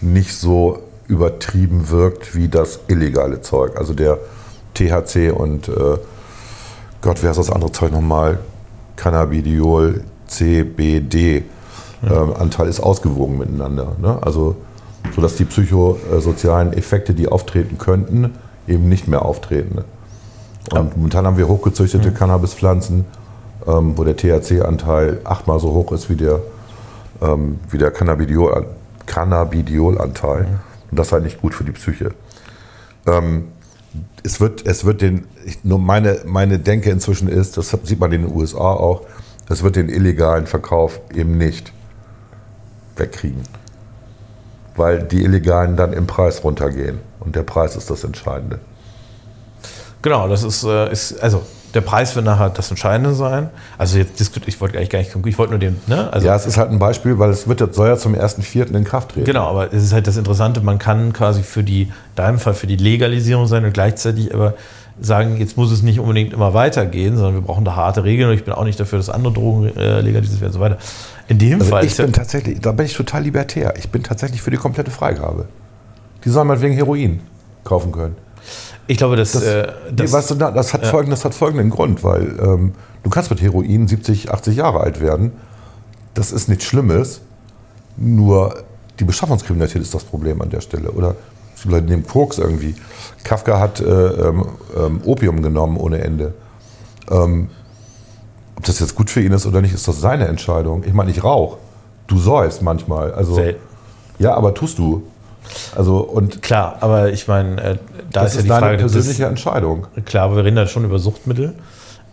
nicht 0.00 0.34
so 0.34 0.80
übertrieben 1.08 1.90
wirkt 1.90 2.34
wie 2.34 2.48
das 2.48 2.80
illegale 2.88 3.40
Zeug. 3.40 3.76
Also 3.76 3.94
der 3.94 4.18
THC 4.74 5.32
und 5.32 5.68
äh, 5.68 5.98
Gott, 7.02 7.22
wer 7.22 7.30
ist 7.30 7.38
das 7.38 7.50
andere 7.50 7.72
Zeug 7.72 7.92
nochmal? 7.92 8.38
Cannabidiol, 8.96 10.02
CBD 10.26 11.44
ähm, 12.04 12.34
Anteil 12.38 12.68
ist 12.68 12.80
ausgewogen 12.80 13.38
miteinander. 13.38 13.92
Ne? 14.00 14.18
Also 14.22 14.56
sodass 15.14 15.36
die 15.36 15.44
psychosozialen 15.44 16.72
Effekte, 16.72 17.14
die 17.14 17.28
auftreten 17.28 17.78
könnten, 17.78 18.34
eben 18.68 18.88
nicht 18.88 19.08
mehr 19.08 19.24
auftreten. 19.24 19.84
Und 20.72 20.96
momentan 20.96 21.26
haben 21.26 21.36
wir 21.36 21.48
hochgezüchtete 21.48 22.10
mhm. 22.10 22.14
Cannabispflanzen, 22.14 23.04
ähm, 23.66 23.96
wo 23.96 24.04
der 24.04 24.16
THC-Anteil 24.16 25.20
achtmal 25.24 25.58
so 25.58 25.72
hoch 25.72 25.92
ist 25.92 26.10
wie 26.10 26.16
der, 26.16 26.40
ähm, 27.22 27.58
wie 27.70 27.78
der 27.78 27.90
Cannabidiol, 27.90 28.66
Cannabidiol-Anteil. 29.10 30.42
Mhm. 30.42 30.60
Und 30.90 30.98
das 30.98 31.08
ist 31.08 31.12
halt 31.12 31.24
nicht 31.24 31.40
gut 31.40 31.54
für 31.54 31.64
die 31.64 31.72
Psyche. 31.72 32.12
Ähm, 33.06 33.48
es 34.22 34.40
wird, 34.40 34.64
es 34.66 34.84
wird 34.84 35.00
den, 35.00 35.26
ich, 35.44 35.64
nur 35.64 35.78
meine, 35.78 36.20
meine 36.24 36.58
Denke 36.58 36.90
inzwischen 36.90 37.28
ist, 37.28 37.56
das 37.56 37.76
sieht 37.82 37.98
man 37.98 38.12
in 38.12 38.22
den 38.22 38.34
USA 38.34 38.72
auch, 38.72 39.02
es 39.48 39.62
wird 39.64 39.76
den 39.76 39.88
illegalen 39.88 40.46
Verkauf 40.46 41.00
eben 41.12 41.36
nicht 41.38 41.72
wegkriegen. 42.96 43.42
Weil 44.76 45.02
die 45.02 45.24
Illegalen 45.24 45.76
dann 45.76 45.92
im 45.92 46.06
Preis 46.06 46.44
runtergehen. 46.44 47.00
Und 47.18 47.34
der 47.34 47.42
Preis 47.42 47.74
ist 47.74 47.90
das 47.90 48.04
Entscheidende. 48.04 48.60
Genau, 50.02 50.28
das 50.28 50.44
ist, 50.44 50.62
äh, 50.62 50.90
ist 50.92 51.20
also 51.20 51.42
der 51.74 51.80
Preis 51.80 52.14
wird 52.16 52.24
nachher 52.24 52.50
das 52.50 52.70
Entscheidende 52.70 53.14
sein. 53.14 53.50
Also 53.78 53.98
jetzt 53.98 54.18
diskutiert, 54.18 54.48
ich 54.48 54.60
wollte 54.60 54.76
eigentlich 54.76 54.90
gar 54.90 54.98
nicht, 54.98 55.14
ich 55.14 55.38
wollte 55.38 55.52
nur 55.52 55.58
den, 55.58 55.76
ne? 55.86 56.12
Also 56.12 56.26
ja, 56.26 56.34
es 56.34 56.46
ist 56.46 56.56
halt 56.56 56.70
ein 56.70 56.78
Beispiel, 56.78 57.18
weil 57.18 57.30
es 57.30 57.48
wird, 57.48 57.74
soll 57.74 57.88
ja 57.88 57.96
zum 57.96 58.14
1.4. 58.14 58.74
in 58.74 58.84
Kraft 58.84 59.12
treten. 59.12 59.26
Genau, 59.26 59.46
aber 59.46 59.72
es 59.72 59.82
ist 59.82 59.92
halt 59.92 60.06
das 60.06 60.16
Interessante, 60.16 60.60
man 60.60 60.78
kann 60.78 61.12
quasi 61.12 61.42
für 61.42 61.62
die, 61.62 61.82
in 61.82 61.90
deinem 62.16 62.38
Fall 62.38 62.54
für 62.54 62.66
die 62.66 62.76
Legalisierung 62.76 63.46
sein 63.46 63.64
und 63.64 63.72
gleichzeitig 63.72 64.34
aber 64.34 64.54
sagen, 65.00 65.38
jetzt 65.38 65.56
muss 65.56 65.70
es 65.70 65.82
nicht 65.82 65.98
unbedingt 65.98 66.32
immer 66.32 66.54
weitergehen, 66.54 67.16
sondern 67.16 67.34
wir 67.34 67.40
brauchen 67.42 67.64
da 67.64 67.76
harte 67.76 68.04
Regeln 68.04 68.30
und 68.30 68.36
ich 68.36 68.44
bin 68.44 68.52
auch 68.52 68.64
nicht 68.64 68.78
dafür, 68.78 68.98
dass 68.98 69.08
andere 69.08 69.32
Drogen 69.32 69.74
äh, 69.76 70.00
legalisiert 70.00 70.40
werden 70.40 70.50
und 70.50 70.54
so 70.54 70.60
weiter. 70.60 70.78
In 71.28 71.38
dem 71.38 71.60
also 71.60 71.70
Fall. 71.70 71.84
Ich 71.84 71.96
bin 71.96 72.12
tatsächlich, 72.12 72.60
da 72.60 72.72
bin 72.72 72.86
ich 72.86 72.94
total 72.94 73.22
libertär. 73.22 73.74
Ich 73.78 73.88
bin 73.88 74.02
tatsächlich 74.02 74.42
für 74.42 74.50
die 74.50 74.56
komplette 74.56 74.90
Freigabe. 74.90 75.46
Die 76.24 76.28
sollen 76.28 76.48
mal 76.48 76.60
wegen 76.60 76.74
Heroin 76.74 77.20
kaufen 77.64 77.92
können. 77.92 78.16
Ich 78.90 78.98
glaube, 78.98 79.14
das, 79.14 79.30
das, 79.30 79.44
äh, 79.44 79.68
das, 79.92 80.12
weißt 80.12 80.32
du, 80.32 80.34
das, 80.34 80.74
hat, 80.74 80.82
ja. 80.82 80.90
folgenden, 80.90 81.12
das 81.12 81.24
hat 81.24 81.32
folgenden 81.32 81.70
Grund, 81.70 82.02
weil 82.02 82.36
ähm, 82.42 82.72
du 83.04 83.08
kannst 83.08 83.30
mit 83.30 83.40
Heroin 83.40 83.86
70, 83.86 84.32
80 84.32 84.56
Jahre 84.56 84.80
alt 84.80 85.00
werden. 85.00 85.30
Das 86.14 86.32
ist 86.32 86.48
nichts 86.48 86.64
Schlimmes, 86.64 87.20
nur 87.96 88.64
die 88.98 89.04
Beschaffungskriminalität 89.04 89.80
ist 89.80 89.94
das 89.94 90.02
Problem 90.02 90.42
an 90.42 90.50
der 90.50 90.60
Stelle. 90.60 90.90
Oder 90.90 91.14
Leute 91.62 91.86
nehmen 91.86 92.04
Koks 92.04 92.38
irgendwie. 92.38 92.74
Kafka 93.22 93.60
hat 93.60 93.80
äh, 93.80 93.84
ähm, 93.84 94.46
ähm, 94.76 95.00
Opium 95.04 95.40
genommen 95.40 95.76
ohne 95.76 96.02
Ende. 96.02 96.34
Ähm, 97.12 97.48
ob 98.56 98.64
das 98.64 98.80
jetzt 98.80 98.96
gut 98.96 99.08
für 99.08 99.22
ihn 99.22 99.30
ist 99.30 99.46
oder 99.46 99.60
nicht, 99.60 99.72
ist 99.72 99.86
das 99.86 100.00
seine 100.00 100.26
Entscheidung. 100.26 100.82
Ich 100.84 100.94
meine, 100.94 101.12
ich 101.12 101.22
rauche. 101.22 101.58
Du 102.08 102.18
säufst 102.18 102.60
manchmal. 102.62 103.12
Also, 103.12 103.36
Selten. 103.36 103.60
Ja, 104.18 104.34
aber 104.34 104.52
tust 104.52 104.78
du. 104.78 105.04
Also 105.74 105.98
und 105.98 106.42
klar, 106.42 106.78
aber 106.80 107.12
ich 107.12 107.28
meine, 107.28 107.60
äh, 107.60 107.76
da 108.12 108.22
das 108.22 108.34
ist, 108.34 108.46
ja 108.46 108.54
die 108.54 108.60
Frage, 108.60 108.76
persönliche 108.78 109.22
das, 109.22 109.30
Entscheidung. 109.30 109.86
Klar, 110.04 110.24
aber 110.24 110.36
wir 110.36 110.44
reden 110.44 110.56
da 110.56 110.66
schon 110.66 110.84
über 110.84 110.98
Suchtmittel. 110.98 111.54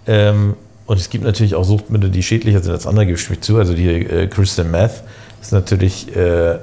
Ähm, 0.06 0.56
und 0.86 0.98
es 0.98 1.10
gibt 1.10 1.26
natürlich 1.26 1.56
auch 1.56 1.66
Suchtmittel, 1.66 2.10
die 2.10 2.24
schädlicher 2.24 2.62
sind 2.62 2.72
als 2.72 2.88
andere, 2.88 3.06
gebe 3.06 3.18
ich 3.18 3.30
mich 3.30 3.42
zu. 3.42 3.58
Also 3.58 3.74
die 3.74 3.88
äh, 3.88 4.28
Crystal 4.28 4.66
Meth 4.66 5.04
ist 5.42 5.52
natürlich 5.52 6.16
äh, 6.16 6.52
äh, 6.52 6.58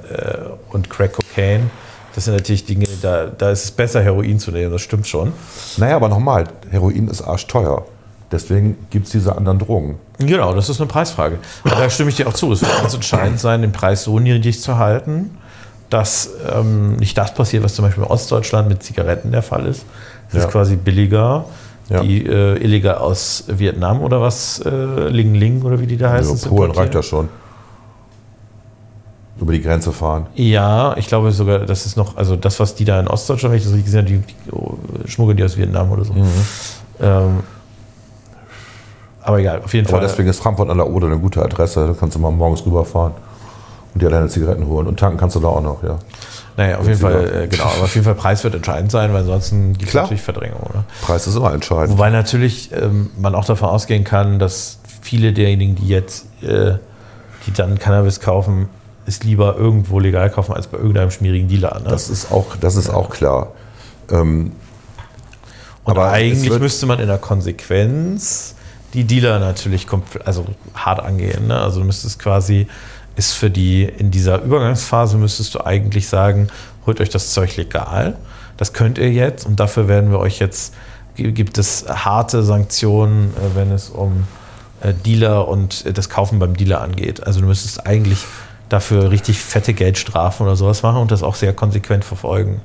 und 0.71 0.89
Crack 0.89 1.13
Cocaine. 1.13 1.69
Das 2.15 2.25
sind 2.25 2.33
natürlich 2.33 2.65
Dinge, 2.65 2.87
da, 3.01 3.25
da 3.25 3.51
ist 3.51 3.65
es 3.65 3.71
besser, 3.71 4.01
Heroin 4.01 4.39
zu 4.39 4.51
nehmen, 4.51 4.71
das 4.71 4.81
stimmt 4.81 5.05
schon. 5.05 5.33
Naja, 5.75 5.97
aber 5.97 6.07
nochmal, 6.07 6.45
Heroin 6.71 7.09
ist 7.09 7.21
arschteuer. 7.21 7.85
Deswegen 8.31 8.77
gibt 8.89 9.05
es 9.05 9.11
diese 9.11 9.35
anderen 9.37 9.59
Drogen. 9.59 9.99
Genau, 10.17 10.53
das 10.55 10.69
ist 10.69 10.79
eine 10.79 10.87
Preisfrage. 10.87 11.39
Und 11.63 11.71
da 11.73 11.89
stimme 11.89 12.09
ich 12.09 12.15
dir 12.15 12.27
auch 12.27 12.33
zu. 12.33 12.51
Es 12.53 12.61
wird 12.61 12.71
ganz 12.81 12.93
entscheidend 12.93 13.39
sein, 13.39 13.61
den 13.61 13.71
Preis 13.71 14.03
so 14.03 14.19
niedrig 14.19 14.61
zu 14.61 14.77
halten, 14.77 15.37
dass 15.95 16.29
ähm, 16.53 16.97
nicht 16.97 17.17
das 17.17 17.33
passiert, 17.33 17.63
was 17.63 17.73
zum 17.73 17.85
Beispiel 17.85 18.03
in 18.03 18.09
Ostdeutschland 18.09 18.67
mit 18.67 18.83
Zigaretten 18.83 19.31
der 19.31 19.41
Fall 19.41 19.65
ist. 19.65 19.85
Das 20.27 20.41
ja. 20.41 20.45
ist 20.45 20.51
quasi 20.51 20.75
billiger. 20.75 21.45
Ja. 21.87 22.01
Die 22.01 22.25
äh, 22.25 22.57
illegal 22.61 22.95
aus 22.95 23.45
Vietnam 23.47 24.01
oder 24.01 24.19
was, 24.19 24.59
äh, 24.59 24.69
Ling 25.07 25.35
Ling 25.35 25.61
oder 25.61 25.79
wie 25.79 25.87
die 25.87 25.95
da 25.95 26.09
heißen. 26.09 26.37
Ja, 26.37 26.47
Polen 26.49 26.71
reicht 26.71 26.95
ja 26.95 27.01
schon. 27.01 27.29
über 29.39 29.53
die 29.53 29.61
Grenze 29.61 29.93
fahren. 29.93 30.25
Ja, 30.33 30.97
ich 30.97 31.07
glaube 31.07 31.31
sogar, 31.31 31.59
das 31.59 31.85
ist 31.85 31.95
noch, 31.95 32.17
also 32.17 32.35
das, 32.35 32.59
was 32.59 32.75
die 32.75 32.83
da 32.83 32.99
in 32.99 33.07
Ostdeutschland, 33.07 33.53
wenn 33.53 33.59
ich 33.59 33.63
das 33.63 33.71
richtig 33.71 33.85
gesehen 33.85 34.01
habe, 34.01 34.09
die, 34.09 34.17
die 34.17 34.51
oh, 34.51 34.77
schmuggeln 35.05 35.37
die 35.37 35.45
aus 35.45 35.55
Vietnam 35.55 35.91
oder 35.91 36.03
so. 36.03 36.13
Ähm, 37.01 37.39
aber 39.21 39.39
egal, 39.39 39.61
auf 39.63 39.73
jeden 39.73 39.87
Aber 39.87 39.99
Fall. 39.99 40.07
deswegen 40.07 40.27
ist 40.27 40.41
Frankfurt 40.41 40.69
an 40.69 40.77
der 40.77 40.87
Oder 40.87 41.07
eine 41.07 41.19
gute 41.19 41.41
Adresse. 41.41 41.87
Da 41.87 41.93
kannst 41.97 42.15
du 42.15 42.19
mal 42.19 42.31
morgens 42.31 42.65
rüberfahren 42.65 43.13
und 43.95 44.01
dir 44.01 44.09
deine 44.09 44.27
Zigaretten 44.27 44.67
holen. 44.67 44.87
Und 44.87 44.99
tanken 44.99 45.17
kannst 45.17 45.35
du 45.35 45.39
da 45.39 45.47
auch 45.47 45.61
noch, 45.61 45.81
ja. 45.81 45.97
Naja, 46.57 46.77
auf 46.77 46.87
jeden. 46.87 46.99
Fall, 46.99 47.43
äh, 47.43 47.47
genau, 47.47 47.63
aber 47.63 47.83
auf 47.83 47.95
jeden 47.95 48.05
Fall 48.05 48.15
Preis 48.15 48.43
wird 48.43 48.53
entscheidend 48.53 48.91
sein, 48.91 49.11
weil 49.13 49.21
ansonsten 49.21 49.73
gibt 49.73 49.89
es 49.89 49.93
natürlich 49.93 50.21
Verdrängung, 50.21 50.59
oder? 50.61 50.83
Preis 51.01 51.25
ist 51.27 51.35
immer 51.35 51.53
entscheidend. 51.53 51.91
Wobei 51.91 52.09
natürlich 52.09 52.71
ähm, 52.73 53.09
man 53.17 53.33
auch 53.35 53.45
davon 53.45 53.69
ausgehen 53.69 54.03
kann, 54.03 54.37
dass 54.37 54.79
viele 55.01 55.33
derjenigen, 55.33 55.75
die 55.75 55.87
jetzt, 55.87 56.25
äh, 56.43 56.75
die 57.47 57.53
dann 57.53 57.79
Cannabis 57.79 58.19
kaufen, 58.19 58.69
es 59.05 59.23
lieber 59.23 59.55
irgendwo 59.55 59.99
legal 59.99 60.29
kaufen 60.29 60.53
als 60.53 60.67
bei 60.67 60.77
irgendeinem 60.77 61.11
schmierigen 61.11 61.47
Dealer. 61.47 61.79
Ne? 61.79 61.89
Das 61.89 62.09
ist 62.09 62.31
auch, 62.31 62.57
das 62.59 62.75
ist 62.75 62.89
auch 62.89 63.09
klar. 63.09 63.51
Ähm, 64.09 64.51
Und 65.83 65.91
aber 65.91 66.11
eigentlich 66.11 66.59
müsste 66.59 66.85
man 66.85 66.99
in 66.99 67.07
der 67.07 67.17
Konsequenz 67.17 68.55
die 68.95 69.03
Dealer 69.03 69.39
natürlich 69.39 69.87
also 70.23 70.45
hart 70.73 71.01
angehen. 71.01 71.47
Ne? 71.47 71.59
Also 71.59 71.81
du 71.81 71.85
müsstest 71.85 72.17
quasi, 72.17 72.67
ist 73.15 73.33
für 73.33 73.49
die, 73.49 73.83
in 73.83 74.11
dieser 74.11 74.41
Übergangsphase 74.41 75.17
müsstest 75.17 75.55
du 75.55 75.65
eigentlich 75.65 76.07
sagen, 76.07 76.47
holt 76.85 76.99
euch 77.01 77.09
das 77.09 77.31
Zeug 77.31 77.55
legal. 77.57 78.15
Das 78.57 78.73
könnt 78.73 78.97
ihr 78.97 79.11
jetzt 79.11 79.45
und 79.45 79.59
dafür 79.59 79.87
werden 79.87 80.11
wir 80.11 80.19
euch 80.19 80.39
jetzt, 80.39 80.73
gi- 81.15 81.31
gibt 81.31 81.57
es 81.57 81.85
harte 81.87 82.43
Sanktionen, 82.43 83.33
äh, 83.37 83.55
wenn 83.55 83.71
es 83.71 83.89
um 83.89 84.25
äh, 84.81 84.93
Dealer 84.93 85.47
und 85.47 85.85
äh, 85.85 85.93
das 85.93 86.09
Kaufen 86.09 86.39
beim 86.39 86.55
Dealer 86.55 86.81
angeht. 86.81 87.25
Also 87.25 87.41
du 87.41 87.47
müsstest 87.47 87.85
eigentlich 87.87 88.25
dafür 88.69 89.11
richtig 89.11 89.39
fette 89.39 89.73
Geldstrafen 89.73 90.45
oder 90.45 90.55
sowas 90.55 90.83
machen 90.83 91.01
und 91.01 91.11
das 91.11 91.21
auch 91.23 91.35
sehr 91.35 91.53
konsequent 91.53 92.03
verfolgen. 92.05 92.61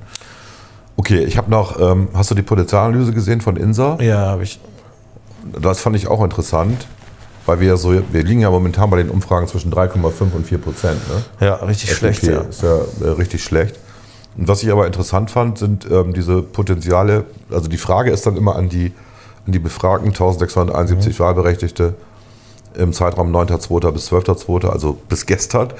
okay, 0.97 1.25
ich 1.25 1.37
habe 1.37 1.51
noch, 1.51 1.81
ähm, 1.81 2.09
hast 2.15 2.31
du 2.31 2.35
die 2.35 2.43
Potenzialanalyse 2.43 3.13
gesehen 3.13 3.41
von 3.41 3.57
INSA? 3.57 3.99
Ja, 4.01 4.19
habe 4.29 4.43
ich. 4.45 4.59
Das 5.61 5.81
fand 5.81 5.97
ich 5.97 6.07
auch 6.09 6.23
interessant, 6.23 6.87
weil 7.51 7.59
wir 7.59 7.77
so, 7.77 8.01
wir 8.13 8.23
liegen 8.23 8.43
ja 8.43 8.51
momentan 8.51 8.91
bei 8.91 8.99
den 8.99 9.11
Umfragen 9.11 9.49
zwischen 9.49 9.73
3,5 9.73 10.33
und 10.37 10.47
4 10.47 10.59
Prozent. 10.59 11.01
Ne? 11.09 11.47
Ja, 11.49 11.55
richtig 11.57 11.93
schlecht. 11.93 12.23
FDP 12.23 12.35
Ja. 12.35 12.43
Ist 12.43 12.63
ja 12.63 12.79
äh, 13.05 13.09
richtig 13.11 13.43
schlecht. 13.43 13.77
Und 14.37 14.47
was 14.47 14.63
ich 14.63 14.71
aber 14.71 14.87
interessant 14.87 15.33
fand, 15.33 15.59
sind 15.59 15.85
ähm, 15.91 16.13
diese 16.13 16.43
Potenziale, 16.43 17.25
also 17.51 17.69
die 17.69 17.77
Frage 17.77 18.13
ist 18.13 18.25
dann 18.25 18.37
immer 18.37 18.55
an 18.55 18.69
die, 18.69 18.93
an 19.47 19.53
die 19.53 19.59
Befragten, 19.59 20.11
1671 20.11 21.19
Wahlberechtigte 21.19 21.95
im 22.75 22.93
Zeitraum 22.93 23.35
9.2. 23.35 23.91
bis 23.91 24.13
12.2., 24.13 24.69
also 24.69 24.97
bis 25.09 25.27
gestern. 25.27 25.73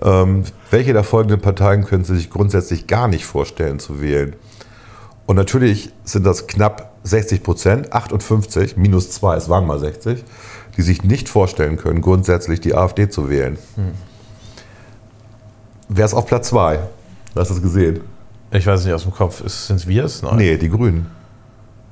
Ähm, 0.00 0.44
welche 0.70 0.92
der 0.92 1.02
folgenden 1.02 1.40
Parteien 1.40 1.84
können 1.84 2.04
Sie 2.04 2.14
sich 2.14 2.30
grundsätzlich 2.30 2.86
gar 2.86 3.08
nicht 3.08 3.26
vorstellen 3.26 3.80
zu 3.80 4.00
wählen? 4.00 4.36
Und 5.26 5.34
natürlich 5.34 5.90
sind 6.04 6.24
das 6.24 6.46
knapp 6.46 6.94
60 7.04 7.42
Prozent, 7.42 7.92
58, 7.92 8.76
minus 8.76 9.10
2, 9.10 9.36
es 9.36 9.48
waren 9.48 9.66
mal 9.66 9.78
60, 9.78 10.22
die 10.76 10.82
sich 10.82 11.02
nicht 11.04 11.28
vorstellen 11.28 11.76
können, 11.76 12.00
grundsätzlich 12.00 12.60
die 12.60 12.74
AfD 12.74 13.08
zu 13.08 13.28
wählen. 13.28 13.58
Wer 15.88 16.04
ist 16.04 16.14
auf 16.14 16.26
Platz 16.26 16.48
2? 16.48 16.80
Hast 17.36 17.50
du 17.50 17.54
es 17.54 17.62
gesehen? 17.62 18.00
Ich 18.50 18.66
weiß 18.66 18.84
nicht 18.84 18.94
aus 18.94 19.02
dem 19.02 19.12
Kopf. 19.12 19.42
Sind 19.48 19.76
es 19.76 19.86
wir 19.86 20.04
es? 20.04 20.22
Nein. 20.22 20.36
Nee, 20.36 20.56
die 20.56 20.68
Grünen. 20.68 21.06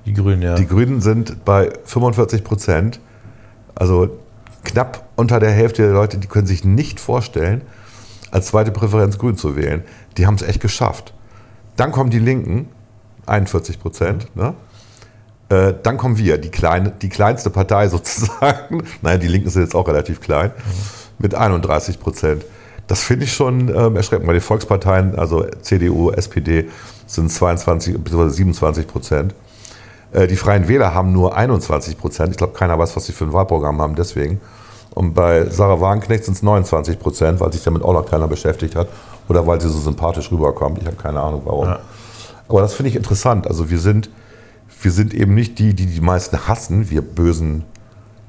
Die 0.07 0.14
Grünen, 0.14 0.43
ja. 0.43 0.55
Die 0.55 0.66
Grünen 0.66 1.01
sind 1.01 1.45
bei 1.45 1.72
45 1.85 2.45
Prozent, 2.45 3.01
also 3.74 4.18
knapp 4.64 5.05
unter 5.16 5.41
der 5.41 5.51
Hälfte 5.53 5.83
der 5.83 5.93
Leute, 5.93 6.18
die 6.18 6.26
können 6.26 6.47
sich 6.47 6.64
nicht 6.64 7.01
vorstellen, 7.01 7.62
als 8.30 8.47
zweite 8.47 8.72
Präferenz 8.72 9.18
Grün 9.18 9.37
zu 9.37 9.57
wählen. 9.57 9.83
Die 10.16 10.26
haben 10.26 10.35
es 10.35 10.43
echt 10.43 10.61
geschafft. 10.61 11.14
Dann 11.76 11.93
kommen 11.93 12.11
die 12.11 12.18
Linken, 12.18 12.68
41 13.26 13.78
Prozent. 13.78 14.35
Ne? 14.35 14.55
Äh, 15.53 15.74
dann 15.82 15.98
kommen 15.98 16.16
wir, 16.16 16.38
die, 16.38 16.48
kleine, 16.48 16.90
die 16.90 17.11
kleinste 17.11 17.50
Partei 17.50 17.88
sozusagen. 17.96 18.84
Naja, 19.03 19.18
die 19.18 19.28
Linken 19.28 19.50
sind 19.50 19.62
jetzt 19.62 19.74
auch 19.74 19.86
relativ 19.86 20.20
klein, 20.20 20.53
mit 21.18 21.34
31 21.34 22.00
Prozent. 22.00 22.44
Das 22.86 23.03
finde 23.05 23.26
ich 23.26 23.32
schon 23.32 23.68
ähm, 23.68 23.96
erschreckend, 23.96 24.26
weil 24.26 24.34
die 24.34 24.40
Volksparteien, 24.40 25.18
also 25.18 25.44
CDU, 25.61 26.11
SPD, 26.11 26.68
sind 27.07 27.30
22 27.30 27.98
bzw. 27.98 28.28
27 28.28 28.86
Prozent. 28.86 29.34
Äh, 30.12 30.26
Die 30.26 30.36
Freien 30.36 30.68
Wähler 30.68 30.94
haben 30.94 31.12
nur 31.12 31.36
21 31.36 31.98
Prozent. 31.98 32.30
Ich 32.30 32.38
glaube, 32.38 32.55
keiner 32.55 32.78
weiß, 32.78 32.96
was 32.96 33.07
sie 33.07 33.12
für 33.12 33.24
ein 33.24 33.32
Wahlprogramm 33.32 33.80
haben, 33.80 33.94
deswegen. 33.94 34.40
Und 34.94 35.14
bei 35.14 35.46
Sarah 35.46 35.80
Wagenknecht 35.80 36.24
sind 36.24 36.34
es 36.34 36.42
29 36.42 36.98
Prozent, 36.98 37.40
weil 37.40 37.53
sich 37.53 37.62
damit 37.62 37.82
auch 37.82 37.92
noch 37.92 38.05
keiner 38.05 38.28
beschäftigt 38.28 38.74
hat. 38.74 38.88
Oder 39.28 39.46
weil 39.46 39.61
sie 39.61 39.68
so 39.68 39.78
sympathisch 39.78 40.30
rüberkommt. 40.30 40.78
Ich 40.80 40.86
habe 40.86 40.96
keine 40.96 41.20
Ahnung, 41.20 41.42
warum. 41.44 41.66
Ja. 41.66 41.78
Aber 42.48 42.61
das 42.61 42.74
finde 42.74 42.90
ich 42.90 42.96
interessant. 42.96 43.46
Also 43.46 43.70
wir 43.70 43.78
sind, 43.78 44.11
wir 44.83 44.91
sind 44.91 45.14
eben 45.14 45.35
nicht 45.35 45.59
die, 45.59 45.74
die 45.74 45.87
die 45.87 46.01
meisten 46.01 46.49
hassen, 46.49 46.91
wir 46.91 47.03
bösen 47.03 47.64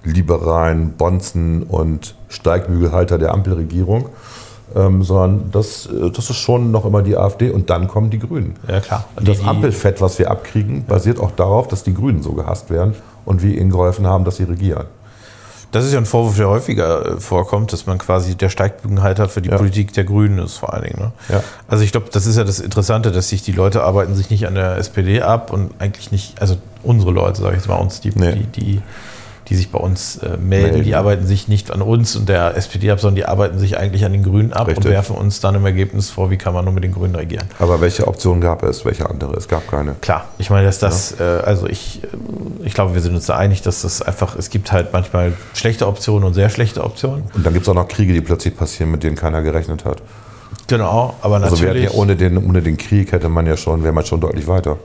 liberalen 0.04 0.94
Bonzen 0.94 1.64
und 1.64 2.16
Steigbügelhalter 2.30 3.18
der 3.18 3.34
Ampelregierung, 3.34 4.10
ähm, 4.76 5.04
sondern 5.04 5.52
das, 5.52 5.86
äh, 5.86 6.12
das 6.12 6.30
ist 6.30 6.38
schon 6.38 6.72
noch 6.72 6.86
immer 6.86 7.02
die 7.02 7.18
AfD 7.18 7.50
und 7.50 7.70
dann 7.70 7.88
kommen 7.88 8.10
die 8.10 8.20
Grünen. 8.20 8.56
ja, 8.68 8.80
klar. 8.80 9.06
Und 9.16 9.28
das 9.28 9.44
Ampelfett, 9.46 10.02
was 10.02 10.20
wir 10.20 10.30
abkriegen, 10.30 10.86
basiert 10.86 11.20
auch 11.20 11.32
darauf, 11.32 11.68
dass 11.68 11.84
die 11.84 11.94
Grünen 11.94 12.22
so 12.22 12.34
gehasst 12.34 12.70
werden 12.70 12.96
und 13.26 13.42
wir 13.44 13.58
ihnen 13.58 13.70
geholfen 13.70 14.06
haben, 14.08 14.26
dass 14.26 14.38
sie 14.38 14.44
regieren. 14.44 14.86
Das 15.74 15.84
ist 15.86 15.92
ja 15.92 16.00
ein 16.00 16.06
Vorwurf, 16.06 16.38
der 16.38 16.48
häufiger 16.48 17.06
äh, 17.16 17.20
vorkommt, 17.20 17.74
dass 17.74 17.86
man 17.86 17.98
quasi 17.98 18.36
der 18.36 18.50
Steigbügenhalter 18.50 19.28
für 19.28 19.42
die 19.42 19.50
Ja. 19.50 19.58
Politik 19.58 19.92
der 19.94 20.06
Grünen 20.06 20.40
ist, 20.40 20.56
vor 20.58 20.74
allen 20.74 20.84
Dingen. 20.84 21.00
Ne? 21.00 21.12
Ja. 21.30 21.44
Also 21.68 21.84
ich 21.84 21.92
glaube, 21.92 22.08
das 22.12 22.26
ist 22.26 22.38
ja 22.38 22.44
das 22.46 22.60
Interessante, 22.60 23.12
dass 23.12 23.30
sich 23.30 23.42
die 23.44 23.52
Leute 23.52 23.84
arbeiten 23.84 24.16
sich 24.16 24.30
nicht 24.30 24.48
an 24.48 24.56
der 24.56 24.78
SPD 24.78 25.22
ab 25.22 25.52
und 25.52 25.72
eigentlich 25.80 26.12
nicht, 26.12 26.42
also 26.42 26.56
unsere 26.84 27.12
Leute, 27.12 27.42
sage 27.42 27.56
ich 27.56 27.62
jetzt 27.64 27.68
mal, 27.68 27.76
uns, 27.76 28.00
die, 28.02 28.12
Nee. 28.16 28.34
die, 28.54 28.62
die, 28.62 28.82
die 29.50 29.56
sich 29.56 29.72
bei 29.72 29.80
uns 29.80 30.18
äh, 30.18 30.38
melden, 30.38 30.48
Melden. 30.48 30.84
die 30.84 30.96
arbeiten 30.96 31.26
sich 31.26 31.48
nicht 31.48 31.72
an 31.72 31.82
uns 31.82 32.16
und 32.16 32.30
der 32.30 32.56
SPD 32.56 32.90
ab, 32.92 33.00
sondern 33.00 33.16
die 33.16 33.26
arbeiten 33.26 33.60
sich 33.60 33.78
eigentlich 33.78 34.06
an 34.06 34.14
den 34.14 34.24
Grünen 34.24 34.54
ab 34.54 34.68
Richtig. 34.68 34.86
und 34.86 34.92
werfen 34.92 35.16
uns 35.18 35.42
dann 35.42 35.56
im 35.56 35.66
Ergebnis 35.66 36.10
vor, 36.10 36.32
wie 36.32 36.38
kann 36.38 36.54
man 36.54 36.64
nur 36.66 36.74
mit 36.74 36.84
den 36.84 36.94
Grünen 36.94 37.16
regieren. 37.16 37.46
Aber 37.60 37.82
welche 37.82 38.08
Option 38.08 38.40
gab 38.40 38.64
es? 38.64 38.86
Welche 38.86 39.10
andere? 39.10 39.34
Es 39.36 39.48
gab 39.48 39.68
keine. 39.70 39.96
Klar, 40.02 40.26
ich 40.38 40.50
meine, 40.50 40.66
dass 40.66 40.80
das, 40.80 41.20
äh, 41.20 41.24
also 41.24 41.68
ich, 41.68 42.02
äh, 42.04 42.08
ich 42.66 42.74
glaube, 42.74 42.94
wir 42.94 43.02
sind 43.02 43.16
uns 43.16 43.26
da 43.26 43.36
einig, 43.36 43.62
dass 43.62 43.82
das 43.82 44.02
einfach, 44.02 44.36
es 44.38 44.50
gibt 44.50 44.72
halt 44.72 44.94
manchmal 44.94 45.34
schlechte 45.54 45.88
Optionen 45.88 46.26
und 46.26 46.34
sehr 46.34 46.50
schlechte 46.50 46.84
Optionen. 46.84 47.24
Und 47.34 47.46
dann 47.46 47.54
gibt 47.54 47.66
es 47.66 47.70
auch 47.70 47.76
noch 47.76 47.88
Kriege, 47.90 48.14
die 48.14 48.22
plötzlich 48.22 48.56
passieren, 48.56 48.92
mit 48.92 49.04
denen 49.04 49.16
keiner 49.18 49.42
gerechnet 49.42 49.84
hat. 49.86 50.02
Genau, 50.68 51.16
aber 51.22 51.36
Also 51.44 51.56
natürlich, 51.58 51.84
ja 51.86 51.92
ohne 51.92 52.16
den, 52.16 52.38
ohne 52.38 52.62
den 52.62 52.78
Krieg 52.78 53.12
hätte 53.12 53.28
man 53.28 53.46
ja 53.46 53.58
schon, 53.58 53.84
wäre 53.84 53.94
man 53.94 54.06
schon 54.06 54.22
deutlich 54.22 54.48
weiter. 54.48 54.78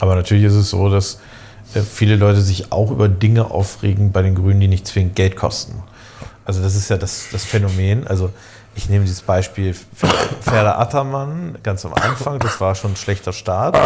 aber 0.00 0.16
natürlich 0.16 0.44
ist 0.44 0.54
es 0.54 0.70
so, 0.70 0.88
dass 0.88 1.20
viele 1.64 2.16
Leute 2.16 2.40
sich 2.40 2.72
auch 2.72 2.90
über 2.90 3.08
Dinge 3.08 3.50
aufregen 3.50 4.12
bei 4.12 4.22
den 4.22 4.34
Grünen, 4.34 4.60
die 4.60 4.68
nicht 4.68 4.86
zwingend 4.86 5.16
Geld 5.16 5.36
kosten. 5.36 5.82
Also 6.44 6.62
das 6.62 6.74
ist 6.76 6.88
ja 6.90 6.96
das, 6.96 7.26
das 7.32 7.44
Phänomen. 7.44 8.06
Also 8.06 8.30
ich 8.76 8.88
nehme 8.88 9.04
dieses 9.04 9.22
Beispiel 9.22 9.74
Ferda 10.42 10.78
Attermann 10.78 11.56
ganz 11.62 11.84
am 11.84 11.94
Anfang, 11.94 12.38
das 12.40 12.60
war 12.60 12.74
schon 12.74 12.92
ein 12.92 12.96
schlechter 12.96 13.32
Start. 13.32 13.76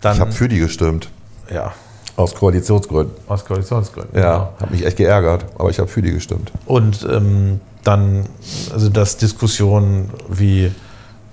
Dann, 0.00 0.14
Ich 0.14 0.20
habe 0.20 0.32
für 0.32 0.48
die 0.48 0.58
gestimmt. 0.58 1.08
ja, 1.52 1.72
Aus 2.16 2.34
Koalitionsgründen. 2.34 3.14
aus 3.28 3.44
Koalitionsgründen. 3.44 4.18
Ja, 4.20 4.52
habe 4.60 4.70
mich 4.72 4.84
echt 4.84 4.96
geärgert, 4.96 5.44
aber 5.58 5.70
ich 5.70 5.78
habe 5.78 5.88
für 5.88 6.02
die 6.02 6.12
gestimmt. 6.12 6.50
Und 6.66 7.06
ähm, 7.10 7.60
dann, 7.84 8.26
also 8.72 8.88
das 8.88 9.16
Diskussionen 9.18 10.10
wie, 10.28 10.72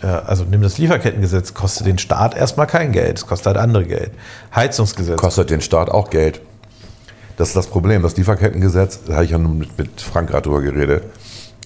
äh, 0.05 0.21
also 0.25 0.43
nimm 0.43 0.61
das 0.61 0.77
Lieferkettengesetz, 0.77 1.53
kostet 1.53 1.87
den 1.87 1.97
Staat 1.97 2.35
erstmal 2.35 2.67
kein 2.67 2.91
Geld, 2.91 3.17
es 3.17 3.27
kostet 3.27 3.47
halt 3.47 3.57
andere 3.57 3.85
Geld. 3.85 4.11
Heizungsgesetz. 4.55 5.19
Kostet 5.19 5.49
den 5.49 5.61
Staat 5.61 5.89
auch 5.89 6.09
Geld. 6.09 6.41
Das 7.37 7.49
ist 7.49 7.57
das 7.57 7.67
Problem. 7.67 8.01
Das 8.01 8.15
Lieferkettengesetz, 8.15 9.01
da 9.05 9.15
habe 9.15 9.25
ich 9.25 9.31
ja 9.31 9.37
nun 9.37 9.57
mit, 9.57 9.77
mit 9.77 10.01
Frank 10.01 10.29
gerade 10.29 10.43
drüber 10.43 10.61
geredet. 10.61 11.03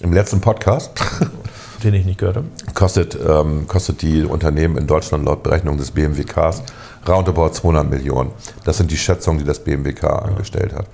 Im 0.02 0.12
letzten 0.12 0.40
Podcast 0.40 0.90
den 1.82 1.94
ich 1.94 2.04
nicht 2.04 2.18
gehört 2.18 2.36
habe. 2.36 2.46
kostet, 2.74 3.18
ähm, 3.26 3.66
kostet 3.66 4.02
die 4.02 4.24
Unternehmen 4.24 4.76
in 4.76 4.86
Deutschland 4.86 5.24
laut 5.24 5.42
Berechnung 5.42 5.76
des 5.76 5.90
BMWKs 5.90 6.62
roundabout 7.08 7.50
200 7.50 7.88
Millionen. 7.88 8.32
Das 8.64 8.76
sind 8.76 8.90
die 8.90 8.96
Schätzungen, 8.96 9.38
die 9.38 9.44
das 9.44 9.60
BMWK 9.60 10.04
angestellt 10.04 10.74
hat. 10.74 10.86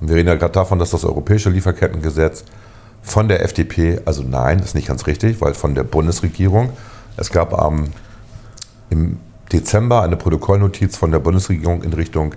Und 0.00 0.08
wir 0.08 0.16
reden 0.16 0.28
ja 0.28 0.34
gerade 0.34 0.52
davon, 0.52 0.78
dass 0.78 0.90
das 0.90 1.04
europäische 1.04 1.50
Lieferkettengesetz 1.50 2.44
von 3.04 3.28
der 3.28 3.44
FDP, 3.44 4.00
also 4.06 4.22
nein, 4.22 4.58
das 4.58 4.68
ist 4.68 4.74
nicht 4.74 4.88
ganz 4.88 5.06
richtig, 5.06 5.40
weil 5.40 5.54
von 5.54 5.74
der 5.74 5.84
Bundesregierung, 5.84 6.70
es 7.16 7.30
gab 7.30 7.56
am, 7.56 7.90
im 8.90 9.18
Dezember 9.52 10.02
eine 10.02 10.16
Protokollnotiz 10.16 10.96
von 10.96 11.12
der 11.12 11.18
Bundesregierung 11.18 11.82
in 11.82 11.92
Richtung 11.92 12.34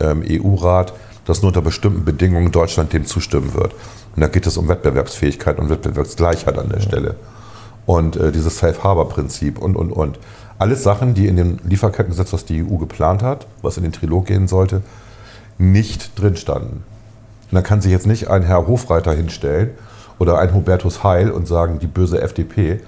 ähm, 0.00 0.22
EU-Rat, 0.28 0.92
dass 1.24 1.42
nur 1.42 1.50
unter 1.50 1.62
bestimmten 1.62 2.04
Bedingungen 2.04 2.50
Deutschland 2.50 2.92
dem 2.92 3.06
zustimmen 3.06 3.54
wird. 3.54 3.72
Und 4.16 4.20
da 4.20 4.26
geht 4.26 4.46
es 4.48 4.56
um 4.56 4.68
Wettbewerbsfähigkeit 4.68 5.58
und 5.58 5.70
Wettbewerbsgleichheit 5.70 6.58
an 6.58 6.68
der 6.68 6.80
Stelle. 6.80 7.14
Und 7.86 8.16
äh, 8.16 8.32
dieses 8.32 8.58
Safe-Harbor-Prinzip 8.58 9.58
und, 9.58 9.76
und, 9.76 9.92
und. 9.92 10.18
Alles 10.58 10.82
Sachen, 10.82 11.14
die 11.14 11.28
in 11.28 11.36
dem 11.36 11.58
Lieferkettengesetz, 11.64 12.32
was 12.32 12.44
die 12.44 12.62
EU 12.64 12.76
geplant 12.76 13.22
hat, 13.22 13.46
was 13.62 13.76
in 13.76 13.84
den 13.84 13.92
Trilog 13.92 14.26
gehen 14.26 14.48
sollte, 14.48 14.82
nicht 15.56 16.18
drin 16.20 16.36
standen. 16.36 16.82
Und 17.50 17.54
dann 17.54 17.62
kann 17.62 17.80
sich 17.80 17.92
jetzt 17.92 18.06
nicht 18.06 18.28
ein 18.28 18.42
Herr 18.42 18.66
Hofreiter 18.66 19.14
hinstellen 19.14 19.70
oder 20.20 20.38
ein 20.38 20.54
Hubertus 20.54 21.02
Heil 21.02 21.32
und 21.32 21.48
sagen, 21.48 21.80
die 21.80 21.88
böse 21.88 22.20
FDP. 22.20 22.80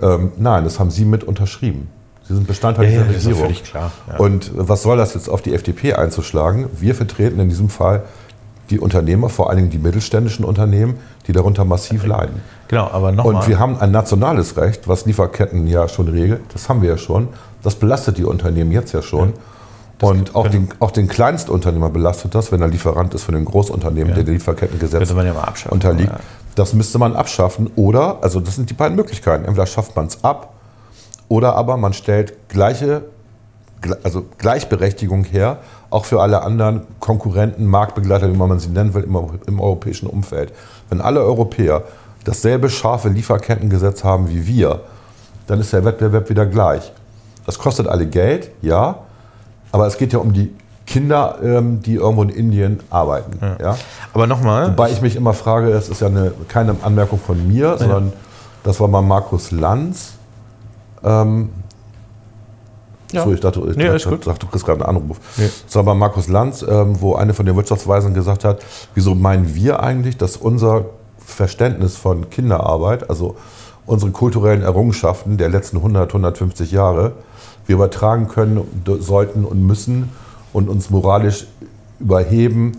Ähm, 0.00 0.32
nein, 0.38 0.64
das 0.64 0.80
haben 0.80 0.90
Sie 0.90 1.04
mit 1.04 1.24
unterschrieben. 1.24 1.88
Sie 2.22 2.34
sind 2.34 2.46
Bestandteil 2.46 2.86
Ja, 2.86 2.90
ja, 2.90 3.02
dieser 3.02 3.12
das 3.12 3.22
ist 3.24 3.28
Regierung. 3.28 3.52
klar, 3.64 3.92
ja. 4.10 4.16
Und 4.18 4.50
was 4.54 4.82
soll 4.82 4.96
das 4.96 5.14
jetzt 5.14 5.28
auf 5.28 5.42
die 5.42 5.52
FDP 5.54 5.94
einzuschlagen? 5.94 6.66
Wir 6.78 6.94
vertreten 6.94 7.38
in 7.40 7.48
diesem 7.48 7.68
Fall 7.68 8.02
die 8.70 8.80
Unternehmer, 8.80 9.28
vor 9.28 9.48
allen 9.48 9.58
Dingen 9.58 9.70
die 9.70 9.78
mittelständischen 9.78 10.44
Unternehmen, 10.44 10.94
die 11.26 11.32
darunter 11.32 11.64
massiv 11.64 12.04
leiden. 12.04 12.40
Genau, 12.68 12.88
aber 12.90 13.08
Und 13.08 13.16
nochmal. 13.16 13.46
wir 13.46 13.58
haben 13.58 13.78
ein 13.78 13.92
nationales 13.92 14.56
Recht, 14.56 14.88
was 14.88 15.06
Lieferketten 15.06 15.66
ja 15.68 15.88
schon 15.88 16.08
regelt. 16.08 16.40
Das 16.52 16.68
haben 16.68 16.82
wir 16.82 16.90
ja 16.90 16.98
schon. 16.98 17.28
Das 17.62 17.76
belastet 17.76 18.18
die 18.18 18.24
Unternehmen 18.24 18.72
jetzt 18.72 18.92
ja 18.92 19.02
schon. 19.02 19.34
Und 20.00 20.34
auch 20.34 20.48
den, 20.48 20.68
auch 20.78 20.90
den 20.90 21.08
Kleinstunternehmer 21.08 21.90
belastet 21.90 22.34
das, 22.34 22.52
wenn 22.52 22.60
er 22.60 22.68
Lieferant 22.68 23.14
ist 23.14 23.24
für 23.24 23.32
den 23.32 23.44
Großunternehmen, 23.44 24.14
der 24.14 24.24
dem 24.24 24.34
Lieferkettengesetz 24.34 25.08
ja 25.08 25.14
mal 25.14 25.52
unterliegt. 25.70 26.12
Das 26.56 26.72
müsste 26.72 26.98
man 26.98 27.14
abschaffen. 27.14 27.70
Oder, 27.76 28.18
also 28.22 28.40
das 28.40 28.56
sind 28.56 28.68
die 28.70 28.74
beiden 28.74 28.96
Möglichkeiten. 28.96 29.44
Entweder 29.44 29.66
schafft 29.66 29.94
man 29.94 30.06
es 30.06 30.24
ab 30.24 30.54
oder 31.28 31.54
aber 31.54 31.76
man 31.76 31.92
stellt 31.92 32.48
gleiche, 32.48 33.02
gle- 33.82 33.98
also 34.02 34.24
Gleichberechtigung 34.38 35.24
her, 35.24 35.58
auch 35.90 36.04
für 36.04 36.20
alle 36.20 36.42
anderen 36.42 36.82
Konkurrenten, 36.98 37.66
Marktbegleiter, 37.66 38.32
wie 38.32 38.36
man 38.36 38.58
sie 38.58 38.70
nennen 38.70 38.94
will, 38.94 39.04
im, 39.04 39.16
im 39.46 39.60
europäischen 39.60 40.08
Umfeld. 40.08 40.52
Wenn 40.88 41.00
alle 41.00 41.20
Europäer 41.20 41.84
dasselbe 42.24 42.70
scharfe 42.70 43.08
Lieferkettengesetz 43.08 44.02
haben 44.02 44.28
wie 44.30 44.46
wir, 44.46 44.80
dann 45.46 45.60
ist 45.60 45.72
der 45.72 45.84
Wettbewerb 45.84 46.28
wieder 46.28 46.46
gleich. 46.46 46.92
Das 47.44 47.58
kostet 47.58 47.86
alle 47.86 48.06
Geld, 48.06 48.50
ja, 48.62 48.98
aber 49.70 49.86
es 49.86 49.96
geht 49.98 50.12
ja 50.12 50.18
um 50.18 50.32
die 50.32 50.52
Kinder, 50.86 51.38
ähm, 51.42 51.82
die 51.82 51.96
irgendwo 51.96 52.22
in 52.22 52.28
Indien 52.30 52.80
arbeiten. 52.90 53.38
Ja. 53.60 53.76
aber 54.14 54.26
nochmal. 54.26 54.68
Wobei 54.68 54.90
ich 54.90 55.02
mich 55.02 55.16
immer 55.16 55.32
frage, 55.34 55.70
das 55.70 55.88
ist 55.88 56.00
ja 56.00 56.06
eine, 56.06 56.32
keine 56.48 56.76
Anmerkung 56.82 57.18
von 57.18 57.46
mir, 57.46 57.76
sondern 57.78 58.12
das 58.62 58.80
war 58.80 58.88
mal 58.88 59.02
Markus 59.02 59.50
Lanz. 59.50 60.12
Ähm, 61.04 61.50
Ja. 63.12 63.24
So, 63.24 63.32
ich 63.32 63.40
dachte, 63.40 63.60
ich 63.70 63.76
Nee, 63.76 63.86
dachte, 63.86 64.18
dachte, 64.18 64.38
du 64.40 64.46
kriegst 64.48 64.66
gerade 64.66 64.84
einen 64.86 64.96
Anruf. 64.96 65.18
Nee. 65.36 65.48
Das 65.64 65.76
war 65.76 65.84
bei 65.84 65.94
Markus 65.94 66.26
Lanz, 66.28 66.62
ähm, 66.68 67.00
wo 67.00 67.14
eine 67.14 67.34
von 67.34 67.46
den 67.46 67.54
Wirtschaftsweisern 67.56 68.14
gesagt 68.14 68.44
hat, 68.44 68.60
wieso 68.94 69.14
meinen 69.14 69.54
wir 69.54 69.80
eigentlich, 69.80 70.16
dass 70.16 70.36
unser 70.36 70.86
Verständnis 71.18 71.96
von 71.96 72.30
Kinderarbeit, 72.30 73.08
also 73.08 73.36
unsere 73.86 74.10
kulturellen 74.10 74.62
Errungenschaften 74.62 75.36
der 75.36 75.48
letzten 75.48 75.76
100, 75.76 76.10
150 76.10 76.72
Jahre, 76.72 77.12
wir 77.66 77.74
übertragen 77.76 78.26
können, 78.28 78.60
sollten 79.00 79.44
und 79.44 79.64
müssen 79.64 80.10
und 80.56 80.68
uns 80.70 80.88
moralisch 80.90 81.46
überheben 82.00 82.72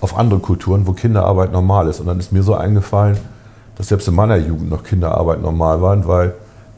auf 0.00 0.16
andere 0.16 0.38
Kulturen, 0.40 0.86
wo 0.86 0.92
Kinderarbeit 0.92 1.50
normal 1.52 1.88
ist. 1.88 1.98
Und 2.00 2.06
dann 2.06 2.20
ist 2.20 2.32
mir 2.32 2.42
so 2.44 2.54
eingefallen, 2.54 3.16
dass 3.76 3.88
selbst 3.88 4.06
in 4.08 4.14
meiner 4.14 4.36
Jugend 4.36 4.70
noch 4.70 4.84
Kinderarbeit 4.84 5.42
normal 5.42 5.82
waren, 5.82 6.06
weil 6.06 6.34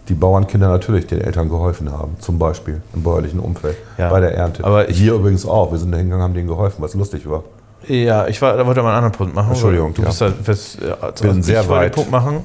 die 0.08 0.14
Bauernkinder 0.14 0.68
natürlich 0.68 1.06
den 1.06 1.20
Eltern 1.20 1.50
geholfen 1.50 1.92
haben, 1.92 2.16
zum 2.18 2.38
Beispiel 2.38 2.80
im 2.94 3.02
bäuerlichen 3.02 3.40
Umfeld, 3.40 3.76
Ja. 3.98 4.08
bei 4.08 4.20
der 4.20 4.34
Ernte. 4.34 4.64
Aber 4.64 4.88
ich- 4.88 4.98
Wir 5.00 5.12
übrigens 5.14 5.44
auch. 5.44 5.70
Wir 5.70 5.78
sind 5.78 5.92
da 5.92 5.98
hingegangen, 5.98 6.24
haben 6.24 6.34
denen 6.34 6.48
geholfen, 6.48 6.76
was 6.80 6.94
lustig 6.94 7.28
war. 7.28 7.42
Ja, 7.86 8.26
ich 8.26 8.40
war, 8.40 8.56
da 8.56 8.66
wollte 8.66 8.82
mal 8.82 8.88
einen 8.88 8.96
anderen 9.04 9.12
Punkt 9.18 9.34
machen. 9.34 9.50
Entschuldigung, 9.50 9.92
Du 9.92 10.02
ja. 10.02 10.08
bist 10.08 10.20
da, 10.22 10.30
fest, 10.30 10.78
äh, 10.82 10.92
also 11.04 11.24
Bin 11.24 11.42
sehr 11.42 11.60
ich 11.60 11.68
weit. 11.68 11.92
den 11.92 11.94
Punkt 11.96 12.10
machen, 12.10 12.40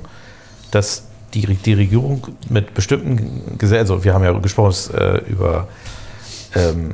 dass 0.72 1.04
die, 1.34 1.46
die 1.56 1.74
Regierung 1.74 2.28
mit 2.50 2.74
bestimmten 2.74 3.58
Gesetzen, 3.58 3.80
also 3.94 4.04
wir 4.04 4.14
haben 4.14 4.24
ja 4.26 4.34
gesprochen 4.34 4.76
äh, 4.96 5.18
über 5.32 5.68
ähm, 6.56 6.92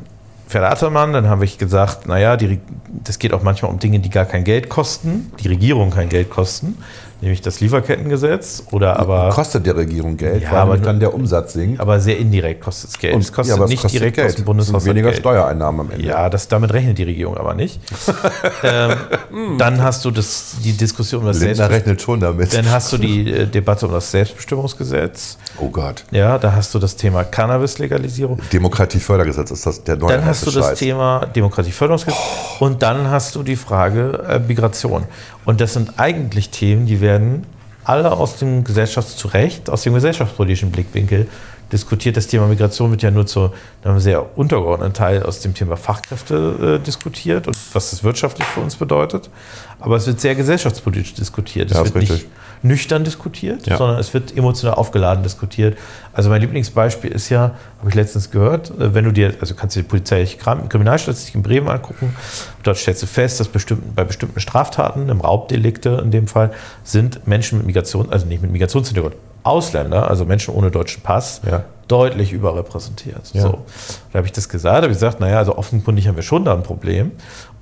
Verlatermann, 0.50 1.14
dann 1.14 1.30
habe 1.30 1.46
ich 1.46 1.60
gesagt, 1.60 2.08
naja, 2.08 2.36
die, 2.36 2.60
das 2.88 3.20
geht 3.20 3.34
auch 3.34 3.44
manchmal 3.44 3.70
um 3.70 3.78
Dinge, 3.78 4.00
die 4.00 4.10
gar 4.10 4.26
kein 4.26 4.44
Geld 4.44 4.68
kosten, 4.68 5.32
die 5.40 5.48
Regierung 5.48 5.92
kein 5.92 6.10
Geld 6.10 6.32
kosten, 6.32 6.80
nämlich 7.22 7.42
das 7.42 7.60
Lieferkettengesetz 7.60 8.64
oder 8.72 8.98
aber, 9.00 9.30
Kostet 9.30 9.66
der 9.66 9.76
Regierung 9.76 10.18
Geld, 10.18 10.44
Ja, 10.44 10.52
weil 10.52 10.58
aber 10.60 10.78
dann 10.78 11.00
der 11.00 11.14
Umsatz 11.14 11.54
sinkt. 11.54 11.80
aber 11.80 12.00
sehr 12.00 12.18
indirekt 12.18 12.62
kostet 12.62 12.92
es 12.92 13.00
Geld. 13.00 13.16
Und- 13.16 13.22
es 13.22 13.32
kostet 13.34 13.50
ja, 13.50 13.56
aber 13.56 13.66
es 13.66 13.72
nicht 13.72 13.82
kostet 13.82 14.00
direkt 14.02 14.16
Geld. 14.16 14.28
aus 14.30 14.36
dem 14.36 14.42
Es 14.42 14.46
Bundeshaushalt 14.46 14.86
weniger 14.86 15.10
Geld. 15.10 15.20
Steuereinnahmen 15.20 15.82
am 15.88 15.92
Ende. 15.92 16.06
Ja, 16.06 16.30
das, 16.30 16.48
damit 16.48 16.74
rechnet 16.74 16.98
die 16.98 17.04
Regierung 17.04 17.38
aber 17.38 17.54
nicht. 17.54 17.80
ähm, 18.64 19.58
dann 19.58 19.82
hast 19.82 20.06
du 20.06 20.12
das, 20.12 20.56
die 20.64 20.74
Diskussion 20.74 21.22
um 21.22 21.28
das 21.28 21.40
Lindner 21.40 21.56
Selbstbestimmungsgesetz. 21.56 21.88
rechnet 21.88 22.02
schon 22.02 22.20
damit. 22.20 22.54
Dann 22.54 22.72
hast 22.72 22.94
du 22.94 22.98
die 22.98 23.32
äh, 23.32 23.46
Debatte 23.48 23.86
um 23.88 23.94
das 23.94 24.12
Selbstbestimmungsgesetz. 24.12 25.38
oh 25.60 25.70
Gott. 25.70 26.04
Ja, 26.12 26.38
da 26.38 26.54
hast 26.54 26.74
du 26.74 26.80
das 26.80 26.96
Thema 26.96 27.24
Cannabis-Legalisierung. 27.24 28.40
Demokratiefördergesetz 28.54 29.52
ist 29.52 29.66
das 29.66 29.84
der 29.84 29.98
neue 29.98 30.12
Dann 30.14 30.26
hast 30.26 30.46
du 30.46 30.52
das 30.52 30.68
Scheiß. 30.68 30.80
Thema 30.80 31.26
Demokratieförderungsgesetz. 31.36 32.20
Und 32.60 32.82
dann 32.82 33.10
hast 33.10 33.36
du 33.36 33.44
die 33.44 33.56
Frage 33.56 34.24
äh, 34.28 34.40
Migration. 34.40 35.04
Und 35.46 35.62
das 35.62 35.74
sind 35.74 36.00
eigentlich 36.00 36.50
Themen, 36.50 36.86
die 36.86 37.02
werden 37.02 37.46
alle 37.84 38.12
aus 38.12 38.38
dem 38.38 38.64
Gesellschafts 38.64 39.18
zu 39.18 39.30
Recht, 39.30 39.70
aus 39.70 39.84
dem 39.84 39.94
gesellschaftspolitischen 39.94 40.72
Blickwinkel 40.72 41.28
diskutiert. 41.72 42.18
Das 42.18 42.28
Thema 42.28 42.48
Migration 42.48 42.92
wird 42.92 43.02
ja 43.02 43.12
nur 43.12 43.26
zu 43.26 43.52
einem 43.84 44.00
sehr 44.00 44.38
untergeordneten 44.38 44.94
Teil 44.94 45.24
aus 45.24 45.40
dem 45.40 45.54
Thema 45.54 45.76
Fachkräfte 45.78 46.78
äh, 46.80 46.86
diskutiert 46.86 47.48
und 47.48 47.58
was 47.74 47.92
das 47.92 48.04
wirtschaftlich 48.04 48.48
für 48.48 48.60
uns 48.60 48.76
bedeutet. 48.76 49.30
Aber 49.80 49.96
es 49.96 50.08
wird 50.08 50.20
sehr 50.20 50.36
gesellschaftspolitisch 50.36 51.14
diskutiert. 51.14 51.72
Es 51.72 51.78
Ja, 51.78 51.84
wird 51.84 51.96
ist 51.96 52.02
nicht 52.02 52.12
richtig. 52.12 52.30
Nüchtern 52.62 53.04
diskutiert, 53.04 53.66
Ja. 53.68 53.78
sondern 53.78 54.00
es 54.00 54.14
wird 54.14 54.36
emotional 54.36 54.76
aufgeladen 54.76 55.24
diskutiert. 55.24 55.78
Also 56.14 56.30
mein 56.30 56.42
Lieblingsbeispiel 56.42 57.12
ist 57.12 57.30
ja, 57.30 57.52
habe 57.80 57.90
ich 57.90 57.96
letztens 57.96 58.32
gehört, 58.32 58.70
äh, 58.72 58.94
wenn 58.94 59.06
du 59.06 59.12
dir, 59.12 59.34
also 59.40 59.56
kannst 59.56 59.76
du 59.76 59.82
die 59.82 59.88
polizeiliche 59.88 60.38
Kriminalstatistik 60.38 61.36
in 61.36 61.42
Bremen 61.44 61.70
angucken, 61.70 62.16
dort 62.64 62.78
stellst 62.78 63.02
du 63.04 63.08
fest, 63.08 63.40
dass 63.40 63.48
bestimmten, 63.48 63.94
bei 63.96 64.04
bestimmten 64.04 64.40
Straftaten, 64.40 65.08
im 65.10 65.22
Raubdelikte 65.22 66.02
in 66.04 66.12
dem 66.12 66.28
Fall, 66.28 66.52
sind 66.84 67.26
Menschen 67.28 67.60
mit 67.60 67.68
Migration, 67.68 68.10
also 68.12 68.26
nicht 68.26 68.42
mit 68.42 68.52
Migrationshintergrund, 68.52 69.16
Ausländer, 69.44 70.10
also 70.10 70.26
Menschen 70.26 70.54
ohne 70.54 70.70
deutschen 70.70 71.02
Pass, 71.02 71.40
Ja. 71.50 71.64
deutlich 71.88 72.34
überrepräsentiert. 72.34 73.32
Ja. 73.34 73.42
So. 73.44 73.60
Da 74.12 74.18
habe 74.18 74.28
ich 74.28 74.34
das 74.34 74.50
gesagt, 74.50 74.76
habe 74.76 74.88
ich 74.88 74.94
gesagt, 74.94 75.20
naja, 75.22 75.38
also 75.40 75.58
offenkundig 75.58 76.08
haben 76.08 76.18
wir 76.18 76.24
schon 76.24 76.44
da 76.46 76.54
ein 76.54 76.62
Problem. 76.62 77.12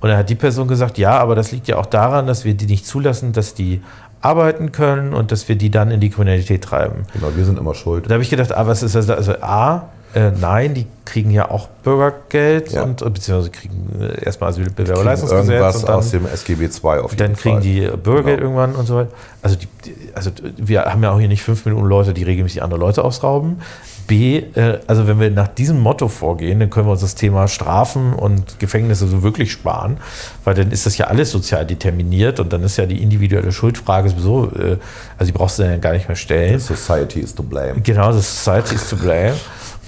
Und 0.00 0.08
dann 0.10 0.18
hat 0.18 0.28
die 0.28 0.34
Person 0.34 0.68
gesagt, 0.68 0.98
ja, 0.98 1.16
aber 1.18 1.34
das 1.34 1.50
liegt 1.52 1.66
ja 1.68 1.76
auch 1.78 1.86
daran, 1.86 2.26
dass 2.26 2.44
wir 2.44 2.54
die 2.54 2.66
nicht 2.66 2.84
zulassen, 2.86 3.32
dass 3.32 3.54
die 3.54 3.80
arbeiten 4.20 4.72
können 4.72 5.14
und 5.14 5.30
dass 5.32 5.48
wir 5.48 5.56
die 5.56 5.70
dann 5.70 5.90
in 5.90 6.00
die 6.00 6.10
Kriminalität 6.10 6.62
treiben. 6.64 7.04
Genau, 7.12 7.28
wir 7.36 7.44
sind 7.44 7.58
immer 7.58 7.74
schuld. 7.74 8.06
Da 8.08 8.14
habe 8.14 8.22
ich 8.22 8.30
gedacht, 8.30 8.52
ah, 8.52 8.66
was 8.66 8.82
ist 8.82 8.94
das? 8.94 9.08
Also 9.10 9.32
A, 9.40 9.88
äh, 10.14 10.30
nein, 10.40 10.74
die 10.74 10.86
kriegen 11.04 11.30
ja 11.30 11.50
auch 11.50 11.68
Bürgergeld 11.84 12.72
Ja. 12.72 12.82
und 12.82 13.02
äh, 13.02 13.10
beziehungsweise 13.10 13.50
kriegen 13.50 14.00
äh, 14.00 14.24
erstmal 14.24 14.50
Asylbewerberleistungsgesetz 14.50 15.48
irgendwas 15.48 15.76
und 15.76 15.88
dann, 15.88 15.94
aus 15.96 16.10
dem 16.10 16.26
SGB 16.26 16.64
II 16.64 17.00
auf 17.00 17.10
jeden 17.12 17.16
dann 17.18 17.36
kriegen 17.36 17.54
Fall. 17.56 17.62
die 17.62 17.80
Bürgergeld 18.02 18.38
Genau. 18.40 18.50
irgendwann 18.50 18.74
und 18.74 18.86
so 18.86 18.96
weiter. 18.96 19.10
Also, 19.42 19.56
die, 19.56 19.68
also 20.14 20.30
wir 20.56 20.84
haben 20.86 21.02
ja 21.02 21.12
auch 21.12 21.18
hier 21.18 21.28
nicht 21.28 21.42
fünf 21.42 21.64
Millionen 21.64 21.88
Leute, 21.88 22.14
die 22.14 22.22
regelmäßig 22.24 22.62
andere 22.62 22.80
Leute 22.80 23.04
ausrauben. 23.04 23.60
B, 24.08 24.38
äh, 24.38 24.80
also 24.88 25.06
wenn 25.06 25.20
wir 25.20 25.30
nach 25.30 25.46
diesem 25.46 25.78
Motto 25.78 26.08
vorgehen, 26.08 26.58
dann 26.58 26.70
können 26.70 26.88
wir 26.88 26.92
uns 26.92 27.02
das 27.02 27.14
Thema 27.14 27.46
Strafen 27.46 28.14
und 28.14 28.58
Gefängnisse 28.58 29.06
so 29.06 29.22
wirklich 29.22 29.52
sparen, 29.52 29.98
weil 30.42 30.54
dann 30.54 30.72
ist 30.72 30.86
das 30.86 30.98
ja 30.98 31.06
alles 31.06 31.30
sozial 31.30 31.64
determiniert 31.64 32.40
und 32.40 32.52
dann 32.52 32.64
ist 32.64 32.76
ja 32.76 32.86
die 32.86 33.00
individuelle 33.00 33.52
Schuldfrage 33.52 34.08
sowieso, 34.08 34.46
äh, 34.46 34.78
also 35.16 35.30
die 35.30 35.38
brauchst 35.38 35.60
du 35.60 35.62
dann 35.62 35.80
gar 35.80 35.92
nicht 35.92 36.08
mehr 36.08 36.16
stellen. 36.16 36.58
Society 36.58 37.20
is 37.20 37.32
to 37.32 37.44
blame. 37.44 37.80
Genau, 37.82 38.10
the 38.10 38.20
society 38.20 38.74
is 38.74 38.88
to 38.88 38.96
blame. 38.96 39.34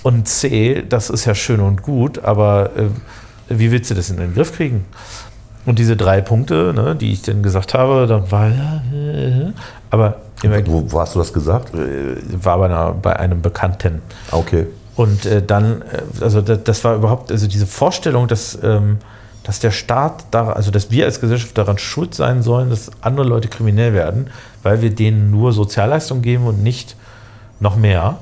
Und 0.02 0.28
C, 0.28 0.84
das 0.88 1.10
ist 1.10 1.24
ja 1.24 1.34
schön 1.34 1.60
und 1.60 1.82
gut, 1.82 2.22
aber 2.22 2.70
äh, 2.76 2.88
wie 3.48 3.72
willst 3.72 3.90
du 3.90 3.94
das 3.94 4.10
in 4.10 4.18
den 4.18 4.32
Griff 4.32 4.54
kriegen? 4.54 4.84
Und 5.66 5.78
diese 5.78 5.96
drei 5.96 6.20
Punkte, 6.20 6.72
ne, 6.74 6.96
die 6.96 7.12
ich 7.12 7.22
dann 7.22 7.42
gesagt 7.42 7.74
habe, 7.74 8.06
dann 8.06 8.30
war 8.30 8.48
ja, 8.48 8.82
äh, 8.94 9.52
aber 9.90 10.16
Wo, 10.66 10.90
wo 10.90 11.00
hast 11.00 11.14
du 11.14 11.18
das 11.18 11.32
gesagt? 11.32 11.72
war 11.74 12.58
bei, 12.58 12.64
einer, 12.64 12.92
bei 12.92 13.16
einem 13.18 13.42
Bekannten. 13.42 14.00
Okay. 14.30 14.66
Und 14.96 15.26
äh, 15.26 15.42
dann, 15.42 15.82
äh, 15.82 16.24
also 16.24 16.40
das, 16.40 16.64
das 16.64 16.84
war 16.84 16.96
überhaupt, 16.96 17.30
also 17.30 17.46
diese 17.46 17.66
Vorstellung, 17.66 18.26
dass, 18.26 18.58
ähm, 18.62 18.98
dass 19.42 19.60
der 19.60 19.70
Staat, 19.70 20.24
da, 20.30 20.52
also 20.52 20.70
dass 20.70 20.90
wir 20.90 21.04
als 21.04 21.20
Gesellschaft 21.20 21.56
daran 21.58 21.78
schuld 21.78 22.14
sein 22.14 22.42
sollen, 22.42 22.70
dass 22.70 22.90
andere 23.02 23.26
Leute 23.26 23.48
kriminell 23.48 23.92
werden, 23.92 24.28
weil 24.62 24.80
wir 24.80 24.94
denen 24.94 25.30
nur 25.30 25.52
Sozialleistungen 25.52 26.22
geben 26.22 26.46
und 26.46 26.62
nicht 26.62 26.96
noch 27.60 27.76
mehr, 27.76 28.18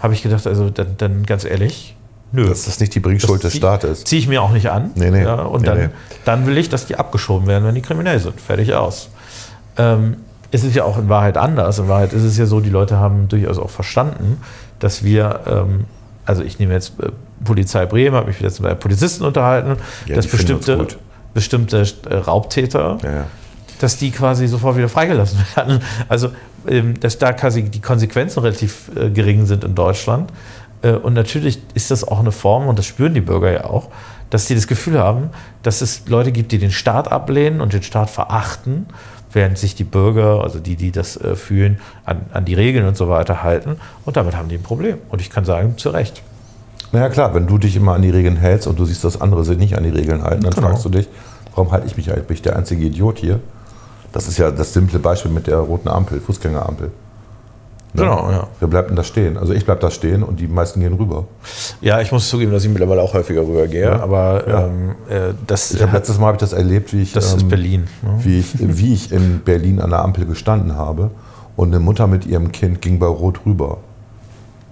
habe 0.00 0.14
ich 0.14 0.22
gedacht, 0.22 0.46
also 0.46 0.70
dann, 0.70 0.94
dann 0.96 1.26
ganz 1.26 1.44
ehrlich, 1.44 1.96
nö. 2.32 2.48
Dass 2.48 2.64
das 2.64 2.80
nicht 2.80 2.94
die 2.94 3.00
Bringschuld 3.00 3.42
des 3.44 3.56
Staates. 3.56 4.04
Ziehe 4.04 4.20
ich 4.20 4.28
mir 4.28 4.42
auch 4.42 4.52
nicht 4.52 4.70
an. 4.70 4.90
Nee, 4.94 5.10
nee. 5.10 5.22
Ja, 5.22 5.34
und 5.42 5.62
Nee, 5.62 5.66
dann, 5.66 5.78
nee. 5.78 5.88
dann 6.24 6.46
will 6.46 6.58
ich, 6.58 6.68
dass 6.68 6.86
die 6.86 6.96
abgeschoben 6.96 7.46
werden, 7.46 7.64
wenn 7.64 7.74
die 7.74 7.82
kriminell 7.82 8.18
sind. 8.20 8.40
Fertig 8.40 8.74
aus. 8.74 9.10
Ähm, 9.76 10.18
es 10.50 10.64
ist 10.64 10.74
ja 10.74 10.84
auch 10.84 10.98
in 10.98 11.08
Wahrheit 11.08 11.36
anders. 11.36 11.78
In 11.78 11.88
Wahrheit 11.88 12.12
ist 12.12 12.22
es 12.22 12.38
ja 12.38 12.46
so, 12.46 12.60
die 12.60 12.70
Leute 12.70 12.96
haben 12.98 13.28
durchaus 13.28 13.58
auch 13.58 13.70
verstanden, 13.70 14.40
dass 14.78 15.04
wir, 15.04 15.40
ähm, 15.46 15.84
also 16.24 16.42
ich 16.42 16.58
nehme 16.58 16.72
jetzt 16.74 16.94
äh, 17.02 17.10
Polizei 17.44 17.86
Bremen, 17.86 18.16
habe 18.16 18.28
mich 18.28 18.40
jetzt 18.40 18.60
mit 18.60 18.80
Polizisten 18.80 19.24
unterhalten, 19.24 19.76
Ja, 20.06 20.16
dass 20.16 20.26
bestimmte, 20.26 20.86
bestimmte 21.34 21.84
äh, 22.08 22.14
Raubtäter 22.16 22.98
Ja, 23.02 23.12
ja. 23.12 23.24
dass 23.80 23.96
die 23.98 24.10
quasi 24.10 24.46
sofort 24.48 24.76
wieder 24.76 24.88
freigelassen 24.88 25.38
werden. 25.54 25.80
Also, 26.08 26.30
ähm, 26.66 26.98
dass 26.98 27.18
da 27.18 27.32
quasi 27.32 27.64
die 27.64 27.80
Konsequenzen 27.80 28.40
relativ 28.40 28.90
äh, 28.96 29.10
gering 29.10 29.46
sind 29.46 29.64
in 29.64 29.74
Deutschland. 29.74 30.30
Äh, 30.82 30.92
und 30.92 31.14
natürlich 31.14 31.60
ist 31.74 31.90
das 31.90 32.06
auch 32.06 32.20
eine 32.20 32.32
Form, 32.32 32.66
und 32.68 32.78
das 32.78 32.86
spüren 32.86 33.14
die 33.14 33.20
Bürger 33.20 33.50
ja 33.52 33.64
auch, 33.64 33.88
dass 34.30 34.46
sie 34.46 34.54
das 34.54 34.66
Gefühl 34.66 34.98
haben, 34.98 35.30
dass 35.62 35.80
es 35.80 36.08
Leute 36.08 36.32
gibt, 36.32 36.52
die 36.52 36.58
den 36.58 36.70
Staat 36.70 37.10
ablehnen 37.10 37.60
und 37.60 37.72
den 37.72 37.82
Staat 37.82 38.10
verachten 38.10 38.86
während 39.32 39.58
sich 39.58 39.74
die 39.74 39.84
Bürger, 39.84 40.42
also 40.42 40.58
die, 40.58 40.76
die 40.76 40.90
das 40.90 41.16
äh, 41.16 41.36
fühlen, 41.36 41.78
an, 42.04 42.22
an 42.32 42.44
die 42.44 42.54
Regeln 42.54 42.86
und 42.86 42.96
so 42.96 43.08
weiter 43.08 43.42
halten. 43.42 43.76
Und 44.04 44.16
damit 44.16 44.36
haben 44.36 44.48
die 44.48 44.56
ein 44.56 44.62
Problem. 44.62 44.98
Und 45.10 45.20
ich 45.20 45.30
kann 45.30 45.44
sagen, 45.44 45.76
zu 45.76 45.90
Recht. 45.90 46.22
Naja 46.92 47.08
klar, 47.10 47.34
wenn 47.34 47.46
du 47.46 47.58
dich 47.58 47.76
immer 47.76 47.94
an 47.94 48.02
die 48.02 48.10
Regeln 48.10 48.36
hältst 48.36 48.66
und 48.66 48.78
du 48.78 48.86
siehst, 48.86 49.04
dass 49.04 49.20
andere 49.20 49.44
sich 49.44 49.58
nicht 49.58 49.76
an 49.76 49.84
die 49.84 49.90
Regeln 49.90 50.22
halten, 50.22 50.42
dann 50.42 50.52
Genau. 50.54 50.68
fragst 50.68 50.84
du 50.84 50.88
dich, 50.88 51.08
warum 51.54 51.70
halte 51.72 51.86
ich 51.86 51.96
mich 51.96 52.10
eigentlich? 52.10 52.26
Bin 52.26 52.34
ich 52.34 52.42
der 52.42 52.56
einzige 52.56 52.86
Idiot 52.86 53.18
hier? 53.18 53.40
Das 54.12 54.26
ist 54.26 54.38
ja 54.38 54.50
das 54.50 54.72
simple 54.72 54.98
Beispiel 54.98 55.30
mit 55.30 55.46
der 55.46 55.58
roten 55.58 55.88
Ampel, 55.88 56.20
Fußgängerampel. 56.20 56.90
Ne? 57.98 58.04
Genau, 58.04 58.30
ja. 58.30 58.46
Wer 58.60 58.68
bleibt 58.68 58.88
denn 58.90 58.96
da 58.96 59.02
stehen? 59.04 59.36
Also 59.36 59.52
ich 59.52 59.64
bleib 59.64 59.80
da 59.80 59.90
stehen 59.90 60.22
und 60.22 60.40
die 60.40 60.46
meisten 60.48 60.80
gehen 60.80 60.94
rüber. 60.94 61.24
Ja, 61.80 62.00
ich 62.00 62.12
muss 62.12 62.28
zugeben, 62.28 62.52
dass 62.52 62.64
ich 62.64 62.70
mittlerweile 62.70 63.02
auch 63.02 63.14
häufiger 63.14 63.42
rübergehe, 63.42 63.82
Ja. 63.84 64.00
aber 64.00 64.48
Ja. 64.48 64.66
Ähm, 64.66 64.90
äh, 65.08 65.34
das, 65.46 65.72
Ich 65.72 65.82
habe 65.82 65.92
letztes 65.92 66.18
Mal 66.18 66.26
habe 66.26 66.36
ich 66.36 66.40
das 66.40 66.52
erlebt, 66.52 66.92
wie 66.92 67.02
ich, 67.02 67.12
das 67.12 67.34
ist 67.34 67.42
ähm, 67.42 67.48
Berlin. 67.48 67.88
Ne? 68.02 68.10
wie, 68.24 68.38
ich, 68.40 68.54
wie 68.58 68.94
ich 68.94 69.12
in 69.12 69.40
Berlin 69.44 69.80
an 69.80 69.90
der 69.90 70.02
Ampel 70.02 70.26
gestanden 70.26 70.76
habe 70.76 71.10
und 71.56 71.68
eine 71.68 71.80
Mutter 71.80 72.06
mit 72.06 72.26
ihrem 72.26 72.52
Kind 72.52 72.80
ging 72.80 72.98
bei 72.98 73.06
Rot 73.06 73.40
rüber. 73.46 73.78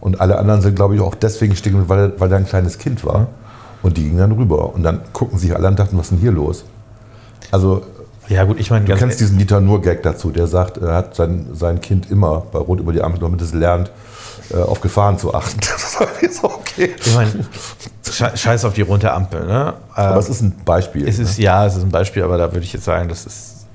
Und 0.01 0.21
alle 0.21 0.39
anderen 0.39 0.61
sind, 0.61 0.77
glaube 0.77 0.95
ich, 0.95 1.01
auch 1.01 1.15
deswegen 1.15 1.57
stehen, 1.57 1.89
weil, 1.89 2.13
weil 2.21 2.29
da 2.29 2.37
ein 2.37 2.47
kleines 2.47 2.79
Kind 2.79 3.05
war. 3.05 3.27
Und 3.83 3.97
die 3.97 4.05
gingen 4.05 4.19
dann 4.19 4.33
rüber. 4.33 4.75
Und 4.75 4.83
dann 4.83 5.01
gucken 5.13 5.39
sich 5.39 5.55
alle 5.55 5.67
an 5.67 5.73
und 5.73 5.79
dachten, 5.81 5.97
was 5.99 6.07
ist 6.07 6.11
denn 6.13 6.19
hier 6.19 6.33
los? 6.33 6.65
Also, 7.51 7.83
Ja, 8.29 8.45
gut, 8.45 8.59
ich 8.59 8.71
meine, 8.71 8.85
du 8.85 8.95
kennst 8.97 9.21
diesen 9.21 9.39
Dieter 9.39 9.61
Nur-Gag 9.61 10.03
dazu, 10.03 10.31
der 10.31 10.47
sagt, 10.47 10.79
er 10.79 10.95
hat 10.95 11.15
sein, 11.15 11.47
sein 11.53 11.81
Kind 11.81 12.11
immer 12.11 12.41
bei 12.53 12.59
Rot 12.59 12.81
über 12.81 12.93
die 12.93 13.03
Ampel, 13.03 13.21
damit 13.21 13.41
es 13.41 13.53
lernt, 13.55 13.91
äh, 14.53 14.57
auf 14.57 14.81
Gefahren 14.81 15.19
zu 15.19 15.33
achten. 15.35 15.61
Das 16.21 16.37
so 16.41 16.45
okay. 16.51 16.91
ich 17.05 17.15
meine, 17.15 17.31
sche- 18.05 18.37
scheiß 18.37 18.65
auf 18.65 18.75
die 18.75 18.83
runde 18.83 19.13
Ampel. 19.13 19.47
Ne? 19.47 19.75
Aber 19.95 20.15
Ähm, 20.15 20.19
es 20.19 20.29
ist 20.29 20.41
ein 20.43 20.55
Beispiel. 20.65 21.07
Es 21.09 21.19
ist, 21.19 21.39
ja, 21.39 21.65
es 21.67 21.77
ist 21.77 21.83
ein 21.85 21.91
Beispiel, 21.91 22.23
aber 22.23 22.37
da 22.37 22.53
würde 22.53 22.65
ich 22.65 22.73
jetzt 22.73 22.85
sagen, 22.85 23.09
das 23.09 23.21
ist, 23.27 23.67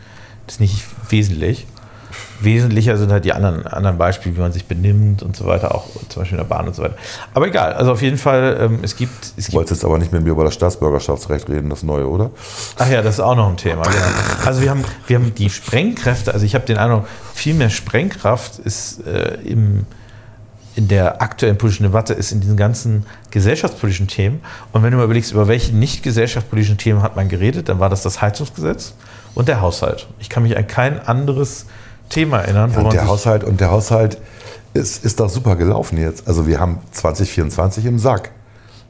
das 0.45 0.55
ist 0.55 0.59
nicht 0.59 0.83
wesentlich. 1.09 1.65
Wesentlicher 2.43 2.97
sind 2.97 3.11
halt 3.11 3.25
die 3.25 3.33
anderen, 3.33 3.65
anderen 3.67 3.97
Beispiele, 3.97 4.35
wie 4.35 4.39
man 4.39 4.51
sich 4.51 4.65
benimmt 4.65 5.23
und 5.23 5.35
so 5.35 5.45
weiter, 5.45 5.75
auch 5.75 5.85
zum 6.09 6.21
Beispiel 6.21 6.39
in 6.39 6.43
der 6.43 6.49
Bahn 6.49 6.67
und 6.67 6.75
so 6.75 6.83
weiter. 6.83 6.95
Aber 7.33 7.47
egal, 7.47 7.73
also 7.73 7.91
auf 7.91 8.01
jeden 8.01 8.17
Fall, 8.17 8.57
ähm, 8.59 8.79
es 8.81 8.95
gibt. 8.95 9.33
Es 9.37 9.47
Du 9.47 9.53
wolltest 9.53 9.81
jetzt 9.81 9.85
aber 9.85 9.97
nicht 9.97 10.11
mit 10.11 10.23
mir 10.23 10.31
über 10.31 10.43
das 10.43 10.53
Staatsbürgerschaftsrecht 10.53 11.49
reden, 11.49 11.69
das 11.69 11.83
neue, 11.83 12.07
oder? 12.09 12.31
ach 12.77 12.89
ja, 12.89 13.01
das 13.01 13.15
ist 13.15 13.19
auch 13.19 13.35
noch 13.35 13.49
ein 13.49 13.57
Thema. 13.57 13.83
Genau. 13.83 13.95
Also 14.45 14.61
wir 14.61 14.69
haben, 14.69 14.83
wir 15.07 15.17
haben 15.17 15.33
die 15.35 15.49
Sprengkräfte, 15.49 16.33
also 16.33 16.45
ich 16.45 16.55
habe 16.55 16.65
den 16.65 16.77
Eindruck, 16.77 17.07
viel 17.33 17.53
mehr 17.53 17.69
Sprengkraft 17.69 18.59
ist 18.59 19.05
äh, 19.05 19.35
im, 19.43 19.85
in 20.75 20.87
der 20.87 21.21
aktuellen 21.21 21.57
politischen 21.57 21.83
Debatte, 21.83 22.13
ist 22.13 22.31
in 22.31 22.41
diesen 22.41 22.57
ganzen 22.57 23.05
gesellschaftspolitischen 23.29 24.07
Themen. 24.07 24.41
Und 24.71 24.83
wenn 24.83 24.91
du 24.91 24.97
mal 24.97 25.03
überlegst, 25.03 25.31
über 25.31 25.47
welche 25.47 25.75
nicht 25.75 26.03
gesellschaftspolitischen 26.03 26.77
Themen 26.77 27.01
hat 27.01 27.15
man 27.15 27.29
geredet, 27.29 27.69
dann 27.69 27.79
war 27.79 27.89
das 27.89 28.03
das 28.03 28.21
Heizungsgesetz 28.21 28.93
und 29.35 29.47
der 29.47 29.61
Haushalt. 29.61 30.07
Ich 30.19 30.29
kann 30.29 30.43
mich 30.43 30.57
an 30.57 30.67
kein 30.67 30.99
anderes 30.99 31.65
Thema 32.11 32.39
erinnern, 32.39 32.71
wo 32.75 32.81
Und 32.81 32.93
der 32.93 33.07
Haushalt, 33.07 33.43
und 33.43 33.59
der 33.59 33.71
Haushalt 33.71 34.19
ist, 34.73 35.03
ist 35.03 35.19
doch 35.19 35.29
super 35.29 35.55
gelaufen 35.55 35.97
jetzt. 35.97 36.27
Also 36.27 36.45
wir 36.47 36.59
haben 36.59 36.79
2024 36.91 37.85
im 37.85 37.99
Sack. 37.99 38.31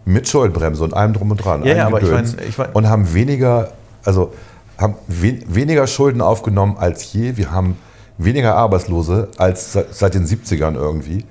Mit 0.03 0.27
Schuldenbremse 0.27 0.83
und 0.83 0.93
allem 0.95 1.13
drum 1.13 1.29
und 1.31 1.37
dran. 1.37 1.63
Ja, 1.63 1.75
ja, 1.75 1.85
aber 1.87 2.01
ich 2.01 2.09
mein- 2.09 2.35
ich 2.49 2.57
mein- 2.57 2.71
und 2.71 2.89
haben 2.89 3.13
weniger, 3.13 3.71
also 4.03 4.33
haben 4.77 4.95
we 5.07 5.39
weniger 5.47 5.85
Schulden 5.85 6.21
aufgenommen 6.21 6.75
als 6.79 7.13
je. 7.13 7.37
Wir 7.37 7.51
haben 7.51 7.77
weniger 8.17 8.55
Arbeitslose 8.55 9.27
als 9.37 9.73
seit, 9.73 10.15
den 10.15 10.25
70ern 10.25 10.73
irgendwie. 10.75 11.23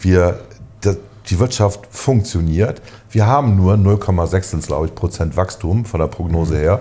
Wir, 0.00 0.38
die 1.28 1.38
Wirtschaft 1.38 1.80
funktioniert. 1.90 2.80
Wir 3.10 3.26
haben 3.26 3.56
nur 3.56 3.74
0,6 3.76 4.42
sind 4.50 4.66
glaube 4.66 4.86
ich, 4.86 4.94
Prozent 4.94 5.36
Wachstum 5.36 5.84
von 5.84 6.00
der 6.00 6.06
Prognose 6.08 6.56
her. 6.58 6.80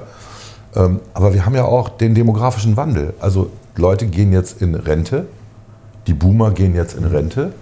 Ähm, 0.75 0.99
aber 1.13 1.33
wir 1.33 1.45
haben 1.45 1.55
ja 1.55 1.65
auch 1.65 1.89
den 1.89 2.15
demografischen 2.15 2.75
Wandel. 2.77 3.13
Also 3.19 3.49
Leute 3.75 4.07
gehen 4.07 4.31
jetzt 4.31 4.61
in 4.61 4.75
Rente, 4.75 5.25
die 6.07 6.13
Boomer 6.13 6.51
gehen 6.51 6.75
jetzt 6.75 6.95
in 6.95 7.05
Rente, 7.05 7.53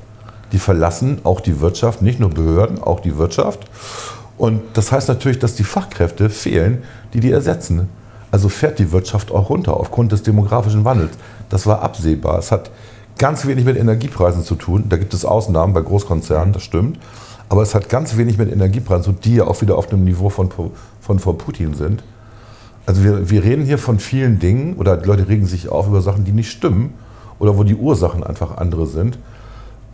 die 0.51 0.59
verlassen 0.59 1.20
auch 1.24 1.39
die 1.39 1.62
Wirtschaft, 1.62 2.01
nicht 2.01 2.20
nur 2.20 2.30
Behörden, 2.30 2.82
auch 2.82 2.99
die 2.99 3.18
Wirtschaft. 3.18 3.66
Und 4.38 4.62
das 4.74 4.91
heißt 4.91 5.07
natürlich, 5.07 5.39
dass 5.39 5.55
die 5.55 5.64
Fachkräfte 5.64 6.30
fehlen, 6.30 6.84
die 7.14 7.20
die 7.20 7.32
ersetzen. 7.32 7.88
Also 8.32 8.49
fährt 8.49 8.80
die 8.80 8.91
Wirtschaft 8.91 9.32
auch 9.32 9.49
runter 9.49 9.78
aufgrund 9.78 10.12
des 10.12 10.24
demografischen 10.24 10.84
Wandels. 10.84 11.12
Das 11.49 11.68
war 11.68 11.82
absehbar. 11.82 12.39
Es 12.39 12.51
hat 12.51 12.72
ganz 13.18 13.45
wenig 13.45 13.66
mit 13.66 13.78
Energiepreisen 13.78 14.43
zu 14.43 14.55
tun. 14.55 14.86
Da 14.89 14.97
gibt 14.97 15.14
es 15.14 15.26
Ausnahmen 15.26 15.74
bei 15.74 15.82
Großkonzernen, 15.82 16.53
das 16.53 16.64
stimmt. 16.64 16.97
Aber 17.49 17.62
es 17.62 17.76
hat 17.76 17.89
ganz 17.89 18.18
wenig 18.18 18.38
mit 18.38 18.51
Energiepreisen 18.51 19.03
zu 19.03 19.12
tun, 19.12 19.22
die 19.24 19.36
ja 19.36 19.43
auch 19.45 19.62
wieder 19.62 19.78
auf 19.78 19.88
dem 19.88 20.03
Niveau 20.05 20.30
von, 20.30 20.49
von, 21.01 21.20
von 21.20 21.38
Putin 21.38 21.74
sind. 21.74 22.03
Also 22.86 23.03
wir, 23.03 23.29
wir 23.29 23.43
reden 23.43 23.63
hier 23.63 23.77
von 23.77 23.99
vielen 23.99 24.39
Dingen 24.39 24.75
oder 24.75 24.97
die 24.97 25.07
Leute 25.07 25.27
regen 25.27 25.45
sich 25.45 25.69
auf 25.69 25.88
über 25.88 26.01
Sachen, 26.01 26.25
die 26.25 26.32
nicht 26.32 26.51
stimmen 26.51 26.93
oder 27.39 27.57
wo 27.57 27.63
die 27.63 27.75
Ursachen 27.75 28.23
einfach 28.23 28.57
andere 28.57 28.88
sind. 28.88 29.17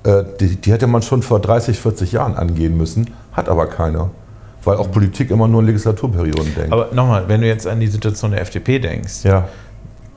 Äh, 0.04 0.24
die, 0.40 0.56
die 0.56 0.72
hätte 0.72 0.88
man 0.88 1.02
schon 1.02 1.22
vor 1.22 1.40
30, 1.40 1.80
40 1.80 2.12
Jahren 2.14 2.36
angehen 2.36 2.78
müssen, 2.78 3.12
hat 3.34 3.50
aber 3.50 3.68
keiner. 3.68 4.10
Weil 4.64 4.78
auch 4.78 4.92
Politik 4.92 5.32
immer 5.32 5.48
nur 5.48 5.62
in 5.62 5.68
Legislaturperioden 5.68 6.56
denkt. 6.56 6.74
aber 6.74 6.90
nochmal, 6.94 7.28
wenn 7.28 7.42
du 7.42 7.48
jetzt 7.48 7.68
an 7.68 7.80
die 7.80 7.88
Situation 7.88 8.32
der 8.32 8.42
FDP 8.42 8.80
denkst 8.80 9.24
ja, 9.24 9.48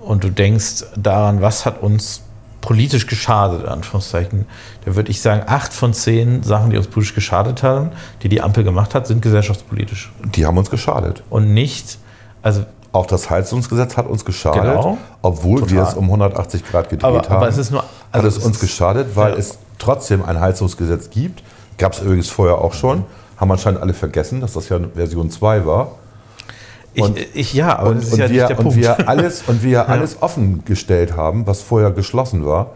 und 0.01 0.25
du 0.25 0.31
denkst 0.31 0.85
daran, 0.97 1.41
was 1.41 1.67
hat 1.67 1.83
uns 1.83 2.23
politisch 2.61 3.07
geschadet, 3.07 3.63
in 3.63 3.69
Anführungszeichen, 3.69 4.47
da 4.85 4.95
würde 4.95 5.11
ich 5.11 5.21
sagen, 5.21 5.43
acht 5.47 5.73
von 5.73 5.95
zehn 5.95 6.43
Sachen, 6.43 6.71
die 6.71 6.77
uns 6.77 6.89
politisch 6.89 7.15
geschadet 7.15 7.63
haben, 7.63 7.91
die 8.23 8.29
die 8.29 8.41
Ampel 8.43 8.65
gemacht 8.65 8.95
hat, 8.95 9.07
sind 9.07 9.23
gesellschaftspolitisch. 9.23 10.13
die 10.35 10.47
haben 10.47 10.59
uns 10.59 10.71
geschadet. 10.71 11.23
Und 11.31 11.55
nicht, 11.55 11.99
also 12.43 12.65
Auch 12.93 13.07
das 13.07 13.31
Heizungsgesetz 13.31 13.97
hat 13.97 14.07
uns 14.09 14.25
geschadet, 14.25 14.63
Genau. 14.63 14.99
obwohl 15.23 15.61
wir 15.71 15.79
Total. 15.79 15.83
es 15.93 15.95
um 15.95 16.07
180 16.07 16.65
Grad 16.65 16.89
gedreht 16.91 17.05
Aber- 17.05 17.19
haben. 17.23 17.37
aber 17.37 17.49
es 17.49 17.57
ist 17.57 17.71
nur- 17.71 17.85
also 18.11 18.27
hat 18.27 18.33
es 18.33 18.39
es 18.39 18.45
uns 18.45 18.59
geschadet, 18.59 19.15
weil 19.15 19.33
ja. 19.33 19.39
es 19.39 19.59
trotzdem 19.79 20.25
ein 20.25 20.41
Heizungsgesetz 20.41 21.09
gibt. 21.11 21.43
Gab 21.79 21.93
es 21.93 22.01
übrigens 22.01 22.29
vorher 22.29 22.59
auch 22.59 22.73
schon. 22.75 23.05
Haben 23.37 23.53
anscheinend 23.53 23.81
alle 23.81 23.95
vergessen, 23.95 24.41
dass 24.41 24.55
das 24.55 24.69
ja 24.69 24.79
Version 24.95 25.31
2 25.31 25.65
war. 25.67 25.93
ich, 26.93 27.03
Und- 27.05 27.17
ich 27.35 27.55
ja, 27.55 27.79
aber 27.79 27.91
und, 27.91 27.99
das 27.99 28.07
ist 28.07 28.13
und, 28.15 28.19
ja 28.19 28.25
wir, 28.29 28.33
nicht 28.39 28.49
der 28.51 28.59
und 28.59 28.65
Punkt. 28.65 28.79
wir 28.79 29.09
alles 29.09 29.43
und 29.47 29.63
wir 29.63 29.89
alles 29.89 30.21
offengestellt 30.21 31.17
haben, 31.17 31.47
was 31.47 31.63
vorher 31.63 31.93
geschlossen 31.93 32.45
war. 32.45 32.73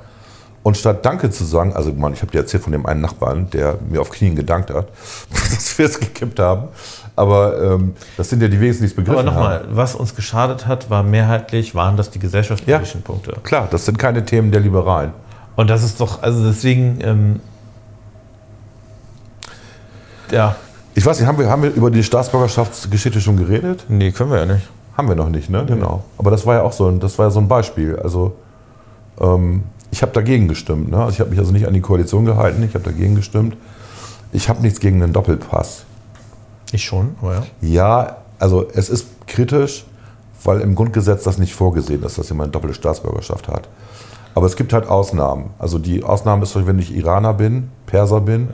Und 0.65 0.79
statt 0.79 1.05
Danke 1.05 1.31
zu 1.31 1.45
sagen, 1.45 1.75
also 1.75 1.93
man, 1.93 2.15
ich 2.15 2.23
habe 2.23 2.33
dir 2.33 2.39
erzählt 2.39 2.63
von 2.63 2.73
dem 2.73 2.87
einen 2.87 3.03
Nachbarn, 3.03 3.51
der 3.51 3.77
mir 3.87 4.01
auf 4.01 4.11
Knien 4.11 4.35
gedankt 4.35 4.71
hat, 4.71 4.89
dass 5.31 5.77
wir 5.77 5.85
es 5.85 6.01
gekippt 6.01 6.41
haben. 6.41 6.69
Aber 7.15 7.63
ähm, 7.63 7.95
das 8.17 8.31
sind 8.31 8.41
ja 8.41 8.49
die 8.49 8.59
wenigsten, 8.59 8.83
die 8.83 8.87
es 8.91 8.93
aber 8.97 9.05
begriffen 9.05 9.29
haben. 9.29 9.35
nochmal, 9.35 9.67
was 9.69 9.95
uns 9.95 10.17
geschadet 10.17 10.67
hat, 10.67 10.89
war 10.89 11.03
mehrheitlich, 11.03 11.75
waren 11.75 11.99
das 11.99 12.11
die 12.11 12.19
gesellschaftspolitischen 12.19 13.03
Punkte. 13.03 13.37
Klar, 13.43 13.69
das 13.71 13.85
sind 13.85 13.99
keine 13.99 14.25
Themen 14.25 14.51
der 14.51 14.63
Liberalen. 14.63 15.13
Und 15.55 15.69
das 15.69 15.85
ist 15.85 16.01
doch, 16.01 16.23
also 16.23 16.47
deswegen, 16.47 16.99
ähm, 17.03 17.41
ja, 20.33 20.57
Ich 20.95 21.05
weiß 21.05 21.21
nicht, 21.21 21.29
haben 21.29 21.39
wir, 21.39 21.51
haben 21.51 21.63
wir 21.63 21.75
über 21.75 21.91
die 21.91 22.03
Staatsbürgerschaftsgeschichte 22.03 23.21
schon 23.21 23.37
geredet? 23.37 23.85
nee, 23.89 24.13
können 24.13 24.31
wir 24.31 24.39
ja 24.39 24.47
nicht. 24.47 24.67
Haben 24.97 25.09
wir 25.09 25.15
noch 25.15 25.29
nicht, 25.29 25.51
ne? 25.51 25.65
Genau. 25.67 26.05
Aber 26.17 26.31
das 26.31 26.47
war 26.47 26.55
ja 26.55 26.63
auch 26.63 26.73
so 26.73 26.89
ein, 26.89 27.01
das 27.01 27.19
war 27.19 27.27
ja 27.27 27.31
so 27.31 27.41
ein 27.41 27.49
Beispiel. 27.49 27.97
Also 27.97 28.37
ähm, 29.21 29.65
ich 29.95 30.03
habe 30.03 30.11
dagegen 30.11 30.49
gestimmt. 30.49 30.91
Ne? 30.91 30.97
Also 30.97 31.11
ich 31.11 31.21
habe 31.21 31.31
mich 31.31 31.39
also 31.39 31.53
nicht 31.53 31.69
an 31.69 31.73
die 31.73 31.81
Koalition 31.81 32.25
gehalten, 32.25 32.65
ich 32.65 32.75
habe 32.75 32.85
dagegen 32.85 33.15
gestimmt. 33.15 33.57
Ich 34.33 34.49
habe 34.49 34.61
nichts 34.61 34.81
gegen 34.81 35.01
einen 35.01 35.13
Doppelpass. 35.13 35.85
Ich 36.73 36.83
schon, 36.83 37.15
aber 37.23 37.35
ja. 37.35 37.43
Ja, 37.61 38.17
also 38.41 38.67
es 38.75 38.89
ist 38.89 39.29
kritisch, 39.29 39.85
weil 40.43 40.63
im 40.63 40.75
Grundgesetz 40.75 41.23
das 41.23 41.39
nicht 41.39 41.55
vorgesehen 41.55 42.03
ist, 42.03 42.19
dass 42.19 42.29
jemand 42.29 42.49
eine 42.49 42.53
doppelte 42.53 42.75
Staatsbürgerschaft 42.75 43.47
hat. 43.47 43.69
Aber 44.35 44.47
es 44.47 44.57
gibt 44.57 44.73
halt 44.73 44.89
Ausnahmen. 44.89 45.51
Also 45.61 45.79
die 45.79 46.03
Ausnahme 46.03 46.43
ist, 46.43 46.67
wenn 46.67 46.81
ich 46.81 46.93
Iraner 46.93 47.33
bin, 47.33 47.71
Perser 47.87 48.21
bin 48.21 48.49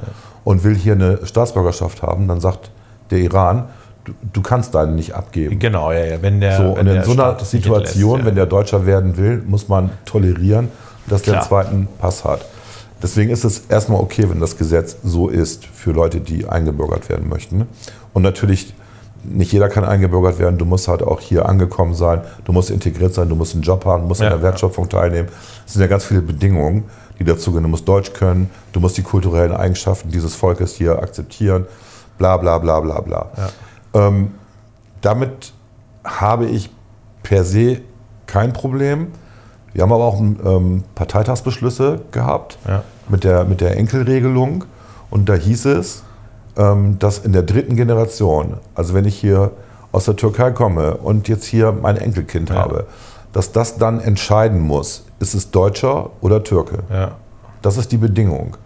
und 0.45 0.63
will 0.63 0.75
hier 0.75 0.93
eine 0.93 1.25
Staatsbürgerschaft 1.25 2.03
haben, 2.03 2.29
dann 2.29 2.41
sagt 2.41 2.71
der 3.11 3.21
Iran, 3.21 3.71
du, 4.05 4.13
du 4.31 4.43
kannst 4.43 4.75
deinen 4.75 4.95
nicht 4.95 5.15
abgeben. 5.15 5.59
Genau, 5.59 5.91
ja, 5.91 6.05
ja. 6.05 6.21
Wenn 6.21 6.39
der, 6.39 6.59
So, 6.59 6.77
wenn 6.77 6.87
und 6.87 6.97
in 6.97 7.03
so 7.03 7.13
einer 7.13 7.39
Situation, 7.43 8.11
entlässt, 8.11 8.27
wenn 8.27 8.35
der 8.35 8.45
Deutscher 8.45 8.85
werden 8.85 9.17
will, 9.17 9.43
muss 9.47 9.69
man 9.69 9.89
tolerieren, 10.05 10.69
dass 11.11 11.23
der 11.23 11.35
Klar. 11.35 11.43
einen 11.43 11.49
zweiten 11.49 11.89
Pass 11.99 12.25
hat. 12.25 12.45
Deswegen 13.03 13.31
ist 13.31 13.45
es 13.45 13.65
erstmal 13.69 14.01
okay, 14.01 14.29
wenn 14.29 14.41
das 14.41 14.59
Gesetz 14.59 14.97
so 15.03 15.29
ist 15.29 15.65
für 15.65 15.93
Leute, 15.93 16.21
die 16.21 16.47
eingebürgert 16.47 17.09
werden 17.09 17.29
möchten. 17.29 17.67
Und 18.13 18.23
natürlich, 18.23 18.75
nicht 19.25 19.53
jeder 19.53 19.69
kann 19.69 19.85
eingebürgert 19.85 20.39
werden. 20.39 20.59
Du 20.59 20.65
musst 20.65 20.89
halt 20.89 21.03
auch 21.03 21.21
hier 21.21 21.49
angekommen 21.49 21.95
sein, 21.95 22.21
du 22.45 22.53
musst 22.53 22.71
integriert 22.71 23.15
sein, 23.15 23.29
du 23.29 23.37
musst 23.37 23.55
einen 23.55 23.63
Job 23.63 23.85
haben, 23.87 24.03
du 24.03 24.09
musst 24.09 24.21
Ja, 24.21 24.29
an 24.29 24.35
der 24.35 24.43
Wertschöpfung 24.43 24.89
teilnehmen. 24.89 25.29
Es 25.67 25.73
sind 25.73 25.83
ja 25.83 25.89
ganz 25.89 26.05
viele 26.05 26.21
Bedingungen, 26.21 26.85
die 27.19 27.25
dazu 27.25 27.51
gehören. 27.51 27.65
Du 27.65 27.71
musst 27.71 27.89
Deutsch 27.89 28.13
können, 28.13 28.51
du 28.73 28.81
musst 28.81 28.97
die 28.99 29.03
kulturellen 29.03 29.53
Eigenschaften 29.53 30.11
dieses 30.11 30.35
Volkes 30.35 30.75
hier 30.75 30.99
akzeptieren, 30.99 31.67
bla 32.19 32.37
bla 32.37 32.59
bla 32.59 32.81
bla 32.81 33.01
bla. 33.01 33.31
Ähm, 33.95 34.33
damit 35.01 35.53
habe 36.05 36.47
ich 36.47 36.71
per 37.23 37.45
se 37.45 37.81
kein 38.27 38.53
Problem. 38.53 39.09
Wir 39.73 39.83
haben 39.83 39.93
aber 39.93 40.05
auch 40.05 40.21
ähm, 40.21 40.85
Parteitagsbeschlüsse 40.95 42.01
gehabt 42.11 42.59
Ja. 42.67 42.83
mit, 43.09 43.25
der, 43.25 43.45
mit 43.45 43.61
der 43.61 43.77
Enkelregelung. 43.77 44.65
Und 45.11 45.29
da 45.29 45.35
hieß 45.35 45.67
es, 45.67 46.03
ähm, 46.57 46.99
dass 46.99 47.19
in 47.19 47.33
der 47.33 47.43
dritten 47.43 47.77
Generation, 47.77 48.55
also 48.75 48.95
wenn 48.95 49.05
ich 49.05 49.17
hier 49.17 49.53
aus 49.93 50.05
der 50.05 50.17
Türkei 50.17 50.51
komme 50.53 50.97
und 50.97 51.29
jetzt 51.29 51.45
hier 51.45 51.73
mein 51.73 51.97
Enkelkind 51.97 52.51
Ja. 52.51 52.57
habe, 52.57 52.87
dass 53.33 53.53
das 53.53 53.77
dann 53.79 54.01
entscheiden 54.01 54.61
muss, 54.61 55.05
ist 55.21 55.35
es 55.35 55.51
Deutscher 55.53 56.11
oder 56.21 56.43
Türke. 56.43 56.81
Ja. 56.91 57.13
Das 57.63 57.77
ist 57.77 57.93
die 57.93 57.97
Bedingung. 57.99 58.57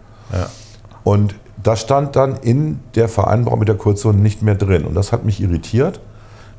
Und 1.03 1.35
das 1.61 1.81
stand 1.81 2.15
dann 2.15 2.37
in 2.37 2.79
der 2.95 3.07
Vereinbarung 3.09 3.59
mit 3.59 3.67
der 3.67 3.75
Koalition 3.75 4.21
nicht 4.21 4.41
mehr 4.41 4.55
drin. 4.55 4.85
Und 4.85 4.95
das 4.95 5.11
hat 5.11 5.23
mich 5.23 5.41
irritiert. 5.41 5.99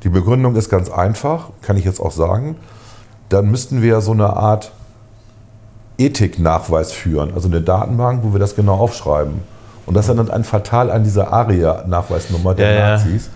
Die 0.03 0.09
Begründung 0.09 0.55
ist 0.55 0.69
ganz 0.69 0.89
einfach, 0.89 1.49
kann 1.61 1.75
ich 1.77 1.85
jetzt 1.85 1.99
auch 1.99 2.11
sagen. 2.11 2.55
Dann 3.29 3.49
müssten 3.49 3.81
wir 3.81 4.01
so 4.01 4.11
eine 4.11 4.35
Art 4.35 4.71
Ethiknachweis 5.97 6.91
führen, 6.91 7.33
also 7.33 7.47
eine 7.47 7.61
Datenbank, 7.61 8.23
wo 8.23 8.33
wir 8.33 8.39
das 8.39 8.55
genau 8.55 8.75
aufschreiben. 8.75 9.41
Und 9.85 9.95
das 9.95 10.07
erinnert 10.07 10.29
einen 10.29 10.43
fatal 10.43 10.91
an 10.91 11.03
diese 11.03 11.31
ARIA-Nachweisnummer 11.31 12.53
der 12.53 12.71
Ja, 12.71 12.79
ja. 12.79 12.89
Nazis. 12.97 13.29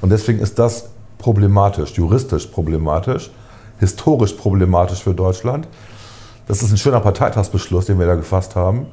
Und 0.00 0.10
deswegen 0.10 0.40
ist 0.40 0.58
das 0.58 0.88
problematisch, 1.18 1.92
juristisch 1.92 2.46
problematisch, 2.46 3.30
historisch 3.78 4.32
problematisch 4.32 5.02
für 5.02 5.14
Deutschland. 5.14 5.68
Das 6.46 6.62
ist 6.62 6.72
ein 6.72 6.78
schöner 6.78 7.00
Parteitagsbeschluss, 7.00 7.86
den 7.86 7.98
wir 7.98 8.06
da 8.06 8.14
gefasst 8.14 8.56
haben. 8.56 8.86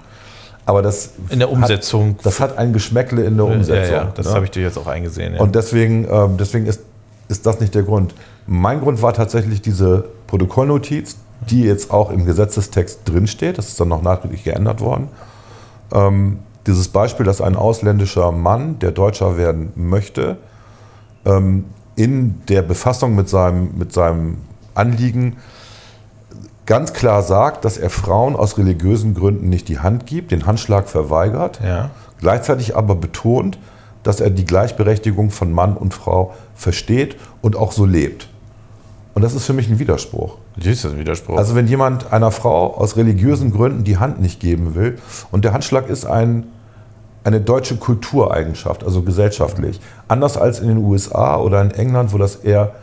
Aber 0.65 0.81
das 0.81 1.11
In 1.29 1.39
der 1.39 1.51
Umsetzung. 1.51 2.15
Hat, 2.17 2.25
das 2.25 2.39
hat 2.39 2.57
ein 2.57 2.73
Geschmäckle 2.73 3.23
in 3.23 3.37
der 3.37 3.45
Umsetzung. 3.45 3.95
Ja, 3.95 4.03
ja, 4.03 4.11
das 4.13 4.27
ne? 4.27 4.33
habe 4.33 4.45
ich 4.45 4.51
dir 4.51 4.63
jetzt 4.63 4.77
auch 4.77 4.87
eingesehen. 4.87 5.35
Ja. 5.35 5.41
Und 5.41 5.55
deswegen, 5.55 6.07
ähm, 6.09 6.37
deswegen 6.37 6.65
ist, 6.65 6.81
ist 7.27 7.45
das 7.45 7.59
nicht 7.59 7.73
der 7.75 7.83
Grund. 7.83 8.13
Mein 8.47 8.81
Grund 8.81 9.01
war 9.01 9.13
tatsächlich 9.13 9.61
diese 9.61 10.05
Protokollnotiz, 10.27 11.17
die 11.49 11.63
jetzt 11.63 11.91
auch 11.91 12.11
im 12.11 12.25
Gesetzestext 12.25 13.01
drinsteht. 13.05 13.57
Das 13.57 13.67
ist 13.67 13.79
dann 13.79 13.89
noch 13.89 14.01
nachträglich 14.01 14.43
geändert 14.43 14.81
worden. 14.81 15.09
Ähm, 15.93 16.39
dieses 16.65 16.87
Beispiel, 16.87 17.25
dass 17.25 17.41
ein 17.41 17.55
ausländischer 17.55 18.31
Mann, 18.31 18.79
der 18.79 18.91
Deutscher 18.91 19.37
werden 19.37 19.71
möchte, 19.75 20.37
ähm, 21.25 21.65
in 21.95 22.41
der 22.47 22.61
Befassung 22.61 23.15
mit 23.15 23.29
seinem, 23.29 23.77
mit 23.77 23.93
seinem 23.93 24.39
Anliegen 24.73 25.37
ganz 26.65 26.93
klar 26.93 27.21
sagt, 27.21 27.63
dass 27.63 27.77
er 27.77 27.89
Frauen 27.89 28.35
aus 28.35 28.57
religiösen 28.57 29.13
Gründen 29.13 29.49
nicht 29.49 29.67
die 29.67 29.79
Hand 29.79 30.05
gibt, 30.05 30.31
den 30.31 30.45
Handschlag 30.45 30.89
verweigert, 30.89 31.59
ja. 31.63 31.91
gleichzeitig 32.19 32.75
aber 32.75 32.95
betont, 32.95 33.59
dass 34.03 34.19
er 34.19 34.29
die 34.29 34.45
Gleichberechtigung 34.45 35.31
von 35.31 35.51
Mann 35.51 35.77
und 35.77 35.93
Frau 35.93 36.33
versteht 36.55 37.17
und 37.41 37.55
auch 37.55 37.71
so 37.71 37.85
lebt. 37.85 38.27
Und 39.15 39.21
das 39.21 39.33
ist 39.33 39.45
für 39.45 39.53
mich 39.53 39.69
ein 39.69 39.79
Widerspruch. 39.79 40.35
Natürlich 40.55 40.77
ist 40.77 40.85
das 40.85 40.91
ein 40.91 40.99
Widerspruch. 40.99 41.37
Also 41.37 41.55
wenn 41.55 41.67
jemand 41.67 42.11
einer 42.11 42.31
Frau 42.31 42.75
aus 42.75 42.97
religiösen 42.97 43.51
Gründen 43.51 43.85
die 43.85 43.97
Hand 43.97 44.21
nicht 44.21 44.41
geben 44.41 44.75
will 44.75 44.99
und 45.31 45.45
der 45.45 45.53
Handschlag 45.53 45.87
ist 45.89 46.05
ein, 46.05 46.47
eine 47.23 47.39
deutsche 47.39 47.77
Kultureigenschaft, 47.77 48.83
also 48.83 49.03
gesellschaftlich, 49.03 49.79
anders 50.09 50.35
als 50.37 50.59
in 50.59 50.67
den 50.67 50.79
USA 50.79 51.37
oder 51.37 51.61
in 51.61 51.71
England, 51.71 52.11
wo 52.11 52.17
das 52.17 52.35
eher 52.35 52.75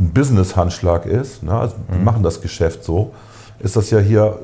ein 0.00 0.10
Business-Handschlag 0.10 1.06
ist, 1.06 1.44
ne? 1.44 1.52
also 1.52 1.76
die 1.96 2.04
machen 2.04 2.24
das 2.24 2.40
Geschäft 2.40 2.82
so, 2.82 3.14
ist 3.60 3.76
das 3.76 3.90
ja 3.90 4.00
hier 4.00 4.36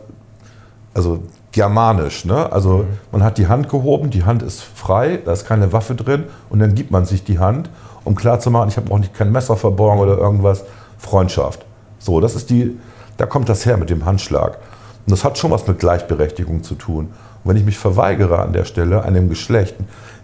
also 0.95 1.25
germanisch. 1.51 2.25
Ne? 2.25 2.51
Also 2.53 2.87
man 3.11 3.25
hat 3.25 3.39
die 3.39 3.49
Hand 3.49 3.69
gehoben, 3.69 4.11
die 4.11 4.23
Hand 4.23 4.43
ist 4.43 4.63
frei, 4.63 5.19
da 5.25 5.33
ist 5.33 5.47
keine 5.47 5.73
Waffe 5.73 5.97
drin 5.97 6.25
und 6.49 6.61
dann 6.61 6.77
gibt 6.77 6.93
man 6.93 7.05
sich 7.05 7.25
die 7.25 7.41
Hand, 7.41 7.71
um 8.05 8.15
klarzumachen, 8.15 8.69
ich 8.69 8.77
habe 8.77 8.93
auch 8.93 8.99
nicht 8.99 9.15
kein 9.15 9.33
Messer 9.33 9.57
verborgen 9.57 10.01
oder 10.01 10.17
irgendwas, 10.17 10.65
Freundschaft. 11.05 11.65
So, 11.99 12.21
das 12.21 12.35
ist 12.35 12.51
die, 12.51 12.79
da 13.17 13.27
kommt 13.27 13.49
das 13.49 13.67
her 13.67 13.77
mit 13.77 13.91
dem 13.91 14.05
Handschlag. 14.05 14.59
Und 15.07 15.11
das 15.11 15.25
hat 15.25 15.39
schon 15.39 15.51
was 15.51 15.67
mit 15.67 15.79
Gleichberechtigung 15.79 16.63
zu 16.63 16.75
tun. 16.75 17.07
Und 17.45 17.51
wenn 17.51 17.57
ich 17.57 17.65
mich 17.65 17.79
verweigere 17.79 18.39
an 18.39 18.53
der 18.53 18.65
Stelle, 18.65 19.03
einem 19.03 19.29
Geschlecht 19.29 19.77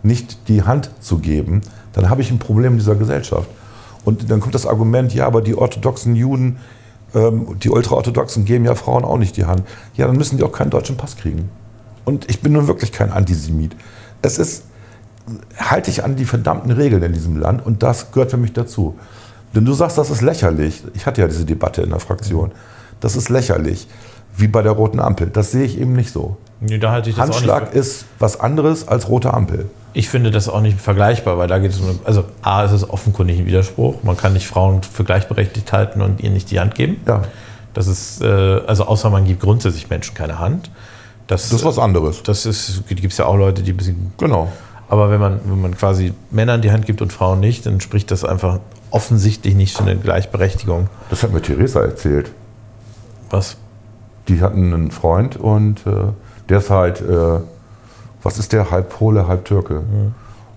nicht 0.03 0.49
die 0.49 0.63
Hand 0.63 0.91
zu 1.01 1.19
geben, 1.19 1.61
dann 1.93 2.09
habe 2.09 2.23
ich 2.23 2.31
ein 2.31 2.39
Problem 2.39 2.73
in 2.73 2.79
dieser 2.79 2.95
Gesellschaft. 2.95 3.49
Und 4.05 4.31
dann 4.31 4.41
kommt 4.41 4.55
das 4.55 4.67
Argument, 4.67 5.15
ja, 5.15 5.27
aber 5.27 5.43
die 5.43 5.55
orthodoxen 5.55 6.17
Juden, 6.17 6.59
ähm, 7.15 7.59
die 7.63 7.69
Ultraorthodoxen 7.69 8.45
geben 8.45 8.65
ja 8.65 8.75
Frauen 8.75 9.05
auch 9.05 9.19
nicht 9.19 9.37
die 9.37 9.45
Hand. 9.45 9.63
Ja, 9.95 10.07
dann 10.07 10.17
müssen 10.17 10.39
die 10.39 10.45
auch 10.45 10.53
keinen 10.53 10.71
deutschen 10.71 10.97
Pass 10.97 11.17
kriegen. 11.17 11.51
Und 12.05 12.31
ich 12.31 12.41
bin 12.41 12.53
nun 12.53 12.67
wirklich 12.67 12.93
kein 12.93 13.13
Antisemit. 13.13 13.77
Es 14.23 14.39
ist, 14.39 14.65
halte 15.59 15.91
ich 15.91 16.03
an 16.03 16.17
die 16.17 16.25
verdammten 16.25 16.71
Regeln 16.71 17.03
in 17.03 17.13
diesem 17.13 17.37
Land 17.37 17.65
und 17.65 17.83
das 17.83 18.13
gehört 18.13 18.31
für 18.31 18.37
mich 18.37 18.53
dazu. 18.53 18.99
Denn 19.55 19.65
du 19.65 19.73
sagst, 19.73 19.99
das 19.99 20.11
ist 20.11 20.23
lächerlich. 20.23 20.83
Ich 20.95 21.07
hatte 21.07 21.21
ja 21.21 21.27
diese 21.27 21.45
Debatte 21.45 21.83
in 21.83 21.91
der 21.91 22.01
Fraktion. 22.01 22.53
Das 23.01 23.17
ist 23.17 23.29
lächerlich, 23.29 23.89
wie 24.37 24.49
bei 24.49 24.63
der 24.63 24.73
roten 24.73 25.01
Ampel. 25.01 25.29
Das 25.29 25.51
sehe 25.51 25.65
ich 25.65 25.81
eben 25.81 25.95
nicht 25.95 26.13
so. 26.13 26.37
nee, 26.61 26.81
auch 26.83 27.17
Handschlag 27.17 27.75
ist 27.75 28.05
was 28.19 28.39
anderes 28.39 28.87
als 28.87 29.09
rote 29.09 29.33
Ampel. 29.35 29.71
Ich 29.93 30.09
finde 30.09 30.31
das 30.31 30.49
auch 30.49 30.61
nicht 30.61 30.81
vergleichbar, 30.81 31.37
weil 31.37 31.49
da 31.49 31.59
geht 31.59 31.73
es 31.73 31.81
um. 31.81 31.99
Also, 32.05 32.25
A, 32.43 32.65
es 32.65 32.71
ist 32.71 32.89
offenkundig 32.89 33.41
ein 33.41 33.47
Widerspruch. 33.47 34.05
Man 34.05 34.17
kann 34.17 34.35
nicht 34.35 34.47
Frauen 34.47 34.83
für 34.83 35.03
gleichberechtigt 35.03 35.73
halten 35.73 36.01
und 36.01 36.21
ihnen 36.21 36.35
nicht 36.35 36.51
die 36.51 36.61
Hand 36.61 36.77
geben. 36.77 37.01
Ja, 37.09 37.23
Das 37.75 37.89
ist, 37.89 38.23
äh, 38.23 38.27
also 38.67 38.85
außer 38.85 39.11
man 39.11 39.25
gibt 39.25 39.41
grundsätzlich 39.41 39.91
Menschen 39.91 40.15
keine 40.15 40.39
Hand. 40.39 40.71
Das, 41.27 41.49
das 41.49 41.61
ist 41.61 41.65
was 41.65 41.79
anderes. 41.79 42.23
das 42.23 42.47
ist, 42.47 42.87
gibt 42.89 43.13
es 43.13 43.19
ja 43.19 43.27
auch 43.27 43.37
Leute, 43.37 43.63
die 43.63 43.73
ein 43.73 43.77
bisschen. 43.77 44.13
Genau. 44.19 44.51
Aber 44.89 45.11
wenn 45.11 45.21
man, 45.21 45.41
wenn 45.45 45.61
man 45.61 45.77
quasi 45.77 46.13
Männern 46.31 46.63
die 46.63 46.73
Hand 46.73 46.87
gibt 46.87 47.01
und 47.01 47.13
Frauen 47.13 47.39
nicht, 47.39 47.65
dann 47.67 47.81
spricht 47.81 48.11
das 48.11 48.25
einfach 48.25 48.59
offensichtlich 48.91 49.55
nicht 49.55 49.77
für 49.77 49.85
eine 49.85 49.97
Gleichberechtigung. 49.97 50.89
Das 51.11 51.23
hat 51.23 51.33
mir 51.33 51.43
Theresa 51.43 51.81
erzählt. 51.81 52.33
Was? 53.31 53.57
Die 54.29 54.41
hatten 54.41 54.73
einen 54.73 54.91
Freund 54.91 55.37
und 55.37 55.87
äh, 55.87 56.13
der 56.49 56.59
ist 56.59 56.71
halt, 56.71 57.01
äh, 57.01 57.41
was 58.23 58.39
ist 58.39 58.53
der, 58.53 58.71
halb 58.71 58.91
Pole, 58.91 59.27
halb 59.27 59.45
Türke. 59.45 59.83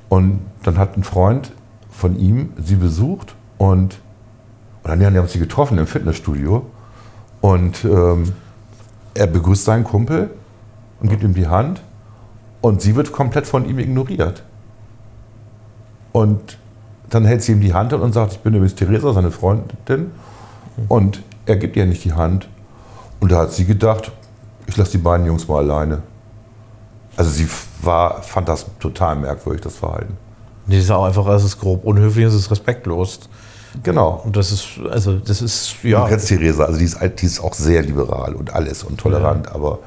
Und 0.09 0.41
dann 0.63 0.77
hat 0.77 0.97
ein 0.97 1.03
Freund 1.03 1.51
von 1.89 2.17
ihm 2.17 2.53
sie 2.61 2.75
besucht 2.75 3.35
und, 3.57 3.99
und 4.83 4.89
dann 4.89 4.99
die 4.99 5.05
haben 5.05 5.27
sie 5.27 5.39
getroffen 5.39 5.77
im 5.77 5.87
Fitnessstudio 5.87 6.65
und 7.41 7.85
ähm, 7.85 8.33
er 9.13 9.27
begrüßt 9.27 9.65
seinen 9.65 9.83
Kumpel 9.83 10.31
und 10.99 11.09
gibt 11.09 11.23
ihm 11.23 11.33
die 11.33 11.47
Hand 11.47 11.81
und 12.61 12.81
sie 12.81 12.95
wird 12.95 13.11
komplett 13.11 13.45
von 13.45 13.65
ihm 13.65 13.79
ignoriert. 13.79 14.43
Und 16.11 16.57
dann 17.13 17.25
hält 17.25 17.43
sie 17.43 17.53
ihm 17.53 17.61
die 17.61 17.73
Hand 17.73 17.93
und 17.93 18.13
sagt, 18.13 18.33
ich 18.33 18.39
bin 18.39 18.53
übrigens 18.53 18.75
Theresa, 18.75 19.13
seine 19.13 19.31
Freundin. 19.31 20.11
Und 20.87 21.21
er 21.45 21.57
gibt 21.57 21.75
ihr 21.75 21.85
nicht 21.85 22.03
die 22.03 22.13
Hand. 22.13 22.47
Und 23.19 23.31
da 23.31 23.39
hat 23.39 23.53
sie 23.53 23.65
gedacht, 23.65 24.11
ich 24.67 24.77
lasse 24.77 24.91
die 24.91 24.97
beiden 24.97 25.25
Jungs 25.25 25.47
mal 25.47 25.59
alleine. 25.59 26.01
Also 27.15 27.29
sie 27.29 27.47
war, 27.81 28.23
fand 28.23 28.49
das 28.49 28.65
total 28.79 29.15
merkwürdig, 29.15 29.61
das 29.61 29.75
Verhalten. 29.75 30.17
Nee, 30.65 30.79
ist 30.79 30.89
auch 30.89 31.05
einfach, 31.05 31.27
es 31.27 31.43
ist 31.43 31.59
grob 31.59 31.83
unhöflich, 31.83 32.25
es 32.25 32.33
ist 32.33 32.49
respektlos. 32.49 33.19
Genau. 33.83 34.21
Und 34.25 34.35
das 34.37 34.51
ist, 34.51 34.67
also, 34.89 35.17
das 35.17 35.41
ist, 35.41 35.75
Du 35.81 35.89
ja. 35.89 36.07
kennst 36.07 36.27
Theresa, 36.27 36.65
also 36.65 36.79
die 36.79 36.85
ist, 36.85 36.97
die 37.19 37.25
ist 37.25 37.43
auch 37.43 37.53
sehr 37.53 37.81
liberal 37.81 38.35
und 38.35 38.53
alles 38.53 38.83
und 38.83 38.99
tolerant, 38.99 39.51
aber 39.51 39.79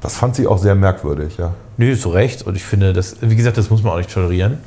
das 0.00 0.16
fand 0.16 0.36
sie 0.36 0.46
auch 0.46 0.58
sehr 0.58 0.74
merkwürdig, 0.74 1.36
ja. 1.38 1.52
Nö, 1.76 1.96
zu 1.96 2.10
Recht. 2.10 2.46
Und 2.46 2.56
ich 2.56 2.64
finde, 2.64 2.92
das, 2.92 3.16
wie 3.20 3.36
gesagt, 3.36 3.56
das 3.56 3.70
muss 3.70 3.82
man 3.82 3.92
auch 3.92 3.98
nicht 3.98 4.12
tolerieren. 4.12 4.58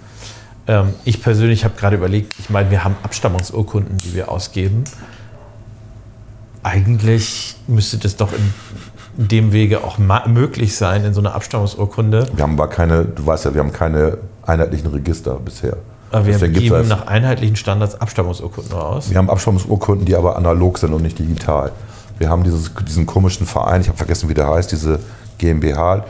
Ähm, 0.67 0.93
ich 1.03 1.21
persönlich 1.21 1.65
habe 1.65 1.75
gerade 1.75 1.95
überlegt, 1.95 2.33
ich 2.39 2.49
meine, 2.49 2.71
wir 2.71 2.83
haben 2.83 2.95
Abstammungsurkunden, 3.03 3.97
die 3.97 4.13
wir 4.13 4.31
ausgeben. 4.31 4.83
Eigentlich 6.63 7.55
müsste 7.67 7.97
das 7.97 8.15
doch 8.15 8.31
in, 8.31 8.53
dem 9.15 9.51
Wege 9.51 9.83
auch 9.83 9.99
möglich 9.99 10.75
sein, 10.75 11.05
in 11.05 11.13
so 11.13 11.21
einer 11.21 11.35
Abstammungsurkunde. 11.35 12.27
Wir 12.33 12.43
haben 12.43 12.53
aber 12.53 12.67
keine, 12.67 13.05
du 13.05 13.25
weißt 13.25 13.45
ja, 13.45 13.53
wir 13.53 13.61
haben 13.61 13.71
keine 13.71 14.17
einheitlichen 14.41 14.87
Register 14.87 15.35
bisher. 15.35 15.77
Aber 16.11 16.25
wir 16.25 16.33
Deswegen 16.33 16.53
geben 16.53 16.87
nach 16.87 17.07
einheitlichen 17.07 17.55
Standards 17.55 17.99
Abstammungsurkunden 17.99 18.73
aus. 18.73 19.09
Wir 19.09 19.17
haben 19.17 19.29
Abstammungsurkunden, 19.29 20.05
die 20.05 20.15
aber 20.15 20.35
analog 20.35 20.77
sind 20.77 20.93
und 20.93 21.03
nicht 21.03 21.19
digital. 21.19 21.71
Wir 22.17 22.29
haben 22.29 22.43
dieses, 22.43 22.71
diesen 22.87 23.05
komischen 23.05 23.45
Verein, 23.45 23.81
ich 23.81 23.87
habe 23.87 23.97
vergessen, 23.97 24.29
wie 24.29 24.33
der 24.33 24.47
heißt, 24.47 24.71
diese 24.71 24.99
GmbH, 25.37 26.05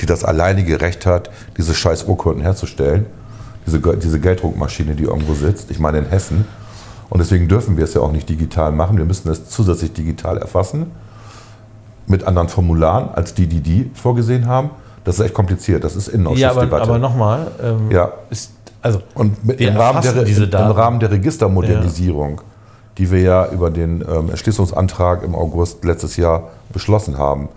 die 0.00 0.06
das 0.06 0.24
alleinige 0.24 0.80
Recht 0.80 1.06
hat, 1.06 1.30
diese 1.56 1.74
scheiß 1.74 2.04
Urkunden 2.04 2.42
herzustellen. 2.42 3.06
Diese, 3.68 3.80
diese 3.98 4.18
Gelddruckmaschine, 4.18 4.94
die 4.94 5.04
irgendwo 5.04 5.34
sitzt, 5.34 5.70
ich 5.70 5.78
meine 5.78 5.98
in 5.98 6.06
Hessen. 6.06 6.46
Und 7.10 7.18
deswegen 7.18 7.48
dürfen 7.48 7.76
wir 7.76 7.84
es 7.84 7.92
ja 7.94 8.00
auch 8.00 8.12
nicht 8.12 8.28
digital 8.28 8.72
machen. 8.72 8.96
Wir 8.96 9.04
müssen 9.04 9.30
es 9.30 9.48
zusätzlich 9.48 9.92
digital 9.92 10.38
erfassen. 10.38 10.90
Mit 12.06 12.24
anderen 12.24 12.48
Formularen, 12.48 13.10
als 13.14 13.34
die, 13.34 13.46
die 13.46 13.60
die 13.60 13.90
vorgesehen 13.94 14.46
haben. 14.46 14.70
Das 15.04 15.18
ist 15.18 15.24
echt 15.26 15.34
kompliziert. 15.34 15.84
Das 15.84 15.96
ist 15.96 16.06
Ja, 16.08 16.14
aber, 16.14 16.18
Innenausschussdebatte. 16.30 16.82
aber 16.82 16.98
nochmal, 16.98 17.46
ähm, 17.62 17.90
Ja. 17.90 18.12
ist, 18.30 18.52
also 18.80 19.00
Und 19.14 19.44
mit, 19.44 19.60
im, 19.60 19.76
Rahmen 19.76 20.02
der, 20.02 20.26
im. 20.26 20.70
Rahmen 20.70 21.00
der 21.00 21.10
Registermodernisierung, 21.10 22.40
die 22.96 23.10
wir 23.10 23.20
ja 23.20 23.50
über 23.50 23.70
den 23.70 24.02
ähm, 24.02 24.30
Entschließungsantrag 24.30 25.22
im 25.22 25.34
August 25.34 25.84
letztes 25.84 26.16
Jahr 26.16 26.50
beschlossen 26.72 27.18
haben, 27.18 27.48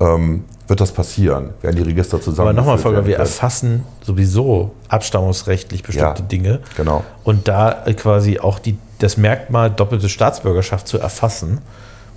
ähm, 0.00 0.44
wird 0.68 0.80
das 0.80 0.92
passieren, 0.92 1.50
werden 1.62 1.76
die 1.76 1.82
Register 1.82 2.20
zusammen. 2.20 2.48
Aber 2.48 2.52
nochmal, 2.52 2.78
Volker, 2.78 3.06
wir 3.06 3.16
erfassen 3.18 3.84
sowieso 4.02 4.72
abstammungsrechtlich 4.88 5.82
bestimmte 5.82 6.22
Ja, 6.22 6.28
Dinge. 6.28 6.60
genau. 6.76 7.04
Und 7.24 7.48
da 7.48 7.84
äh, 7.86 7.94
quasi 7.94 8.38
auch 8.40 8.58
die, 8.58 8.76
das 8.98 9.16
Merkmal 9.16 9.70
doppelte 9.70 10.08
Staatsbürgerschaft 10.08 10.88
zu 10.88 10.98
erfassen, 10.98 11.60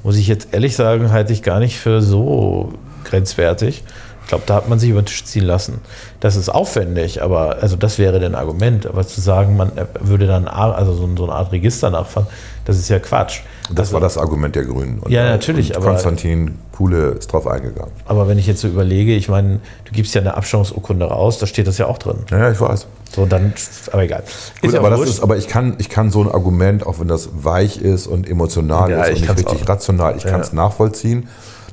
muss 0.04 0.18
ich 0.18 0.28
jetzt 0.28 0.50
ehrlich 0.54 0.76
sagen, 0.76 1.12
halte 1.12 1.34
ich 1.34 1.44
gar 1.44 1.60
nicht 1.60 1.78
für 1.78 2.02
so 2.02 2.74
grenzwertig. 3.04 3.84
Glaube, 4.30 4.44
da 4.46 4.56
hat 4.56 4.70
man 4.70 4.80
sich 4.80 4.90
über 4.90 5.02
den 5.02 5.08
Tisch 5.08 5.26
ziehen 5.26 5.44
lassen. 5.44 5.82
Das 6.20 6.36
ist 6.36 6.50
aufwendig, 6.50 7.22
aber 7.22 7.58
also 7.62 7.76
das 7.76 7.98
wäre 7.98 8.24
ein 8.24 8.36
Argument. 8.36 8.86
Aber 8.86 9.06
zu 9.06 9.20
sagen, 9.20 9.58
man 9.58 9.72
würde 10.00 10.28
dann 10.28 10.48
also 10.48 10.94
so, 10.94 11.10
so 11.18 11.24
eine 11.24 11.34
Art 11.34 11.52
Register 11.52 11.90
nachfahren, 11.90 12.28
das 12.66 12.78
ist 12.78 12.90
ja 12.90 13.00
Quatsch. 13.00 13.42
Das 13.70 13.88
also, 13.88 13.94
war 13.94 14.02
das 14.02 14.18
Argument 14.18 14.56
der 14.56 14.66
Grünen. 14.66 15.00
Und, 15.00 15.12
ja, 15.12 15.26
natürlich. 15.26 15.72
Und 15.72 15.78
aber, 15.78 15.92
Konstantin 15.92 16.60
Kuhle 16.72 17.10
ist 17.20 17.34
drauf 17.34 17.48
eingegangen. 17.48 17.92
Aber 18.06 18.28
wenn 18.28 18.38
ich 18.38 18.48
jetzt 18.48 18.62
so 18.62 18.68
überlege, 18.68 19.16
ich 19.16 19.30
meine, 19.30 19.60
du 19.86 19.92
gibst 19.92 20.14
ja 20.14 20.22
eine 20.22 20.38
Abstammungsurkunde 20.38 21.06
raus, 21.06 21.40
da 21.40 21.48
steht 21.48 21.68
das 21.68 21.78
ja 21.78 21.88
auch 21.88 21.98
drin. 21.98 22.18
Ja, 22.30 22.52
ich 22.52 22.62
weiß. 22.62 22.88
So, 23.12 23.26
dann, 23.26 23.54
aber 23.92 24.04
egal. 24.04 24.24
Gut, 24.62 24.76
aber, 24.76 24.92
das 24.92 25.02
ist, 25.02 25.24
aber 25.24 25.38
ich 25.38 25.48
kann, 25.48 25.76
ich 25.80 25.90
kann 25.90 26.12
so 26.12 26.22
ein 26.22 26.30
Argument, 26.30 26.86
auch 26.86 27.00
wenn 27.00 27.08
das 27.08 27.30
weich 27.34 27.82
ist 27.82 28.06
und 28.06 28.30
emotional 28.30 28.92
ja, 28.92 29.04
ist 29.04 29.16
und 29.16 29.22
nicht 29.22 29.30
richtig 29.32 29.64
auch. 29.64 29.70
rational, 29.70 30.16
ich 30.16 30.24
kann 30.24 30.42
es 30.42 30.54
nachvollziehen. 30.54 31.28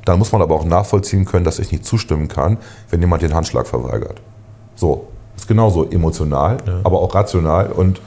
Dann 0.07 0.19
muss 0.19 0.33
man 0.33 0.41
aber 0.41 0.55
auch 0.55 0.65
nachvollziehen 0.65 1.27
können, 1.27 1.45
dass 1.45 1.59
ich 1.59 1.71
nicht 1.71 1.85
zustimmen 1.85 2.29
kann, 2.29 2.57
wenn 2.91 3.01
jemand 3.01 3.23
den 3.23 3.35
Handschlag 3.35 3.67
verweigert. 3.67 4.23
So, 4.77 5.09
ist 5.37 5.49
genauso 5.49 5.85
emotional, 5.91 6.59
ja. 6.65 6.81
aber 6.85 7.01
auch 7.01 7.15
rational 7.15 7.71
und 7.73 8.01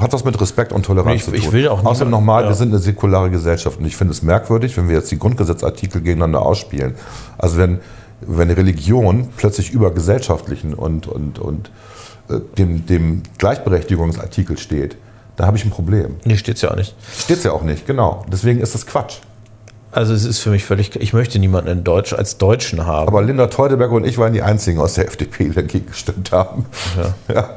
hat 0.00 0.12
was 0.14 0.24
mit 0.24 0.40
Respekt 0.40 0.72
und 0.72 0.86
Toleranz 0.86 1.14
ich, 1.14 1.24
zu 1.24 1.30
tun. 1.30 1.40
Ich 1.40 1.52
will 1.52 1.68
auch 1.68 1.84
Außerdem 1.84 2.10
nochmal, 2.10 2.44
ja. 2.44 2.48
wir 2.48 2.54
sind 2.54 2.70
eine 2.70 2.78
säkulare 2.78 3.30
Gesellschaft 3.30 3.78
und 3.78 3.84
ich 3.84 3.96
finde 3.96 4.12
es 4.12 4.22
merkwürdig, 4.22 4.76
wenn 4.78 4.88
wir 4.88 4.96
jetzt 4.96 5.10
die 5.10 5.18
Grundgesetzartikel 5.18 6.00
gegeneinander 6.00 6.40
ausspielen. 6.40 6.94
Also 7.36 7.58
wenn, 7.58 7.80
wenn 8.22 8.50
Religion 8.50 9.28
plötzlich 9.36 9.70
über 9.70 9.90
gesellschaftlichen 9.90 10.72
und, 10.72 11.06
und, 11.06 11.38
und 11.38 11.70
äh, 12.30 12.40
dem, 12.56 12.86
dem 12.86 13.22
Gleichberechtigungsartikel 13.36 14.56
steht, 14.56 14.96
da 15.36 15.46
habe 15.46 15.58
ich 15.58 15.66
ein 15.66 15.70
Problem. 15.70 16.16
Nee, 16.24 16.38
steht 16.38 16.56
es 16.56 16.62
ja 16.62 16.70
auch 16.70 16.76
nicht. 16.76 16.96
Steht 17.16 17.38
es 17.38 17.44
ja 17.44 17.52
auch 17.52 17.62
nicht, 17.62 17.86
genau. 17.86 18.24
Deswegen 18.32 18.60
ist 18.60 18.74
das 18.74 18.86
Quatsch. 18.86 19.18
Also 19.90 20.12
es 20.12 20.24
ist 20.24 20.40
für 20.40 20.50
mich 20.50 20.64
völlig, 20.64 20.96
ich 20.96 21.12
möchte 21.12 21.38
niemanden 21.38 21.70
in 21.70 21.84
Deutsch 21.84 22.12
als 22.12 22.36
Deutschen 22.36 22.86
haben. 22.86 23.08
Aber 23.08 23.22
Linda 23.22 23.46
Teuteberg 23.46 23.90
und 23.90 24.04
ich 24.04 24.18
waren 24.18 24.34
die 24.34 24.42
einzigen 24.42 24.80
aus 24.80 24.94
der 24.94 25.06
FDP, 25.06 25.44
die 25.44 25.54
dagegen 25.54 25.86
gestimmt 25.86 26.30
haben. 26.30 26.66
Ja. 26.96 27.14
ja. 27.34 27.50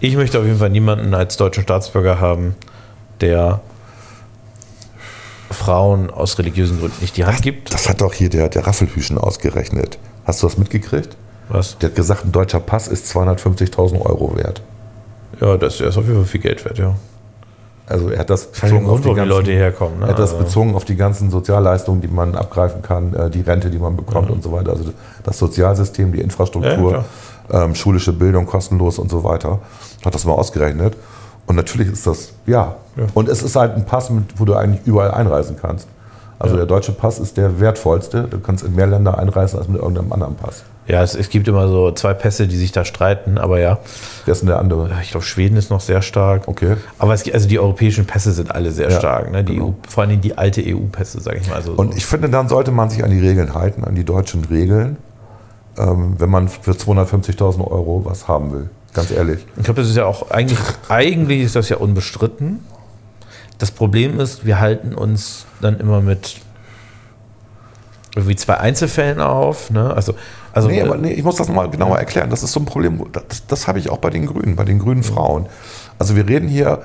Ich 0.00 0.16
möchte 0.16 0.38
auf 0.38 0.44
jeden 0.44 0.58
Fall 0.58 0.70
niemanden 0.70 1.14
als 1.14 1.36
deutschen 1.36 1.62
Staatsbürger 1.62 2.20
haben, 2.20 2.56
der 3.20 3.60
Frauen 5.50 6.10
aus 6.10 6.38
religiösen 6.38 6.80
Gründen 6.80 7.00
nicht 7.00 7.16
die 7.16 7.24
Hand 7.24 7.42
gibt. 7.42 7.72
Das 7.72 7.88
hat 7.88 8.00
doch 8.00 8.14
hier 8.14 8.30
der, 8.30 8.48
der 8.48 8.66
Raffelhüschen 8.66 9.18
ausgerechnet. 9.18 9.98
Hast 10.24 10.42
du 10.42 10.46
das 10.46 10.58
mitgekriegt? 10.58 11.16
Was? 11.48 11.78
Der 11.78 11.90
hat 11.90 11.96
gesagt, 11.96 12.24
ein 12.24 12.32
deutscher 12.32 12.60
Pass 12.60 12.88
ist 12.88 13.14
250.000 13.14 14.00
Euro 14.00 14.36
wert. 14.36 14.62
Ja, 15.40 15.56
das 15.56 15.80
ist 15.80 15.96
auf 15.96 16.04
jeden 16.04 16.16
Fall 16.16 16.24
viel 16.24 16.40
Geld 16.40 16.64
wert, 16.64 16.78
ja. 16.78 16.96
Also 17.86 18.08
er 18.08 18.20
hat 18.20 18.30
das 18.30 18.46
bezogen 18.46 18.88
auf 18.88 19.02
die, 19.02 19.12
ganzen, 19.12 19.28
Leute 19.28 19.52
herkommen. 19.52 19.98
Ne? 19.98 20.06
Er 20.06 20.12
hat 20.12 20.18
das 20.18 20.32
also 20.32 20.44
bezogen 20.44 20.74
auf 20.74 20.84
die 20.86 20.96
ganzen 20.96 21.30
Sozialleistungen, 21.30 22.00
die 22.00 22.08
man 22.08 22.34
abgreifen 22.34 22.80
kann, 22.80 23.12
äh, 23.14 23.28
die 23.28 23.42
Rente, 23.42 23.68
die 23.68 23.78
man 23.78 23.94
bekommt 23.96 24.28
ja. 24.28 24.34
und 24.34 24.42
so 24.42 24.52
weiter. 24.52 24.70
Also 24.70 24.84
das 25.22 25.38
Sozialsystem, 25.38 26.12
die 26.12 26.20
Infrastruktur, 26.20 27.04
ja, 27.50 27.64
ähm, 27.64 27.74
schulische 27.74 28.12
Bildung 28.12 28.46
kostenlos 28.46 28.98
und 28.98 29.10
so 29.10 29.22
weiter. 29.22 29.58
Hat 30.04 30.14
das 30.14 30.24
mal 30.24 30.32
ausgerechnet. 30.32 30.96
Und 31.46 31.56
natürlich 31.56 31.92
ist 31.92 32.06
das, 32.06 32.32
ja. 32.46 32.76
ja. 32.96 33.04
Und 33.12 33.28
es 33.28 33.42
ist 33.42 33.54
halt 33.54 33.74
ein 33.74 33.84
Pass, 33.84 34.10
wo 34.36 34.44
du 34.46 34.54
eigentlich 34.54 34.86
überall 34.86 35.10
einreisen 35.10 35.56
kannst. 35.60 35.88
Also 36.38 36.56
der 36.56 36.66
deutsche 36.66 36.92
Pass 36.92 37.18
ist 37.18 37.36
der 37.36 37.60
wertvollste. 37.60 38.24
Du 38.24 38.38
kannst 38.40 38.64
in 38.64 38.74
mehr 38.74 38.86
Länder 38.86 39.18
einreisen 39.18 39.58
als 39.58 39.68
mit 39.68 39.80
irgendeinem 39.80 40.12
anderen 40.12 40.36
Pass. 40.36 40.64
Ja, 40.86 41.02
es, 41.02 41.14
es, 41.14 41.30
gibt 41.30 41.48
immer 41.48 41.66
so 41.68 41.92
zwei 41.92 42.12
Pässe, 42.12 42.46
die 42.46 42.56
sich 42.56 42.70
da 42.70 42.84
streiten, 42.84 43.38
aber 43.38 43.58
ja. 43.58 43.78
Wer 44.26 44.32
ist 44.32 44.40
denn 44.40 44.48
der 44.48 44.58
andere? 44.58 44.90
Ich 45.02 45.10
glaube, 45.10 45.24
Schweden 45.24 45.56
ist 45.56 45.70
noch 45.70 45.80
sehr 45.80 46.02
stark. 46.02 46.46
Okay. 46.46 46.76
Aber 46.98 47.14
es, 47.14 47.30
also 47.32 47.48
die 47.48 47.58
europäischen 47.58 48.04
Pässe 48.04 48.32
sind 48.32 48.54
alle 48.54 48.70
sehr 48.70 48.90
ja, 48.90 48.98
stark. 48.98 49.30
Ne? 49.30 49.44
Die 49.44 49.54
genau. 49.54 49.68
EU, 49.68 49.72
vor 49.88 50.04
allem 50.04 50.20
die 50.20 50.36
alte 50.36 50.62
EU-Pässe, 50.62 51.20
sage 51.20 51.38
ich 51.38 51.48
mal. 51.48 51.56
Also 51.56 51.72
Und 51.72 51.96
ich 51.96 52.04
finde, 52.04 52.28
dann 52.28 52.48
sollte 52.48 52.70
man 52.70 52.90
sich 52.90 53.02
an 53.02 53.10
die 53.10 53.20
Regeln 53.20 53.54
halten, 53.54 53.84
an 53.84 53.94
die 53.94 54.04
deutschen 54.04 54.44
Regeln, 54.44 54.98
ähm, 55.78 56.16
wenn 56.18 56.28
man 56.28 56.48
für 56.48 56.72
250.000 56.72 57.66
Euro 57.66 58.02
was 58.04 58.28
haben 58.28 58.52
will. 58.52 58.68
Ganz 58.92 59.10
ehrlich. 59.10 59.46
Ich 59.56 59.64
glaube, 59.64 59.80
das 59.80 59.90
ist 59.90 59.96
ja 59.96 60.04
auch 60.04 60.30
eigentlich, 60.30 60.58
eigentlich 60.88 61.42
ist 61.42 61.56
das 61.56 61.70
ja 61.70 61.78
unbestritten. 61.78 62.60
Das 63.58 63.70
Problem 63.70 64.20
ist, 64.20 64.44
wir 64.44 64.60
halten 64.60 64.94
uns 64.94 65.46
dann 65.62 65.80
immer 65.80 66.02
mit 66.02 66.36
irgendwie 68.14 68.36
zwei 68.36 68.58
Einzelfällen 68.58 69.20
auf. 69.20 69.70
Ne? 69.70 69.92
Also, 69.94 70.14
also, 70.54 70.68
nee, 70.68 70.80
aber 70.80 70.96
nee, 70.96 71.12
ich 71.12 71.24
muss 71.24 71.34
das 71.34 71.48
nochmal 71.48 71.68
genauer 71.68 71.98
erklären. 71.98 72.30
Das 72.30 72.44
ist 72.44 72.52
so 72.52 72.60
ein 72.60 72.64
Problem. 72.64 73.04
Das, 73.12 73.46
das 73.46 73.66
habe 73.66 73.80
ich 73.80 73.90
auch 73.90 73.98
bei 73.98 74.10
den 74.10 74.26
Grünen, 74.26 74.54
bei 74.54 74.64
den 74.64 74.78
grünen 74.78 75.02
Frauen. 75.02 75.46
Also 75.98 76.14
wir 76.14 76.28
reden 76.28 76.48
hier, 76.48 76.82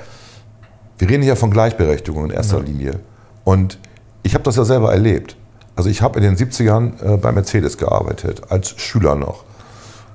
wir 0.97 1.07
reden 1.07 1.21
hier 1.21 1.35
von 1.35 1.51
Gleichberechtigung 1.51 2.25
in 2.25 2.31
erster 2.31 2.57
ja. 2.57 2.63
Linie. 2.63 2.99
Und 3.43 3.77
ich 4.23 4.33
habe 4.33 4.43
das 4.43 4.55
ja 4.55 4.65
selber 4.65 4.91
erlebt. 4.91 5.35
Also 5.75 5.87
ich 5.87 6.01
habe 6.01 6.19
in 6.19 6.23
den 6.23 6.35
70ern 6.35 7.13
äh, 7.13 7.17
bei 7.17 7.31
Mercedes 7.31 7.77
gearbeitet, 7.77 8.41
als 8.49 8.71
Schüler 8.81 9.13
noch. 9.13 9.43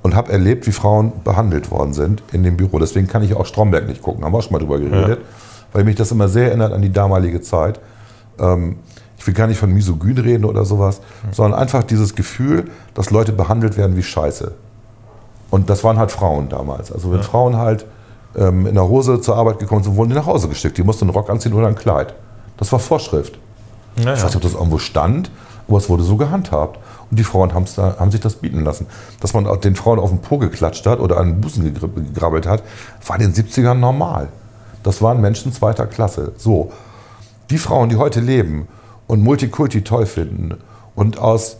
Und 0.02 0.16
habe 0.16 0.32
erlebt, 0.32 0.66
wie 0.66 0.72
Frauen 0.72 1.12
behandelt 1.22 1.70
worden 1.70 1.94
sind 1.94 2.24
in 2.32 2.42
dem 2.42 2.56
Büro. 2.56 2.80
Deswegen 2.80 3.06
kann 3.06 3.22
ich 3.22 3.34
auch 3.34 3.46
Stromberg 3.46 3.86
nicht 3.86 4.02
gucken. 4.02 4.24
Haben 4.24 4.32
wir 4.32 4.38
auch 4.38 4.42
schon 4.42 4.52
mal 4.52 4.58
drüber 4.58 4.80
geredet. 4.80 5.20
Ja. 5.20 5.24
Weil 5.72 5.84
mich 5.84 5.94
das 5.94 6.10
immer 6.10 6.26
sehr 6.28 6.48
erinnert 6.48 6.72
an 6.72 6.82
die 6.82 6.92
damalige 6.92 7.40
Zeit. 7.40 7.78
Ähm, 8.38 8.78
ich 9.18 9.26
will 9.26 9.34
gar 9.34 9.46
nicht 9.46 9.58
von 9.58 9.72
misogyn 9.72 10.18
reden 10.18 10.44
oder 10.44 10.64
sowas, 10.64 11.00
mhm. 11.00 11.32
sondern 11.32 11.60
einfach 11.60 11.82
dieses 11.82 12.14
Gefühl, 12.14 12.70
dass 12.94 13.10
Leute 13.10 13.32
behandelt 13.32 13.76
werden 13.76 13.96
wie 13.96 14.02
Scheiße. 14.02 14.52
Und 15.50 15.70
das 15.70 15.84
waren 15.84 15.98
halt 15.98 16.10
Frauen 16.10 16.48
damals. 16.48 16.90
Also 16.90 17.10
wenn 17.10 17.18
ja. 17.18 17.24
Frauen 17.24 17.56
halt 17.56 17.86
ähm, 18.36 18.66
in 18.66 18.74
der 18.74 18.88
Hose 18.88 19.20
zur 19.20 19.36
Arbeit 19.36 19.58
gekommen 19.58 19.84
sind, 19.84 19.96
wurden 19.96 20.10
die 20.10 20.16
nach 20.16 20.26
Hause 20.26 20.48
geschickt. 20.48 20.76
Die 20.78 20.82
mussten 20.82 21.04
einen 21.04 21.14
Rock 21.14 21.30
anziehen 21.30 21.52
oder 21.52 21.68
ein 21.68 21.76
Kleid. 21.76 22.14
Das 22.56 22.72
war 22.72 22.78
Vorschrift. 22.78 23.38
Ja, 23.96 24.14
ich 24.14 24.22
weiß 24.22 24.24
nicht, 24.24 24.36
ob 24.36 24.42
das 24.42 24.54
irgendwo 24.54 24.78
stand, 24.78 25.30
aber 25.68 25.78
es 25.78 25.88
wurde 25.88 26.02
so 26.02 26.16
gehandhabt. 26.16 26.78
Und 27.10 27.18
die 27.18 27.24
Frauen 27.24 27.50
da, 27.76 27.96
haben 27.98 28.10
sich 28.10 28.20
das 28.20 28.34
bieten 28.34 28.64
lassen. 28.64 28.86
Dass 29.20 29.34
man 29.34 29.46
den 29.60 29.76
Frauen 29.76 29.98
auf 29.98 30.10
den 30.10 30.20
Po 30.20 30.38
geklatscht 30.38 30.86
hat 30.86 30.98
oder 30.98 31.18
an 31.18 31.28
den 31.28 31.40
Busen 31.40 31.72
gegrabbelt 31.72 32.46
hat, 32.46 32.62
war 33.06 33.20
in 33.20 33.32
den 33.32 33.44
70ern 33.44 33.74
normal. 33.74 34.28
Das 34.82 35.00
waren 35.00 35.20
Menschen 35.20 35.52
zweiter 35.52 35.86
Klasse. 35.86 36.32
So. 36.36 36.72
Die 37.50 37.58
Frauen, 37.58 37.90
die 37.90 37.96
heute 37.96 38.20
leben 38.20 38.68
und 39.06 39.22
Multikulti 39.22 39.82
toll 39.82 40.06
finden 40.06 40.54
und 40.94 41.18
aus, 41.18 41.58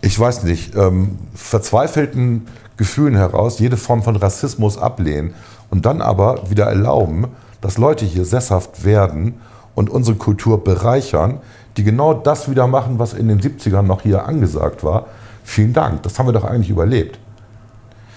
ich 0.00 0.18
weiß 0.18 0.44
nicht, 0.44 0.74
ähm, 0.76 1.18
verzweifelten 1.34 2.46
Gefühlen 2.76 3.14
heraus 3.14 3.58
jede 3.58 3.76
Form 3.76 4.02
von 4.02 4.16
Rassismus 4.16 4.78
ablehnen 4.78 5.34
und 5.70 5.86
dann 5.86 6.02
aber 6.02 6.50
wieder 6.50 6.66
erlauben, 6.66 7.28
dass 7.60 7.78
Leute 7.78 8.04
hier 8.04 8.24
sesshaft 8.24 8.84
werden 8.84 9.34
und 9.74 9.90
unsere 9.90 10.16
Kultur 10.16 10.62
bereichern, 10.62 11.38
die 11.76 11.84
genau 11.84 12.14
das 12.14 12.50
wieder 12.50 12.66
machen, 12.66 12.98
was 12.98 13.14
in 13.14 13.28
den 13.28 13.40
70ern 13.40 13.82
noch 13.82 14.02
hier 14.02 14.26
angesagt 14.26 14.84
war. 14.84 15.06
Vielen 15.42 15.72
Dank, 15.72 16.02
das 16.02 16.18
haben 16.18 16.26
wir 16.26 16.32
doch 16.32 16.44
eigentlich 16.44 16.70
überlebt. 16.70 17.18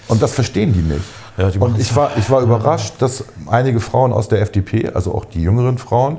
Und 0.08 0.22
das 0.22 0.32
verstehen 0.32 0.72
die 0.72 0.80
nicht. 0.80 1.04
Ja, 1.36 1.50
die 1.50 1.58
und 1.58 1.78
ich 1.78 1.94
war, 1.94 2.16
ich 2.16 2.28
war 2.30 2.42
überrascht, 2.42 2.94
dass 2.98 3.24
einige 3.46 3.80
Frauen 3.80 4.12
aus 4.12 4.28
der 4.28 4.40
FDP, 4.40 4.90
also 4.90 5.14
auch 5.14 5.24
die 5.24 5.42
jüngeren 5.42 5.78
Frauen, 5.78 6.18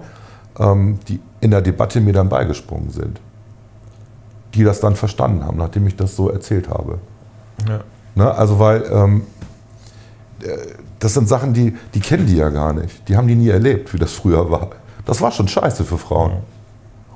ähm, 0.57 0.99
die 1.07 1.19
in 1.41 1.51
der 1.51 1.61
Debatte 1.61 2.01
mir 2.01 2.13
dann 2.13 2.29
beigesprungen 2.29 2.89
sind. 2.89 3.19
Die 4.55 4.63
das 4.63 4.79
dann 4.79 4.95
verstanden 4.95 5.45
haben, 5.45 5.57
nachdem 5.57 5.87
ich 5.87 5.95
das 5.95 6.15
so 6.15 6.29
erzählt 6.29 6.69
habe. 6.69 6.99
Ja. 7.67 7.81
Ne, 8.15 8.33
also 8.33 8.59
weil 8.59 8.83
ähm, 8.91 9.23
äh, 10.41 10.57
das 10.99 11.13
sind 11.13 11.29
Sachen, 11.29 11.53
die, 11.53 11.75
die 11.93 11.99
kennen 11.99 12.25
die 12.25 12.35
ja 12.35 12.49
gar 12.49 12.73
nicht. 12.73 13.07
Die 13.07 13.15
haben 13.15 13.27
die 13.27 13.35
nie 13.35 13.49
erlebt, 13.49 13.93
wie 13.93 13.97
das 13.97 14.11
früher 14.13 14.51
war. 14.51 14.71
Das 15.05 15.21
war 15.21 15.31
schon 15.31 15.47
scheiße 15.47 15.85
für 15.85 15.97
Frauen. 15.97 16.43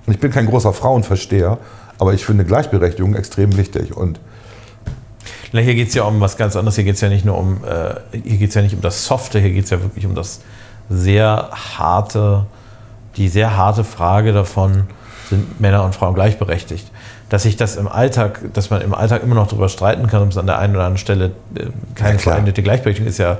Und 0.05 0.13
ich 0.13 0.19
bin 0.19 0.31
kein 0.31 0.45
großer 0.45 0.73
Frauenversteher, 0.73 1.57
aber 1.99 2.13
ich 2.13 2.25
finde 2.25 2.45
Gleichberechtigung 2.45 3.15
extrem 3.15 3.55
wichtig. 3.57 3.95
Und 3.95 4.19
Na, 5.51 5.59
hier 5.59 5.75
geht 5.75 5.89
es 5.89 5.93
ja 5.93 6.03
um 6.03 6.19
was 6.21 6.37
ganz 6.37 6.55
anderes. 6.55 6.75
Hier 6.75 6.85
geht 6.85 6.95
es 6.95 7.01
ja 7.01 7.09
nicht 7.09 7.25
nur 7.25 7.37
um, 7.37 7.63
äh, 7.63 7.95
hier 8.11 8.37
geht 8.37 8.55
ja 8.55 8.61
nicht 8.61 8.75
um 8.75 8.81
das 8.81 9.05
Softe, 9.05 9.39
hier 9.39 9.51
geht 9.51 9.65
es 9.65 9.69
ja 9.69 9.81
wirklich 9.81 10.05
um 10.05 10.15
das 10.15 10.41
sehr 10.89 11.49
harte, 11.51 12.45
die 13.17 13.27
sehr 13.27 13.57
harte 13.57 13.83
Frage 13.83 14.33
davon, 14.33 14.83
sind 15.29 15.59
Männer 15.59 15.83
und 15.83 15.95
Frauen 15.95 16.13
gleichberechtigt. 16.13 16.89
Dass 17.29 17.43
sich 17.43 17.57
das 17.57 17.75
im 17.75 17.87
Alltag, 17.87 18.41
dass 18.53 18.69
man 18.69 18.81
im 18.81 18.93
Alltag 18.93 19.23
immer 19.23 19.35
noch 19.35 19.47
darüber 19.47 19.69
streiten 19.69 20.07
kann, 20.07 20.21
ob 20.21 20.29
es 20.29 20.37
an 20.37 20.45
der 20.45 20.59
einen 20.59 20.75
oder 20.75 20.85
anderen 20.85 20.97
Stelle 20.97 21.31
äh, 21.55 21.65
keine 21.95 22.13
ja, 22.13 22.19
vereinte 22.19 22.61
Gleichberechtigung 22.61 23.09
ist 23.09 23.17
ja, 23.17 23.37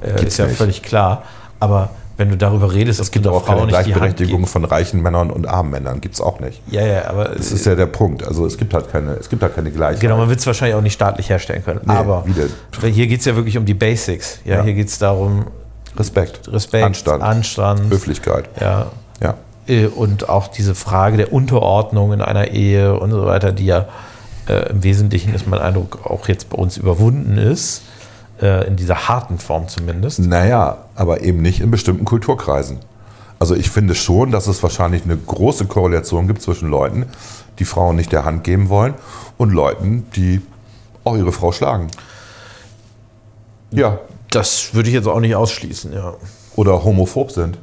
äh, 0.00 0.24
ist 0.24 0.38
ja 0.38 0.46
völlig 0.48 0.82
klar. 0.82 1.24
Aber 1.58 1.90
wenn 2.16 2.28
du 2.28 2.36
darüber 2.36 2.72
redest, 2.72 3.00
es 3.00 3.10
gibt 3.10 3.26
auch 3.26 3.44
keine 3.44 3.66
Gleichberechtigung 3.66 4.46
von 4.46 4.64
reichen 4.64 5.02
Männern 5.02 5.30
und 5.30 5.48
armen 5.48 5.70
Männern, 5.70 6.00
gibt 6.00 6.14
es 6.14 6.20
auch 6.20 6.40
nicht. 6.40 6.60
Ja, 6.70 6.86
ja, 6.86 7.08
aber. 7.08 7.30
Das 7.30 7.50
ist 7.50 7.66
ja 7.66 7.74
der 7.74 7.86
Punkt. 7.86 8.24
Also 8.24 8.46
es 8.46 8.58
gibt 8.58 8.74
halt 8.74 8.92
keine, 8.92 9.12
es 9.12 9.28
gibt 9.28 9.42
halt 9.42 9.54
keine 9.54 9.70
Gleichheit. 9.70 10.00
Genau, 10.00 10.18
man 10.18 10.28
wird 10.28 10.38
es 10.38 10.46
wahrscheinlich 10.46 10.76
auch 10.76 10.82
nicht 10.82 10.94
staatlich 10.94 11.28
herstellen 11.30 11.64
können. 11.64 11.80
Nee, 11.84 11.92
aber 11.92 12.24
hier 12.80 13.06
geht 13.06 13.20
es 13.20 13.26
ja 13.26 13.34
wirklich 13.34 13.56
um 13.56 13.64
die 13.64 13.74
Basics. 13.74 14.40
Ja, 14.44 14.56
ja. 14.56 14.62
hier 14.62 14.74
geht 14.74 14.88
es 14.88 14.98
darum. 14.98 15.46
Respekt. 15.96 16.48
Respekt, 16.50 16.84
Anstand, 16.84 17.22
Anstand 17.22 17.90
Höflichkeit. 17.90 18.48
Ja. 18.60 18.86
Ja. 19.22 19.34
Äh, 19.66 19.86
und 19.86 20.28
auch 20.28 20.48
diese 20.48 20.74
Frage 20.74 21.16
der 21.16 21.32
Unterordnung 21.32 22.12
in 22.12 22.20
einer 22.20 22.48
Ehe 22.48 22.98
und 22.98 23.10
so 23.10 23.26
weiter, 23.26 23.52
die 23.52 23.66
ja 23.66 23.86
äh, 24.48 24.70
im 24.70 24.82
Wesentlichen 24.82 25.34
ist 25.34 25.46
mein 25.46 25.60
Eindruck 25.60 26.00
auch 26.04 26.28
jetzt 26.28 26.50
bei 26.50 26.58
uns 26.58 26.76
überwunden 26.76 27.38
ist, 27.38 27.82
äh, 28.40 28.66
in 28.66 28.76
dieser 28.76 29.08
harten 29.08 29.38
Form 29.38 29.68
zumindest. 29.68 30.18
Naja, 30.20 30.78
aber 30.94 31.22
eben 31.22 31.42
nicht 31.42 31.60
in 31.60 31.70
bestimmten 31.70 32.04
Kulturkreisen. 32.04 32.78
Also 33.38 33.54
ich 33.56 33.70
finde 33.70 33.94
schon, 33.94 34.30
dass 34.30 34.46
es 34.46 34.62
wahrscheinlich 34.62 35.04
eine 35.04 35.16
große 35.16 35.66
Korrelation 35.66 36.28
gibt 36.28 36.42
zwischen 36.42 36.68
Leuten, 36.68 37.06
die 37.58 37.64
Frauen 37.64 37.96
nicht 37.96 38.12
der 38.12 38.24
Hand 38.24 38.44
geben 38.44 38.68
wollen 38.68 38.94
und 39.36 39.50
Leuten, 39.50 40.06
die 40.14 40.40
auch 41.04 41.16
ihre 41.16 41.32
Frau 41.32 41.50
schlagen. 41.50 41.88
Ja. 43.72 43.98
Das 44.30 44.74
würde 44.74 44.88
ich 44.88 44.94
jetzt 44.94 45.08
auch 45.08 45.20
nicht 45.20 45.34
ausschließen, 45.34 45.92
ja. 45.92 46.14
Oder 46.54 46.84
homophob 46.84 47.32
sind. 47.32 47.58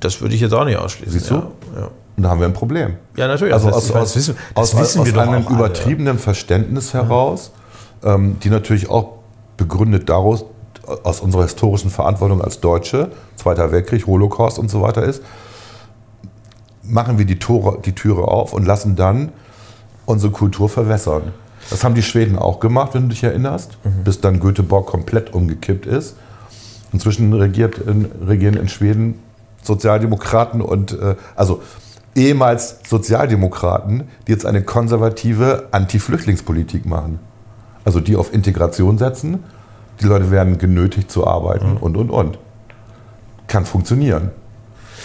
Das 0.00 0.20
würde 0.20 0.34
ich 0.34 0.40
jetzt 0.40 0.52
auch 0.54 0.64
nicht 0.64 0.76
ausschließen. 0.78 1.12
Siehst 1.12 1.30
du? 1.30 1.34
Ja, 1.34 1.42
ja. 1.80 1.90
Und 2.16 2.22
da 2.24 2.28
haben 2.30 2.40
wir 2.40 2.46
ein 2.46 2.52
Problem. 2.52 2.94
Ja, 3.16 3.26
natürlich. 3.26 3.54
Also 3.54 3.68
aus, 3.70 3.90
aus, 3.90 4.16
wissen, 4.16 4.36
aus, 4.54 4.76
wissen 4.78 5.00
aus 5.00 5.08
einem 5.16 5.44
auch 5.44 5.50
alle. 5.50 5.56
übertriebenen 5.56 6.18
Verständnis 6.18 6.92
heraus, 6.94 7.52
ähm, 8.04 8.38
die 8.42 8.50
natürlich 8.50 8.90
auch 8.90 9.14
begründet 9.56 10.08
daraus, 10.08 10.44
aus 11.04 11.20
unserer 11.20 11.44
historischen 11.44 11.90
Verantwortung 11.90 12.42
als 12.42 12.60
Deutsche, 12.60 13.10
Zweiter 13.36 13.70
Weltkrieg, 13.72 14.06
Holocaust 14.06 14.58
und 14.58 14.70
so 14.70 14.82
weiter 14.82 15.02
ist, 15.04 15.22
machen 16.82 17.18
wir 17.18 17.24
die, 17.24 17.38
Tore, 17.38 17.78
die 17.84 17.92
Türe 17.94 18.26
auf 18.28 18.52
und 18.52 18.66
lassen 18.66 18.96
dann 18.96 19.30
unsere 20.04 20.32
Kultur 20.32 20.68
verwässern. 20.68 21.32
Das 21.70 21.84
haben 21.84 21.94
die 21.94 22.02
Schweden 22.02 22.36
auch 22.38 22.58
gemacht, 22.60 22.94
wenn 22.94 23.02
du 23.04 23.08
dich 23.10 23.22
erinnerst, 23.22 23.78
Mhm. 23.84 24.04
bis 24.04 24.20
dann 24.20 24.40
Göteborg 24.40 24.86
komplett 24.86 25.32
umgekippt 25.32 25.86
ist. 25.86 26.16
Inzwischen 26.92 27.32
regiert 27.32 27.78
in, 27.78 28.06
regieren 28.26 28.54
in 28.56 28.68
Schweden 28.68 29.20
Sozialdemokraten 29.62 30.60
und 30.60 30.92
äh, 30.92 31.16
also 31.34 31.62
ehemals 32.14 32.80
Sozialdemokraten, 32.86 34.04
die 34.26 34.32
jetzt 34.32 34.44
eine 34.44 34.62
konservative 34.62 35.68
Anti-Flüchtlingspolitik 35.70 36.84
machen. 36.84 37.18
Also 37.84 38.00
die 38.00 38.16
auf 38.16 38.32
Integration 38.32 38.98
setzen. 38.98 39.42
Die 40.00 40.06
Leute 40.06 40.30
werden 40.30 40.58
genötigt 40.58 41.10
zu 41.10 41.26
arbeiten 41.26 41.76
und 41.76 41.96
und 41.96 42.10
und. 42.10 42.38
Kann 43.46 43.64
funktionieren. 43.64 44.30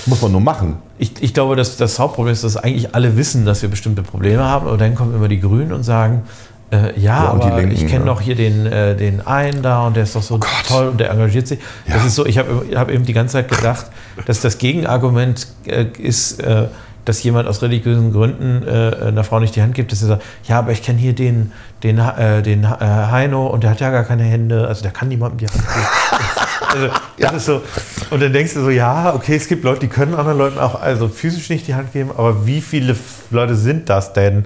Muss 0.06 0.22
man 0.22 0.32
nur 0.32 0.42
machen. 0.42 0.78
Ich, 1.00 1.22
ich 1.22 1.34
glaube, 1.34 1.56
dass 1.56 1.78
das 1.78 2.00
Hauptproblem 2.00 2.34
ist, 2.34 2.44
dass 2.44 2.58
eigentlich 2.58 2.96
alle 2.96 3.18
wissen, 3.18 3.46
dass 3.46 3.62
wir 3.62 3.70
bestimmte 3.70 4.04
Probleme 4.04 4.44
haben. 4.44 4.68
Aber 4.68 4.78
dann 4.78 4.96
kommen 4.96 5.14
immer 5.14 5.28
die 5.28 5.40
Grünen 5.40 5.74
und 5.74 5.84
sagen, 5.84 6.24
äh, 6.72 7.00
ja, 7.00 7.24
Ja, 7.24 7.30
aber 7.30 7.56
Linken, 7.58 7.74
ich 7.74 7.88
kenne 7.88 8.06
ja. 8.06 8.14
doch 8.14 8.22
hier 8.22 8.36
den, 8.36 8.66
äh, 8.66 8.96
den 8.96 9.26
einen 9.26 9.62
da 9.62 9.88
und 9.88 9.96
der 9.96 10.04
ist 10.04 10.16
doch 10.16 10.24
so 10.24 10.40
toll 10.68 10.90
und 10.90 11.00
der 11.00 11.12
engagiert 11.12 11.48
sich. 11.48 11.60
Das 11.88 12.06
ist 12.06 12.16
so, 12.16 12.26
ich 12.26 12.38
habe 12.38 12.66
hab 12.76 12.92
eben 12.92 13.06
die 13.06 13.14
ganze 13.14 13.34
Zeit 13.34 13.50
gedacht, 13.50 13.88
dass 14.26 14.42
das 14.42 14.58
Gegenargument 14.58 15.48
äh, 15.66 15.86
ist, 15.98 16.42
äh, 16.42 16.68
dass 17.06 17.24
jemand 17.24 17.48
aus 17.48 17.62
religiösen 17.62 18.12
Gründen 18.12 18.68
äh, 18.68 19.08
einer 19.08 19.24
Frau 19.24 19.40
nicht 19.40 19.56
die 19.56 19.62
Hand 19.62 19.76
gibt, 19.76 19.94
dass 19.94 20.02
er 20.02 20.08
sagt, 20.10 20.24
ja, 20.44 20.60
aber 20.60 20.74
ich 20.74 20.84
kenne 20.84 21.00
hier 21.00 21.14
den, 21.14 21.54
den, 21.84 22.00
äh, 22.00 22.44
den 22.44 22.66
äh, 22.66 22.68
Heino 22.68 23.48
und 23.48 23.64
der 23.64 23.72
hat 23.72 23.80
ja 23.80 23.92
gar 23.92 24.04
keine 24.04 24.24
Hände, 24.24 24.68
also 24.68 24.82
der 24.82 24.92
kann 24.92 25.08
niemandem 25.08 25.38
die 25.38 25.48
Hand 25.48 25.64
geben. 25.64 25.88
Also, 26.70 26.90
das 27.18 27.34
ist 27.34 27.46
so. 27.46 27.62
Und 28.10 28.22
dann 28.22 28.34
denkst 28.34 28.54
du 28.54 28.62
so, 28.62 28.70
ja, 28.70 29.14
okay, 29.16 29.38
es 29.38 29.48
gibt 29.48 29.64
Leute, 29.64 29.80
die 29.80 29.88
können 29.88 30.14
anderen 30.14 30.38
Leuten 30.38 30.60
auch 30.60 30.80
also 30.80 31.08
physisch 31.08 31.50
nicht 31.50 31.66
die 31.66 31.76
Hand 31.76 31.94
geben, 31.94 32.12
aber 32.12 32.46
wie 32.46 32.60
viele 32.60 32.96
Leute 33.32 33.56
sind 33.56 33.90
das 33.90 34.12
denn? 34.12 34.46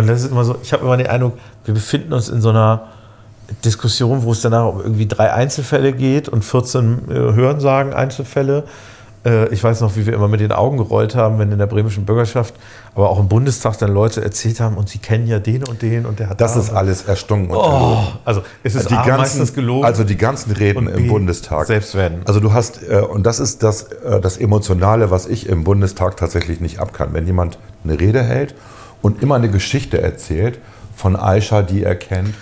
Und 0.00 0.06
das 0.08 0.22
ist 0.22 0.30
immer 0.30 0.44
so, 0.44 0.56
ich 0.62 0.72
habe 0.72 0.82
immer 0.84 0.96
den 0.96 1.06
Eindruck, 1.08 1.34
wir 1.66 1.74
befinden 1.74 2.12
uns 2.14 2.28
in 2.30 2.40
so 2.40 2.48
einer 2.50 2.84
Diskussion, 3.64 4.22
wo 4.22 4.32
es 4.32 4.40
danach 4.40 4.66
um 4.66 4.80
irgendwie 4.80 5.06
drei 5.06 5.32
Einzelfälle 5.32 5.92
geht 5.92 6.28
und 6.28 6.42
14 6.44 7.10
äh, 7.10 7.14
Hörensagen 7.14 7.92
Einzelfälle. 7.92 8.64
Äh, 9.26 9.48
ich 9.52 9.62
weiß 9.62 9.82
noch, 9.82 9.96
wie 9.96 10.06
wir 10.06 10.14
immer 10.14 10.28
mit 10.28 10.40
den 10.40 10.52
Augen 10.52 10.78
gerollt 10.78 11.14
haben, 11.16 11.38
wenn 11.38 11.52
in 11.52 11.58
der 11.58 11.66
bremischen 11.66 12.06
Bürgerschaft, 12.06 12.54
aber 12.94 13.10
auch 13.10 13.18
im 13.18 13.28
Bundestag 13.28 13.76
dann 13.78 13.92
Leute 13.92 14.22
erzählt 14.24 14.58
haben 14.60 14.78
und 14.78 14.88
sie 14.88 14.98
kennen 14.98 15.26
ja 15.26 15.38
den 15.38 15.64
und 15.64 15.82
den 15.82 16.06
und 16.06 16.18
der 16.18 16.30
hat 16.30 16.40
Das 16.40 16.54
da 16.54 16.60
ist 16.60 16.72
alles 16.72 17.02
erstunken 17.02 17.50
und 17.50 17.58
Oh, 17.58 17.62
erlogen. 17.70 18.06
also 18.24 18.42
es 18.62 18.74
ist 18.74 18.88
die 18.90 18.94
A, 18.94 19.02
ganzen, 19.04 19.18
meistens 19.18 19.52
gelogen. 19.52 19.84
Also 19.84 20.04
die 20.04 20.16
ganzen 20.16 20.52
Reden 20.52 20.78
Und 20.78 20.88
im 20.88 21.02
B, 21.02 21.08
Bundestag. 21.08 21.66
Selbstwerden. 21.66 22.22
Also 22.24 22.40
du 22.40 22.54
hast, 22.54 22.80
äh, 22.88 23.00
und 23.00 23.26
das 23.26 23.38
ist 23.40 23.62
das, 23.62 23.82
äh, 23.82 24.20
das 24.22 24.38
Emotionale, 24.38 25.10
was 25.10 25.26
ich 25.26 25.46
im 25.46 25.64
Bundestag 25.64 26.16
tatsächlich 26.16 26.60
nicht 26.60 26.78
ab 26.78 26.94
kann. 26.94 27.12
Wenn 27.12 27.26
jemand 27.26 27.58
eine 27.84 28.00
Rede 28.00 28.22
hält 28.22 28.54
und 29.02 29.22
immer 29.22 29.36
eine 29.36 29.50
Geschichte 29.50 30.00
erzählt 30.00 30.58
von 30.96 31.16
Aisha, 31.16 31.62
die 31.62 31.82
er 31.82 31.96
kennt, 31.96 32.34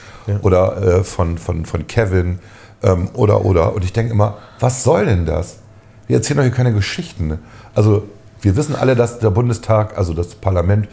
oder 0.43 0.83
äh, 0.83 1.05
von, 1.05 1.39
von, 1.39 1.65
von 1.65 1.87
Kevin, 1.87 2.39
ähm, 2.83 3.09
oder, 3.15 3.45
oder. 3.45 3.75
Und 3.75 3.85
ich 3.85 3.93
denke 3.93 4.13
immer, 4.13 4.37
was 4.61 4.85
soll 4.85 5.07
denn 5.07 5.25
das? 5.27 5.59
Wir 6.07 6.17
erzählen 6.17 6.39
doch 6.39 6.45
hier 6.45 6.53
keine 6.53 6.73
Geschichten. 6.73 7.39
Also 7.75 8.05
wir 8.41 8.57
wissen 8.57 8.77
alle, 8.77 8.95
dass 8.95 9.19
der 9.19 9.31
Bundestag, 9.31 9.97
also 9.97 10.15
das 10.15 10.35
Parlament, 10.35 10.89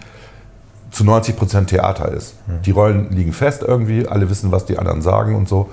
zu 0.91 1.03
90 1.03 1.35
Prozent 1.35 1.69
Theater 1.69 2.11
ist. 2.11 2.35
Die 2.65 2.71
Rollen 2.71 3.11
liegen 3.11 3.33
fest 3.33 3.63
irgendwie, 3.67 4.07
alle 4.07 4.29
wissen, 4.29 4.51
was 4.51 4.65
die 4.65 4.77
anderen 4.77 5.01
sagen 5.01 5.35
und 5.35 5.49
so. 5.49 5.69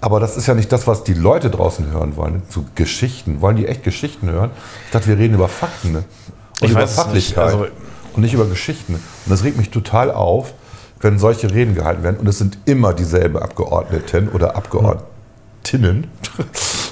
Aber 0.00 0.18
das 0.18 0.36
ist 0.36 0.48
ja 0.48 0.54
nicht 0.54 0.72
das, 0.72 0.88
was 0.88 1.04
die 1.04 1.14
Leute 1.14 1.48
draußen 1.48 1.92
hören 1.92 2.16
wollen. 2.16 2.42
Zu 2.48 2.64
Geschichten. 2.74 3.40
Wollen 3.40 3.56
die 3.56 3.68
echt 3.68 3.84
Geschichten 3.84 4.28
hören? 4.28 4.50
Ich 4.86 4.90
dachte, 4.90 5.06
wir 5.06 5.16
reden 5.16 5.34
über 5.34 5.46
Fakten 5.46 5.92
ne? 5.92 5.98
und 5.98 6.64
Ich 6.64 6.70
über 6.72 6.80
weiß 6.80 6.90
es 6.90 6.96
nicht. 6.96 7.34
Fachlichkeit 7.34 7.44
Also- 7.44 7.66
und 8.14 8.22
nicht 8.22 8.34
über 8.34 8.46
Geschichten. 8.46 8.94
Und 8.94 9.02
das 9.28 9.44
regt 9.44 9.56
mich 9.56 9.70
total 9.70 10.10
auf, 10.10 10.54
wenn 11.00 11.18
solche 11.18 11.52
Reden 11.52 11.74
gehalten 11.74 12.02
werden. 12.02 12.16
Und 12.16 12.26
es 12.28 12.38
sind 12.38 12.58
immer 12.64 12.94
dieselben 12.94 13.38
Abgeordneten 13.38 14.28
oder 14.28 14.56
Abgeordnetinnen, 14.56 16.08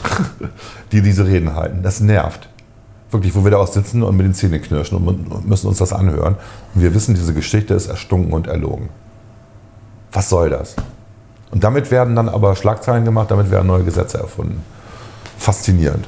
die 0.93 1.03
diese 1.03 1.27
Reden 1.27 1.55
halten. 1.55 1.83
Das 1.83 2.01
nervt. 2.01 2.49
Wirklich, 3.11 3.35
wo 3.35 3.45
wir 3.45 3.51
da 3.51 3.57
auch 3.57 3.73
sitzen 3.73 4.03
und 4.03 4.17
mit 4.17 4.27
den 4.27 4.35
Zähnen 4.35 4.63
knirschen 4.63 4.99
und 4.99 5.49
müssen 5.49 5.67
uns 5.67 5.79
das 5.79 5.93
anhören. 5.93 6.37
Und 6.75 6.83
wir 6.83 6.95
wissen, 6.95 7.15
diese 7.15 7.35
Geschichte 7.35 7.75
ist 7.75 7.89
erstunken 7.89 8.33
und 8.33 8.47
erlogen. 8.47 8.89
Was 10.13 10.29
soll 10.29 10.51
das? 10.51 10.77
Und 11.51 11.65
damit 11.65 11.91
werden 11.91 12.15
dann 12.15 12.29
aber 12.29 12.55
Schlagzeilen 12.55 13.05
gemacht, 13.05 13.31
damit 13.31 13.51
werden 13.51 13.67
neue 13.67 13.83
Gesetze 13.83 14.19
erfunden. 14.19 14.63
Faszinierend. 15.39 16.07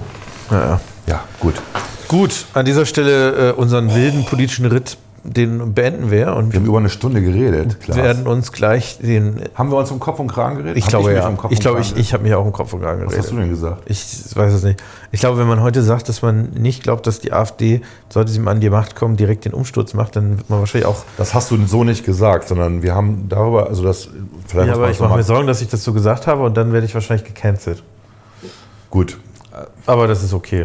Ja, 0.51 0.61
ja. 0.61 0.81
Ja, 1.07 1.25
gut. 1.41 1.55
Gut, 2.09 2.47
an 2.55 2.65
dieser 2.65 2.87
Stelle 2.87 3.51
äh, 3.51 3.53
unseren 3.53 3.95
wilden 3.95 4.25
politischen 4.25 4.67
Ritt, 4.67 4.99
den 5.25 5.73
beenden 5.73 6.11
wir 6.11 6.35
und 6.35 6.53
Wir 6.53 6.59
haben 6.61 6.67
über 6.67 6.79
eine 6.79 6.89
Stunde 6.89 7.23
geredet. 7.23 7.79
Klaas. 7.81 7.97
werden 7.97 8.27
uns 8.27 8.51
gleich 8.51 8.99
den. 8.99 9.43
haben 9.55 9.71
wir 9.71 9.77
uns 9.79 9.91
um 9.91 10.01
Kopf 10.01 10.19
und 10.19 10.27
Kragen 10.29 10.57
geredet? 10.57 10.77
Ich 10.77 10.87
glaube 10.87 11.11
mich 11.11 11.19
ja. 11.19 11.29
um 11.29 11.39
Ich 11.51 11.61
glaube, 11.61 11.81
ich, 11.81 11.91
geredet? 11.91 12.05
ich 12.07 12.13
habe 12.13 12.25
mich 12.25 12.35
auch 12.35 12.45
im 12.45 12.53
Kopf 12.53 12.73
und 12.73 12.81
Kragen 12.83 13.07
Was 13.07 13.17
hast 13.17 13.31
du 13.31 13.37
geredet. 13.37 13.43
denn 13.43 13.51
gesagt? 13.51 13.83
Ich 13.87 14.35
weiß 14.35 14.53
es 14.53 14.65
nicht. 14.65 14.83
Ich 15.13 15.21
glaube, 15.21 15.39
wenn 15.39 15.47
man 15.47 15.61
heute 15.61 15.83
sagt, 15.83 16.09
dass 16.09 16.23
man 16.23 16.51
nicht 16.51 16.83
glaubt, 16.83 17.07
dass 17.07 17.21
die 17.21 17.33
AfD, 17.33 17.83
sollte 18.09 18.33
sie 18.33 18.41
mal 18.41 18.51
an 18.51 18.61
die 18.61 18.71
Macht 18.71 18.97
kommen, 18.97 19.17
direkt 19.17 19.45
den 19.45 19.55
Umsturz 19.55 19.95
macht, 19.95 20.17
dann 20.17 20.39
wird 20.39 20.51
man 20.51 20.59
wahrscheinlich 20.59 20.87
auch. 20.89 21.05
Das 21.17 21.35
hast 21.35 21.51
du 21.53 21.67
so 21.67 21.85
nicht 21.85 22.05
gesagt, 22.05 22.49
sondern 22.49 22.83
wir 22.83 22.95
haben 22.95 23.27
darüber, 23.29 23.69
also 23.69 23.85
das, 23.85 24.09
vielleicht 24.49 24.69
Ja, 24.69 24.75
aber 24.75 24.91
ich 24.91 24.99
mache 24.99 25.17
mir 25.17 25.23
Sorgen, 25.23 25.47
dass 25.47 25.63
ich 25.63 25.69
das 25.69 25.85
so 25.85 25.93
gesagt 25.93 26.27
habe 26.27 26.43
und 26.43 26.57
dann 26.57 26.73
werde 26.73 26.85
ich 26.87 26.95
wahrscheinlich 26.95 27.27
gecancelt. 27.27 27.83
Gut, 28.91 29.19
Aber 29.87 30.07
das 30.07 30.23
ist 30.23 30.35
okay. 30.35 30.65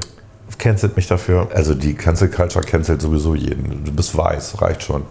Cancelt 0.58 0.95
mich 0.95 1.08
dafür. 1.08 1.47
also 1.53 1.74
die 1.74 1.93
Cancel 1.93 2.30
Culture 2.30 2.64
cancelt 2.66 3.01
sowieso 3.01 3.36
jeden. 3.36 3.84
Du 3.86 3.91
bist 3.91 4.16
weiß, 4.18 4.62
reicht 4.62 4.84
schon. 4.84 5.03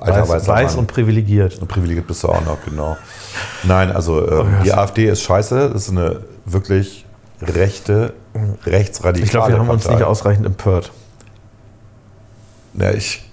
Alter, 0.00 0.28
Weiß, 0.28 0.46
weiß 0.46 0.74
und 0.76 0.86
privilegiert. 0.86 1.58
Und 1.60 1.68
privilegiert 1.68 2.06
bist 2.06 2.22
du 2.22 2.28
auch 2.28 2.44
noch, 2.44 2.58
genau. 2.64 2.96
Nein, 3.64 3.90
also 3.90 4.22
Oh, 4.22 4.40
ähm, 4.42 4.56
die 4.64 4.72
AfD 4.72 5.08
ist 5.08 5.22
scheiße. 5.22 5.70
Das 5.72 5.82
ist 5.84 5.90
eine 5.90 6.20
wirklich 6.44 7.04
rechte, 7.40 8.12
rechtsradikale 8.64 9.24
Ich 9.24 9.30
glaube, 9.30 9.52
wir 9.52 9.58
haben 9.58 9.68
uns 9.70 9.84
Partei. 9.84 9.96
nicht 9.98 10.06
ausreichend 10.06 10.46
empört. 10.46 10.92
Ja, 12.74 12.90
ich, 12.92 13.28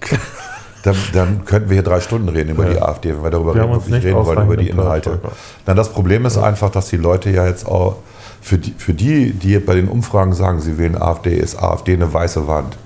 dann, 0.85 0.95
dann 1.13 1.45
könnten 1.45 1.69
wir 1.69 1.75
hier 1.75 1.83
drei 1.83 1.99
Stunden 1.99 2.29
reden 2.29 2.51
über 2.51 2.65
die 2.65 2.79
AfD, 2.79 3.15
wenn 3.15 3.23
wir 3.23 3.31
darüber 3.31 3.55
Wir 3.55 3.63
reden, 3.63 3.73
wirklich 3.73 3.93
nicht 3.95 4.05
reden 4.05 4.25
wollen, 4.25 4.45
über 4.45 4.57
die 4.57 4.69
Inhalte. 4.69 5.19
Dann 5.65 5.75
das 5.75 5.89
Problem 5.89 6.25
ist 6.25 6.37
einfach, 6.37 6.69
dass 6.69 6.89
die 6.89 6.97
Leute 6.97 7.31
ja 7.31 7.47
jetzt 7.47 7.65
auch, 7.65 7.97
für 8.41 8.59
die, 8.59 8.75
für 8.77 8.93
die, 8.93 9.33
die 9.33 9.57
bei 9.57 9.73
den 9.73 9.87
Umfragen 9.87 10.33
sagen, 10.33 10.61
sie 10.61 10.77
wählen 10.77 11.01
AfD, 11.01 11.35
ist 11.35 11.57
AfD 11.57 11.93
eine 11.93 12.13
weiße 12.13 12.47
Wand. 12.47 12.77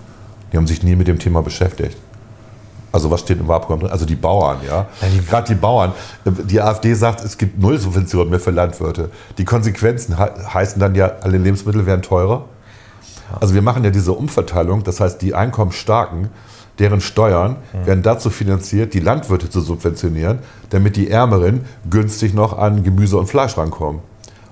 Die 0.52 0.58
haben 0.58 0.66
sich 0.66 0.82
nie 0.82 0.96
mit 0.96 1.10
dem 1.10 1.20
Thema 1.20 1.42
beschäftigt. 1.42 1.98
Also 2.94 3.12
was 3.12 3.20
steht 3.20 3.40
im 3.40 3.50
Wahlprogramm 3.50 3.82
drin? 3.82 3.92
Also 3.92 4.06
die 4.06 4.16
Bauern, 4.16 4.60
ja. 4.66 4.88
Gerade 5.30 5.48
die 5.50 5.60
Bauern. 5.60 5.92
Die 6.26 6.62
AfD 6.62 6.94
sagt, 6.94 7.22
es 7.24 7.38
gibt 7.38 7.60
null 7.60 7.78
Subventionen 7.78 8.30
mehr 8.30 8.40
für 8.40 8.52
Landwirte. 8.52 9.10
Die 9.38 9.46
Konsequenzen 9.46 10.18
he 10.18 10.24
heißen 10.54 10.80
dann 10.80 10.96
ja, 10.96 11.12
alle 11.22 11.38
Lebensmittel 11.38 11.86
werden 11.86 12.02
teurer. 12.02 12.46
Also 13.40 13.54
wir 13.54 13.62
machen 13.62 13.84
ja 13.84 13.92
diese 13.92 14.14
Umverteilung, 14.14 14.84
das 14.84 15.02
heißt 15.02 15.22
die 15.22 15.36
Einkommensstarken, 15.36 16.30
deren 16.80 17.02
Steuern 17.02 17.58
werden 17.86 18.02
dazu 18.04 18.30
finanziert, 18.30 18.94
die 18.94 19.00
Landwirte 19.00 19.50
zu 19.50 19.62
subventionieren, 19.62 20.40
damit 20.70 20.96
die 20.96 21.10
Ärmeren 21.10 21.62
günstig 21.90 22.34
noch 22.34 22.58
an 22.58 22.84
Gemüse 22.84 23.18
und 23.18 23.28
Fleisch 23.28 23.58
rankommen. 23.58 24.02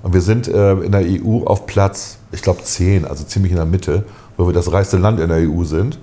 Und 0.03 0.13
wir 0.13 0.21
sind 0.21 0.47
äh, 0.47 0.73
in 0.73 0.91
der 0.91 1.01
EU 1.01 1.43
auf 1.45 1.65
Platz, 1.65 2.17
ich 2.31 2.41
glaube 2.41 2.61
10, 2.63 3.05
also 3.05 3.23
ziemlich 3.23 3.51
in 3.51 3.57
der 3.57 3.65
Mitte, 3.65 4.03
wo 4.37 4.45
wir 4.45 4.53
das 4.53 4.71
reichste 4.71 4.97
Land 4.97 5.19
in 5.19 5.29
der 5.29 5.39
EU 5.49 5.63
sind, 5.63 5.97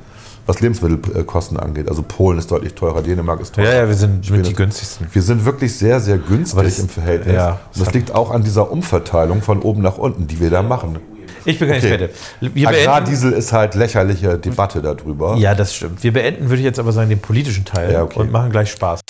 was 0.46 0.60
Lebensmittelkosten 0.60 1.58
angeht. 1.58 1.88
Also 1.88 2.02
Polen 2.02 2.38
ist 2.38 2.50
deutlich 2.50 2.74
teurer, 2.74 3.00
Dänemark 3.02 3.40
ist 3.40 3.54
teurer. 3.54 3.68
Ja, 3.72 3.74
ja, 3.82 3.88
wir 3.88 3.94
sind 3.94 4.26
Schweden 4.26 4.38
mit 4.42 4.50
die 4.50 4.54
günstigsten. 4.54 5.06
Wir 5.12 5.22
sind 5.22 5.44
wirklich 5.44 5.74
sehr, 5.76 6.00
sehr 6.00 6.18
günstig 6.18 6.62
das- 6.62 6.78
im 6.80 6.88
Verhältnis. 6.88 7.34
ja, 7.34 7.60
und 7.74 7.86
das 7.86 7.94
liegt 7.94 8.14
auch 8.14 8.30
an 8.30 8.42
dieser 8.44 8.70
Umverteilung 8.70 9.40
von 9.42 9.60
oben 9.62 9.80
nach 9.82 9.96
unten, 9.96 10.26
die 10.26 10.40
wir 10.40 10.50
da 10.50 10.62
machen. 10.62 10.98
Ich 11.44 11.58
bin 11.58 11.68
gar 11.68 11.74
nicht 11.76 11.84
Okay. 11.84 12.08
Wir 12.40 12.68
beenden, 12.68 12.88
Agrardiesel 12.88 13.32
ist 13.32 13.52
halt 13.52 13.74
lächerliche 13.74 14.38
Debatte 14.38 14.80
darüber. 14.80 15.36
ja, 15.36 15.54
das 15.54 15.74
stimmt. 15.74 16.02
Wir 16.02 16.12
beenden, 16.12 16.48
würde 16.48 16.58
ich 16.60 16.64
jetzt 16.64 16.78
aber 16.78 16.92
sagen, 16.92 17.08
den 17.10 17.20
politischen 17.20 17.64
Teil 17.64 17.92
Ja, 17.92 18.02
okay. 18.02 18.20
und 18.20 18.32
machen 18.32 18.50
gleich 18.50 18.70
Spaß. 18.70 19.00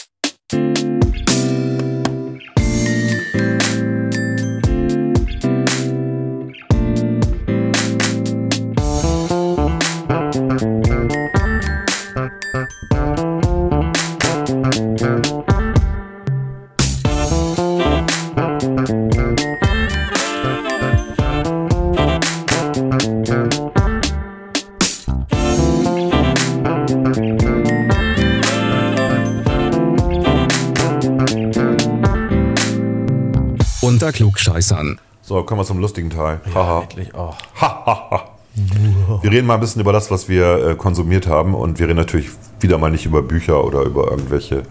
Kommen 35.44 35.60
wir 35.60 35.64
zum 35.64 35.78
lustigen 35.78 36.10
Teil. 36.10 36.40
Haha. 36.54 36.82
Endlich. 36.82 37.10
Oh. 37.14 37.32
Wir 39.22 39.30
reden 39.32 39.46
mal 39.46 39.54
ein 39.54 39.60
bisschen 39.60 39.80
über 39.80 39.92
das, 39.92 40.10
was 40.10 40.28
wir 40.28 40.66
äh, 40.70 40.74
konsumiert 40.76 41.26
haben 41.26 41.54
und 41.54 41.78
wir 41.78 41.88
reden 41.88 41.96
natürlich 41.98 42.28
wieder 42.60 42.78
mal 42.78 42.90
nicht 42.90 43.04
über 43.06 43.22
Bücher 43.22 43.64
oder 43.64 43.82
über 43.82 44.10
irgendwelche. 44.10 44.62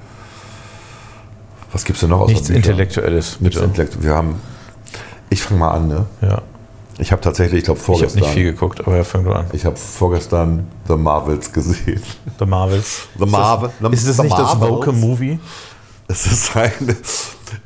Was 1.72 1.84
gibt's 1.84 2.02
denn 2.02 2.12
noch 2.12 2.22
aus 2.22 2.30
Nichts 2.30 2.50
Intellektuelles. 2.50 3.42
Nichts 3.42 3.56
bitte. 3.60 3.66
Intellekt. 3.70 4.02
Wir 4.04 4.14
haben. 4.14 4.40
Ich 5.30 5.42
fange 5.42 5.60
mal 5.60 5.72
an, 5.72 5.88
ne? 5.88 6.06
Ja. 6.22 6.42
Ich 7.00 7.12
habe 7.12 7.22
tatsächlich, 7.22 7.60
ich 7.60 7.66
glaube 7.66 7.80
Ich 7.80 7.88
habe 7.88 7.98
vorgestern. 7.98 8.22
nicht 8.22 8.34
viel 8.34 8.44
geguckt, 8.44 8.80
aber 8.82 8.98
ja, 8.98 9.04
fang 9.04 9.24
du 9.24 9.32
an. 9.34 9.48
ich 9.52 9.66
habe 9.66 9.76
vorgestern 9.76 10.68
The 10.88 10.96
Marvels 10.96 11.52
gesehen. 11.52 12.02
The 12.40 12.46
Marvels. 12.46 13.08
The 13.18 13.26
Marvel. 13.26 13.72
Ist 13.92 14.08
es 14.08 14.18
The 14.18 14.24
nicht 14.24 14.38
das 14.38 14.54
Marvels? 14.60 14.72
Woke-Movie? 14.72 15.40
Es 16.08 16.26
ist 16.28 16.56
ein. 16.56 16.72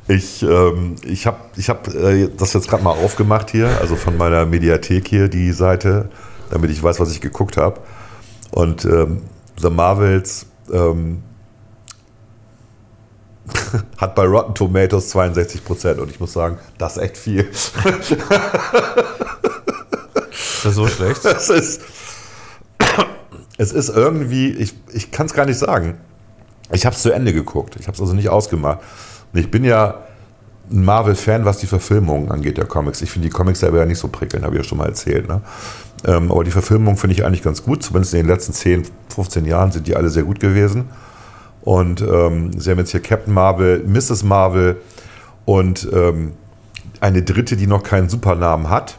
Ich, 0.06 0.42
ähm, 0.42 0.96
ich 1.04 1.26
habe 1.26 1.38
ich 1.56 1.68
hab, 1.68 1.88
äh, 1.94 2.28
das 2.36 2.52
jetzt 2.52 2.68
gerade 2.68 2.82
mal 2.82 2.92
aufgemacht 2.92 3.50
hier, 3.50 3.68
also 3.80 3.96
von 3.96 4.16
meiner 4.16 4.46
Mediathek 4.46 5.06
hier, 5.08 5.28
die 5.28 5.52
Seite, 5.52 6.08
damit 6.50 6.70
ich 6.70 6.82
weiß, 6.82 7.00
was 7.00 7.12
ich 7.12 7.20
geguckt 7.20 7.56
habe. 7.56 7.80
Und 8.50 8.84
ähm, 8.84 9.22
The 9.60 9.70
Marvels 9.70 10.46
ähm, 10.72 11.22
hat 13.96 14.14
bei 14.14 14.24
Rotten 14.24 14.54
Tomatoes 14.54 15.10
62 15.10 15.64
Prozent. 15.64 16.00
Und 16.00 16.10
ich 16.10 16.20
muss 16.20 16.32
sagen, 16.32 16.58
das 16.78 16.96
ist 16.96 17.02
echt 17.02 17.16
viel. 17.16 17.48
Ist 20.58 20.64
das 20.64 20.74
so 20.74 20.88
schlecht? 20.88 21.24
Es 21.24 21.48
ist, 21.50 21.82
es 23.58 23.72
ist 23.72 23.88
irgendwie, 23.90 24.50
ich, 24.50 24.74
ich 24.92 25.10
kann 25.10 25.26
es 25.26 25.34
gar 25.34 25.46
nicht 25.46 25.58
sagen. 25.58 25.98
Ich 26.72 26.84
habe 26.84 26.94
es 26.96 27.02
zu 27.02 27.12
Ende 27.12 27.32
geguckt. 27.32 27.76
Ich 27.78 27.86
habe 27.86 27.94
es 27.94 28.00
also 28.00 28.12
nicht 28.12 28.28
ausgemacht. 28.28 28.80
Ich 29.32 29.50
bin 29.50 29.64
ja 29.64 30.02
ein 30.70 30.84
Marvel-Fan, 30.84 31.44
was 31.44 31.58
die 31.58 31.66
Verfilmungen 31.66 32.30
angeht, 32.30 32.58
der 32.58 32.66
Comics. 32.66 33.02
Ich 33.02 33.10
finde 33.10 33.28
die 33.28 33.32
Comics 33.32 33.60
selber 33.60 33.78
ja 33.78 33.86
nicht 33.86 33.98
so 33.98 34.08
prickelnd, 34.08 34.44
habe 34.44 34.56
ich 34.56 34.62
ja 34.62 34.68
schon 34.68 34.78
mal 34.78 34.86
erzählt. 34.86 35.28
Ne? 35.28 35.40
Ähm, 36.04 36.30
aber 36.30 36.44
die 36.44 36.50
Verfilmung 36.50 36.96
finde 36.96 37.14
ich 37.14 37.24
eigentlich 37.24 37.42
ganz 37.42 37.62
gut. 37.62 37.82
Zumindest 37.82 38.14
in 38.14 38.20
den 38.20 38.28
letzten 38.28 38.52
10, 38.52 38.84
15 39.14 39.44
Jahren 39.44 39.72
sind 39.72 39.86
die 39.86 39.96
alle 39.96 40.10
sehr 40.10 40.24
gut 40.24 40.40
gewesen. 40.40 40.88
Und 41.62 42.00
ähm, 42.02 42.58
sie 42.58 42.70
haben 42.70 42.78
jetzt 42.78 42.92
hier 42.92 43.02
Captain 43.02 43.32
Marvel, 43.34 43.84
Mrs. 43.86 44.22
Marvel 44.22 44.76
und 45.44 45.88
ähm, 45.92 46.32
eine 47.00 47.22
dritte, 47.22 47.56
die 47.56 47.66
noch 47.66 47.82
keinen 47.82 48.08
Supernamen 48.08 48.70
hat. 48.70 48.98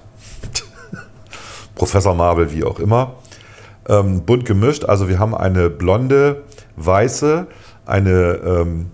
Professor 1.75 2.13
Marvel, 2.13 2.51
wie 2.51 2.63
auch 2.63 2.79
immer. 2.79 3.15
Ähm, 3.87 4.23
bunt 4.23 4.45
gemischt. 4.45 4.85
Also 4.85 5.09
wir 5.09 5.19
haben 5.19 5.35
eine 5.35 5.69
blonde, 5.69 6.43
weiße, 6.75 7.47
eine, 7.85 8.11
ähm, 8.45 8.91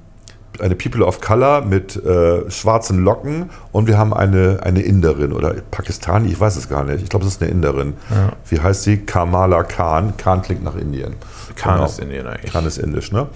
eine 0.62 0.76
People 0.76 1.06
of 1.06 1.22
Color 1.22 1.62
mit 1.62 1.96
äh, 2.04 2.50
schwarzen 2.50 3.04
Locken 3.04 3.50
und 3.72 3.88
wir 3.88 3.98
haben 3.98 4.14
eine, 4.14 4.60
eine 4.64 4.82
Inderin 4.82 5.34
oder 5.34 5.54
Pakistani, 5.72 6.30
ich 6.30 6.40
weiß 6.40 6.56
es 6.56 6.70
gar 6.70 6.84
nicht. 6.84 7.04
Ich 7.04 7.10
glaube, 7.10 7.26
es 7.26 7.34
ist 7.34 7.42
eine 7.42 7.52
Inderin. 7.52 7.94
Wie 8.50 8.60
heißt 8.60 8.84
sie? 8.84 8.98
Kamala 8.98 9.64
Khan. 9.64 10.16
Khan 10.18 10.42
klingt 10.42 10.64
nach 10.64 10.76
Indien. 10.76 11.16
Khan 11.56 11.76
Genau. 11.76 11.86
ist 11.86 12.00
Indien 12.00 12.28
eigentlich. 12.28 12.52
Khan 12.52 12.66
ist 12.66 12.78
indisch, 12.78 13.12
ne? 13.12 13.28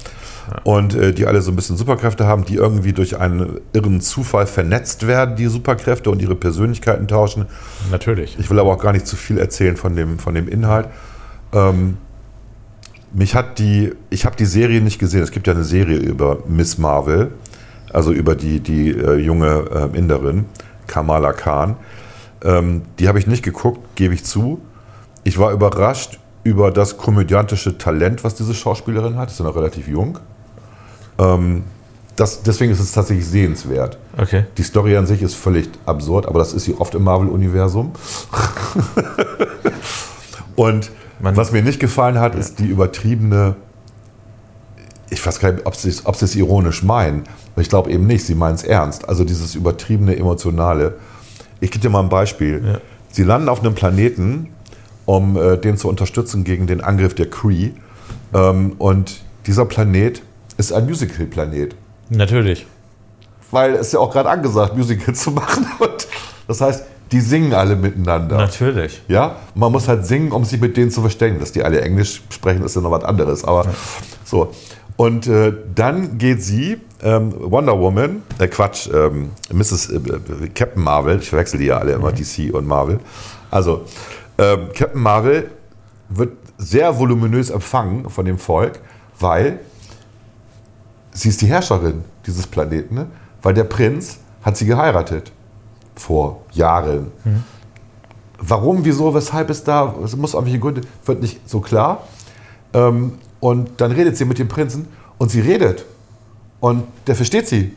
Und 0.64 0.96
äh, 0.96 1.14
die 1.14 1.28
alle 1.28 1.42
so 1.42 1.52
ein 1.52 1.56
bisschen 1.56 1.78
Superkräfte 1.78 2.26
haben, 2.26 2.44
die 2.44 2.56
irgendwie 2.56 2.94
durch 2.94 3.18
einen 3.20 3.60
irren 3.74 4.02
Zufall 4.02 4.48
vernetzt 4.48 5.06
werden, 5.06 5.36
die 5.36 5.46
Superkräfte 5.46 6.10
und 6.10 6.22
ihre 6.22 6.36
Persönlichkeiten 6.36 7.08
tauschen. 7.08 7.46
Natürlich. 7.92 8.38
Ich 8.40 8.50
will 8.50 8.58
aber 8.60 8.72
auch 8.74 8.82
gar 8.82 8.92
nicht 8.94 9.06
zu 9.06 9.16
viel 9.16 9.38
erzählen 9.38 9.78
von 9.78 9.96
dem, 9.96 10.18
von 10.18 10.34
dem 10.34 10.48
Inhalt. 10.48 10.88
Ähm, 11.54 11.98
mich 13.14 13.36
hat 13.36 13.60
die, 13.60 13.94
ich 14.10 14.26
habe 14.26 14.36
die 14.36 14.46
Serie 14.46 14.82
nicht 14.82 15.00
gesehen. 15.00 15.22
Es 15.22 15.32
gibt 15.32 15.48
ja 15.48 15.54
eine 15.54 15.64
Serie 15.64 15.98
über 15.98 16.40
Miss 16.48 16.78
Marvel, 16.78 17.32
also 17.92 18.12
über 18.12 18.36
die, 18.36 18.60
die 18.60 18.90
äh, 18.90 19.16
junge 19.16 19.90
äh, 19.94 19.98
Inderin, 19.98 20.46
Kamala 20.88 21.34
Khan. 21.34 21.76
Ähm, 22.44 22.84
die 23.00 23.08
habe 23.08 23.20
ich 23.20 23.28
nicht 23.28 23.44
geguckt, 23.44 23.96
gebe 23.96 24.14
ich 24.14 24.24
zu. 24.24 24.62
Ich 25.24 25.38
war 25.38 25.52
überrascht 25.52 26.20
über 26.44 26.72
das 26.72 26.98
komödiantische 26.98 27.78
Talent, 27.78 28.24
was 28.24 28.36
diese 28.36 28.54
Schauspielerin 28.54 29.18
hat. 29.18 29.30
Ist 29.30 29.40
ja 29.40 29.46
noch 29.46 29.56
relativ 29.56 29.88
jung. 29.88 30.20
Ähm, 31.18 31.64
das, 32.16 32.44
deswegen 32.44 32.72
ist 32.72 32.80
es 32.80 32.92
tatsächlich 32.92 33.28
sehenswert. 33.28 33.98
Okay. 34.18 34.46
Die 34.58 34.64
Story 34.64 34.98
an 34.98 35.08
sich 35.08 35.22
ist 35.22 35.36
völlig 35.36 35.70
absurd, 35.86 36.26
aber 36.28 36.40
das 36.40 36.54
ist 36.54 36.66
sie 36.66 36.76
oft 36.76 36.94
im 36.96 37.04
Marvel-Universum. 37.04 37.94
Und 40.56 40.92
Man- 41.20 41.36
was 41.38 41.52
mir 41.52 41.62
nicht 41.62 41.80
gefallen 41.80 42.20
hat, 42.20 42.36
ist 42.36 42.60
die 42.60 42.68
übertriebene. 42.68 43.56
Ich 45.10 45.26
weiß 45.26 45.40
gar 45.40 45.52
nicht, 45.52 45.66
ob 45.66 45.76
sie 45.76 45.90
es 45.90 46.06
ob 46.06 46.16
sie 46.16 46.26
es 46.26 46.36
ironisch 46.36 46.84
meinen. 46.84 47.24
Aber 47.54 47.62
ich 47.62 47.70
glaube 47.70 47.92
eben 47.92 48.06
nicht, 48.08 48.26
sie 48.26 48.36
meinen 48.36 48.56
es 48.56 48.64
ernst. 48.64 49.08
Also 49.10 49.24
dieses 49.24 49.56
übertriebene 49.56 50.16
Emotionale. 50.16 50.96
Ich 51.62 51.72
gebe 51.72 51.82
dir 51.82 51.90
mal 51.90 52.02
ein 52.02 52.10
Beispiel. 52.10 52.62
Ja. 52.66 52.78
Sie 53.12 53.24
landen 53.24 53.50
auf 53.50 53.60
einem 53.62 53.74
Planeten, 53.74 54.50
um 55.06 55.36
äh, 55.36 55.58
den 55.58 55.78
zu 55.78 55.90
unterstützen 55.90 56.44
gegen 56.44 56.68
den 56.68 56.82
Angriff 56.82 57.16
der 57.16 57.30
Kree. 57.30 57.72
Ähm, 58.34 58.74
und 58.78 59.22
dieser 59.48 59.66
Planet 59.66 60.22
ist 60.58 60.72
ein 60.72 60.86
Musical-Planet 60.86 61.76
Natürlich. 62.10 62.68
weil 63.50 63.74
es 63.76 63.92
ja 63.92 64.00
auch 64.00 64.12
gerade 64.12 64.30
angesagt, 64.30 64.78
Musical 64.78 65.16
zu 65.16 65.32
machen. 65.32 65.66
Und 65.80 66.08
das 66.48 66.62
heißt, 66.62 66.84
die 67.12 67.22
singen 67.22 67.54
alle 67.54 67.76
miteinander. 67.76 68.38
Natürlich. 68.38 69.02
Ja, 69.08 69.38
man 69.56 69.72
muss 69.72 69.88
halt 69.88 70.06
singen, 70.06 70.32
um 70.32 70.46
sich 70.46 70.62
mit 70.62 70.78
denen 70.78 70.92
zu 70.92 71.02
verständigen. 71.02 71.40
Dass 71.40 71.52
die 71.52 71.64
alle 71.64 71.82
Englisch 71.82 72.22
sprechen, 72.30 72.64
ist 72.64 72.76
ja 72.76 72.82
noch 72.82 72.92
was 72.92 73.04
anderes. 73.04 73.44
Aber 73.44 73.66
so. 74.24 74.52
Und 74.96 75.28
äh, 75.28 75.54
dann 75.74 76.18
geht 76.18 76.44
sie, 76.44 76.78
ähm, 77.02 77.34
Wonder 77.38 77.80
Woman, 77.80 78.22
äh, 78.38 78.48
Quatsch, 78.48 78.90
ähm, 78.94 79.30
Mrs. 79.52 79.90
Äh, 79.90 79.96
äh, 79.96 80.50
Captain 80.54 80.84
Marvel, 80.84 81.20
ich 81.20 81.30
verwechsel 81.30 81.60
die 81.60 81.68
ja 81.68 81.78
alle 81.78 81.94
immer, 81.94 82.12
DC 82.12 82.54
und 82.54 82.68
Marvel. 82.68 83.00
Also, 83.50 83.86
ähm, 84.38 84.68
Captain 84.76 85.02
Marvel 85.02 85.50
wird 86.10 86.34
sehr 86.58 87.00
voluminös 87.00 87.50
empfangen 87.50 88.10
von 88.10 88.26
dem 88.26 88.38
Volk, 88.38 88.82
weil 89.18 89.60
sie 91.12 91.30
ist 91.30 91.42
die 91.42 91.48
Herrscherin 91.48 92.04
dieses 92.26 92.46
Planeten, 92.46 92.96
ne? 92.96 93.08
weil 93.42 93.54
der 93.54 93.64
Prinz 93.64 94.20
hat 94.44 94.58
sie 94.58 94.66
geheiratet 94.66 95.32
vor 96.00 96.42
Jahren. 96.54 97.12
Warum, 98.40 98.86
wieso, 98.86 99.14
weshalb 99.14 99.50
ist 99.50 99.68
da, 99.68 99.94
es 100.04 100.16
muss 100.16 100.34
irgendwelche 100.34 100.60
Gründe, 100.60 100.82
wird 101.06 101.22
nicht 101.22 101.48
so 101.48 101.60
klar. 101.60 102.04
Ähm, 102.74 103.14
und 103.40 103.82
dann 103.82 103.92
redet 103.92 104.18
sie 104.18 104.26
mit 104.26 104.40
dem 104.40 104.48
Prinzen 104.48 104.88
und 105.18 105.30
sie 105.30 105.42
redet. 105.42 105.86
Und 106.60 106.86
der 107.08 107.16
versteht 107.16 107.48
sie. 107.48 107.76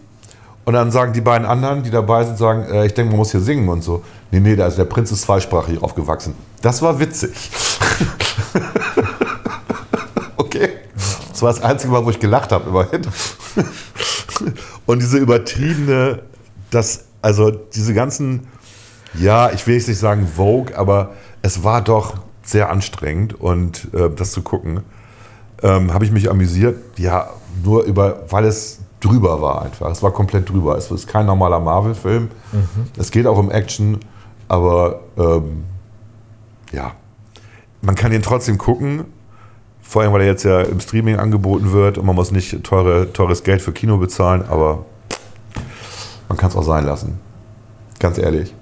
Und 0.64 0.74
dann 0.74 0.92
sagen 0.92 1.12
die 1.12 1.20
beiden 1.20 1.46
anderen, 1.46 1.82
die 1.82 1.90
dabei 1.90 2.24
sind, 2.24 2.38
sagen, 2.38 2.64
äh, 2.72 2.86
ich 2.86 2.94
denke, 2.94 3.10
man 3.10 3.18
muss 3.18 3.32
hier 3.32 3.40
singen 3.40 3.68
und 3.68 3.82
so. 3.82 4.04
Nee, 4.30 4.38
nee, 4.38 4.60
also 4.60 4.76
der 4.76 4.84
Prinz 4.84 5.10
ist 5.10 5.22
zweisprachig 5.22 5.82
aufgewachsen. 5.82 6.34
Das 6.60 6.80
war 6.80 6.98
witzig. 7.00 7.32
okay. 10.36 10.68
Das 11.30 11.42
war 11.42 11.52
das 11.52 11.62
einzige 11.62 11.92
Mal, 11.92 12.04
wo 12.04 12.10
ich 12.10 12.20
gelacht 12.20 12.52
habe, 12.52 12.68
immerhin. 12.68 13.02
Und 14.86 15.02
diese 15.02 15.18
übertriebene, 15.18 16.22
das, 16.70 17.04
also 17.22 17.50
diese 17.50 17.94
ganzen, 17.94 18.48
ja, 19.14 19.50
ich 19.50 19.66
will 19.66 19.74
jetzt 19.74 19.88
nicht 19.88 19.98
sagen 19.98 20.26
Vogue, 20.26 20.76
aber 20.76 21.12
es 21.40 21.64
war 21.64 21.80
doch 21.80 22.16
sehr 22.42 22.70
anstrengend 22.70 23.40
und 23.40 23.88
äh, 23.94 24.10
das 24.10 24.32
zu 24.32 24.42
gucken, 24.42 24.80
ähm, 25.62 25.94
habe 25.94 26.04
ich 26.04 26.10
mich 26.10 26.28
amüsiert. 26.28 26.98
Ja, 26.98 27.30
nur 27.64 27.84
über, 27.84 28.24
weil 28.28 28.44
es 28.44 28.80
drüber 29.00 29.40
war 29.40 29.62
einfach. 29.62 29.90
Es 29.90 30.02
war 30.02 30.10
komplett 30.10 30.48
drüber. 30.48 30.76
Es 30.76 30.90
ist 30.90 31.06
kein 31.06 31.26
normaler 31.26 31.60
Marvel-Film. 31.60 32.30
Es 32.98 33.10
geht 33.10 33.26
auch 33.26 33.38
um 33.38 33.50
Action, 33.50 33.98
aber 34.48 35.00
ähm, 35.16 35.64
ja, 36.72 36.92
man 37.80 37.94
kann 37.94 38.12
ihn 38.12 38.22
trotzdem 38.22 38.58
gucken. 38.58 39.04
Vor 39.80 40.02
allem, 40.02 40.12
weil 40.12 40.22
er 40.22 40.28
jetzt 40.28 40.44
ja 40.44 40.62
im 40.62 40.80
Streaming 40.80 41.16
angeboten 41.16 41.72
wird 41.72 41.98
und 41.98 42.06
man 42.06 42.14
muss 42.14 42.30
nicht 42.30 42.62
teure, 42.62 43.12
teures 43.12 43.42
Geld 43.44 43.60
für 43.60 43.72
Kino 43.72 43.98
bezahlen, 43.98 44.44
aber 44.48 44.86
man 46.32 46.38
kann 46.38 46.48
es 46.48 46.56
auch 46.56 46.62
sein 46.64 46.86
lassen. 46.86 47.20
Ganz 47.98 48.16
ehrlich. 48.16 48.54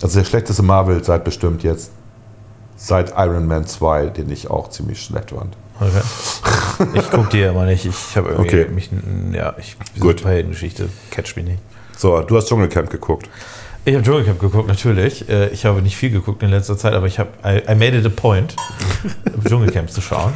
Also 0.00 0.18
der 0.18 0.24
schlechteste 0.24 0.62
Marvel 0.62 1.04
seit 1.04 1.24
bestimmt 1.24 1.62
jetzt, 1.62 1.90
seit 2.76 3.10
Iron 3.18 3.46
Man 3.46 3.66
2, 3.66 4.06
den 4.06 4.30
ich 4.30 4.48
auch 4.48 4.70
ziemlich 4.70 5.02
schlecht 5.02 5.30
fand. 5.30 5.54
Okay. 5.78 6.88
Ich 6.94 7.10
gucke 7.10 7.28
die 7.30 7.38
ja 7.40 7.50
immer 7.50 7.66
nicht. 7.66 7.84
Ich 7.84 8.16
habe 8.16 8.30
irgendwie 8.30 8.62
Okay. 8.62 8.70
mich, 8.72 8.90
ja, 9.32 9.54
ich 9.58 9.76
Gut. 10.00 10.20
Superheldengeschichte 10.20 10.88
catch 11.10 11.36
mich 11.36 11.44
nicht. 11.44 11.58
So, 11.98 12.20
du 12.22 12.34
hast 12.36 12.48
Dschungelcamp 12.48 12.88
geguckt. 12.88 13.28
Ich 13.84 13.94
habe 13.94 14.02
Dschungelcamp 14.02 14.40
geguckt, 14.40 14.68
natürlich. 14.68 15.28
Äh, 15.28 15.48
Ich 15.48 15.66
habe 15.66 15.82
nicht 15.82 15.96
viel 15.96 16.10
geguckt 16.10 16.42
in 16.42 16.48
letzter 16.48 16.78
Zeit, 16.78 16.94
aber 16.94 17.06
ich 17.06 17.18
habe 17.18 17.28
I, 17.44 17.58
I 17.70 17.74
made 17.74 17.96
it 17.98 18.06
a 18.06 18.08
point, 18.08 18.56
Dschungelcamp 19.46 19.90
zu 19.90 20.00
schauen. 20.00 20.32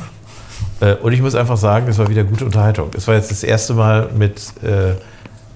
Äh, 0.80 0.94
Und 0.96 1.12
ich 1.14 1.22
muss 1.22 1.34
einfach 1.34 1.56
sagen, 1.56 1.88
es 1.88 1.96
war 1.98 2.08
wieder 2.10 2.24
gute 2.24 2.44
Unterhaltung. 2.44 2.90
Es 2.94 3.08
war 3.08 3.14
jetzt 3.14 3.30
das 3.30 3.42
erste 3.42 3.72
Mal 3.74 4.10
mit 4.14 4.42
äh, 4.62 4.92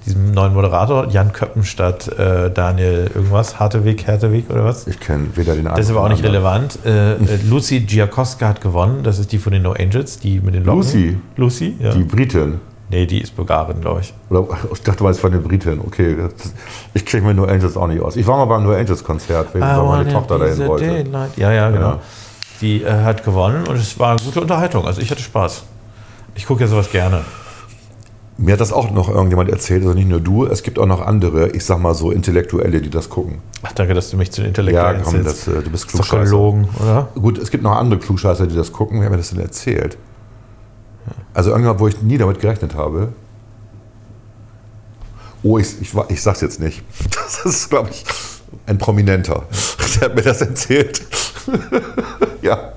diesem 0.07 0.33
neuen 0.33 0.55
Moderator, 0.55 1.09
Jan 1.09 1.33
Köppen 1.33 1.65
statt 1.65 2.09
äh, 2.09 2.51
Daniel 2.51 3.11
irgendwas, 3.15 3.59
Harteweg, 3.61 4.07
Härteweg 4.07 4.51
oder 4.51 4.65
was? 4.65 4.87
Ich 4.87 4.99
kenne 5.01 5.29
weder 5.35 5.55
den 5.55 5.67
einen 5.67 5.77
Das 5.77 5.87
ist 5.87 5.91
aber 5.91 6.05
auch 6.05 6.09
nicht 6.09 6.25
den 6.25 6.31
relevant. 6.31 6.79
Äh, 6.85 7.13
äh, 7.15 7.19
Lucy 7.49 7.81
Giacoska 7.81 8.49
hat 8.49 8.61
gewonnen. 8.61 9.03
Das 9.03 9.19
ist 9.19 9.33
die 9.33 9.39
von 9.39 9.53
den 9.53 9.63
No 9.63 9.73
Angels, 9.73 10.19
die 10.19 10.41
mit 10.41 10.55
den 10.55 10.65
Locken. 10.65 10.81
Lucy? 10.81 11.19
Lucy, 11.37 11.77
ja. 11.79 11.93
Die 11.93 12.03
Britin. 12.05 12.61
Nee, 12.91 13.07
die 13.07 13.21
ist 13.21 13.37
Bulgarin, 13.37 13.81
glaube 13.81 14.01
ich. 14.01 14.13
Oder 14.31 14.49
ich 14.73 14.83
dachte 14.83 15.05
mal, 15.05 15.11
es 15.11 15.23
war 15.23 15.31
eine 15.31 15.39
Britin. 15.41 15.81
Okay, 15.81 16.17
ich 16.93 17.07
kriege 17.07 17.25
mir 17.25 17.35
nur 17.35 17.49
Angels 17.49 17.77
auch 17.77 17.87
nicht 17.87 18.03
aus. 18.03 18.17
Ich 18.17 18.27
war 18.27 18.37
mal 18.37 18.47
beim 18.47 18.65
nur 18.65 18.77
Angels 18.77 19.05
Konzert, 19.05 19.55
weil 19.55 19.63
Ah, 19.63 19.81
meine 19.83 20.13
Tochter 20.13 20.39
dahin 20.41 20.67
wollte. 20.67 21.05
Ja, 21.37 21.53
ja, 21.53 21.71
genau. 21.71 21.89
Ja. 21.91 22.01
Die 22.61 22.83
äh, 22.83 22.91
hat 22.91 23.25
gewonnen 23.25 23.65
und 23.69 23.77
es 23.77 23.97
war 23.99 24.11
eine 24.11 24.21
gute 24.21 24.41
Unterhaltung. 24.41 24.87
Also 24.87 25.01
ich 25.01 25.11
hatte 25.11 25.23
Spaß. 25.23 25.63
Ich 26.35 26.47
gucke 26.47 26.63
ja 26.63 26.67
sowas 26.67 26.91
gerne. 26.91 27.21
Mir 28.43 28.55
hat 28.55 28.61
das 28.61 28.73
auch 28.73 28.91
noch 28.91 29.11
irgendjemand 29.11 29.51
erzählt, 29.51 29.83
also 29.83 29.93
nicht 29.93 30.09
nur 30.09 30.19
du, 30.21 30.47
es 30.47 30.63
gibt 30.63 30.79
auch 30.79 30.87
noch 30.87 31.03
andere, 31.07 31.51
ich 31.51 31.63
sag 31.63 31.79
mal 31.79 31.93
so 31.93 32.11
Intellektuelle, 32.11 32.81
die 32.81 32.89
das 32.89 33.11
gucken. 33.11 33.39
Ach, 33.63 33.73
danke, 33.73 33.93
dass 33.93 34.09
du 34.11 34.17
mich 34.17 34.33
zu 34.33 34.41
den 34.41 34.47
Ja, 34.47 34.49
Intellektuellen 34.49 35.03
komm, 35.03 35.13
zählst. 35.25 35.47
das, 35.47 35.55
äh, 35.55 35.63
du 35.63 35.71
bist 35.71 35.89
Klugscheißer. 35.89 36.25
gelogen, 36.25 36.69
oder? 36.81 37.09
Gut, 37.17 37.37
es 37.37 37.51
gibt 37.51 37.63
noch 37.63 37.77
andere 37.77 38.01
Klugscheißer, 38.01 38.47
die 38.47 38.57
das 38.57 38.73
gucken. 38.73 38.99
Wer 39.01 39.05
hat 39.07 39.11
mir 39.13 39.19
das 39.19 39.29
denn 39.31 39.41
erzählt? 39.41 39.99
Also 41.35 41.51
irgendwann, 41.51 41.79
wo 41.81 41.87
ich 41.89 42.01
nie 42.01 42.17
damit 42.17 42.41
gerechnet 42.41 42.75
habe. 42.75 43.13
Oh, 45.43 45.59
ich, 45.59 45.81
ich, 45.81 45.93
ich 46.09 46.23
sag's 46.23 46.41
jetzt 46.41 46.61
nicht. 46.61 46.83
Das 47.11 47.45
ist, 47.45 47.69
glaube 47.71 47.91
ich, 47.91 48.05
ein 48.67 48.79
Prominenter. 48.79 49.45
Der 49.97 50.09
hat 50.09 50.15
mir 50.15 50.23
das 50.23 50.41
erzählt. 50.41 51.03
ja. 52.43 52.73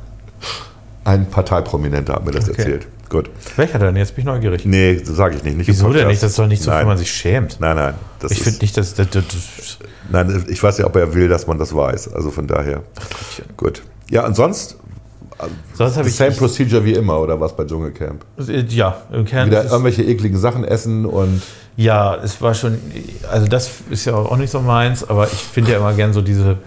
Ein 1.05 1.29
Parteiprominenter 1.29 2.13
hat 2.15 2.25
mir 2.25 2.31
das 2.31 2.49
Okay. 2.49 2.61
erzählt. 2.61 2.87
Gut. 3.13 3.29
Welcher 3.57 3.77
denn? 3.77 3.95
Jetzt 3.95 4.15
bin 4.15 4.23
ich 4.23 4.25
neugierig. 4.25 4.65
Nee, 4.65 4.95
das 4.95 5.15
sage 5.15 5.35
ich 5.35 5.43
nicht. 5.43 5.55
nicht 5.55 5.67
Wieso 5.67 5.93
denn 5.93 6.07
nicht? 6.07 6.23
Das 6.23 6.31
ist 6.31 6.39
doch 6.39 6.47
nicht 6.47 6.63
so, 6.63 6.71
wenn 6.71 6.87
man 6.87 6.97
sich 6.97 7.11
schämt. 7.11 7.57
Nein, 7.59 7.75
nein. 7.75 7.93
Das 8.19 8.31
ich 8.31 8.41
finde 8.41 8.57
nicht, 8.61 8.75
dass. 8.75 8.95
Das, 8.95 9.07
das, 9.11 9.23
das, 9.27 9.77
Nein, 10.09 10.43
ich 10.47 10.63
weiß 10.63 10.79
ja, 10.79 10.87
ob 10.87 10.95
er 10.95 11.13
will, 11.13 11.27
dass 11.27 11.45
man 11.45 11.59
das 11.59 11.75
weiß. 11.75 12.11
Also 12.11 12.31
von 12.31 12.47
daher. 12.47 12.81
Gut. 13.55 13.83
Ja, 14.09 14.25
und 14.25 14.35
sonst 14.35 14.77
sonst 15.75 15.97
habe 15.97 16.09
ich. 16.09 16.15
same 16.15 16.31
procedure 16.31 16.83
wie 16.85 16.93
immer, 16.93 17.19
oder 17.19 17.39
was 17.39 17.55
bei 17.55 17.65
Dschungelcamp? 17.65 18.25
ja, 18.69 18.97
im 19.11 19.25
Kern. 19.25 19.45
Wieder 19.47 19.65
irgendwelche 19.65 20.01
ekligen 20.01 20.39
Sachen 20.39 20.63
essen 20.63 21.05
und 21.05 21.43
Ja, 21.77 22.15
es 22.15 22.41
war 22.41 22.55
schon, 22.55 22.79
also 23.31 23.45
das 23.45 23.69
ist 23.91 24.05
ja 24.05 24.15
auch 24.15 24.37
nicht 24.37 24.49
so 24.49 24.59
meins, 24.59 25.07
aber 25.07 25.25
ich 25.27 25.39
finde 25.39 25.73
ja 25.73 25.77
immer 25.77 25.93
gern 25.93 26.13
so 26.13 26.21
diese, 26.21 26.57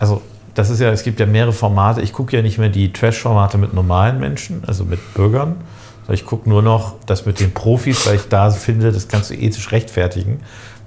also 0.00 0.20
das 0.54 0.70
ist 0.70 0.80
ja, 0.80 0.90
es 0.90 1.02
gibt 1.02 1.20
ja 1.20 1.26
mehrere 1.26 1.52
Formate. 1.52 2.02
Ich 2.02 2.12
gucke 2.12 2.36
ja 2.36 2.42
nicht 2.42 2.58
mehr 2.58 2.68
die 2.68 2.92
Trash-Formate 2.92 3.56
mit 3.58 3.72
normalen 3.72 4.18
Menschen, 4.18 4.62
also 4.66 4.84
mit 4.84 5.14
Bürgern, 5.14 5.56
sondern 6.02 6.14
ich 6.14 6.26
gucke 6.26 6.48
nur 6.48 6.62
noch 6.62 6.94
das 7.06 7.26
mit 7.26 7.40
den 7.40 7.52
Profis, 7.52 8.06
weil 8.06 8.16
ich 8.16 8.28
da 8.28 8.50
finde, 8.50 8.92
das 8.92 9.08
kannst 9.08 9.30
du 9.30 9.34
ethisch 9.34 9.70
rechtfertigen, 9.72 10.40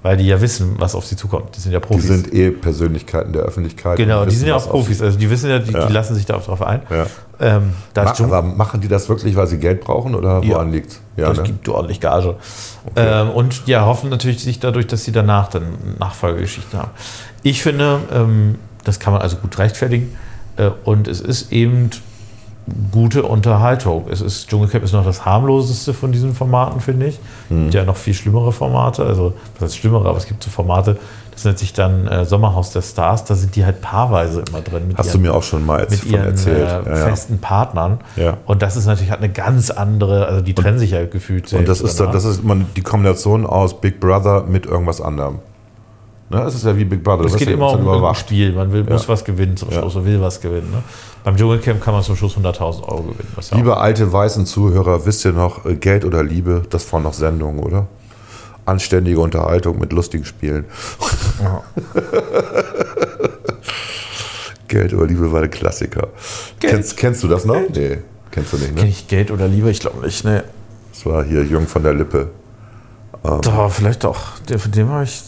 weil 0.03 0.17
die 0.17 0.27
ja 0.27 0.39
wissen, 0.39 0.75
was 0.77 0.93
auf 0.93 1.05
sie 1.05 1.15
zukommt. 1.15 1.55
Das 1.55 1.63
sind 1.63 1.71
ja 1.71 1.79
die 1.79 1.87
Profis. 1.87 2.05
sind 2.07 2.33
eh 2.33 2.51
Persönlichkeiten 2.51 3.33
der 3.33 3.41
Öffentlichkeit. 3.43 3.97
genau, 3.97 4.21
die 4.23 4.27
wissen, 4.27 4.39
sind 4.39 4.47
ja 4.49 4.55
auch 4.55 4.69
Profis, 4.69 5.01
also 5.01 5.17
die 5.17 5.29
wissen 5.29 5.49
ja, 5.49 5.59
die, 5.59 5.71
Ja. 5.71 5.87
die 5.87 5.93
lassen 5.93 6.13
sich 6.15 6.25
da 6.25 6.35
auch 6.35 6.43
drauf 6.45 6.61
ein. 6.61 6.81
Ja. 6.89 7.07
Ähm, 7.39 7.73
da 7.93 8.03
Ma 8.03 8.11
ist 8.11 8.17
Dschungel- 8.19 8.33
aber 8.33 8.47
machen 8.47 8.81
die 8.81 8.87
das 8.87 9.09
wirklich, 9.09 9.35
weil 9.35 9.47
sie 9.47 9.57
Geld 9.57 9.81
brauchen 9.81 10.13
oder 10.15 10.41
Ja. 10.43 10.49
woran 10.49 10.71
liegt's? 10.71 11.01
Ja, 11.17 11.29
das 11.29 11.37
ne? 11.39 11.43
gibt 11.43 11.67
ordentlich 11.69 11.99
Gage. 11.99 12.35
Ähm, 12.95 13.29
und 13.31 13.65
ja, 13.67 13.85
hoffen 13.85 14.09
natürlich 14.09 14.41
sich 14.43 14.59
dadurch, 14.59 14.87
dass 14.87 15.03
sie 15.05 15.11
danach 15.11 15.47
dann 15.49 15.63
Nachfolgegeschichten 15.99 16.77
haben. 16.79 16.91
Ich 17.43 17.61
finde, 17.63 17.99
ähm, 18.13 18.55
das 18.83 18.99
kann 18.99 19.11
man 19.13 19.21
also 19.21 19.37
gut 19.37 19.57
rechtfertigen. 19.57 20.15
Äh, 20.57 20.69
und 20.85 21.07
es 21.07 21.19
ist 21.19 21.51
eben 21.51 21.89
gute 22.91 23.23
Unterhaltung. 23.23 24.05
Es 24.09 24.21
ist, 24.21 24.49
Dschungelcamp 24.49 24.83
ist 24.83 24.91
noch 24.93 25.05
das 25.05 25.23
harmloseste 25.25 25.93
von 25.93 26.11
diesen 26.11 26.33
Formaten, 26.33 26.81
finde 26.81 27.07
ich. 27.07 27.15
Es 27.15 27.21
Mhm. 27.51 27.61
gibt 27.63 27.73
ja 27.75 27.83
noch 27.85 27.95
viel 27.97 28.13
schlimmere 28.13 28.51
Formate. 28.51 29.03
Also, 29.05 29.33
was 29.59 29.65
heißt 29.69 29.77
schlimmere, 29.77 30.09
aber 30.09 30.17
es 30.17 30.25
gibt 30.25 30.43
so 30.43 30.49
Formate, 30.49 30.97
das 31.31 31.43
nennt 31.45 31.59
sich 31.59 31.73
dann 31.73 32.07
äh, 32.07 32.25
Sommerhaus 32.25 32.71
der 32.71 32.81
Stars. 32.81 33.23
Da 33.25 33.35
sind 33.35 33.55
die 33.55 33.65
halt 33.65 33.81
paarweise 33.81 34.43
immer 34.49 34.61
drin. 34.61 34.93
Hast 34.97 35.09
du 35.09 35.17
ihren- 35.17 35.21
mir 35.23 35.33
auch 35.35 35.43
schon 35.43 35.65
mal 35.65 35.85
mit 35.89 36.03
ihren 36.05 36.25
erzählt. 36.25 36.67
äh, 36.87 36.89
ja, 36.89 36.95
festen 36.95 37.37
Partnern. 37.39 37.99
Ja. 38.15 38.37
Und 38.45 38.61
das 38.61 38.77
ist 38.77 38.85
natürlich 38.87 39.11
hat 39.11 39.19
eine 39.19 39.29
ganz 39.31 39.69
andere, 39.69 40.25
also 40.27 40.41
die 40.41 40.53
trennen 40.55 40.79
sich 40.79 40.91
ja 40.91 41.05
gefühlt 41.05 41.51
Und 41.53 41.67
das 41.67 41.81
ist, 41.81 41.99
dann, 41.99 42.11
das 42.13 42.25
ist 42.25 42.43
man, 42.43 42.65
die 42.75 42.81
Kombination 42.81 43.45
aus 43.45 43.79
Big 43.79 43.99
Brother 43.99 44.43
mit 44.47 44.65
irgendwas 44.65 45.01
anderem. 45.01 45.39
Ne? 46.29 46.41
Es 46.41 46.55
ist 46.55 46.65
ja 46.65 46.75
wie 46.75 46.85
Big 46.85 47.03
Brother. 47.03 47.25
Es 47.25 47.35
geht 47.35 47.47
ja 47.49 47.53
immer 47.53 47.71
um 47.73 48.03
ein. 48.03 48.15
Spiel. 48.15 48.51
Man 48.53 48.71
will, 48.71 48.83
muss 48.83 49.03
Ja. 49.03 49.09
was 49.09 49.23
gewinnen 49.23 49.55
zum 49.57 49.69
Ja. 49.69 49.79
Schluss 49.79 49.95
und 49.95 50.05
will 50.05 50.19
was 50.21 50.41
gewinnen. 50.41 50.71
Ne? 50.71 50.81
Beim 51.23 51.35
Dschungelcamp 51.37 51.81
kann 51.83 51.93
man 51.93 52.01
zum 52.03 52.15
Schluss 52.15 52.35
100.000 52.35 52.83
Euro 52.87 53.03
gewinnen. 53.03 53.27
Ja 53.51 53.57
Liebe 53.57 53.77
alte 53.77 54.11
weißen 54.11 54.45
Zuhörer, 54.47 55.05
wisst 55.05 55.23
ihr 55.25 55.33
noch, 55.33 55.65
äh, 55.65 55.75
Geld 55.75 56.03
oder 56.03 56.23
Liebe, 56.23 56.63
das 56.69 56.91
waren 56.91 57.03
noch 57.03 57.13
Sendungen, 57.13 57.59
oder? 57.63 57.85
Anständige 58.65 59.19
Unterhaltung 59.19 59.77
mit 59.77 59.93
lustigen 59.93 60.25
Spielen. 60.25 60.65
Geld 64.67 64.93
oder 64.93 65.05
Liebe 65.05 65.31
war 65.31 65.43
ein 65.43 65.49
Klassiker. 65.51 66.07
Geld. 66.59 66.73
Kennst, 66.73 66.97
kennst 66.97 67.23
du 67.23 67.27
das 67.27 67.45
noch? 67.45 67.61
Nee, 67.73 67.99
kennst 68.31 68.53
du 68.53 68.57
nicht, 68.57 68.75
Kenn 68.75 68.85
ne? 68.85 68.89
ich 68.89 69.07
Geld 69.07 69.29
oder 69.31 69.47
Liebe? 69.47 69.69
Ich 69.69 69.79
glaube 69.79 70.03
nicht. 70.03 70.23
Ne. 70.25 70.43
Das 70.91 71.05
war 71.05 71.23
hier 71.23 71.43
Jung 71.43 71.67
von 71.67 71.83
der 71.83 71.93
Lippe. 71.93 72.29
Doch, 73.23 73.71
vielleicht 73.71 74.03
doch. 74.03 74.39
Der, 74.49 74.57
von 74.59 74.71
dem 74.71 74.89
habe 74.89 75.03
ich. 75.03 75.21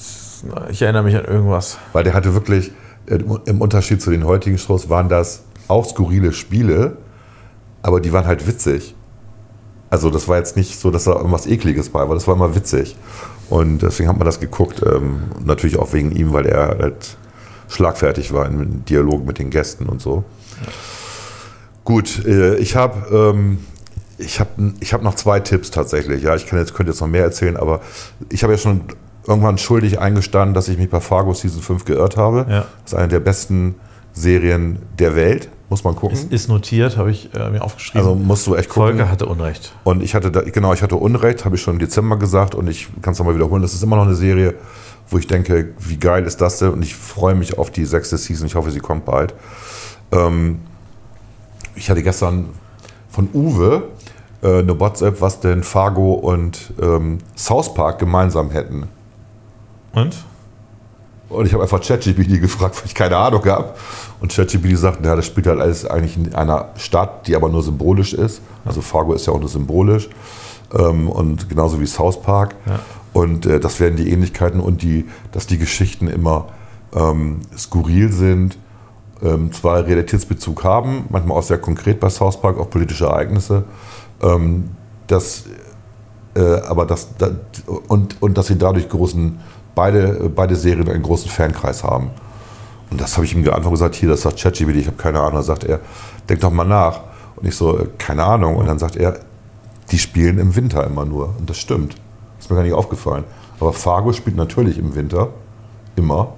Ich 0.69 0.81
erinnere 0.81 1.03
mich 1.03 1.15
an 1.15 1.25
irgendwas. 1.25 1.77
Weil 1.93 2.03
der 2.03 2.13
hatte 2.13 2.33
wirklich, 2.33 2.71
äh, 3.07 3.19
im 3.45 3.61
Unterschied 3.61 4.01
zu 4.01 4.11
den 4.11 4.25
heutigen 4.25 4.57
Shows, 4.57 4.89
waren 4.89 5.09
das 5.09 5.43
auch 5.67 5.85
skurrile 5.85 6.33
Spiele, 6.33 6.97
aber 7.81 7.99
die 7.99 8.13
waren 8.13 8.25
halt 8.25 8.47
witzig. 8.47 8.95
Also 9.89 10.09
das 10.09 10.27
war 10.27 10.37
jetzt 10.37 10.57
nicht 10.57 10.79
so, 10.79 10.91
dass 10.91 11.05
da 11.05 11.13
irgendwas 11.13 11.47
Ekliges 11.47 11.89
bei 11.89 12.07
war, 12.07 12.13
das 12.13 12.27
war 12.27 12.35
immer 12.35 12.55
witzig. 12.55 12.95
Und 13.49 13.81
deswegen 13.81 14.09
hat 14.09 14.17
man 14.17 14.25
das 14.25 14.39
geguckt. 14.39 14.81
Ähm, 14.85 15.21
natürlich 15.43 15.79
auch 15.79 15.93
wegen 15.93 16.11
ihm, 16.11 16.33
weil 16.33 16.45
er 16.45 16.77
halt 16.79 17.17
schlagfertig 17.69 18.33
war 18.33 18.45
im 18.45 18.83
Dialog 18.85 19.25
mit 19.25 19.39
den 19.39 19.49
Gästen 19.49 19.87
und 19.87 20.01
so. 20.01 20.25
Gut, 21.85 22.25
äh, 22.25 22.55
ich 22.55 22.75
habe 22.75 23.33
ähm, 23.33 23.59
ich 24.17 24.39
hab, 24.39 24.49
ich 24.79 24.93
hab 24.93 25.03
noch 25.03 25.15
zwei 25.15 25.39
Tipps 25.39 25.71
tatsächlich. 25.71 26.23
Ja, 26.23 26.35
ich 26.35 26.45
kann 26.47 26.59
jetzt, 26.59 26.73
könnte 26.73 26.91
jetzt 26.91 27.01
noch 27.01 27.07
mehr 27.07 27.23
erzählen, 27.23 27.55
aber 27.55 27.81
ich 28.29 28.43
habe 28.43 28.53
ja 28.53 28.59
schon 28.59 28.81
irgendwann 29.27 29.57
schuldig 29.57 29.99
eingestanden, 29.99 30.53
dass 30.53 30.67
ich 30.67 30.77
mich 30.77 30.89
bei 30.89 30.99
Fargo 30.99 31.33
Season 31.33 31.61
5 31.61 31.85
geirrt 31.85 32.17
habe. 32.17 32.45
Ja. 32.49 32.65
Das 32.83 32.93
ist 32.93 32.95
eine 32.95 33.07
der 33.07 33.19
besten 33.19 33.75
Serien 34.13 34.79
der 34.97 35.15
Welt, 35.15 35.49
muss 35.69 35.83
man 35.83 35.95
gucken. 35.95 36.17
Ist, 36.17 36.31
ist 36.31 36.47
notiert, 36.47 36.97
habe 36.97 37.11
ich 37.11 37.33
äh, 37.35 37.49
mir 37.49 37.61
aufgeschrieben. 37.61 37.99
also 37.99 38.15
musst 38.15 38.47
du 38.47 38.55
echt 38.55 38.69
gucken. 38.69 38.97
Folge 38.97 39.11
hatte 39.11 39.25
Unrecht. 39.27 39.73
Und 39.83 40.01
ich 40.01 40.15
hatte 40.15 40.31
da, 40.31 40.41
genau, 40.41 40.73
ich 40.73 40.81
hatte 40.81 40.95
Unrecht, 40.95 41.45
habe 41.45 41.55
ich 41.55 41.61
schon 41.61 41.73
im 41.75 41.79
Dezember 41.79 42.17
gesagt 42.17 42.55
und 42.55 42.67
ich 42.67 42.87
kann 43.01 43.13
es 43.13 43.19
nochmal 43.19 43.35
wiederholen. 43.35 43.61
Das 43.61 43.73
ist 43.73 43.83
immer 43.83 43.97
noch 43.97 44.05
eine 44.05 44.15
Serie, 44.15 44.55
wo 45.09 45.17
ich 45.17 45.27
denke, 45.27 45.73
wie 45.79 45.97
geil 45.97 46.25
ist 46.25 46.41
das 46.41 46.59
denn? 46.59 46.69
Und 46.69 46.81
ich 46.81 46.95
freue 46.95 47.35
mich 47.35 47.57
auf 47.57 47.69
die 47.69 47.85
sechste 47.85 48.17
Season. 48.17 48.47
Ich 48.47 48.55
hoffe, 48.55 48.71
sie 48.71 48.79
kommt 48.79 49.05
bald. 49.05 49.33
Ähm, 50.11 50.61
ich 51.75 51.89
hatte 51.89 52.01
gestern 52.01 52.49
von 53.09 53.29
Uwe 53.33 53.83
äh, 54.41 54.59
eine 54.59 54.79
WhatsApp, 54.79 55.21
was 55.21 55.39
denn 55.39 55.63
Fargo 55.63 56.13
und 56.13 56.73
ähm, 56.81 57.19
South 57.35 57.73
Park 57.73 57.99
gemeinsam 57.99 58.51
hätten. 58.51 58.87
Und? 59.97 60.15
Und 61.29 61.45
ich 61.45 61.53
habe 61.53 61.63
einfach 61.63 61.81
ChatGPT 61.81 62.39
gefragt, 62.39 62.77
weil 62.77 62.85
ich 62.85 62.95
keine 62.95 63.17
Ahnung 63.17 63.43
habe. 63.45 63.73
Und 64.21 64.31
ChatGPT 64.31 64.77
sagt, 64.77 65.05
ja, 65.05 65.15
das 65.15 65.25
spielt 65.25 65.47
halt 65.47 65.59
alles 65.59 65.85
eigentlich 65.85 66.15
in 66.15 66.33
einer 66.33 66.69
Stadt, 66.77 67.27
die 67.27 67.35
aber 67.35 67.49
nur 67.49 67.63
symbolisch 67.63 68.13
ist. 68.13 68.41
Also 68.63 68.81
Fargo 68.81 69.13
ist 69.13 69.27
ja 69.27 69.33
auch 69.33 69.39
nur 69.39 69.49
symbolisch. 69.49 70.09
Ähm, 70.77 71.09
und 71.09 71.49
genauso 71.49 71.79
wie 71.81 71.85
South 71.85 72.21
Park. 72.21 72.55
Ja. 72.65 72.79
Und 73.13 73.45
äh, 73.45 73.59
das 73.59 73.79
wären 73.79 73.95
die 73.95 74.11
Ähnlichkeiten 74.11 74.59
und 74.59 74.81
die, 74.81 75.05
dass 75.31 75.47
die 75.47 75.57
Geschichten 75.57 76.07
immer 76.07 76.47
ähm, 76.93 77.41
skurril 77.57 78.11
sind, 78.11 78.57
ähm, 79.21 79.51
zwar 79.51 79.85
Realitätsbezug 79.85 80.63
haben, 80.63 81.05
manchmal 81.09 81.37
auch 81.37 81.43
sehr 81.43 81.57
konkret 81.57 81.99
bei 81.99 82.09
South 82.09 82.39
Park, 82.39 82.59
auch 82.59 82.69
politische 82.69 83.05
Ereignisse. 83.05 83.63
Ähm, 84.21 84.69
das, 85.07 85.45
äh, 86.35 86.61
aber 86.67 86.85
das, 86.85 87.09
da, 87.17 87.31
und, 87.87 88.21
und 88.21 88.37
dass 88.37 88.47
sie 88.47 88.57
dadurch 88.57 88.87
großen, 88.89 89.39
beide, 89.77 90.29
beide 90.35 90.55
Serien 90.55 90.89
einen 90.89 91.03
großen 91.03 91.29
Fankreis 91.29 91.83
haben. 91.83 92.09
Und 92.89 92.99
das 92.99 93.15
habe 93.15 93.25
ich 93.25 93.35
ihm 93.35 93.43
geantwortet 93.43 93.79
gesagt, 93.79 93.95
hier, 93.95 94.09
das 94.09 94.23
sagt 94.23 94.39
ChatGPT, 94.41 94.77
ich 94.77 94.87
habe 94.87 94.97
keine 94.97 95.19
Ahnung. 95.19 95.35
Da 95.35 95.43
sagt 95.43 95.63
er, 95.63 95.79
denk 96.27 96.41
doch 96.41 96.49
mal 96.51 96.65
nach. 96.65 97.01
Und 97.35 97.47
ich 97.47 97.55
so, 97.55 97.77
äh, 97.77 97.87
keine 97.99 98.23
Ahnung. 98.23 98.55
Und 98.55 98.65
dann 98.65 98.79
sagt 98.79 98.95
er, 98.95 99.19
die 99.91 99.99
spielen 99.99 100.39
im 100.39 100.55
Winter 100.55 100.83
immer 100.85 101.05
nur. 101.05 101.35
Und 101.37 101.47
das 101.49 101.57
stimmt. 101.57 101.95
Ist 102.39 102.49
mir 102.49 102.55
gar 102.55 102.63
nicht 102.63 102.73
aufgefallen. 102.73 103.23
Aber 103.59 103.71
Fargo 103.71 104.13
spielt 104.13 104.35
natürlich 104.35 104.79
im 104.79 104.95
Winter. 104.95 105.29
Immer. 105.95 106.33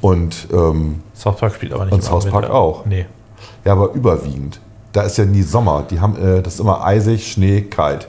Und 0.00 0.48
ähm, 0.52 1.02
South 1.14 1.36
Park 1.36 1.54
spielt 1.54 1.74
aber 1.74 1.84
nicht 1.84 1.94
Und 1.94 2.02
South 2.02 2.24
im 2.24 2.30
Park 2.32 2.44
Winter. 2.44 2.56
auch. 2.56 2.86
Nee. 2.86 3.06
ja, 3.64 3.72
aber 3.72 3.92
überwiegend. 3.92 4.60
Da 4.92 5.02
ist 5.02 5.18
ja 5.18 5.26
nie 5.26 5.42
Sommer. 5.42 5.84
Die 5.90 6.00
haben, 6.00 6.16
äh, 6.16 6.42
das 6.42 6.54
ist 6.54 6.60
immer 6.60 6.84
eisig, 6.84 7.30
Schnee, 7.30 7.62
kalt. 7.62 8.08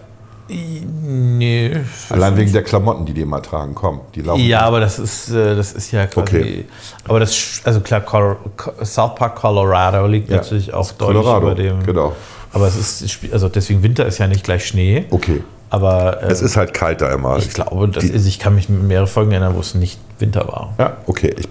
Nee. 0.56 1.72
Allein 2.10 2.38
wegen 2.38 2.52
der 2.54 2.64
Klamotten, 2.64 3.06
die 3.06 3.14
die 3.14 3.22
immer 3.22 3.42
tragen. 3.42 3.76
Komm, 3.76 4.02
die 4.16 4.22
laufen. 4.22 4.42
Ja, 4.44 4.62
aber 4.62 4.80
das 4.80 5.00
ist, 5.00 5.30
äh, 5.30 5.56
das 5.56 5.74
ist 5.74 5.92
ja 5.92 6.06
quasi. 6.08 6.38
Okay. 6.38 6.66
Aber 7.08 7.20
das, 7.20 7.62
also 7.64 7.80
klar, 7.82 8.02
Col 8.02 8.38
South 8.84 9.16
Park 9.16 9.36
Colorado 9.36 10.06
liegt 10.08 10.30
Ja, 10.30 10.38
natürlich 10.38 10.74
auch 10.74 10.92
deutlich 10.92 11.24
Colorado, 11.24 11.48
über 11.52 11.56
dem. 11.56 11.84
genau. 11.86 12.16
Aber 12.54 12.68
es 12.68 13.02
ist, 13.02 13.20
also 13.34 13.50
deswegen 13.50 13.82
Winter 13.84 14.06
ist 14.06 14.20
ja 14.20 14.28
nicht 14.28 14.44
gleich 14.44 14.66
Schnee. 14.68 15.06
Okay. 15.10 15.44
Aber 15.72 16.22
äh, 16.22 16.28
Es 16.28 16.42
ist 16.42 16.56
halt 16.56 16.74
kalt 16.74 17.02
da 17.02 17.12
immer. 17.12 17.38
ich 17.38 17.50
glaube, 17.50 17.88
das 17.90 18.04
die- 18.04 18.12
ist, 18.12 18.28
ich 18.28 18.38
kann 18.38 18.54
mich 18.54 18.70
mehrere 18.70 19.08
Folgen 19.08 19.32
erinnern, 19.32 19.56
wo 19.56 19.60
es 19.60 19.74
nicht 19.74 20.00
Winter 20.20 20.48
war. 20.48 20.74
Ja, 20.78 20.98
okay. 21.08 21.34
Ich, 21.38 21.48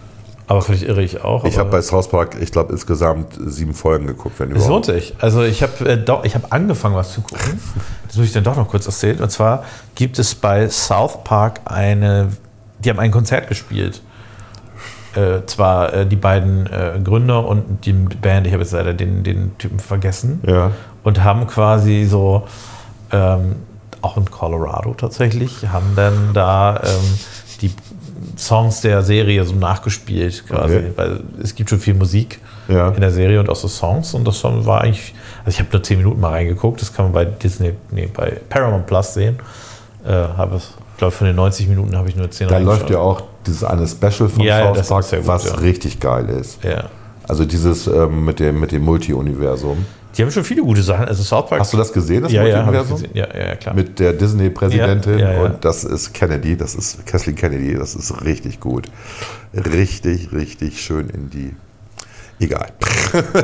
Aber 0.52 0.62
vielleicht 0.62 0.82
irre 0.84 1.02
ich 1.02 1.24
auch. 1.24 1.44
Ich 1.44 1.58
habe 1.58 1.70
bei 1.70 1.80
South 1.82 2.08
Park, 2.08 2.36
ich 2.40 2.52
glaube, 2.52 2.72
insgesamt 2.72 3.38
sieben 3.46 3.74
Folgen 3.74 4.06
geguckt, 4.06 4.38
wenn 4.38 4.50
Es 4.54 4.66
lohnt 4.68 4.86
überhaupt. 4.86 5.02
sich. 5.04 5.14
Also 5.20 5.42
ich 5.42 5.62
habe 5.62 5.88
äh, 5.88 5.96
doch- 5.96 6.24
ich 6.24 6.34
hab 6.34 6.52
angefangen, 6.52 6.94
was 6.94 7.12
zu 7.12 7.20
gucken. 7.22 7.58
Das 8.06 8.16
muss 8.16 8.26
ich 8.26 8.32
dann 8.32 8.44
doch 8.44 8.56
noch 8.56 8.68
kurz 8.68 8.86
erzählen. 8.86 9.18
Und 9.20 9.30
zwar 9.30 9.64
gibt 9.94 10.18
es 10.18 10.34
bei 10.34 10.68
South 10.68 11.24
Park 11.24 11.60
eine, 11.64 12.28
die 12.84 12.90
haben 12.90 12.98
ein 12.98 13.10
Konzert 13.10 13.48
gespielt. 13.48 14.02
Äh, 15.14 15.44
zwar 15.46 15.92
äh, 15.92 16.06
die 16.06 16.16
beiden 16.16 16.66
äh, 16.66 16.98
Gründer 17.04 17.46
und 17.46 17.84
die 17.84 17.92
Band, 17.92 18.46
ich 18.46 18.52
habe 18.54 18.62
jetzt 18.62 18.72
leider 18.72 18.94
den, 18.94 19.22
den 19.24 19.56
Typen 19.58 19.78
vergessen, 19.78 20.40
Ja. 20.46 20.70
und 21.02 21.22
haben 21.22 21.46
quasi 21.46 22.04
so, 22.04 22.44
ähm, 23.10 23.56
auch 24.00 24.16
in 24.16 24.30
Colorado 24.30 24.94
tatsächlich, 24.94 25.68
haben 25.68 25.92
dann 25.96 26.30
da 26.32 26.80
ähm, 26.82 27.18
die 27.60 27.74
Songs 28.38 28.80
der 28.80 29.02
Serie 29.02 29.44
so 29.44 29.54
nachgespielt 29.54 30.44
quasi. 30.48 30.76
Okay. 30.76 30.90
Weil 30.96 31.20
es 31.42 31.54
gibt 31.54 31.70
schon 31.70 31.78
viel 31.80 31.94
Musik 31.94 32.40
Ja. 32.68 32.90
in 32.90 33.00
der 33.00 33.10
Serie 33.10 33.40
und 33.40 33.48
auch 33.48 33.56
so 33.56 33.68
Songs 33.68 34.14
und 34.14 34.26
das 34.26 34.42
war 34.44 34.80
eigentlich, 34.82 35.14
also 35.44 35.50
ich 35.56 35.58
habe 35.60 35.68
nur 35.72 35.82
10 35.82 35.98
Minuten 35.98 36.20
mal 36.20 36.30
reingeguckt, 36.30 36.80
das 36.80 36.92
kann 36.92 37.06
man 37.06 37.12
bei 37.12 37.24
Disney, 37.24 37.72
nee, 37.90 38.08
bei 38.12 38.40
Paramount 38.48 38.86
Plus 38.86 39.14
sehen. 39.14 39.38
Äh, 40.04 40.10
habe 40.10 40.56
es, 40.56 40.70
ich 40.92 40.98
glaube, 40.98 41.12
von 41.12 41.26
den 41.26 41.36
90 41.36 41.68
Minuten 41.68 41.96
habe 41.96 42.08
ich 42.08 42.16
nur 42.16 42.30
10 42.30 42.48
Da 42.48 42.58
läuft 42.58 42.90
ja 42.90 42.98
auch 42.98 43.22
dieses 43.46 43.64
eine 43.64 43.86
Special 43.86 44.28
von 44.28 44.40
Ja, 44.42 44.74
South 44.82 44.88
Park, 44.88 45.10
gut, 45.10 45.26
was 45.28 45.44
ja. 45.46 45.54
richtig 45.54 46.00
geil 46.00 46.28
ist. 46.28 46.62
Ja. 46.64 46.84
Also 47.28 47.44
dieses 47.44 47.86
ähm, 47.86 48.24
mit 48.24 48.40
dem, 48.40 48.58
mit 48.60 48.72
dem 48.72 48.82
Multi-Universum. 48.84 49.84
Die 50.16 50.22
haben 50.22 50.30
schon 50.30 50.44
viele 50.44 50.62
gute 50.62 50.82
Sachen. 50.82 51.06
Also 51.06 51.22
South 51.22 51.48
Park. 51.48 51.60
Hast 51.60 51.72
du 51.72 51.76
das 51.76 51.92
gesehen, 51.92 52.22
das 52.22 52.32
ja, 52.32 52.42
gesehen. 52.42 53.10
Ja, 53.14 53.26
ja, 53.34 53.48
ja, 53.48 53.56
klar. 53.56 53.74
Mit 53.74 53.98
der 53.98 54.12
Disney-Präsidentin 54.12 55.18
Ja, 55.18 55.32
ja, 55.32 55.32
ja. 55.32 55.42
und 55.44 55.64
das 55.64 55.84
ist 55.84 56.12
Kennedy, 56.12 56.56
das 56.56 56.74
ist 56.74 57.06
Kathleen 57.06 57.36
Kennedy, 57.36 57.74
das 57.74 57.94
ist 57.94 58.24
richtig 58.24 58.60
gut. 58.60 58.88
Richtig, 59.54 60.32
richtig 60.32 60.82
schön 60.82 61.08
in 61.08 61.30
die. 61.30 61.54
Egal. 62.40 62.68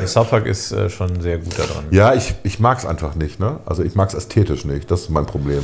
South 0.06 0.28
Park 0.28 0.46
ist 0.46 0.72
äh, 0.72 0.90
schon 0.90 1.20
sehr 1.20 1.38
gut 1.38 1.58
daran. 1.58 1.84
Ja, 1.90 2.14
ich, 2.14 2.34
ich 2.42 2.58
mag 2.58 2.78
es 2.78 2.86
einfach 2.86 3.14
nicht, 3.14 3.38
ne? 3.38 3.60
Also 3.64 3.84
ich 3.84 3.94
mag 3.94 4.08
es 4.08 4.14
ästhetisch 4.14 4.64
nicht, 4.64 4.90
das 4.90 5.02
ist 5.02 5.10
mein 5.10 5.26
Problem. 5.26 5.62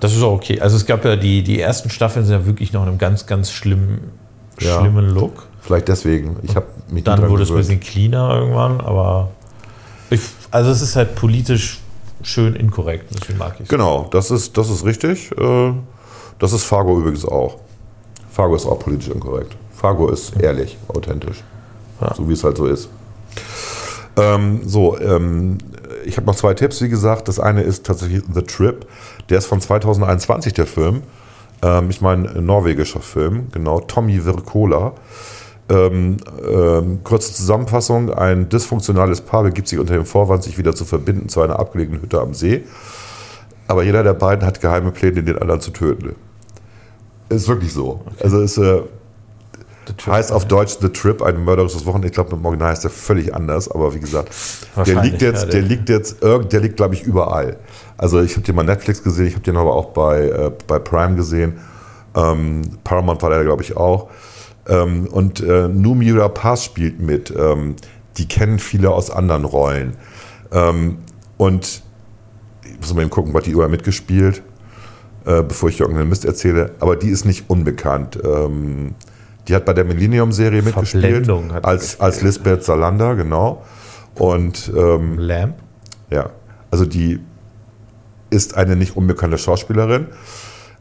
Das 0.00 0.14
ist 0.14 0.22
auch 0.22 0.32
okay. 0.32 0.60
Also 0.60 0.76
es 0.76 0.86
gab 0.86 1.04
ja 1.04 1.16
die, 1.16 1.42
die 1.42 1.60
ersten 1.60 1.90
Staffeln 1.90 2.24
sind 2.24 2.34
ja 2.34 2.46
wirklich 2.46 2.72
noch 2.72 2.82
in 2.82 2.88
einem 2.88 2.98
ganz, 2.98 3.26
ganz 3.26 3.50
schlimmen, 3.50 4.12
schlimmen 4.58 5.08
Look. 5.08 5.48
Vielleicht 5.60 5.88
deswegen. 5.88 6.36
Ich 6.44 6.54
habe 6.54 6.66
mich 6.88 7.04
Dann 7.04 7.28
wurde 7.28 7.42
es 7.42 7.50
ein 7.50 7.56
bisschen 7.56 7.80
cleaner 7.80 8.36
irgendwann, 8.36 8.80
aber 8.80 9.32
ich, 10.10 10.20
also 10.50 10.70
es 10.70 10.82
ist 10.82 10.96
halt 10.96 11.14
politisch 11.14 11.80
schön 12.22 12.54
inkorrekt. 12.56 13.14
Deswegen 13.14 13.38
mag 13.38 13.54
ich 13.56 13.62
es. 13.62 13.68
Genau, 13.68 14.08
das 14.10 14.30
ist, 14.30 14.56
das 14.56 14.70
ist 14.70 14.84
richtig. 14.84 15.30
Äh, 15.38 15.72
Das 16.38 16.52
ist 16.52 16.64
Fargo 16.64 16.98
übrigens 16.98 17.24
auch. 17.24 17.56
Fargo 18.30 18.54
ist 18.54 18.66
auch 18.66 18.78
politisch 18.78 19.08
inkorrekt. 19.08 19.56
Fargo 19.74 20.08
ist 20.08 20.36
ehrlich, 20.40 20.76
authentisch. 20.88 21.42
Ja. 22.00 22.14
So 22.14 22.28
wie 22.28 22.32
es 22.32 22.44
halt 22.44 22.56
so 22.56 22.66
ist. 22.66 22.88
Ähm, 24.16 24.60
so, 24.64 24.98
ähm, 24.98 25.58
ich 26.04 26.16
habe 26.16 26.26
noch 26.26 26.36
zwei 26.36 26.54
Tipps, 26.54 26.80
wie 26.80 26.88
gesagt. 26.88 27.28
Das 27.28 27.40
eine 27.40 27.62
ist 27.62 27.86
tatsächlich 27.86 28.22
The 28.32 28.42
Trip. 28.42 28.86
Der 29.30 29.38
ist 29.38 29.46
von 29.46 29.60
2021, 29.60 30.52
der 30.52 30.66
Film. 30.66 31.02
Ähm, 31.62 31.90
ich 31.90 32.00
meine, 32.00 32.30
ein 32.30 32.46
norwegischer 32.46 33.00
Film, 33.00 33.48
genau. 33.52 33.80
Tommy 33.80 34.24
Wirkola. 34.24 34.92
Ähm, 35.70 36.16
ähm, 36.50 37.00
kurze 37.04 37.32
Zusammenfassung: 37.34 38.12
Ein 38.12 38.48
dysfunktionales 38.48 39.20
Paar 39.20 39.42
begibt 39.42 39.68
sich 39.68 39.78
unter 39.78 39.94
dem 39.94 40.06
Vorwand, 40.06 40.42
sich 40.42 40.56
wieder 40.56 40.74
zu 40.74 40.84
verbinden 40.84 41.28
zu 41.28 41.42
einer 41.42 41.58
abgelegenen 41.58 42.00
Hütte 42.00 42.20
am 42.20 42.32
See. 42.34 42.64
Aber 43.66 43.82
jeder 43.82 44.02
der 44.02 44.14
beiden 44.14 44.46
hat 44.46 44.60
geheime 44.62 44.92
Pläne, 44.92 45.22
den 45.22 45.36
anderen 45.38 45.60
zu 45.60 45.70
töten. 45.70 46.14
Ist 47.28 47.48
wirklich 47.48 47.72
so. 47.74 48.00
Also 48.22 48.40
ist 48.40 48.56
äh, 48.56 48.80
heißt 50.06 50.32
auf 50.32 50.46
Deutsch 50.46 50.76
The 50.80 50.88
Trip, 50.88 51.22
ein 51.22 51.44
mörderisches 51.44 51.84
Wochenende. 51.84 52.08
Ich 52.08 52.14
glaube, 52.14 52.34
im 52.34 52.44
Original 52.44 52.70
heißt 52.70 52.84
der 52.84 52.90
völlig 52.90 53.34
anders, 53.34 53.70
aber 53.70 53.94
wie 53.94 54.00
gesagt, 54.00 54.30
der 54.86 55.02
liegt 55.02 55.20
jetzt, 55.22 55.44
ja, 55.44 55.50
der 55.50 55.60
der- 55.60 55.68
liegt 55.68 55.88
jetzt, 55.90 56.22
irgend, 56.22 56.52
der 56.52 56.60
liegt, 56.60 56.76
glaube 56.76 56.94
ich, 56.94 57.02
überall. 57.02 57.56
Also 57.98 58.20
ich 58.22 58.32
habe 58.36 58.42
den 58.42 58.54
mal 58.54 58.64
Netflix 58.64 59.02
gesehen, 59.02 59.26
ich 59.26 59.34
habe 59.34 59.44
den 59.44 59.56
aber 59.56 59.74
auch 59.74 59.86
bei, 59.86 60.22
äh, 60.28 60.50
bei 60.66 60.78
Prime 60.78 61.16
gesehen. 61.16 61.58
Ähm, 62.14 62.62
Paramount 62.84 63.20
war 63.22 63.30
der, 63.30 63.44
glaube 63.44 63.62
ich, 63.62 63.76
auch. 63.76 64.08
Ähm, 64.68 65.06
und 65.06 65.40
äh, 65.40 65.68
Numira 65.68 66.28
Pass 66.28 66.64
spielt 66.64 67.00
mit. 67.00 67.32
Ähm, 67.36 67.76
die 68.16 68.26
kennen 68.26 68.58
viele 68.58 68.90
aus 68.90 69.10
anderen 69.10 69.44
Rollen. 69.44 69.96
Ähm, 70.52 70.98
und 71.36 71.82
ich 72.64 72.80
muss 72.80 72.94
mal 72.94 73.02
eben 73.02 73.10
gucken, 73.10 73.32
was 73.32 73.44
die 73.44 73.50
überall 73.50 73.68
mitgespielt, 73.68 74.42
äh, 75.24 75.42
bevor 75.42 75.68
ich 75.68 75.80
irgendeinen 75.80 76.08
Mist 76.08 76.24
erzähle. 76.24 76.72
Aber 76.80 76.96
die 76.96 77.08
ist 77.08 77.24
nicht 77.24 77.48
unbekannt. 77.48 78.18
Ähm, 78.22 78.94
die 79.46 79.54
hat 79.54 79.64
bei 79.64 79.72
der 79.72 79.84
Millennium-Serie 79.84 80.62
mitgespielt. 80.62 81.28
Hat 81.52 81.64
Als, 81.64 82.00
als 82.00 82.20
Lisbeth 82.22 82.64
Salander, 82.64 83.16
genau. 83.16 83.64
Und 84.14 84.70
ähm, 84.76 85.18
Lamp. 85.18 85.54
ja, 86.10 86.30
also 86.70 86.84
die 86.84 87.20
ist 88.30 88.56
eine 88.56 88.76
nicht 88.76 88.96
unbekannte 88.96 89.38
Schauspielerin. 89.38 90.08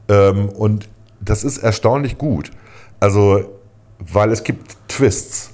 Ähm, 0.09 0.49
und 0.49 0.89
das 1.21 1.43
ist 1.43 1.59
erstaunlich 1.59 2.17
gut. 2.17 2.51
Also, 2.99 3.56
weil 3.99 4.31
es 4.31 4.43
gibt 4.43 4.77
Twists. 4.87 5.51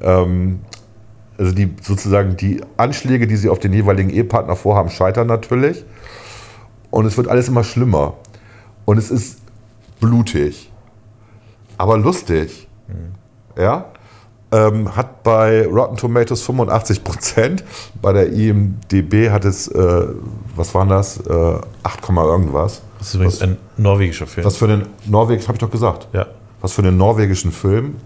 Ähm, 0.00 0.60
also 1.38 1.52
die 1.52 1.72
sozusagen 1.82 2.36
die 2.36 2.60
Anschläge, 2.76 3.26
die 3.26 3.36
sie 3.36 3.48
auf 3.48 3.60
den 3.60 3.72
jeweiligen 3.72 4.10
Ehepartner 4.10 4.56
vorhaben, 4.56 4.90
scheitern 4.90 5.28
natürlich. 5.28 5.84
Und 6.90 7.06
es 7.06 7.16
wird 7.16 7.28
alles 7.28 7.48
immer 7.48 7.64
schlimmer. 7.64 8.14
Und 8.84 8.98
es 8.98 9.10
ist 9.10 9.38
blutig. 10.00 10.70
Aber 11.76 11.96
lustig. 11.96 12.68
Ja? 13.56 13.86
Ähm, 14.50 14.96
hat 14.96 15.22
bei 15.22 15.66
Rotten 15.66 15.96
Tomatoes 15.96 16.42
85 16.42 17.04
Prozent. 17.04 17.64
Bei 18.00 18.12
der 18.12 18.32
IMDB 18.32 19.30
hat 19.30 19.44
es, 19.44 19.68
äh, 19.68 20.06
was 20.56 20.74
waren 20.74 20.88
das? 20.88 21.18
Äh, 21.18 21.58
8, 21.82 22.02
Komma 22.02 22.24
irgendwas. 22.24 22.82
Das 22.98 23.08
ist 23.08 23.14
übrigens 23.14 23.42
ein 23.42 23.58
norwegischer 23.76 24.26
Film. 24.26 24.46
Was 24.46 24.56
für 24.56 24.64
einen 24.64 24.86
Norwegen, 25.06 25.42
habe 25.42 25.52
ich 25.52 25.58
doch 25.58 25.70
gesagt. 25.70 26.08
ja. 26.12 26.26
Was 26.60 26.72
für 26.72 26.82
einen 26.82 26.96
norwegischen 26.96 27.52
Film 27.52 27.96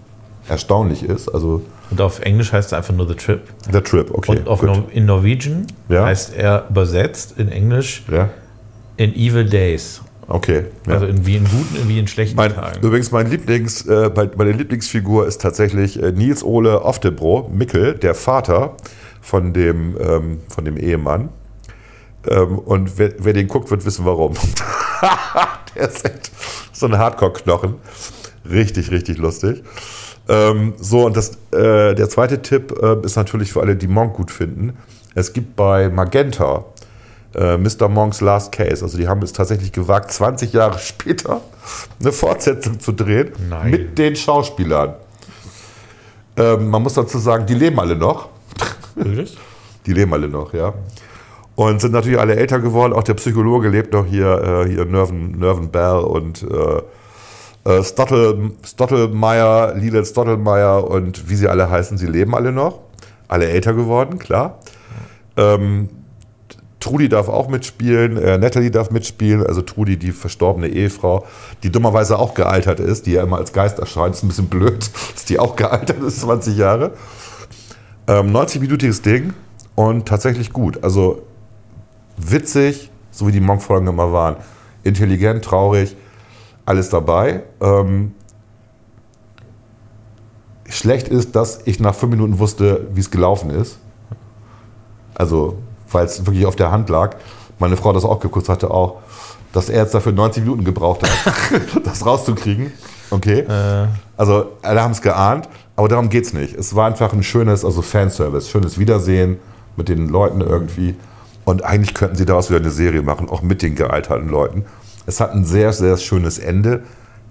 erstaunlich 0.47 1.03
ist. 1.03 1.29
Also 1.29 1.61
Und 1.89 2.01
auf 2.01 2.19
Englisch 2.19 2.51
heißt 2.51 2.71
er 2.73 2.79
einfach 2.79 2.93
nur 2.93 3.07
The 3.07 3.15
Trip. 3.15 3.41
The 3.71 3.81
Trip, 3.81 4.11
okay. 4.11 4.37
Und 4.39 4.47
auf. 4.47 4.61
Nor 4.61 4.83
in 4.91 5.05
Norwegian 5.05 5.67
Ja. 5.89 6.05
heißt 6.05 6.33
er 6.35 6.67
übersetzt 6.69 7.35
in 7.37 7.49
Englisch 7.49 8.03
ja, 8.11 8.29
in 8.97 9.13
Evil 9.15 9.45
Days. 9.49 10.01
okay. 10.27 10.65
Ja. 10.85 10.93
Also 10.95 11.05
in, 11.07 11.25
wie 11.25 11.37
in 11.37 11.45
guten, 11.45 11.87
wie 11.87 11.97
in 11.97 12.07
schlechten 12.07 12.35
Mein, 12.35 12.53
Tagen. 12.53 12.79
übrigens, 12.81 13.11
mein 13.11 13.29
Lieblings, 13.29 13.85
äh, 13.87 14.11
meine 14.37 14.51
Lieblingsfigur 14.51 15.25
ist 15.27 15.41
tatsächlich 15.41 16.01
äh, 16.01 16.11
Nils 16.11 16.43
Ole 16.43 16.81
Oftebro, 16.81 17.49
Mickel, 17.53 17.93
der 17.95 18.13
Vater 18.13 18.75
von 19.21 19.53
dem, 19.53 19.97
ähm, 19.99 20.39
von 20.49 20.65
dem 20.65 20.77
Ehemann. 20.77 21.29
Ähm, 22.29 22.59
und 22.59 22.97
wer, 22.97 23.13
wer 23.19 23.33
den 23.33 23.47
guckt, 23.47 23.71
wird 23.71 23.85
wissen, 23.85 24.05
warum. 24.05 24.33
der 25.75 25.87
ist 25.89 26.05
echt 26.05 26.31
so 26.73 26.85
ein 26.85 26.97
Hardcore-Knochen. 26.97 27.75
Richtig, 28.49 28.91
richtig 28.91 29.17
lustig. 29.17 29.63
Ähm, 30.27 30.73
so, 30.79 31.05
und 31.05 31.17
das, 31.17 31.31
äh, 31.51 31.95
der 31.95 32.09
zweite 32.09 32.41
Tipp 32.41 32.73
äh, 32.81 33.05
ist 33.05 33.15
natürlich 33.15 33.51
für 33.51 33.61
alle, 33.61 33.75
die 33.75 33.87
Monk 33.87 34.13
gut 34.13 34.31
finden. 34.31 34.77
Es 35.15 35.33
gibt 35.33 35.55
bei 35.55 35.89
Magenta 35.89 36.65
äh, 37.35 37.57
Mr. 37.57 37.89
Monks 37.89 38.21
Last 38.21 38.51
Case. 38.51 38.83
Also 38.83 38.97
die 38.97 39.07
haben 39.07 39.21
es 39.21 39.33
tatsächlich 39.33 39.71
gewagt, 39.71 40.11
20 40.11 40.53
Jahre 40.53 40.79
später 40.79 41.41
eine 41.99 42.11
Fortsetzung 42.11 42.79
zu 42.79 42.91
drehen 42.91 43.31
Nein. 43.49 43.71
mit 43.71 43.97
den 43.97 44.15
Schauspielern. 44.15 44.95
Ähm, 46.35 46.69
man 46.69 46.81
muss 46.81 46.93
dazu 46.93 47.17
sagen, 47.19 47.45
die 47.45 47.53
leben 47.53 47.79
alle 47.79 47.95
noch. 47.95 48.29
Wirklich? 48.95 49.37
Die 49.85 49.91
leben 49.91 50.13
alle 50.13 50.29
noch, 50.29 50.53
ja. 50.53 50.73
Und 51.55 51.81
sind 51.81 51.91
natürlich 51.91 52.17
alle 52.17 52.37
älter 52.37 52.59
geworden. 52.59 52.93
Auch 52.93 53.03
der 53.03 53.15
Psychologe 53.15 53.67
lebt 53.67 53.91
noch 53.91 54.05
hier, 54.05 54.63
äh, 54.65 54.69
hier 54.69 54.85
Nerven, 54.85 55.37
Nerven 55.39 55.69
Bell 55.71 55.97
und 55.97 56.41
äh, 56.43 56.81
äh, 57.65 57.83
Stottel, 57.83 58.51
Stottelmeier, 58.65 59.73
Lilith 59.75 60.07
Stottelmeier 60.07 60.89
und 60.89 61.29
wie 61.29 61.35
sie 61.35 61.47
alle 61.47 61.69
heißen, 61.69 61.97
sie 61.97 62.07
leben 62.07 62.35
alle 62.35 62.51
noch. 62.51 62.79
Alle 63.27 63.47
älter 63.47 63.73
geworden, 63.73 64.19
klar. 64.19 64.59
Ähm, 65.37 65.89
Trudi 66.83 67.07
darf 67.07 67.29
auch 67.29 67.47
mitspielen, 67.47 68.17
äh, 68.17 68.37
Natalie 68.37 68.69
darf 68.69 68.91
mitspielen, 68.91 69.45
also 69.45 69.61
Trudi, 69.61 69.95
die 69.95 70.11
verstorbene 70.11 70.67
Ehefrau, 70.67 71.25
die 71.63 71.71
dummerweise 71.71 72.19
auch 72.19 72.33
gealtert 72.33 72.81
ist, 72.81 73.05
die 73.05 73.13
ja 73.13 73.23
immer 73.23 73.37
als 73.37 73.53
Geist 73.53 73.79
erscheint, 73.79 74.15
ist 74.15 74.23
ein 74.23 74.27
bisschen 74.27 74.47
blöd, 74.47 74.89
dass 75.13 75.23
die 75.23 75.39
auch 75.39 75.55
gealtert 75.55 76.01
ist, 76.03 76.19
20 76.19 76.57
Jahre. 76.57 76.91
Ähm, 78.07 78.35
90-minütiges 78.35 79.01
Ding 79.01 79.33
und 79.75 80.05
tatsächlich 80.05 80.51
gut. 80.51 80.83
Also 80.83 81.21
witzig, 82.17 82.91
so 83.11 83.27
wie 83.27 83.31
die 83.31 83.39
Monk-Folgen 83.39 83.87
immer 83.87 84.11
waren. 84.11 84.35
Intelligent, 84.83 85.45
traurig, 85.45 85.95
alles 86.65 86.89
dabei. 86.89 87.43
Ähm, 87.61 88.13
schlecht 90.67 91.07
ist, 91.07 91.35
dass 91.35 91.61
ich 91.65 91.79
nach 91.79 91.95
fünf 91.95 92.11
Minuten 92.11 92.39
wusste, 92.39 92.87
wie 92.93 92.99
es 92.99 93.11
gelaufen 93.11 93.49
ist. 93.49 93.79
Also, 95.15 95.57
weil 95.91 96.05
es 96.05 96.25
wirklich 96.25 96.45
auf 96.45 96.55
der 96.55 96.71
Hand 96.71 96.89
lag. 96.89 97.17
Meine 97.59 97.77
Frau 97.77 97.93
das 97.93 98.03
auch 98.05 98.19
geguckt 98.19 98.49
hatte, 98.49 98.71
auch, 98.71 99.01
dass 99.51 99.69
er 99.69 99.83
jetzt 99.83 99.93
dafür 99.93 100.11
90 100.11 100.43
Minuten 100.43 100.63
gebraucht 100.63 101.03
hat, 101.03 101.61
das 101.83 102.05
rauszukriegen. 102.05 102.71
Okay. 103.11 103.41
Äh, 103.41 103.87
Also, 104.17 104.53
alle 104.61 104.81
haben 104.81 104.91
es 104.91 105.01
geahnt. 105.01 105.47
Aber 105.75 105.87
darum 105.87 106.09
geht 106.09 106.25
es 106.25 106.33
nicht. 106.33 106.55
Es 106.55 106.75
war 106.75 106.87
einfach 106.87 107.13
ein 107.13 107.23
schönes, 107.23 107.65
also 107.65 107.81
Fanservice, 107.81 108.49
schönes 108.49 108.77
Wiedersehen 108.77 109.39
mit 109.75 109.89
den 109.89 110.07
Leuten 110.07 110.41
irgendwie. 110.41 110.95
Und 111.45 111.63
eigentlich 111.63 111.93
könnten 111.93 112.15
sie 112.15 112.25
daraus 112.25 112.49
wieder 112.49 112.59
eine 112.59 112.69
Serie 112.69 113.01
machen, 113.01 113.27
auch 113.29 113.41
mit 113.41 113.61
den 113.61 113.75
gealterten 113.75 114.29
Leuten. 114.29 114.65
Es 115.05 115.19
hat 115.19 115.31
ein 115.33 115.45
sehr, 115.45 115.73
sehr 115.73 115.97
schönes 115.97 116.39
Ende. 116.39 116.81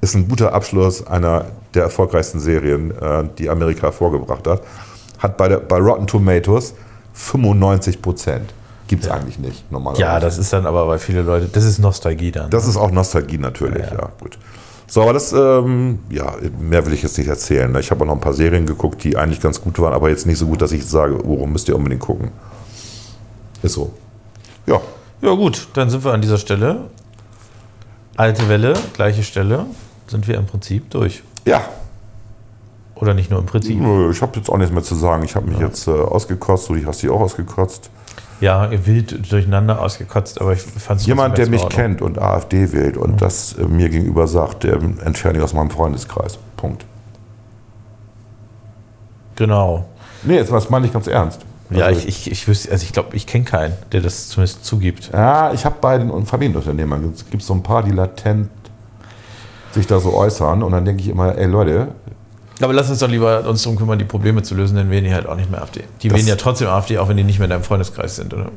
Ist 0.00 0.14
ein 0.14 0.28
guter 0.28 0.52
Abschluss 0.52 1.06
einer 1.06 1.46
der 1.74 1.84
erfolgreichsten 1.84 2.40
Serien, 2.40 2.90
äh, 2.90 3.24
die 3.38 3.48
Amerika 3.48 3.92
vorgebracht 3.92 4.46
hat. 4.46 4.62
Hat 5.18 5.36
bei, 5.36 5.48
der, 5.48 5.58
bei 5.58 5.78
Rotten 5.78 6.06
Tomatoes 6.06 6.74
95 7.14 8.02
Prozent. 8.02 8.52
Gibt 8.88 9.04
es 9.04 9.10
eigentlich 9.10 9.38
nicht, 9.38 9.70
normalerweise. 9.70 10.02
Ja, 10.02 10.20
das 10.20 10.38
ist 10.38 10.52
dann 10.52 10.66
aber 10.66 10.86
bei 10.86 10.98
viele 10.98 11.22
Leute, 11.22 11.46
das 11.46 11.64
ist 11.64 11.78
Nostalgie 11.78 12.32
dann. 12.32 12.50
Das 12.50 12.66
ist 12.66 12.76
auch 12.76 12.90
Nostalgie 12.90 13.38
natürlich, 13.38 13.84
ja, 13.84 13.92
Ja, 13.92 13.98
ja. 14.00 14.10
gut. 14.20 14.38
So, 14.86 15.00
aber 15.02 15.14
das, 15.14 15.32
ähm, 15.32 16.00
ja, 16.10 16.34
mehr 16.60 16.84
will 16.84 16.92
ich 16.92 17.02
jetzt 17.02 17.16
nicht 17.16 17.28
erzählen. 17.28 17.72
ne? 17.72 17.80
Ich 17.80 17.90
habe 17.90 18.02
auch 18.02 18.06
noch 18.08 18.14
ein 18.14 18.20
paar 18.20 18.34
Serien 18.34 18.66
geguckt, 18.66 19.02
die 19.04 19.16
eigentlich 19.16 19.40
ganz 19.40 19.62
gut 19.62 19.78
waren, 19.78 19.94
aber 19.94 20.10
jetzt 20.10 20.26
nicht 20.26 20.36
so 20.36 20.46
gut, 20.46 20.60
dass 20.60 20.72
ich 20.72 20.84
sage, 20.84 21.24
oh, 21.24 21.46
müsst 21.46 21.68
ihr 21.68 21.76
unbedingt 21.76 22.02
gucken. 22.02 22.32
Ist 23.62 23.72
so. 23.74 23.92
Ja, 24.66 24.80
ja 25.22 25.30
gut, 25.34 25.68
dann 25.72 25.88
sind 25.88 26.04
wir 26.04 26.12
an 26.12 26.20
dieser 26.20 26.36
Stelle. 26.36 26.90
Alte 28.16 28.48
Welle, 28.48 28.74
gleiche 28.92 29.22
Stelle, 29.22 29.66
sind 30.06 30.28
wir 30.28 30.36
im 30.36 30.46
Prinzip 30.46 30.90
durch. 30.90 31.22
ja. 31.44 31.62
Oder 32.94 33.14
nicht 33.14 33.30
nur 33.32 33.40
im 33.40 33.46
Prinzip. 33.46 33.80
Ich 34.12 34.22
habe 34.22 34.36
jetzt 34.36 34.48
auch 34.48 34.58
nichts 34.58 34.72
mehr 34.72 34.84
zu 34.84 34.94
sagen. 34.94 35.24
Ich 35.24 35.34
habe 35.34 35.50
mich 35.50 35.58
jetzt 35.58 35.88
äh, 35.88 35.90
ausgekotzt, 35.90 36.68
du 36.68 36.86
hast 36.86 37.02
dich 37.02 37.10
auch 37.10 37.20
ausgekotzt. 37.20 37.90
Ja, 38.40 38.70
wild 38.86 39.32
durcheinander 39.32 39.80
ausgekotzt, 39.80 40.40
aber 40.40 40.52
ich 40.52 40.60
fand 40.60 41.00
es 41.00 41.06
Jemand, 41.06 41.36
der 41.36 41.48
mich 41.48 41.68
kennt 41.68 42.00
und 42.00 42.20
AfD 42.20 42.70
wählt 42.72 42.96
und 42.96 43.20
das 43.20 43.54
äh, 43.54 43.64
mir 43.64 43.88
gegenüber 43.88 44.28
sagt, 44.28 44.62
der 44.62 44.74
entferne 45.04 45.38
ich 45.38 45.44
aus 45.44 45.52
meinem 45.52 45.70
Freundeskreis. 45.70 46.38
Punkt. 46.56 46.84
Genau. 49.34 49.84
Nee, 50.22 50.36
jetzt 50.36 50.52
das 50.52 50.70
meine 50.70 50.86
ich 50.86 50.92
ganz 50.92 51.08
ernst. 51.08 51.40
Ja, 51.78 51.86
Also, 51.86 52.00
ich, 52.00 52.26
ich, 52.26 52.30
ich 52.32 52.48
wüsste, 52.48 52.70
also 52.72 52.84
ich 52.84 52.92
glaube, 52.92 53.14
ich 53.16 53.26
kenne 53.26 53.44
keinen, 53.44 53.74
der 53.92 54.00
das 54.00 54.28
zumindest 54.28 54.64
zugibt. 54.64 55.10
Ja, 55.12 55.52
ich 55.52 55.64
habe 55.64 55.76
bei 55.80 55.98
den 55.98 56.26
Familienunternehmern, 56.26 57.12
es 57.14 57.28
gibt 57.30 57.42
so 57.42 57.54
ein 57.54 57.62
paar, 57.62 57.82
die 57.82 57.90
latent 57.92 58.50
sich 59.72 59.86
da 59.86 59.98
so 60.00 60.14
äußern 60.14 60.62
und 60.62 60.72
dann 60.72 60.84
denke 60.84 61.02
ich 61.02 61.08
immer, 61.08 61.36
ey 61.36 61.46
Leute, 61.46 61.88
Aber 62.60 62.72
lass 62.74 62.90
uns 62.90 62.98
doch 62.98 63.08
lieber 63.08 63.46
uns 63.48 63.62
darum 63.62 63.78
kümmern, 63.78 63.98
die 63.98 64.04
Probleme 64.04 64.42
zu 64.42 64.54
lösen, 64.54 64.76
dann 64.76 64.90
wählen 64.90 65.04
die 65.04 65.14
halt 65.14 65.26
auch 65.26 65.34
nicht 65.36 65.50
mehr 65.50 65.62
AfD. 65.62 65.82
Die 66.02 66.10
wählen 66.10 66.26
ja 66.26 66.36
trotzdem 66.36 66.68
AfD, 66.68 66.98
auch 66.98 67.08
wenn 67.08 67.16
die 67.16 67.24
nicht 67.24 67.38
mehr 67.38 67.46
in 67.46 67.50
deinem 67.50 67.64
Freundeskreis 67.64 68.16
sind, 68.16 68.32
oder? 68.34 68.50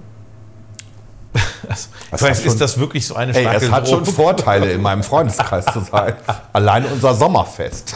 Also, 1.67 1.87
Das 2.11 2.21
ich 2.21 2.27
weiß, 2.27 2.37
schon- 2.43 2.47
ist 2.51 2.61
das 2.61 2.77
wirklich 2.79 3.07
so 3.07 3.15
eine 3.15 3.33
ey, 3.35 3.47
es 3.55 3.71
hat 3.71 3.89
schon? 3.89 4.05
Vorteile, 4.05 4.71
in 4.71 4.81
meinem 4.81 5.01
Freundeskreis 5.03 5.65
zu 5.65 5.79
sein. 5.79 6.13
Allein 6.53 6.85
unser 6.85 7.13
Sommerfest. 7.15 7.95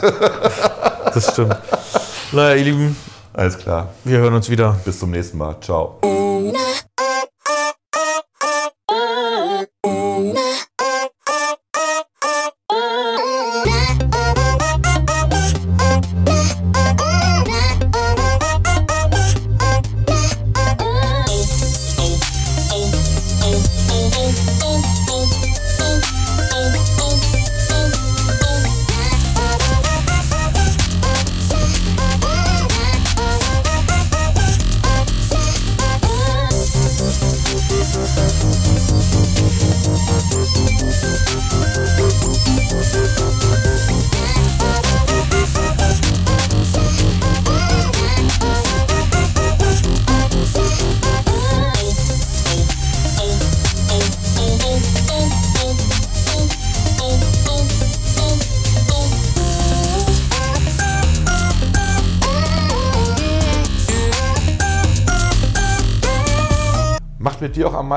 Das 1.13 1.31
stimmt. 1.33 1.55
Naja, 2.31 2.55
ihr 2.55 2.63
Lieben, 2.63 2.95
Alles 3.39 3.57
klar, 3.57 3.93
wir 4.03 4.17
hören 4.17 4.33
uns 4.33 4.49
wieder. 4.49 4.77
bis 4.83 4.99
zum 4.99 5.11
nächsten 5.11 5.37
Mal. 5.37 5.55
Ciao. 5.61 5.97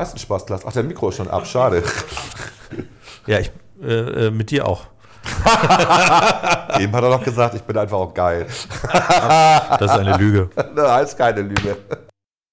Meisten 0.03 0.19
Spaß, 0.19 0.45
Klaas. 0.45 0.65
Ach, 0.65 0.73
der 0.73 0.83
Mikro 0.83 1.09
ist 1.09 1.15
schon 1.17 1.29
ab, 1.29 1.47
schade. 1.47 1.83
Ja, 3.25 3.39
ich, 3.39 3.53
äh, 3.81 4.25
äh, 4.27 4.31
mit 4.31 4.51
dir 4.51 4.67
auch. 4.67 4.87
Eben 6.77 6.93
hat 6.93 7.03
er 7.03 7.09
doch 7.09 7.23
gesagt, 7.23 7.55
ich 7.55 7.61
bin 7.61 7.77
einfach 7.77 7.97
auch 7.97 8.13
geil. 8.13 8.47
Das 9.79 9.81
ist 9.81 9.89
eine 9.91 10.17
Lüge. 10.17 10.49
Das 10.75 10.91
heißt 10.91 11.17
keine 11.17 11.43
Lüge. 11.43 11.77